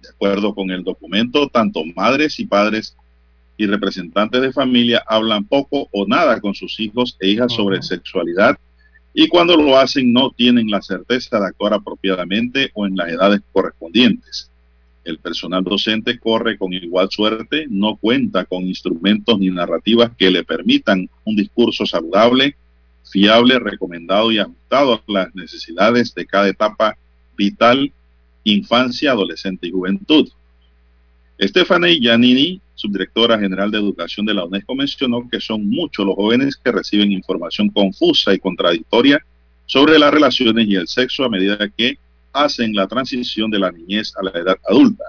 De 0.00 0.08
acuerdo 0.08 0.54
con 0.54 0.70
el 0.70 0.82
documento, 0.82 1.48
tanto 1.48 1.84
madres 1.94 2.40
y 2.40 2.46
padres 2.46 2.96
y 3.58 3.66
representantes 3.66 4.40
de 4.40 4.50
familia 4.50 5.04
hablan 5.06 5.44
poco 5.44 5.86
o 5.92 6.06
nada 6.06 6.40
con 6.40 6.54
sus 6.54 6.80
hijos 6.80 7.14
e 7.20 7.28
hijas 7.28 7.52
sobre 7.52 7.82
sexualidad 7.82 8.58
y 9.12 9.28
cuando 9.28 9.54
lo 9.54 9.76
hacen 9.76 10.14
no 10.14 10.30
tienen 10.30 10.70
la 10.70 10.80
certeza 10.80 11.38
de 11.38 11.46
actuar 11.48 11.74
apropiadamente 11.74 12.70
o 12.72 12.86
en 12.86 12.96
las 12.96 13.10
edades 13.10 13.42
correspondientes. 13.52 14.50
El 15.08 15.20
personal 15.20 15.64
docente 15.64 16.18
corre 16.18 16.58
con 16.58 16.74
igual 16.74 17.08
suerte, 17.10 17.64
no 17.70 17.96
cuenta 17.96 18.44
con 18.44 18.64
instrumentos 18.64 19.38
ni 19.38 19.48
narrativas 19.48 20.10
que 20.18 20.30
le 20.30 20.44
permitan 20.44 21.08
un 21.24 21.34
discurso 21.34 21.86
saludable, 21.86 22.56
fiable, 23.10 23.58
recomendado 23.58 24.30
y 24.30 24.38
ajustado 24.38 24.92
a 24.92 25.02
las 25.06 25.34
necesidades 25.34 26.14
de 26.14 26.26
cada 26.26 26.46
etapa 26.46 26.98
vital, 27.38 27.90
infancia, 28.44 29.12
adolescente 29.12 29.68
y 29.68 29.70
juventud. 29.70 30.28
Stephanie 31.40 32.00
Giannini, 32.00 32.60
subdirectora 32.74 33.38
general 33.38 33.70
de 33.70 33.78
Educación 33.78 34.26
de 34.26 34.34
la 34.34 34.44
UNESCO, 34.44 34.74
mencionó 34.74 35.26
que 35.26 35.40
son 35.40 35.66
muchos 35.70 36.04
los 36.04 36.16
jóvenes 36.16 36.54
que 36.62 36.70
reciben 36.70 37.12
información 37.12 37.70
confusa 37.70 38.34
y 38.34 38.38
contradictoria 38.38 39.24
sobre 39.64 39.98
las 39.98 40.12
relaciones 40.12 40.68
y 40.68 40.74
el 40.74 40.86
sexo 40.86 41.24
a 41.24 41.30
medida 41.30 41.66
que 41.74 41.96
hacen 42.44 42.74
la 42.74 42.86
transición 42.86 43.50
de 43.50 43.58
la 43.58 43.70
niñez 43.70 44.12
a 44.16 44.22
la 44.22 44.30
edad 44.30 44.56
adulta. 44.68 45.04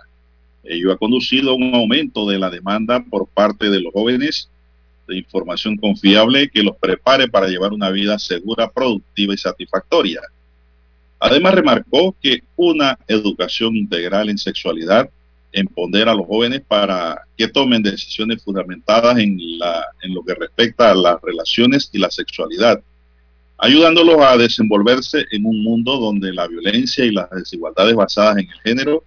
Ello 0.64 0.91
ha 0.91 0.97
conducido 0.97 1.51
a 1.51 1.56
un 1.56 1.73
aumento 1.73 2.27
de 2.27 2.38
la 2.38 2.49
demanda 2.49 3.03
por 3.03 3.27
parte 3.27 3.69
de 3.69 3.81
los 3.81 3.93
jóvenes 3.93 4.49
de 5.07 5.18
información 5.18 5.76
confiable 5.77 6.49
que 6.49 6.64
los 6.64 6.77
prepare 6.77 7.27
para 7.27 7.47
llevar 7.47 7.73
una 7.73 7.89
vida 7.89 8.19
segura, 8.19 8.69
productiva 8.69 9.34
y 9.34 9.38
satisfactoria. 9.38 10.22
Además, 11.19 11.56
remarcó 11.56 12.15
que 12.22 12.43
una 12.56 12.97
educación 13.07 13.76
integral 13.76 14.30
en 14.30 14.38
sexualidad 14.38 15.10
en 15.51 15.68
poner 15.68 16.07
a 16.07 16.14
los 16.14 16.27
jóvenes 16.27 16.61
para 16.68 17.23
que 17.35 17.47
tomen 17.47 17.81
decisiones 17.81 18.43
fundamentadas 18.43 19.18
en, 19.18 19.38
la, 19.57 19.84
en 20.01 20.14
lo 20.14 20.23
que 20.23 20.35
respecta 20.35 20.91
a 20.91 20.95
las 20.95 21.19
relaciones 21.22 21.89
y 21.91 21.97
la 21.97 22.11
sexualidad, 22.11 22.81
ayudándolos 23.60 24.22
a 24.22 24.38
desenvolverse 24.38 25.26
en 25.31 25.45
un 25.45 25.61
mundo 25.61 25.98
donde 25.98 26.34
la 26.34 26.48
violencia 26.48 27.06
y 27.06 27.11
las 27.11 27.30
desigualdades 27.30 27.95
basadas 27.95 28.38
en 28.38 28.49
el 28.49 28.61
género, 28.61 29.03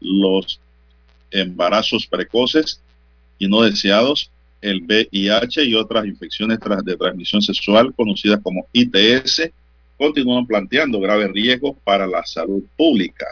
los 0.00 0.60
embarazos 1.30 2.06
precoces 2.06 2.80
y 3.38 3.48
no 3.48 3.62
deseados, 3.62 4.30
el 4.60 4.82
VIH 4.82 5.64
y 5.64 5.74
otras 5.74 6.06
infecciones 6.06 6.58
de 6.84 6.96
transmisión 6.96 7.42
sexual 7.42 7.94
conocidas 7.94 8.40
como 8.42 8.66
ITS, 8.72 9.50
continúan 9.96 10.46
planteando 10.46 11.00
graves 11.00 11.30
riesgos 11.32 11.76
para 11.84 12.06
la 12.06 12.24
salud 12.24 12.62
pública. 12.76 13.26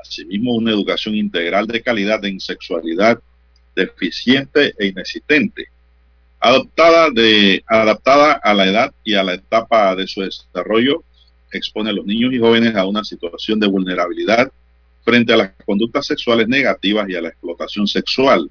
Asimismo, 0.00 0.54
una 0.54 0.70
educación 0.70 1.16
integral 1.16 1.66
de 1.66 1.82
calidad 1.82 2.24
en 2.24 2.40
sexualidad 2.40 3.20
deficiente 3.74 4.72
e 4.78 4.86
inexistente, 4.86 5.68
adaptada, 6.40 7.10
de, 7.10 7.62
adaptada 7.66 8.32
a 8.32 8.54
la 8.54 8.66
edad 8.66 8.94
y 9.04 9.14
a 9.14 9.22
la 9.22 9.34
etapa 9.34 9.94
de 9.94 10.06
su 10.06 10.22
desarrollo, 10.22 11.04
expone 11.52 11.90
a 11.90 11.92
los 11.92 12.06
niños 12.06 12.32
y 12.32 12.38
jóvenes 12.38 12.74
a 12.74 12.86
una 12.86 13.04
situación 13.04 13.60
de 13.60 13.68
vulnerabilidad 13.68 14.50
frente 15.04 15.32
a 15.32 15.36
las 15.36 15.52
conductas 15.64 16.06
sexuales 16.06 16.48
negativas 16.48 17.08
y 17.08 17.14
a 17.14 17.20
la 17.20 17.28
explotación 17.28 17.86
sexual. 17.86 18.50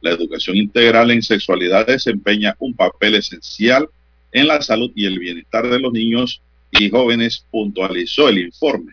La 0.00 0.10
educación 0.10 0.56
integral 0.56 1.10
en 1.10 1.22
sexualidad 1.22 1.86
desempeña 1.86 2.54
un 2.58 2.74
papel 2.74 3.16
esencial 3.16 3.88
en 4.32 4.46
la 4.46 4.60
salud 4.60 4.92
y 4.94 5.06
el 5.06 5.18
bienestar 5.18 5.68
de 5.68 5.80
los 5.80 5.92
niños 5.92 6.42
y 6.70 6.90
jóvenes, 6.90 7.44
puntualizó 7.50 8.28
el 8.28 8.38
informe. 8.38 8.92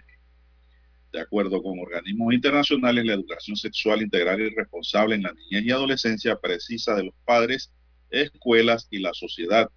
De 1.12 1.20
acuerdo 1.20 1.62
con 1.62 1.80
organismos 1.80 2.34
internacionales, 2.34 3.06
la 3.06 3.14
educación 3.14 3.56
sexual 3.56 4.02
integral 4.02 4.42
y 4.42 4.50
responsable 4.50 5.16
en 5.16 5.24
la 5.24 5.34
niñez 5.34 5.66
y 5.66 5.72
adolescencia 5.72 6.36
precisa 6.38 6.96
de 6.96 7.04
los 7.06 7.14
padres, 7.26 7.72
escuelas 8.14 8.88
y 8.90 9.00
la 9.00 9.14
sociedad. 9.14 9.70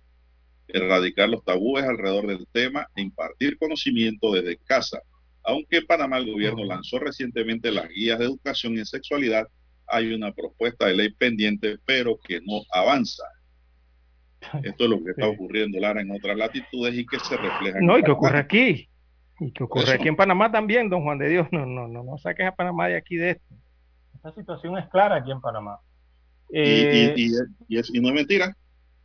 Erradicar 0.69 1.29
los 1.29 1.45
tabúes 1.45 1.85
alrededor 1.85 2.27
del 2.27 2.47
tema 2.53 2.87
e 2.95 3.03
impartir 3.03 3.59
conocimiento 3.59 4.33
desde 4.33 4.59
casa. 4.59 5.01
Aunque 5.45 5.83
Panamá 5.83 6.19
el 6.19 6.33
gobierno 6.33 6.65
lanzó 6.65 6.99
recientemente 6.99 7.71
las 7.71 7.89
guías 7.89 8.19
de 8.19 8.27
educación 8.27 8.77
en 8.79 8.85
sexualidad, 8.85 9.47
hay 9.87 10.13
una 10.13 10.33
propuesta 10.33 10.87
de 10.87 10.95
ley 10.95 11.11
pendiente, 11.11 11.77
pero 11.85 12.19
que 12.19 12.41
no 12.41 12.63
avanza. 12.73 13.23
Esto 14.63 14.85
es 14.85 14.91
lo 14.91 15.03
que 15.03 15.11
está 15.11 15.29
ocurriendo, 15.29 15.79
Lara, 15.81 16.01
en 16.01 16.11
otras 16.11 16.37
latitudes 16.37 16.95
y 16.95 17.07
que 17.07 17.19
se 17.21 17.37
refleja. 17.37 17.79
No, 17.81 17.99
y 17.99 18.03
que 18.03 18.11
ocurre 18.11 18.39
aquí. 18.39 18.89
Y 19.41 19.53
que 19.53 19.65
ocurre 19.65 19.93
aquí 19.93 20.09
en 20.09 20.17
Panamá 20.17 20.51
también, 20.51 20.89
don 20.89 21.03
Juan 21.03 21.19
de 21.19 21.29
Dios. 21.29 21.49
No, 21.51 21.67
no, 21.67 21.89
no, 21.89 22.03
no 22.03 22.19
saques 22.19 22.47
a 22.47 22.55
Panamá 22.55 22.89
de 22.89 22.97
aquí 22.97 23.17
de 23.17 23.31
esto. 23.31 23.55
Esta 24.15 24.33
situación 24.35 24.79
es 24.79 24.89
clara 24.89 25.17
aquí 25.17 25.31
en 25.31 25.41
Panamá. 25.41 25.79
¿Y, 26.51 26.61
y, 26.61 26.65
eh, 26.65 27.15
y, 27.69 28.01
no 28.01 28.09
es 28.09 28.15
mentira? 28.15 28.57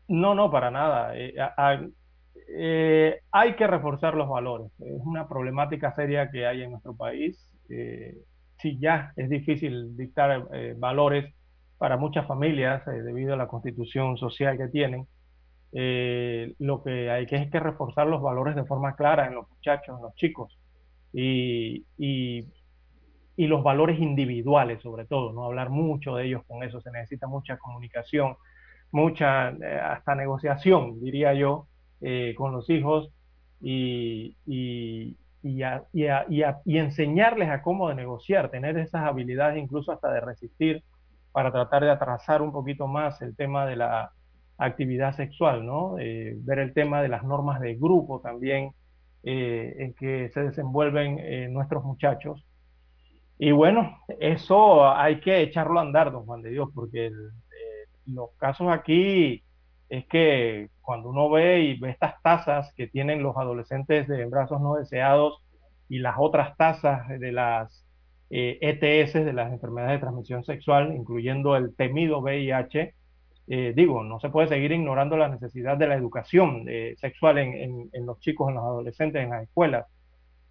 No, 0.07 0.35
no, 0.35 0.51
para 0.51 0.72
nada. 0.72 1.18
Eh, 1.18 1.34
eh, 2.57 3.19
hay 3.31 3.55
que 3.55 3.68
reforzar 3.68 4.15
los 4.15 4.30
valores. 4.30 4.72
Es 4.80 5.01
una 5.03 5.27
problemática 5.27 5.95
seria 5.95 6.30
que 6.30 6.45
hay 6.45 6.63
en 6.63 6.72
nuestro 6.72 6.95
país. 6.95 7.47
si 7.68 8.77
ya 8.80 9.13
es 9.15 9.30
difícil 9.30 9.95
dictar 9.97 10.47
valores 10.77 11.34
para 11.77 11.97
muchas 11.97 12.27
familias 12.27 12.85
debido 12.85 13.34
a 13.34 13.38
la 13.38 13.47
constitución 13.47 14.18
social 14.18 14.57
que 14.57 14.68
tienen, 14.68 15.07
eh, 15.73 16.53
lo 16.59 16.84
que 16.84 17.09
hay 17.09 17.26
que 17.26 17.38
es 17.38 17.49
que 17.49 17.59
reforzar 17.59 18.07
los 18.07 18.22
valores 18.22 18.55
de 18.55 18.65
forma 18.65 18.95
clara 18.95 19.27
en 19.27 19.35
los 19.35 19.49
muchachos, 19.49 19.95
en 19.95 20.03
los 20.03 20.15
chicos, 20.15 20.57
y, 21.13 21.85
y, 23.43 23.47
los 23.47 23.63
valores 23.63 23.99
individuales 23.99 24.81
sobre 24.81 25.05
todo, 25.05 25.34
no 25.34 25.45
hablar 25.45 25.69
mucho 25.69 26.15
de 26.15 26.26
ellos 26.26 26.43
con 26.47 26.63
eso, 26.63 26.81
se 26.81 26.91
necesita 26.91 27.27
mucha 27.27 27.57
comunicación, 27.57 28.35
mucha 28.91 29.49
eh, 29.49 29.80
hasta 29.84 30.15
negociación, 30.15 30.99
diría 31.01 31.34
yo, 31.34 31.68
eh, 32.01 32.34
con 32.38 32.51
los 32.51 32.69
hijos 32.69 33.11
y, 33.61 34.35
y, 34.45 35.18
y, 35.43 36.77
enseñarles 36.77 37.49
a 37.49 37.61
cómo 37.61 37.93
negociar, 37.93 38.49
tener 38.49 38.77
esas 38.77 39.03
habilidades 39.03 39.61
incluso 39.61 39.91
hasta 39.91 40.11
de 40.11 40.22
resistir 40.22 40.84
para 41.31 41.51
tratar 41.51 41.84
de 41.84 41.91
atrasar 41.91 42.41
un 42.41 42.51
poquito 42.51 42.88
más 42.88 43.22
el 43.22 43.35
tema 43.35 43.65
de 43.65 43.76
la, 43.76 44.11
actividad 44.57 45.15
sexual, 45.15 45.65
¿no? 45.65 45.97
Eh, 45.97 46.35
ver 46.38 46.59
el 46.59 46.73
tema 46.76 47.01
de 47.01 47.07
las 47.07 47.23
normas 47.23 47.59
de 47.61 47.73
grupo 47.77 48.22
también 48.22 48.73
eh, 49.23 49.76
en 49.80 49.93
que 49.95 50.30
se 50.30 50.43
desenvuelven 50.43 51.51
nuestros 51.51 51.84
muchachos. 51.84 52.45
Y 53.43 53.51
bueno, 53.53 53.97
eso 54.19 54.88
hay 54.88 55.19
que 55.19 55.41
echarlo 55.41 55.80
a 55.80 55.81
andar, 55.81 56.11
don 56.11 56.27
Juan 56.27 56.43
de 56.43 56.51
Dios, 56.51 56.69
porque 56.76 57.11
los 58.05 58.30
casos 58.38 58.68
aquí 58.72 59.43
es 59.89 60.05
que 60.05 60.69
cuando 60.80 61.09
uno 61.09 61.27
ve 61.27 61.61
y 61.61 61.80
ve 61.80 61.89
estas 61.89 62.22
tasas 62.22 62.72
que 62.76 62.85
tienen 62.85 63.23
los 63.23 63.35
adolescentes 63.35 64.07
de 64.07 64.22
embrazos 64.22 64.61
no 64.61 64.76
deseados 64.76 65.41
y 65.89 65.97
las 65.97 66.18
otras 66.19 66.55
tasas 66.55 67.07
de 67.09 67.31
las 67.31 67.84
ETS, 68.30 69.15
e 69.15 69.26
de 69.26 69.34
las 69.34 69.51
enfermedades 69.51 69.93
de 69.93 70.01
transmisión 70.01 70.43
sexual, 70.43 70.93
incluyendo 70.95 71.55
el 71.55 71.76
temido 71.76 72.19
VIH, 72.19 72.93
eh, 73.47 73.73
digo, 73.76 74.03
no 74.03 74.19
se 74.19 74.30
puede 74.30 74.49
seguir 74.49 74.72
ignorando 74.72 75.18
la 75.18 75.30
necesidad 75.30 75.77
de 75.77 75.88
la 75.88 75.95
educación 75.95 76.65
eh, 76.69 76.93
sexual 76.97 77.39
en, 77.39 78.05
los 78.05 78.19
chicos, 78.19 78.49
en 78.49 78.55
los 78.55 78.65
adolescentes, 78.65 79.23
en 79.23 79.31
las 79.31 79.41
escuelas, 79.41 79.88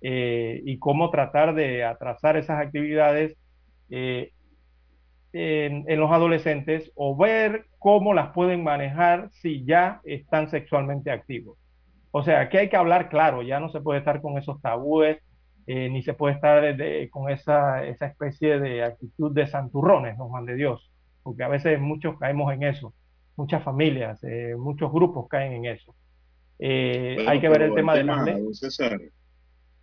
eh, 0.01 0.61
y 0.65 0.79
cómo 0.79 1.11
tratar 1.11 1.55
de 1.55 1.85
atrasar 1.85 2.37
esas 2.37 2.61
actividades 2.61 3.37
en, 3.89 4.31
en, 5.33 6.01
los 6.01 6.13
adolescentes 6.13 6.93
o 6.95 7.17
ver 7.17 7.67
cómo 7.79 8.15
las 8.15 8.33
pueden 8.33 8.63
manejar 8.63 9.31
si 9.33 9.65
ya 9.65 10.01
están 10.05 10.49
sexualmente 10.49 11.11
activos. 11.11 11.59
O 12.13 12.23
sea, 12.23 12.49
que 12.49 12.59
hay 12.59 12.69
que 12.69 12.77
hablar 12.77 13.09
claro, 13.09 13.43
ya 13.43 13.59
no 13.61 13.69
se 13.71 13.81
puede 13.81 13.99
estar 13.99 14.21
con 14.21 14.39
esos 14.39 14.61
tabúes, 14.61 15.19
ni 15.67 16.03
se 16.03 16.15
puede 16.15 16.35
estar 16.35 16.77
con 17.11 17.31
esa, 17.31 17.85
esa 17.85 18.07
especie 18.07 18.59
de 18.59 18.83
actitud 18.83 19.33
de 19.33 19.47
santurrones, 19.47 20.19
nos 20.19 20.31
mande 20.31 20.57
Dios 20.57 20.91
porque 21.23 21.43
a 21.43 21.49
veces 21.49 21.81
muchos 21.81 22.19
caemos 22.19 22.53
en 22.53 22.63
eso, 22.63 22.95
muchas 23.37 23.63
familias, 23.63 24.23
eh, 24.25 24.55
muchos 24.57 24.93
grupos 24.93 25.29
caen 25.29 25.53
en 25.53 25.65
eso. 25.67 25.95
Eh, 26.59 27.25
hay 27.27 27.41
que 27.41 27.49
ver 27.49 27.63
el 27.63 27.75
tema, 27.75 27.95
de. 27.95 28.03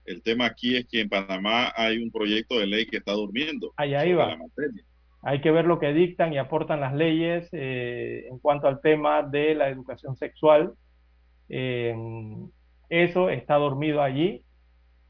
El 0.07 0.23
tema 0.23 0.45
aquí 0.45 0.75
es 0.75 0.87
que 0.87 1.01
en 1.01 1.09
Panamá 1.09 1.71
hay 1.75 1.97
un 2.01 2.11
proyecto 2.11 2.59
de 2.59 2.65
ley 2.65 2.85
que 2.87 2.97
está 2.97 3.11
durmiendo. 3.11 3.73
Allá 3.77 4.05
iba. 4.05 4.35
Hay 5.21 5.41
que 5.41 5.51
ver 5.51 5.65
lo 5.65 5.79
que 5.79 5.93
dictan 5.93 6.33
y 6.33 6.37
aportan 6.37 6.79
las 6.79 6.93
leyes 6.93 7.49
eh, 7.51 8.25
en 8.29 8.39
cuanto 8.39 8.67
al 8.67 8.81
tema 8.81 9.21
de 9.21 9.53
la 9.53 9.69
educación 9.69 10.15
sexual. 10.15 10.73
eso 11.47 13.29
está 13.29 13.55
dormido 13.55 14.01
allí 14.01 14.43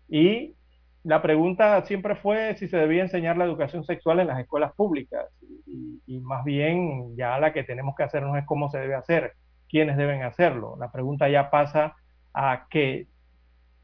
y 0.09 0.55
la 1.03 1.21
pregunta 1.21 1.81
siempre 1.85 2.15
fue 2.15 2.55
si 2.57 2.67
se 2.67 2.75
debía 2.77 3.01
enseñar 3.01 3.37
la 3.37 3.45
educación 3.45 3.85
sexual 3.85 4.19
en 4.19 4.27
las 4.27 4.39
escuelas 4.39 4.73
públicas 4.73 5.25
y, 5.65 6.19
más 6.19 6.43
bien 6.43 7.15
ya 7.15 7.39
la 7.39 7.53
que 7.53 7.63
tenemos 7.63 7.95
que 7.95 8.03
hacernos 8.03 8.37
es 8.37 8.45
cómo 8.45 8.69
se 8.69 8.79
debe 8.79 8.95
hacer, 8.95 9.33
quiénes 9.69 9.95
deben 9.95 10.23
hacerlo. 10.23 10.75
La 10.77 10.91
pregunta 10.91 11.29
ya 11.29 11.49
pasa 11.49 11.95
a 12.33 12.67
que, 12.69 13.07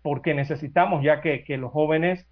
porque 0.03 0.33
necesitamos 0.35 1.01
ya 1.01 1.21
que, 1.21 1.43
los 1.57 1.71
jóvenes 1.71 2.27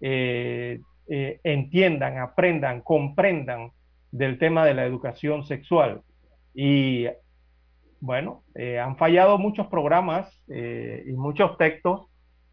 eh, 0.00 0.80
eh, 1.08 1.40
entiendan, 1.42 2.18
aprendan, 2.18 2.80
comprendan 2.80 3.72
del 4.12 4.38
tema 4.38 4.64
de 4.64 4.74
la 4.74 4.86
educación 4.86 5.44
sexual. 5.44 6.02
Y 6.54 7.08
bueno, 8.00 8.44
eh, 8.54 8.78
han 8.78 8.96
fallado 8.96 9.36
muchos 9.36 9.66
programas 9.66 10.42
y 10.48 11.12
muchos 11.12 11.58
textos 11.58 12.06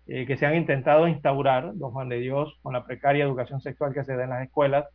que 0.06 0.38
se 0.38 0.46
han 0.48 0.56
intentado 0.56 1.08
instaurar, 1.08 1.72
don 1.76 1.92
Juan 1.92 2.10
de 2.10 2.20
Dios, 2.20 2.58
con 2.64 2.74
la 2.74 2.84
precaria 2.84 3.24
educación 3.24 3.62
sexual 3.62 3.94
que 3.94 4.04
se 4.04 4.16
da 4.16 4.24
en 4.24 4.32
las 4.32 4.44
escuelas, 4.44 4.86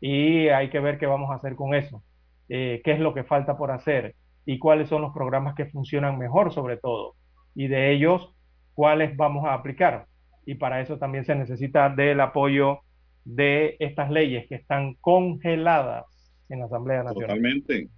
y 0.00 0.48
hay 0.48 0.68
que 0.68 0.80
ver 0.80 0.98
qué 0.98 1.06
vamos 1.06 1.30
a 1.30 1.36
hacer 1.36 1.54
con 1.54 1.74
eso, 1.74 2.02
qué 2.48 2.82
es 2.84 3.00
lo 3.00 3.14
que 3.14 3.24
falta 3.24 3.56
por 3.56 3.70
hacer 3.70 4.14
y 4.44 4.58
cuáles 4.58 4.90
son 4.90 5.00
los 5.00 5.14
programas 5.14 5.54
que 5.54 5.64
funcionan 5.64 6.18
mejor 6.18 6.52
sobre 6.52 6.76
todo, 6.76 7.14
y 7.54 7.68
de 7.68 7.92
ellos, 7.92 8.33
cuáles 8.74 9.16
vamos 9.16 9.44
a 9.44 9.54
aplicar. 9.54 10.06
Y 10.46 10.56
para 10.56 10.80
eso 10.80 10.98
también 10.98 11.24
se 11.24 11.34
necesita 11.34 11.88
del 11.88 12.20
apoyo 12.20 12.80
de 13.24 13.76
estas 13.78 14.10
leyes 14.10 14.46
que 14.48 14.56
están 14.56 14.94
congeladas 15.00 16.04
en 16.48 16.60
la 16.60 16.66
Asamblea 16.66 17.02
Nacional. 17.02 17.28
Totalmente. 17.28 17.88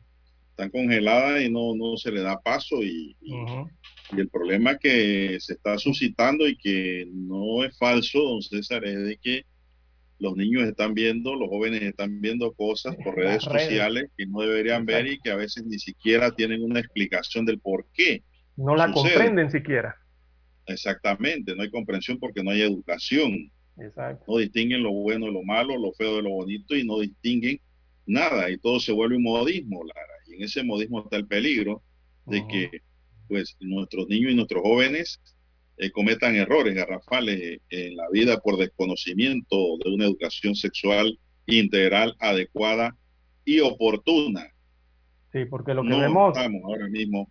Están 0.51 0.70
congeladas 0.70 1.43
y 1.43 1.51
no, 1.51 1.74
no 1.74 1.97
se 1.97 2.11
le 2.12 2.23
da 2.23 2.40
paso 2.40 2.82
y, 2.82 3.16
y, 3.20 3.35
el 4.16 4.28
problema 4.28 4.78
que 4.78 5.36
se 5.40 5.55
está 5.55 5.77
suscitando 5.77 6.47
y 6.47 6.57
que 6.57 7.07
no 7.12 7.65
es 7.65 7.77
falso, 7.77 8.20
don 8.20 8.40
César, 8.40 8.85
es 8.85 9.05
de 9.05 9.16
que 9.19 9.44
los 10.19 10.35
niños 10.35 10.62
están 10.62 10.94
viendo, 10.94 11.35
los 11.35 11.51
jóvenes 11.51 11.82
están 11.82 12.20
viendo 12.20 12.53
cosas 12.55 12.97
por 12.97 13.16
redes, 13.16 13.43
sociales 13.43 14.11
que 14.16 14.27
no 14.27 14.40
deberían 14.40 14.86
ver 14.86 15.07
y 15.07 15.19
que 15.19 15.31
a 15.31 15.36
veces 15.36 15.66
ni 15.66 15.78
siquiera 15.78 16.31
tienen 16.31 16.62
una 16.62 16.81
explicación 16.81 17.44
del 17.44 17.59
por 17.59 17.86
qué. 17.93 18.23
No 18.57 18.77
la 18.77 18.90
comprenden 18.90 19.51
siquiera. 19.51 19.94
Exactamente, 20.67 21.55
no 21.55 21.63
hay 21.63 21.71
comprensión 21.71 22.19
porque 22.19 22.43
no 22.43 22.51
hay 22.51 22.63
educación. 22.63 23.51
No 24.27 24.39
distinguen 24.39 24.83
lo 24.83 24.93
bueno 24.93 25.27
de 25.27 25.33
lo 25.33 25.43
malo, 25.43 25.77
lo 25.77 25.93
feo 25.93 26.17
de 26.17 26.23
lo 26.23 26.31
bonito 26.31 26.75
y 26.75 26.85
no 26.85 26.99
distinguen 26.99 27.61
nada 28.07 28.51
y 28.51 28.59
todo 28.59 28.81
se 28.81 28.93
vuelve 28.93 29.17
un 29.17 29.25
modismo, 29.25 29.85
Lara. 29.85 30.13
Y 30.27 30.37
en 30.37 30.43
ese 30.45 30.63
modismo 30.63 31.01
está 31.03 31.17
el 31.17 31.27
peligro 31.27 31.83
de 32.25 32.47
que 32.49 32.71
pues 33.29 33.57
nuestros 33.61 34.09
niños 34.09 34.33
y 34.33 34.37
nuestros 34.37 34.63
jóvenes 34.63 35.21
eh, 35.79 35.91
cometan 35.91 36.37
errores 36.37 36.75
garrafales 36.75 37.61
en 37.69 37.97
la 37.97 38.09
vida 38.11 38.41
por 38.41 38.57
desconocimiento 38.57 39.57
de 39.85 39.91
una 39.91 40.07
educación 40.07 40.55
sexual 40.55 41.19
integral, 41.47 42.17
adecuada 42.19 42.97
y 43.45 43.61
oportuna. 43.61 44.47
Sí, 45.33 45.45
porque 45.45 45.75
lo 45.75 45.83
que 45.83 45.91
no 45.91 46.01
vemos... 46.01 46.37
estamos 46.37 46.63
ahora 46.65 46.89
mismo 46.89 47.31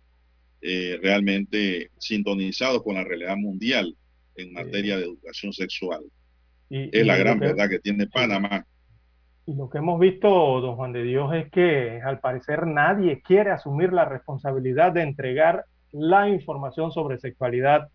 eh, 0.60 0.98
realmente 1.02 1.90
sintonizados 1.98 2.82
con 2.82 2.94
la 2.94 3.04
realidad 3.04 3.36
mundial 3.36 3.94
en 4.36 4.52
materia 4.52 4.96
de 4.96 5.04
educación 5.04 5.52
sexual. 5.52 6.02
Y, 6.68 6.96
es 6.96 7.06
la 7.06 7.16
gran 7.16 7.38
verdad 7.38 7.68
que 7.68 7.78
tiene 7.78 8.06
Panamá. 8.06 8.66
Y 9.46 9.54
lo 9.54 9.70
que 9.70 9.78
hemos 9.78 10.00
visto, 10.00 10.28
don 10.60 10.76
Juan 10.76 10.92
de 10.92 11.04
Dios, 11.04 11.32
es 11.34 11.50
que 11.50 12.00
al 12.02 12.18
parecer 12.20 12.66
nadie 12.66 13.22
quiere 13.22 13.50
asumir 13.50 13.92
la 13.92 14.04
responsabilidad 14.04 14.92
de 14.92 15.02
entregar 15.02 15.64
la 15.92 16.28
información 16.28 16.90
sobre 16.90 17.18
sexualidad 17.18 17.88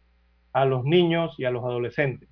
a 0.54 0.66
los 0.66 0.86
niños 0.86 1.36
y 1.38 1.46
a 1.46 1.52
los 1.52 1.64
adolescentes. 1.64 2.30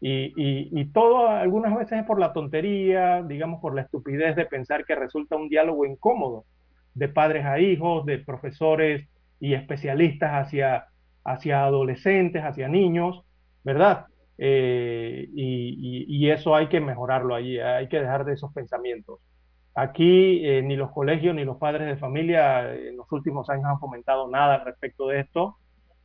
Y, 0.00 0.32
y, 0.36 0.84
todo 0.92 1.28
algunas 1.28 1.76
veces 1.76 1.98
es 1.98 2.04
por 2.04 2.20
la 2.20 2.32
tontería, 2.32 3.22
digamos 3.22 3.60
por 3.60 3.74
la 3.74 3.82
estupidez 3.82 4.36
de 4.36 4.46
pensar 4.46 4.84
que 4.84 4.94
resulta 4.94 5.34
un 5.34 5.48
diálogo 5.48 5.84
incómodo 5.84 6.44
de 6.94 7.08
padres 7.08 7.44
a 7.44 7.58
hijos, 7.58 8.06
de 8.06 8.18
profesores 8.18 9.08
y 9.40 9.54
especialistas 9.54 10.46
hacia, 10.46 10.86
hacia 11.24 11.64
adolescentes, 11.64 12.42
hacia 12.42 12.68
niños, 12.68 13.24
¿verdad? 13.64 14.06
Eh, 14.38 15.28
y, 15.34 16.30
eso 16.30 16.54
hay 16.54 16.68
que 16.68 16.80
mejorarlo 16.80 17.34
allí, 17.34 17.58
hay 17.58 17.88
que 17.88 18.00
dejar 18.00 18.24
de 18.24 18.34
esos 18.34 18.52
pensamientos. 18.52 19.20
Aquí 19.74 20.44
eh, 20.44 20.62
ni 20.62 20.76
los 20.76 20.90
colegios 20.90 21.34
ni 21.34 21.44
los 21.44 21.56
padres 21.56 21.86
de 21.86 21.96
familia 21.96 22.74
en 22.74 22.96
los 22.96 23.10
últimos 23.10 23.48
años 23.48 23.64
han 23.66 23.80
fomentado 23.80 24.28
nada 24.28 24.56
al 24.56 24.64
respecto 24.64 25.08
de 25.08 25.20
esto, 25.20 25.56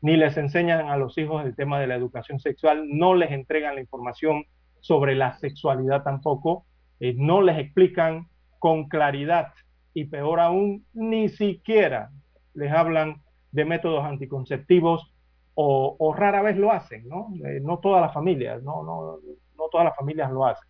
ni 0.01 0.15
les 0.15 0.37
enseñan 0.37 0.87
a 0.89 0.97
los 0.97 1.17
hijos 1.17 1.45
el 1.45 1.55
tema 1.55 1.79
de 1.79 1.87
la 1.87 1.95
educación 1.95 2.39
sexual, 2.39 2.87
no 2.87 3.15
les 3.15 3.31
entregan 3.31 3.75
la 3.75 3.81
información 3.81 4.45
sobre 4.79 5.15
la 5.15 5.37
sexualidad 5.39 6.03
tampoco, 6.03 6.65
eh, 6.99 7.15
no 7.17 7.41
les 7.41 7.57
explican 7.57 8.27
con 8.59 8.87
claridad 8.87 9.53
y 9.93 10.05
peor 10.05 10.39
aún, 10.39 10.85
ni 10.93 11.29
siquiera 11.29 12.11
les 12.53 12.71
hablan 12.71 13.22
de 13.53 13.65
métodos 13.65 14.03
anticonceptivos 14.03 15.13
o, 15.55 16.13
rara 16.17 16.41
vez 16.41 16.57
lo 16.57 16.71
hacen, 16.71 17.07
¿no? 17.07 17.27
Eh, 17.45 17.59
no 17.61 17.77
todas 17.77 18.01
las 18.01 18.11
familias, 18.11 18.63
no, 18.63 18.83
no, 18.83 19.19
no 19.55 19.69
todas 19.71 19.85
las 19.85 19.95
familias 19.95 20.31
lo 20.31 20.47
hacen. 20.47 20.67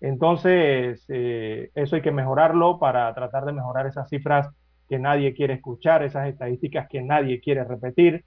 Entonces, 0.00 1.04
eh, 1.08 1.70
eso 1.74 1.96
hay 1.96 2.02
que 2.02 2.12
mejorarlo 2.12 2.78
para 2.78 3.12
tratar 3.14 3.44
de 3.44 3.52
mejorar 3.52 3.86
esas 3.86 4.08
cifras 4.08 4.48
que 4.88 4.98
nadie 4.98 5.34
quiere 5.34 5.54
escuchar, 5.54 6.02
esas 6.02 6.28
estadísticas 6.28 6.88
que 6.88 7.02
nadie 7.02 7.40
quiere 7.40 7.62
repetir, 7.64 8.24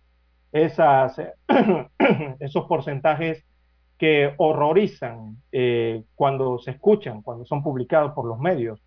esas, 0.52 1.20
esos 2.40 2.66
porcentajes 2.66 3.44
que 3.98 4.34
horrorizan 4.38 5.38
eh, 5.52 6.04
cuando 6.14 6.60
se 6.60 6.72
escuchan, 6.72 7.24
cuando 7.24 7.46
son 7.46 7.64
publicados 7.64 8.14
por 8.14 8.26
los 8.26 8.40
medios 8.40 8.80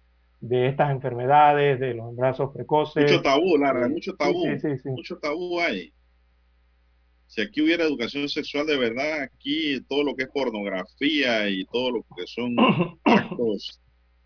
de 0.42 0.68
estas 0.68 0.90
enfermedades, 0.90 1.80
de 1.80 1.94
los 1.94 2.10
embarazos 2.10 2.50
precoces. 2.52 3.10
Mucho 3.10 3.22
tabú, 3.22 3.56
Lara, 3.56 3.88
mucho 3.88 4.14
tabú, 4.14 4.44
mucho 4.84 5.18
tabú 5.18 5.58
hay 5.58 5.90
si 7.32 7.40
aquí 7.40 7.62
hubiera 7.62 7.84
educación 7.84 8.28
sexual 8.28 8.66
de 8.66 8.76
verdad, 8.76 9.22
aquí 9.22 9.80
todo 9.88 10.04
lo 10.04 10.14
que 10.14 10.24
es 10.24 10.28
pornografía 10.28 11.48
y 11.48 11.64
todo 11.64 11.90
lo 11.90 12.02
que 12.14 12.26
son 12.26 12.54
actos 13.04 13.80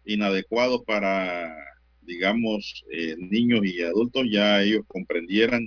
inadecuados 0.05 0.83
para, 0.85 1.55
digamos, 2.03 2.85
eh, 2.91 3.15
niños 3.17 3.61
y 3.63 3.81
adultos, 3.83 4.25
ya 4.29 4.61
ellos 4.61 4.83
comprendieran 4.89 5.63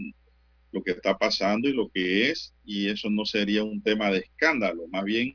lo 0.72 0.84
que 0.84 0.92
está 0.92 1.18
pasando 1.18 1.68
y 1.68 1.74
lo 1.74 1.90
que 1.90 2.30
es, 2.30 2.54
y 2.64 2.90
eso 2.90 3.10
no 3.10 3.26
sería 3.26 3.64
un 3.64 3.82
tema 3.82 4.12
de 4.12 4.20
escándalo, 4.20 4.88
más 4.92 5.04
bien 5.04 5.34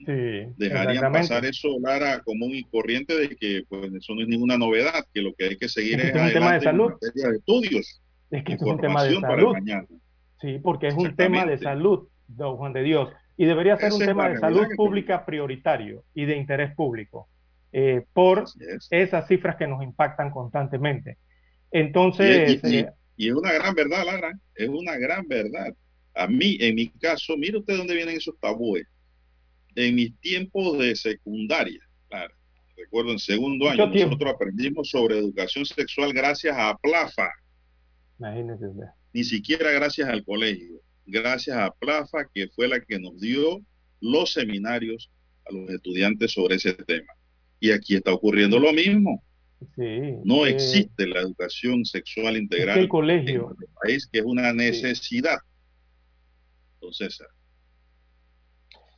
dejarían 0.56 1.12
pasar 1.12 1.44
eso, 1.44 1.68
Lara, 1.80 2.20
común 2.20 2.54
y 2.54 2.64
corriente 2.64 3.16
de 3.16 3.36
que 3.36 3.64
pues 3.68 3.92
eso 3.92 4.14
no 4.14 4.22
es 4.22 4.28
ninguna 4.28 4.56
novedad, 4.56 5.04
que 5.12 5.22
lo 5.22 5.34
que 5.34 5.46
hay 5.46 5.56
que 5.56 5.68
seguir 5.68 6.00
es, 6.00 6.14
es 6.14 6.22
un 6.22 6.32
tema 6.32 6.54
de 6.54 6.60
salud. 6.60 6.92
de 7.00 7.36
estudios, 7.36 8.00
es 8.30 8.44
que 8.44 8.52
es 8.54 8.62
un 8.62 8.80
tema 8.80 9.04
de 9.04 9.20
salud. 9.20 9.52
mañana. 9.52 9.86
Sí, 10.40 10.58
porque 10.62 10.88
es 10.88 10.94
un 10.94 11.16
tema 11.16 11.46
de 11.46 11.58
salud, 11.58 12.08
don 12.28 12.56
Juan 12.56 12.72
de 12.72 12.82
Dios, 12.82 13.10
y 13.36 13.46
debería 13.46 13.76
ser 13.76 13.92
un 13.92 14.00
tema 14.00 14.28
de 14.28 14.38
salud 14.38 14.66
pública 14.76 15.24
prioritario 15.24 16.04
y 16.14 16.26
de 16.26 16.36
interés 16.36 16.74
público, 16.74 17.28
eh, 17.72 18.04
por 18.12 18.44
esas 18.90 19.26
cifras 19.26 19.56
que 19.56 19.66
nos 19.66 19.82
impactan 19.82 20.30
constantemente. 20.30 21.18
Entonces... 21.70 22.62
Eh, 22.62 22.68
y, 22.68 23.03
es 23.16 23.32
una 23.32 23.52
gran 23.52 23.74
verdad, 23.74 24.04
Lara, 24.04 24.32
es 24.54 24.68
una 24.68 24.96
gran 24.96 25.26
verdad. 25.28 25.74
A 26.14 26.26
mí, 26.26 26.56
en 26.60 26.76
mi 26.76 26.88
caso, 26.90 27.36
mire 27.36 27.58
usted 27.58 27.76
dónde 27.76 27.94
vienen 27.94 28.16
esos 28.16 28.38
tabúes. 28.40 28.86
En 29.74 29.94
mis 29.96 30.18
tiempos 30.20 30.78
de 30.78 30.94
secundaria, 30.94 31.80
claro, 32.08 32.34
recuerdo 32.76 33.12
en 33.12 33.18
segundo 33.18 33.68
año, 33.68 33.86
nosotros 33.86 34.32
aprendimos 34.32 34.88
sobre 34.90 35.18
educación 35.18 35.66
sexual 35.66 36.12
gracias 36.12 36.56
a 36.56 36.76
Plafa. 36.76 37.28
Imagínese 38.18 38.66
ni 39.14 39.22
siquiera 39.22 39.70
gracias 39.70 40.08
al 40.08 40.24
colegio, 40.24 40.80
gracias 41.06 41.56
a 41.56 41.70
Plafa, 41.70 42.28
que 42.34 42.48
fue 42.48 42.66
la 42.68 42.80
que 42.80 42.98
nos 42.98 43.18
dio 43.20 43.60
los 44.00 44.32
seminarios 44.32 45.10
a 45.46 45.54
los 45.54 45.70
estudiantes 45.70 46.32
sobre 46.32 46.56
ese 46.56 46.74
tema. 46.74 47.12
Y 47.60 47.70
aquí 47.70 47.94
está 47.94 48.12
ocurriendo 48.12 48.58
lo 48.58 48.72
mismo. 48.72 49.22
No 50.24 50.46
existe 50.46 51.06
la 51.06 51.20
educación 51.20 51.84
sexual 51.84 52.36
integral 52.36 52.78
el 52.78 52.88
colegio. 52.88 53.50
en 53.50 53.62
el 53.62 53.68
país, 53.82 54.08
que 54.10 54.18
es 54.18 54.24
una 54.24 54.52
necesidad. 54.52 55.38
Entonces, 56.74 57.22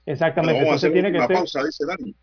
Exactamente. 0.07 0.61
vamos 0.61 0.73
a 0.73 0.77
hacer 0.77 0.93
tiene 0.93 1.11
una 1.11 1.29
pausa, 1.29 1.63
dice 1.65 1.85
Dani. 1.87 2.15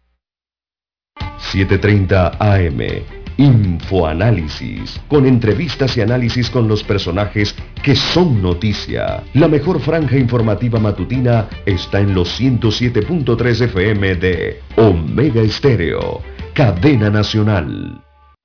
7.30 1.54 2.38
AM 2.40 3.24
Infoanálisis, 3.38 5.02
con 5.08 5.26
entrevistas 5.26 5.98
y 5.98 6.02
análisis 6.02 6.50
con 6.50 6.68
los 6.68 6.84
personajes 6.84 7.56
que 7.82 7.96
son 7.96 8.42
noticia. 8.42 9.24
La 9.34 9.48
mejor 9.48 9.80
franja 9.80 10.18
informativa 10.18 10.80
matutina 10.80 11.50
está 11.66 12.00
en 12.00 12.14
los 12.14 12.40
107.3 12.40 13.62
FM 13.62 14.16
de 14.16 14.60
Omega 14.78 15.42
Estéreo, 15.42 16.22
cadena 16.54 17.10
nacional. 17.10 18.04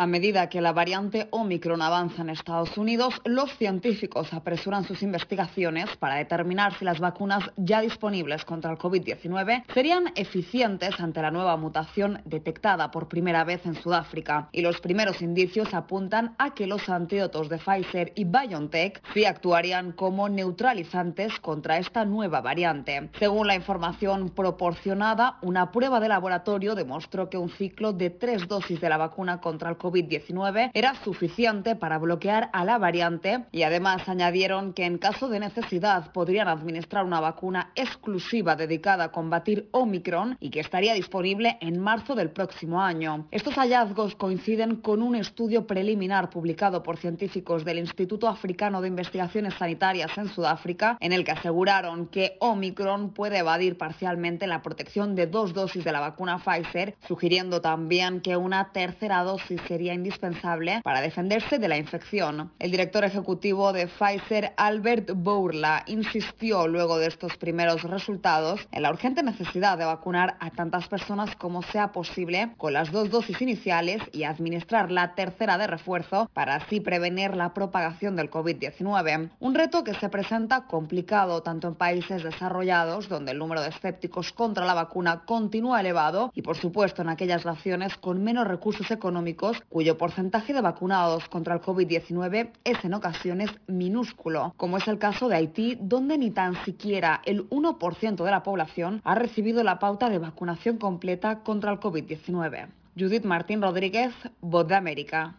A 0.00 0.06
medida 0.06 0.48
que 0.48 0.62
la 0.62 0.72
variante 0.72 1.28
Omicron 1.30 1.82
avanza 1.82 2.22
en 2.22 2.30
Estados 2.30 2.78
Unidos, 2.78 3.20
los 3.26 3.54
científicos 3.58 4.32
apresuran 4.32 4.84
sus 4.84 5.02
investigaciones 5.02 5.94
para 5.98 6.14
determinar 6.14 6.72
si 6.78 6.86
las 6.86 7.00
vacunas 7.00 7.50
ya 7.58 7.82
disponibles 7.82 8.46
contra 8.46 8.70
el 8.70 8.78
COVID-19 8.78 9.64
serían 9.74 10.10
eficientes 10.16 10.98
ante 11.00 11.20
la 11.20 11.30
nueva 11.30 11.58
mutación 11.58 12.22
detectada 12.24 12.90
por 12.90 13.08
primera 13.08 13.44
vez 13.44 13.66
en 13.66 13.74
Sudáfrica. 13.74 14.48
Y 14.52 14.62
los 14.62 14.80
primeros 14.80 15.20
indicios 15.20 15.74
apuntan 15.74 16.34
a 16.38 16.54
que 16.54 16.66
los 16.66 16.88
antídotos 16.88 17.50
de 17.50 17.58
Pfizer 17.58 18.12
y 18.14 18.24
BioNTech 18.24 19.02
sí 19.12 19.26
actuarían 19.26 19.92
como 19.92 20.30
neutralizantes 20.30 21.38
contra 21.40 21.76
esta 21.76 22.06
nueva 22.06 22.40
variante. 22.40 23.10
Según 23.18 23.48
la 23.48 23.54
información 23.54 24.30
proporcionada, 24.30 25.36
una 25.42 25.70
prueba 25.70 26.00
de 26.00 26.08
laboratorio 26.08 26.74
demostró 26.74 27.28
que 27.28 27.36
un 27.36 27.50
ciclo 27.50 27.92
de 27.92 28.08
tres 28.08 28.48
dosis 28.48 28.80
de 28.80 28.88
la 28.88 28.96
vacuna 28.96 29.42
contra 29.42 29.68
el 29.68 29.76
COVID 29.76 29.89
COVID-19 29.90 30.70
era 30.72 30.94
suficiente 31.02 31.74
para 31.74 31.98
bloquear 31.98 32.48
a 32.52 32.64
la 32.64 32.78
variante 32.78 33.44
y 33.50 33.64
además 33.64 34.08
añadieron 34.08 34.72
que 34.72 34.84
en 34.84 34.98
caso 34.98 35.28
de 35.28 35.40
necesidad 35.40 36.12
podrían 36.12 36.46
administrar 36.46 37.04
una 37.04 37.20
vacuna 37.20 37.72
exclusiva 37.74 38.54
dedicada 38.54 39.04
a 39.04 39.12
combatir 39.12 39.68
Omicron 39.72 40.36
y 40.40 40.50
que 40.50 40.60
estaría 40.60 40.94
disponible 40.94 41.58
en 41.60 41.80
marzo 41.80 42.14
del 42.14 42.30
próximo 42.30 42.80
año. 42.80 43.26
Estos 43.32 43.54
hallazgos 43.54 44.14
coinciden 44.14 44.76
con 44.76 45.02
un 45.02 45.16
estudio 45.16 45.66
preliminar 45.66 46.30
publicado 46.30 46.82
por 46.84 46.96
científicos 46.96 47.64
del 47.64 47.78
Instituto 47.78 48.28
Africano 48.28 48.80
de 48.80 48.88
Investigaciones 48.88 49.54
Sanitarias 49.54 50.16
en 50.16 50.28
Sudáfrica, 50.28 50.96
en 51.00 51.12
el 51.12 51.24
que 51.24 51.32
aseguraron 51.32 52.06
que 52.06 52.36
Omicron 52.38 53.10
puede 53.10 53.38
evadir 53.38 53.76
parcialmente 53.76 54.46
la 54.46 54.62
protección 54.62 55.16
de 55.16 55.26
dos 55.26 55.52
dosis 55.52 55.82
de 55.82 55.92
la 55.92 56.00
vacuna 56.00 56.38
Pfizer, 56.38 56.94
sugiriendo 57.08 57.60
también 57.60 58.20
que 58.20 58.36
una 58.36 58.72
tercera 58.72 59.22
dosis 59.24 59.60
sería 59.66 59.79
indispensable 59.88 60.80
para 60.84 61.00
defenderse 61.00 61.58
de 61.58 61.68
la 61.68 61.78
infección. 61.78 62.52
El 62.58 62.70
director 62.70 63.04
ejecutivo 63.04 63.72
de 63.72 63.86
Pfizer, 63.86 64.52
Albert 64.56 65.10
Bourla, 65.14 65.82
insistió 65.86 66.68
luego 66.68 66.98
de 66.98 67.06
estos 67.06 67.36
primeros 67.36 67.82
resultados 67.82 68.68
en 68.72 68.82
la 68.82 68.90
urgente 68.90 69.22
necesidad 69.22 69.78
de 69.78 69.84
vacunar 69.84 70.36
a 70.40 70.50
tantas 70.50 70.88
personas 70.88 71.34
como 71.36 71.62
sea 71.62 71.92
posible 71.92 72.52
con 72.56 72.72
las 72.72 72.92
dos 72.92 73.10
dosis 73.10 73.40
iniciales 73.40 74.02
y 74.12 74.24
administrar 74.24 74.90
la 74.90 75.14
tercera 75.14 75.58
de 75.58 75.66
refuerzo 75.66 76.30
para 76.32 76.56
así 76.56 76.80
prevenir 76.80 77.34
la 77.36 77.54
propagación 77.54 78.16
del 78.16 78.30
COVID-19. 78.30 79.30
Un 79.40 79.54
reto 79.54 79.84
que 79.84 79.94
se 79.94 80.08
presenta 80.08 80.66
complicado 80.66 81.42
tanto 81.42 81.68
en 81.68 81.74
países 81.74 82.22
desarrollados, 82.22 83.08
donde 83.08 83.32
el 83.32 83.38
número 83.38 83.62
de 83.62 83.68
escépticos 83.68 84.32
contra 84.32 84.64
la 84.64 84.74
vacuna 84.74 85.22
continúa 85.24 85.80
elevado, 85.80 86.30
y 86.34 86.42
por 86.42 86.56
supuesto 86.56 87.02
en 87.02 87.08
aquellas 87.08 87.44
naciones 87.44 87.96
con 87.96 88.22
menos 88.22 88.46
recursos 88.46 88.90
económicos 88.90 89.62
cuyo 89.70 89.96
porcentaje 89.96 90.52
de 90.52 90.60
vacunados 90.60 91.28
contra 91.28 91.54
el 91.54 91.60
COVID-19 91.60 92.50
es 92.64 92.84
en 92.84 92.92
ocasiones 92.92 93.50
minúsculo, 93.68 94.52
como 94.56 94.76
es 94.76 94.88
el 94.88 94.98
caso 94.98 95.28
de 95.28 95.36
Haití, 95.36 95.78
donde 95.80 96.18
ni 96.18 96.32
tan 96.32 96.56
siquiera 96.64 97.22
el 97.24 97.48
1% 97.50 98.24
de 98.24 98.30
la 98.30 98.42
población 98.42 99.00
ha 99.04 99.14
recibido 99.14 99.62
la 99.62 99.78
pauta 99.78 100.10
de 100.10 100.18
vacunación 100.18 100.76
completa 100.76 101.44
contra 101.44 101.70
el 101.70 101.78
COVID-19. 101.78 102.66
Judith 102.98 103.24
Martín 103.24 103.62
Rodríguez, 103.62 104.12
Voz 104.40 104.66
de 104.66 104.74
América. 104.74 105.36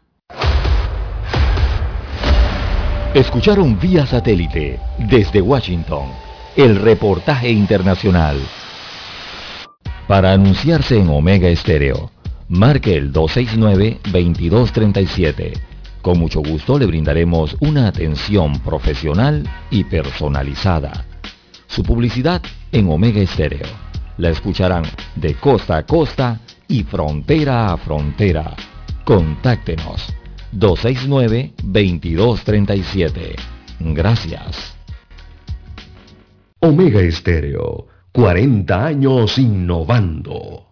Escucharon 3.13 3.77
vía 3.77 4.05
satélite 4.05 4.79
desde 4.97 5.41
Washington 5.41 6.07
el 6.55 6.77
reportaje 6.77 7.51
internacional. 7.51 8.37
Para 10.07 10.31
anunciarse 10.31 10.97
en 10.97 11.09
Omega 11.09 11.49
Estéreo 11.49 12.09
marque 12.51 12.95
el 12.97 13.11
269-2237. 13.13 15.53
Con 16.01 16.19
mucho 16.19 16.41
gusto 16.41 16.77
le 16.77 16.85
brindaremos 16.85 17.55
una 17.61 17.87
atención 17.87 18.59
profesional 18.59 19.49
y 19.69 19.85
personalizada. 19.85 21.05
Su 21.67 21.83
publicidad 21.83 22.41
en 22.73 22.89
Omega 22.89 23.21
Estéreo. 23.21 23.67
La 24.17 24.27
escucharán 24.29 24.83
de 25.15 25.35
costa 25.35 25.77
a 25.77 25.85
costa 25.85 26.41
y 26.67 26.83
frontera 26.83 27.71
a 27.71 27.77
frontera. 27.77 28.53
Contáctenos 29.05 30.13
269-2237. 30.53 33.35
Gracias. 33.79 34.75
Omega 36.59 36.99
Estéreo, 36.99 37.87
40 38.11 38.85
años 38.85 39.37
innovando. 39.37 40.71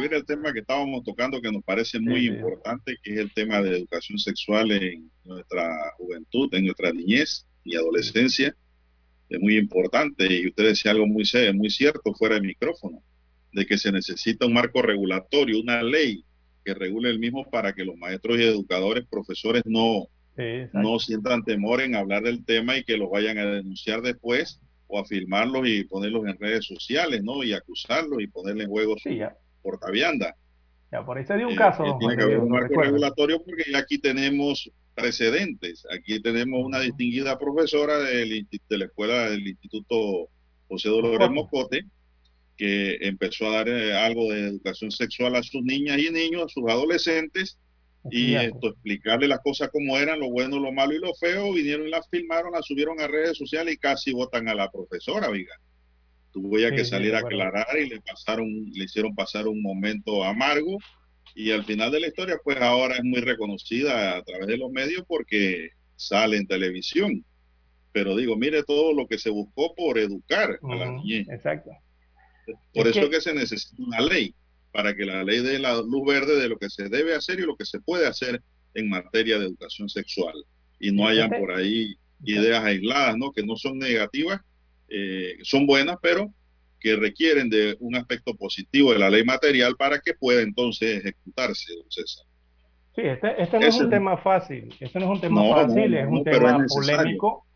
Concluir 0.00 0.14
el 0.14 0.24
tema 0.24 0.52
que 0.52 0.60
estábamos 0.60 1.04
tocando, 1.04 1.42
que 1.42 1.52
nos 1.52 1.62
parece 1.62 2.00
muy 2.00 2.26
importante, 2.26 2.96
que 3.02 3.12
es 3.12 3.18
el 3.18 3.32
tema 3.34 3.60
de 3.60 3.76
educación 3.76 4.18
sexual 4.18 4.70
en 4.70 5.10
nuestra 5.24 5.68
juventud, 5.98 6.48
en 6.54 6.64
nuestra 6.64 6.90
niñez 6.92 7.46
y 7.64 7.76
adolescencia, 7.76 8.54
es 9.28 9.40
muy 9.40 9.58
importante. 9.58 10.26
Y 10.32 10.48
usted 10.48 10.64
decía 10.64 10.92
algo 10.92 11.06
muy, 11.06 11.24
muy 11.54 11.70
cierto 11.70 12.14
fuera 12.14 12.36
de 12.36 12.40
micrófono, 12.40 13.02
de 13.52 13.66
que 13.66 13.76
se 13.76 13.92
necesita 13.92 14.46
un 14.46 14.54
marco 14.54 14.80
regulatorio, 14.80 15.60
una 15.60 15.82
ley 15.82 16.24
que 16.64 16.72
regule 16.72 17.10
el 17.10 17.18
mismo 17.18 17.44
para 17.50 17.74
que 17.74 17.84
los 17.84 17.96
maestros 17.96 18.38
y 18.38 18.44
educadores, 18.44 19.06
profesores 19.10 19.62
no, 19.66 20.08
no 20.72 20.98
sientan 20.98 21.44
temor 21.44 21.82
en 21.82 21.94
hablar 21.94 22.22
del 22.22 22.44
tema 22.44 22.78
y 22.78 22.84
que 22.84 22.96
lo 22.96 23.10
vayan 23.10 23.36
a 23.36 23.44
denunciar 23.44 24.00
después 24.00 24.60
o 24.86 24.98
a 24.98 25.04
filmarlos 25.04 25.68
y 25.68 25.84
ponerlos 25.84 26.26
en 26.26 26.38
redes 26.38 26.66
sociales, 26.66 27.22
¿no? 27.22 27.44
Y 27.44 27.52
acusarlos 27.52 28.22
y 28.22 28.26
ponerle 28.28 28.64
en 28.64 28.70
juego 28.70 28.96
su 28.98 29.10
portavianda. 29.62 30.36
Ya, 30.92 31.04
por 31.04 31.18
ahí 31.18 31.24
se 31.24 31.36
dio 31.36 31.46
un 31.46 31.54
eh, 31.54 31.56
caso. 31.56 31.84
Eh, 31.84 31.94
tiene 31.98 32.16
que 32.16 32.22
haber 32.22 32.38
un 32.38 32.50
marco 32.50 32.80
regulatorio 32.80 33.42
porque 33.42 33.64
aquí 33.76 33.98
tenemos 33.98 34.70
precedentes. 34.94 35.86
Aquí 35.90 36.20
tenemos 36.20 36.64
una 36.64 36.80
distinguida 36.80 37.38
profesora 37.38 37.98
del, 37.98 38.46
de 38.68 38.78
la 38.78 38.84
escuela 38.86 39.30
del 39.30 39.46
Instituto 39.46 40.28
José 40.68 40.88
Dolores 40.88 41.30
Mocote, 41.30 41.84
que 42.56 42.98
empezó 43.00 43.48
a 43.48 43.56
dar 43.56 43.68
eh, 43.68 43.96
algo 43.96 44.32
de 44.32 44.48
educación 44.48 44.90
sexual 44.90 45.36
a 45.36 45.42
sus 45.42 45.62
niñas 45.62 45.98
y 45.98 46.10
niños, 46.10 46.44
a 46.44 46.48
sus 46.48 46.68
adolescentes, 46.68 47.58
y 48.10 48.34
esto, 48.34 48.68
explicarle 48.68 49.28
las 49.28 49.40
cosas 49.40 49.68
como 49.70 49.98
eran, 49.98 50.20
lo 50.20 50.30
bueno, 50.30 50.58
lo 50.58 50.72
malo 50.72 50.94
y 50.94 50.98
lo 50.98 51.14
feo, 51.14 51.52
vinieron 51.52 51.86
y 51.86 51.90
la 51.90 52.02
filmaron, 52.02 52.52
la 52.52 52.62
subieron 52.62 52.98
a 53.00 53.06
redes 53.06 53.36
sociales 53.36 53.74
y 53.74 53.78
casi 53.78 54.12
votan 54.12 54.48
a 54.48 54.54
la 54.54 54.70
profesora, 54.70 55.28
oiga. 55.28 55.54
Tuvo 56.32 56.58
ya 56.58 56.70
que 56.70 56.84
salir 56.84 57.14
a 57.14 57.20
aclarar 57.20 57.76
y 57.78 57.88
le 57.88 58.00
pasaron, 58.00 58.48
le 58.72 58.84
hicieron 58.84 59.14
pasar 59.14 59.48
un 59.48 59.60
momento 59.60 60.22
amargo 60.24 60.78
y 61.34 61.50
al 61.52 61.64
final 61.64 61.90
de 61.90 62.00
la 62.00 62.08
historia, 62.08 62.38
pues 62.42 62.60
ahora 62.60 62.96
es 62.96 63.04
muy 63.04 63.20
reconocida 63.20 64.16
a 64.16 64.22
través 64.22 64.46
de 64.46 64.56
los 64.56 64.70
medios 64.70 65.04
porque 65.06 65.70
sale 65.96 66.36
en 66.36 66.46
televisión. 66.46 67.24
Pero 67.92 68.16
digo, 68.16 68.36
mire 68.36 68.62
todo 68.62 68.92
lo 68.92 69.06
que 69.06 69.18
se 69.18 69.30
buscó 69.30 69.74
por 69.74 69.98
educar 69.98 70.58
a 70.62 70.74
la 70.74 70.92
niñez. 70.92 71.28
Exacto. 71.28 71.70
Por 72.72 72.88
eso 72.88 73.02
que... 73.02 73.10
que 73.10 73.20
se 73.20 73.34
necesita 73.34 73.82
una 73.82 74.00
ley 74.00 74.34
para 74.72 74.94
que 74.94 75.04
la 75.04 75.24
ley 75.24 75.40
dé 75.40 75.58
la 75.58 75.74
luz 75.76 76.06
verde 76.06 76.36
de 76.40 76.48
lo 76.48 76.56
que 76.56 76.70
se 76.70 76.88
debe 76.88 77.14
hacer 77.14 77.40
y 77.40 77.46
lo 77.46 77.56
que 77.56 77.64
se 77.64 77.80
puede 77.80 78.06
hacer 78.06 78.42
en 78.74 78.88
materia 78.88 79.38
de 79.38 79.46
educación 79.46 79.88
sexual. 79.88 80.34
Y 80.78 80.92
no 80.92 81.06
hayan 81.06 81.30
por 81.30 81.52
ahí 81.52 81.96
ideas 82.24 82.62
aisladas, 82.64 83.16
¿no? 83.16 83.32
Que 83.32 83.42
no 83.42 83.56
son 83.56 83.78
negativas, 83.78 84.40
eh, 84.90 85.36
son 85.42 85.66
buenas, 85.66 85.96
pero 86.02 86.32
que 86.78 86.96
requieren 86.96 87.48
de 87.48 87.76
un 87.80 87.94
aspecto 87.94 88.34
positivo 88.34 88.92
de 88.92 88.98
la 88.98 89.10
ley 89.10 89.24
material 89.24 89.76
para 89.76 90.00
que 90.00 90.14
pueda 90.14 90.42
entonces 90.42 90.98
ejecutarse, 90.98 91.74
don 91.74 91.90
César. 91.90 92.26
Sí, 92.94 93.02
este, 93.02 93.42
este 93.42 93.58
no 93.58 93.66
es 93.66 93.80
un 93.80 93.90
tema 93.90 94.16
fácil, 94.16 94.74
este 94.80 94.98
no 94.98 95.04
es 95.06 95.10
un 95.12 95.20
tema 95.20 95.48
fácil, 95.48 95.94
es 95.94 96.08
un 96.08 96.24
tema 96.24 96.66
polémico, 96.66 97.46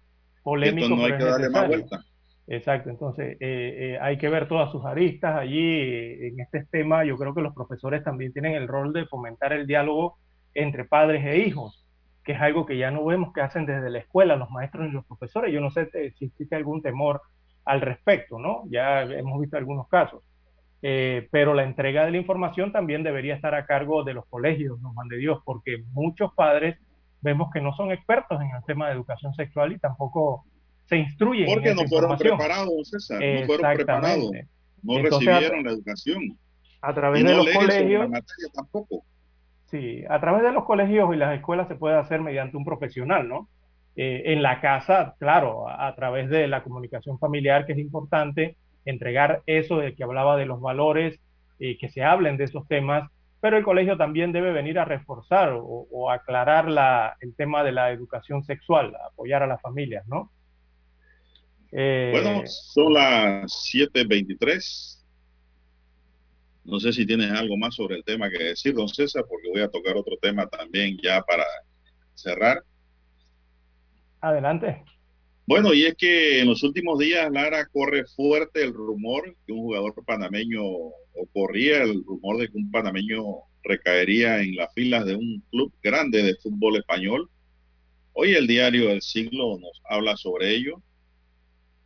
polémico, 0.43 0.89
no 0.89 1.05
hay 1.07 1.17
que 1.17 1.25
darle 1.25 1.51
más 1.51 1.69
vuelta. 1.69 2.05
Exacto, 2.47 2.91
entonces 2.91 3.39
eh, 3.41 3.95
eh, 3.95 3.99
hay 4.01 4.19
que 4.19 4.29
ver 4.29 4.49
todas 4.49 4.71
sus 4.71 4.85
aristas 4.85 5.37
allí 5.37 5.59
eh, 5.59 6.29
en 6.29 6.41
este 6.41 6.67
tema. 6.71 7.05
Yo 7.05 7.17
creo 7.17 7.35
que 7.35 7.41
los 7.41 7.55
profesores 7.55 8.05
también 8.05 8.33
tienen 8.33 8.53
el 8.53 8.69
rol 8.69 8.93
de 8.93 9.07
fomentar 9.07 9.53
el 9.55 9.67
diálogo 9.67 10.19
entre 10.53 10.85
padres 10.85 11.25
e 11.25 11.39
hijos, 11.39 11.84
que 12.25 12.33
es 12.33 12.41
algo 12.41 12.65
que 12.65 12.79
ya 12.79 12.91
no 12.91 13.05
vemos 13.05 13.33
que 13.33 13.43
hacen 13.43 13.67
desde 13.67 13.91
la 13.91 13.99
escuela 13.99 14.37
los 14.37 14.51
maestros 14.51 14.89
y 14.89 14.93
los 14.93 15.05
profesores. 15.05 15.53
Yo 15.53 15.61
no 15.61 15.71
sé 15.71 15.91
si 16.17 16.25
existe 16.25 16.57
algún 16.57 16.83
temor 16.83 17.21
al 17.65 17.81
respecto, 17.81 18.39
¿no? 18.39 18.65
Ya 18.71 19.03
hemos 19.03 19.41
visto 19.41 19.57
algunos 19.57 19.89
casos. 19.89 20.23
eh, 20.87 21.29
pero 21.31 21.55
la 21.55 21.65
entrega 21.65 22.05
de 22.05 22.11
la 22.11 22.19
información 22.19 22.71
también 22.71 23.03
debería 23.03 23.35
estar 23.35 23.55
a 23.55 23.65
cargo 23.65 24.05
de 24.05 24.13
los 24.13 24.27
colegios, 24.27 24.79
no 24.83 24.93
de 25.09 25.17
Dios, 25.17 25.41
porque 25.43 25.83
muchos 25.93 26.35
padres 26.35 26.77
vemos 27.23 27.49
que 27.53 27.63
no 27.63 27.75
son 27.75 27.91
expertos 27.91 28.39
en 28.43 28.51
el 28.51 28.63
tema 28.67 28.89
de 28.89 28.95
educación 28.95 29.33
sexual 29.35 29.73
y 29.73 29.79
tampoco 29.79 30.45
se 30.87 30.99
instruyen. 30.99 31.47
Porque 31.47 31.75
no 31.75 31.89
fueron 31.89 32.19
preparados, 32.19 32.91
César, 32.91 33.19
no 33.19 33.47
fueron 33.47 33.75
preparados, 33.75 34.31
no 34.83 34.99
recibieron 34.99 35.65
la 35.65 35.71
educación. 35.71 36.39
A 36.83 36.93
través 36.93 37.25
de 37.25 37.35
los 37.35 37.49
colegios. 37.49 38.11
tampoco. 38.53 39.05
Sí, 39.75 40.05
a 40.09 40.21
través 40.21 40.45
de 40.45 40.53
los 40.53 40.67
colegios 40.67 41.13
y 41.13 41.17
las 41.17 41.35
escuelas 41.35 41.67
se 41.67 41.75
puede 41.75 41.97
hacer 41.97 42.21
mediante 42.21 42.57
un 42.57 42.65
profesional, 42.65 43.29
¿no? 43.29 43.49
Eh, 43.97 44.23
en 44.27 44.41
la 44.41 44.61
casa, 44.61 45.17
claro, 45.19 45.69
a, 45.69 45.93
través 45.97 46.31
de 46.31 46.47
la 46.47 46.63
comunicación 46.63 47.19
familiar, 47.19 47.67
que 47.67 47.73
es 47.73 47.79
importante, 47.81 48.57
entregar 48.85 49.43
eso 49.47 49.79
de 49.79 49.97
que 49.97 50.05
hablaba 50.05 50.37
de 50.37 50.47
los 50.47 50.61
valores, 50.61 51.19
y 51.59 51.77
que 51.77 51.89
se 51.89 52.05
hablen 52.05 52.37
de 52.37 52.45
esos 52.45 52.69
temas, 52.69 53.11
pero 53.41 53.57
el 53.57 53.65
colegio 53.65 53.97
también 53.97 54.31
debe 54.31 54.53
venir 54.53 54.79
a 54.79 54.85
reforzar 54.85 55.53
o, 55.57 56.09
aclarar 56.09 56.71
la, 56.71 57.17
el 57.21 57.35
tema 57.35 57.65
de 57.65 57.73
la 57.73 57.91
educación 57.91 58.45
sexual, 58.45 58.95
apoyar 59.11 59.43
a 59.43 59.49
las 59.49 59.61
familias, 59.61 60.07
¿no? 60.07 60.31
Eh, 61.73 62.11
bueno, 62.13 62.43
son 62.47 62.93
las 62.93 63.51
7.23. 63.75 64.94
No 66.65 66.81
sé 66.81 66.93
si 66.93 67.07
tienes 67.07 67.31
algo 67.31 67.57
más 67.57 67.75
sobre 67.75 67.97
el 67.97 68.05
tema 68.05 68.31
que 68.31 68.43
decir, 68.43 68.75
don 68.75 68.89
César, 68.89 69.25
porque 69.29 69.51
voy 69.51 69.61
a 69.61 69.69
tocar 69.69 69.97
otro 69.97 70.17
tema 70.21 70.47
también 70.47 70.97
ya 71.03 71.21
para 71.23 71.45
cerrar. 72.15 72.63
Adelante. 74.21 74.83
Bueno, 75.47 75.75
y 75.75 75.85
es 75.85 75.95
que 75.95 76.41
en 76.41 76.49
los 76.49 76.63
últimos 76.63 76.99
días, 76.99 77.31
Lara, 77.31 77.67
corre 77.67 78.07
fuerte 78.07 78.63
el 78.63 78.73
rumor 78.73 79.37
que 79.47 79.53
un 79.53 79.61
jugador 79.61 79.95
panameño, 80.07 80.63
o 80.65 81.27
corría 81.35 81.83
el 81.83 82.03
rumor 82.03 82.39
de 82.39 82.49
que 82.49 82.57
un 82.57 82.71
panameño 82.71 83.23
recaería 83.63 84.41
en 84.41 84.57
las 84.57 84.73
filas 84.73 85.05
de 85.05 85.17
un 85.17 85.45
club 85.51 85.71
grande 85.83 86.23
de 86.23 86.35
fútbol 86.37 86.77
español. 86.77 87.29
Hoy 88.15 88.33
el 88.33 88.47
diario 88.47 88.91
El 88.91 89.03
Siglo 89.03 89.59
nos 89.59 89.83
habla 89.85 90.17
sobre 90.17 90.55
ello. 90.55 90.83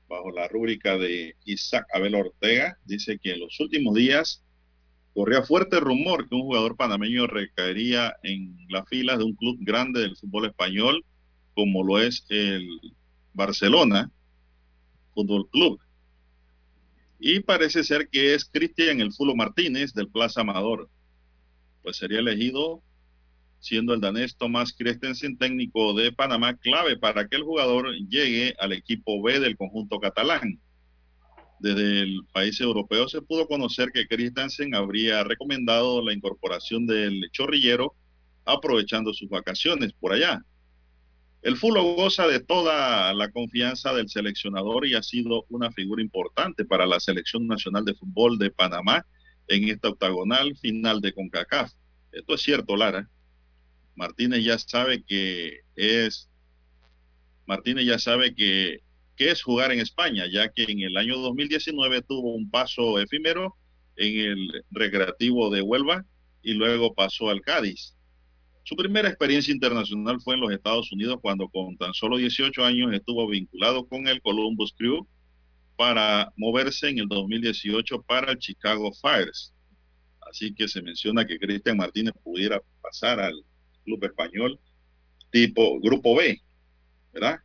Bajo 0.09 0.31
la 0.31 0.47
rúbrica 0.47 0.97
de 0.97 1.35
Isaac 1.45 1.85
Abel 1.93 2.15
Ortega, 2.15 2.79
dice 2.85 3.19
que 3.19 3.33
en 3.33 3.41
los 3.41 3.59
últimos 3.59 3.95
días 3.95 4.45
corría 5.19 5.43
fuerte 5.43 5.81
rumor 5.81 6.29
que 6.29 6.37
un 6.37 6.43
jugador 6.43 6.77
panameño 6.77 7.27
recaería 7.27 8.15
en 8.23 8.57
las 8.69 8.89
filas 8.89 9.19
de 9.19 9.25
un 9.25 9.35
club 9.35 9.57
grande 9.59 9.99
del 9.99 10.17
fútbol 10.17 10.47
español 10.47 11.05
como 11.55 11.83
lo 11.83 11.99
es 11.99 12.25
el 12.29 12.65
Barcelona 13.35 14.13
Fútbol 15.15 15.51
Club. 15.51 15.81
Y 17.19 17.41
parece 17.41 17.83
ser 17.83 18.09
que 18.09 18.33
es 18.33 18.45
Cristian 18.45 19.01
El 19.01 19.13
Fulo 19.13 19.35
Martínez 19.35 19.93
del 19.93 20.07
Plaza 20.07 20.43
Amador. 20.43 20.89
Pues 21.83 21.97
sería 21.97 22.21
elegido 22.21 22.81
siendo 23.59 23.95
el 23.95 24.01
danés 24.01 24.37
Tomás 24.37 24.73
Christensen 24.73 25.37
técnico 25.37 25.95
de 25.95 26.13
Panamá 26.13 26.57
clave 26.57 26.97
para 26.97 27.27
que 27.27 27.35
el 27.35 27.43
jugador 27.43 27.93
llegue 28.09 28.55
al 28.61 28.73
equipo 28.73 29.21
B 29.21 29.41
del 29.41 29.57
conjunto 29.57 29.99
catalán. 29.99 30.61
Desde 31.61 32.03
el 32.03 32.21
país 32.33 32.61
europeo 32.61 33.09
se 33.09 33.23
pudo 33.23 33.47
conocer 33.49 33.91
que 33.93 34.07
Christensen 34.07 34.75
habría 34.75 35.25
recomendado 35.25 36.03
la 36.03 36.13
incorporación 36.13 36.87
del 36.87 37.31
chorrillero 37.33 37.95
aprovechando 38.45 39.13
sus 39.13 39.29
vacaciones 39.29 39.93
por 39.93 40.13
allá. 40.13 40.43
El 41.43 41.57
Fulo 41.57 41.83
goza 41.83 42.27
de 42.27 42.41
toda 42.41 43.13
la 43.15 43.31
confianza 43.31 43.93
del 43.93 44.09
seleccionador 44.09 44.87
y 44.87 44.95
ha 44.95 45.03
sido 45.03 45.47
una 45.51 45.71
figura 45.71 46.03
importante 46.03 46.65
para 46.65 46.87
la 46.87 46.99
selección 46.99 47.47
nacional 47.47 47.85
de 47.85 47.95
fútbol 47.95 48.39
de 48.39 48.51
Panamá 48.51 49.07
en 49.47 49.69
esta 49.69 49.89
octagonal 49.89 50.57
final 50.57 51.01
de 51.01 51.13
CONCACAF. 51.13 51.73
Esto 52.13 52.35
es 52.35 52.41
cierto, 52.41 52.77
Lara. 52.77 53.09
Martínez 53.95 54.45
ya 54.45 54.59
sabe 54.59 55.05
que 55.05 55.61
es 55.77 56.29
Martínez 57.49 57.87
ya 57.87 57.99
sabe 57.99 58.35
que, 58.35 58.83
que 59.19 59.33
es 59.33 59.43
jugar 59.43 59.73
en 59.73 59.81
España, 59.81 60.27
ya 60.31 60.49
que 60.49 60.63
en 60.63 60.81
el 60.81 60.97
año 60.97 61.19
2019 61.19 62.03
tuvo 62.03 62.35
un 62.35 62.49
paso 62.49 63.01
efímero 63.01 63.57
en 63.97 64.31
el 64.31 64.65
recreativo 64.71 65.51
de 65.51 65.61
Huelva 65.61 66.05
y 66.41 66.55
luego 66.55 66.95
pasó 66.95 67.29
al 67.29 67.41
Cádiz. 67.41 67.97
Su 68.63 68.77
primera 68.77 69.09
experiencia 69.09 69.53
internacional 69.53 70.21
fue 70.21 70.35
en 70.35 70.41
los 70.43 70.53
Estados 70.53 70.93
Unidos 70.93 71.19
cuando 71.21 71.49
con 71.49 71.77
tan 71.77 71.93
solo 71.95 72.17
18 72.17 72.65
años 72.65 72.93
estuvo 72.93 73.27
vinculado 73.27 73.89
con 73.89 74.07
el 74.07 74.23
Columbus 74.23 74.73
Crew 74.79 75.05
para 75.77 76.33
moverse 76.37 76.89
en 76.89 77.01
el 77.01 77.09
2018 77.09 78.03
para 78.03 78.33
el 78.33 78.39
Chicago 78.39 78.93
Fires. 78.93 79.53
Así 80.31 80.55
que 80.55 80.69
se 80.69 80.81
menciona 80.81 81.27
que 81.27 81.41
Cristian 81.41 81.77
Martínez 81.77 82.15
pudiera 82.23 82.63
pasar 82.81 83.19
al 83.19 83.35
club 83.85 84.05
español 84.05 84.61
tipo 85.33 85.81
Grupo 85.81 86.15
B, 86.15 86.41
¿verdad? 87.13 87.41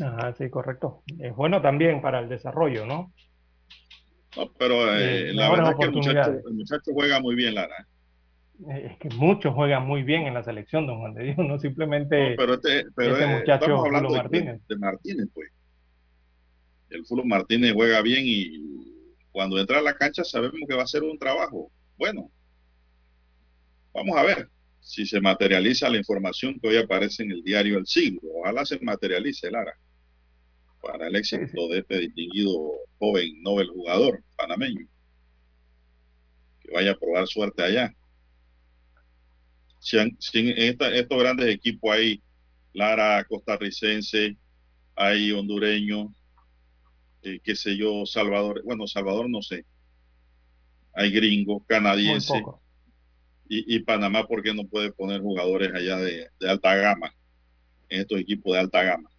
Ajá, 0.00 0.34
sí, 0.34 0.48
correcto. 0.50 1.02
Es 1.18 1.34
bueno 1.34 1.60
también 1.60 2.00
para 2.00 2.20
el 2.20 2.28
desarrollo, 2.28 2.86
¿no? 2.86 3.12
No, 4.36 4.52
pero 4.58 4.96
eh, 4.96 5.32
la 5.32 5.50
verdad 5.50 5.72
es 5.72 5.78
que 5.78 5.84
el 6.48 6.54
muchacho 6.54 6.92
juega 6.92 7.20
muy 7.20 7.34
bien, 7.34 7.54
Lara. 7.54 7.86
Eh, 8.68 8.90
es 8.92 8.98
que 8.98 9.08
muchos 9.16 9.54
juegan 9.54 9.86
muy 9.86 10.02
bien 10.02 10.26
en 10.26 10.34
la 10.34 10.44
selección, 10.44 10.86
don 10.86 11.00
Juan 11.00 11.14
de 11.14 11.24
Dios, 11.24 11.38
no 11.38 11.58
simplemente 11.58 12.34
pero 12.36 12.54
este, 12.54 12.84
pero 12.94 13.16
este 13.16 13.26
muchacho 13.26 13.84
hablando 13.84 14.10
Martínez. 14.10 14.60
De, 14.68 14.76
Martínez, 14.76 15.28
pues. 15.32 15.50
El 16.90 17.06
Fulo 17.06 17.24
Martínez 17.24 17.72
juega 17.72 18.02
bien 18.02 18.22
y 18.24 18.92
cuando 19.30 19.58
entra 19.58 19.78
a 19.78 19.82
la 19.82 19.94
cancha 19.94 20.24
sabemos 20.24 20.60
que 20.68 20.74
va 20.74 20.82
a 20.82 20.88
ser 20.88 21.02
un 21.02 21.18
trabajo. 21.18 21.70
Bueno, 21.96 22.30
vamos 23.94 24.16
a 24.16 24.24
ver 24.24 24.48
si 24.80 25.06
se 25.06 25.20
materializa 25.20 25.88
la 25.88 25.98
información 25.98 26.58
que 26.60 26.68
hoy 26.68 26.76
aparece 26.76 27.22
en 27.22 27.32
el 27.32 27.42
diario 27.42 27.78
El 27.78 27.86
Siglo. 27.86 28.20
Ojalá 28.40 28.64
se 28.64 28.78
materialice, 28.80 29.50
Lara, 29.50 29.72
para 30.80 31.08
el 31.08 31.16
éxito 31.16 31.68
de 31.68 31.78
este 31.78 31.98
distinguido 31.98 32.72
joven 32.98 33.42
Nobel 33.42 33.68
jugador 33.68 34.22
panameño. 34.36 34.86
Que 36.60 36.72
vaya 36.72 36.92
a 36.92 36.98
probar 36.98 37.26
suerte 37.26 37.62
allá. 37.62 37.94
Sin, 39.78 40.16
estos 40.32 41.18
grandes 41.18 41.48
equipos 41.48 41.90
hay 41.90 42.22
Lara 42.72 43.24
costarricense, 43.24 44.36
hay 44.94 45.32
hondureño, 45.32 46.14
eh, 47.22 47.40
qué 47.42 47.56
sé 47.56 47.76
yo, 47.76 48.04
Salvador, 48.06 48.62
bueno, 48.64 48.86
Salvador 48.86 49.28
no 49.28 49.42
sé, 49.42 49.64
hay 50.92 51.10
gringos, 51.10 51.62
canadienses, 51.66 52.42
y, 53.52 53.80
Panamá, 53.80 54.28
porque 54.28 54.54
no 54.54 54.64
puede 54.64 54.92
poner 54.92 55.20
jugadores 55.20 55.74
allá 55.74 55.96
de, 55.96 56.28
alta 56.48 56.72
gama, 56.76 57.12
en 57.88 58.02
estos 58.02 58.20
equipos 58.20 58.52
de 58.52 58.60
alta 58.60 58.84
gama? 58.84 59.10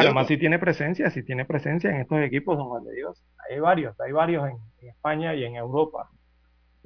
Panamá 0.00 0.24
sí 0.26 0.36
tiene 0.36 0.58
presencia, 0.58 1.10
sí 1.10 1.22
tiene 1.22 1.44
presencia 1.44 1.90
en 1.90 2.00
estos 2.00 2.20
equipos, 2.20 2.56
don 2.56 2.68
Juan 2.68 2.84
de 2.84 2.94
Dios. 2.94 3.22
Hay 3.50 3.60
varios, 3.60 3.98
hay 4.00 4.12
varios 4.12 4.48
en 4.48 4.88
España 4.88 5.34
y 5.34 5.44
en 5.44 5.56
Europa. 5.56 6.10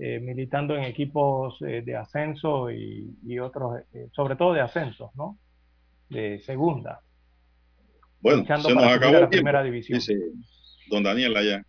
Eh, 0.02 0.18
militando 0.18 0.74
en 0.76 0.84
equipos 0.84 1.60
eh, 1.60 1.82
de 1.84 1.94
ascenso 1.94 2.70
y, 2.70 3.38
otros, 3.38 3.82
eh, 3.92 4.08
sobre 4.12 4.34
todo 4.34 4.54
de 4.54 4.62
ascenso, 4.62 5.10
¿no? 5.14 5.36
De 6.08 6.38
segunda. 6.38 7.02
Bueno, 8.20 8.46
se 8.46 8.72
nos 8.72 8.82
acabó 8.82 9.20
la 9.20 9.28
primera 9.28 9.62
división. 9.62 9.98
Dice 9.98 10.14
don 10.88 11.02
Daniel 11.02 11.36
allá. 11.36 11.62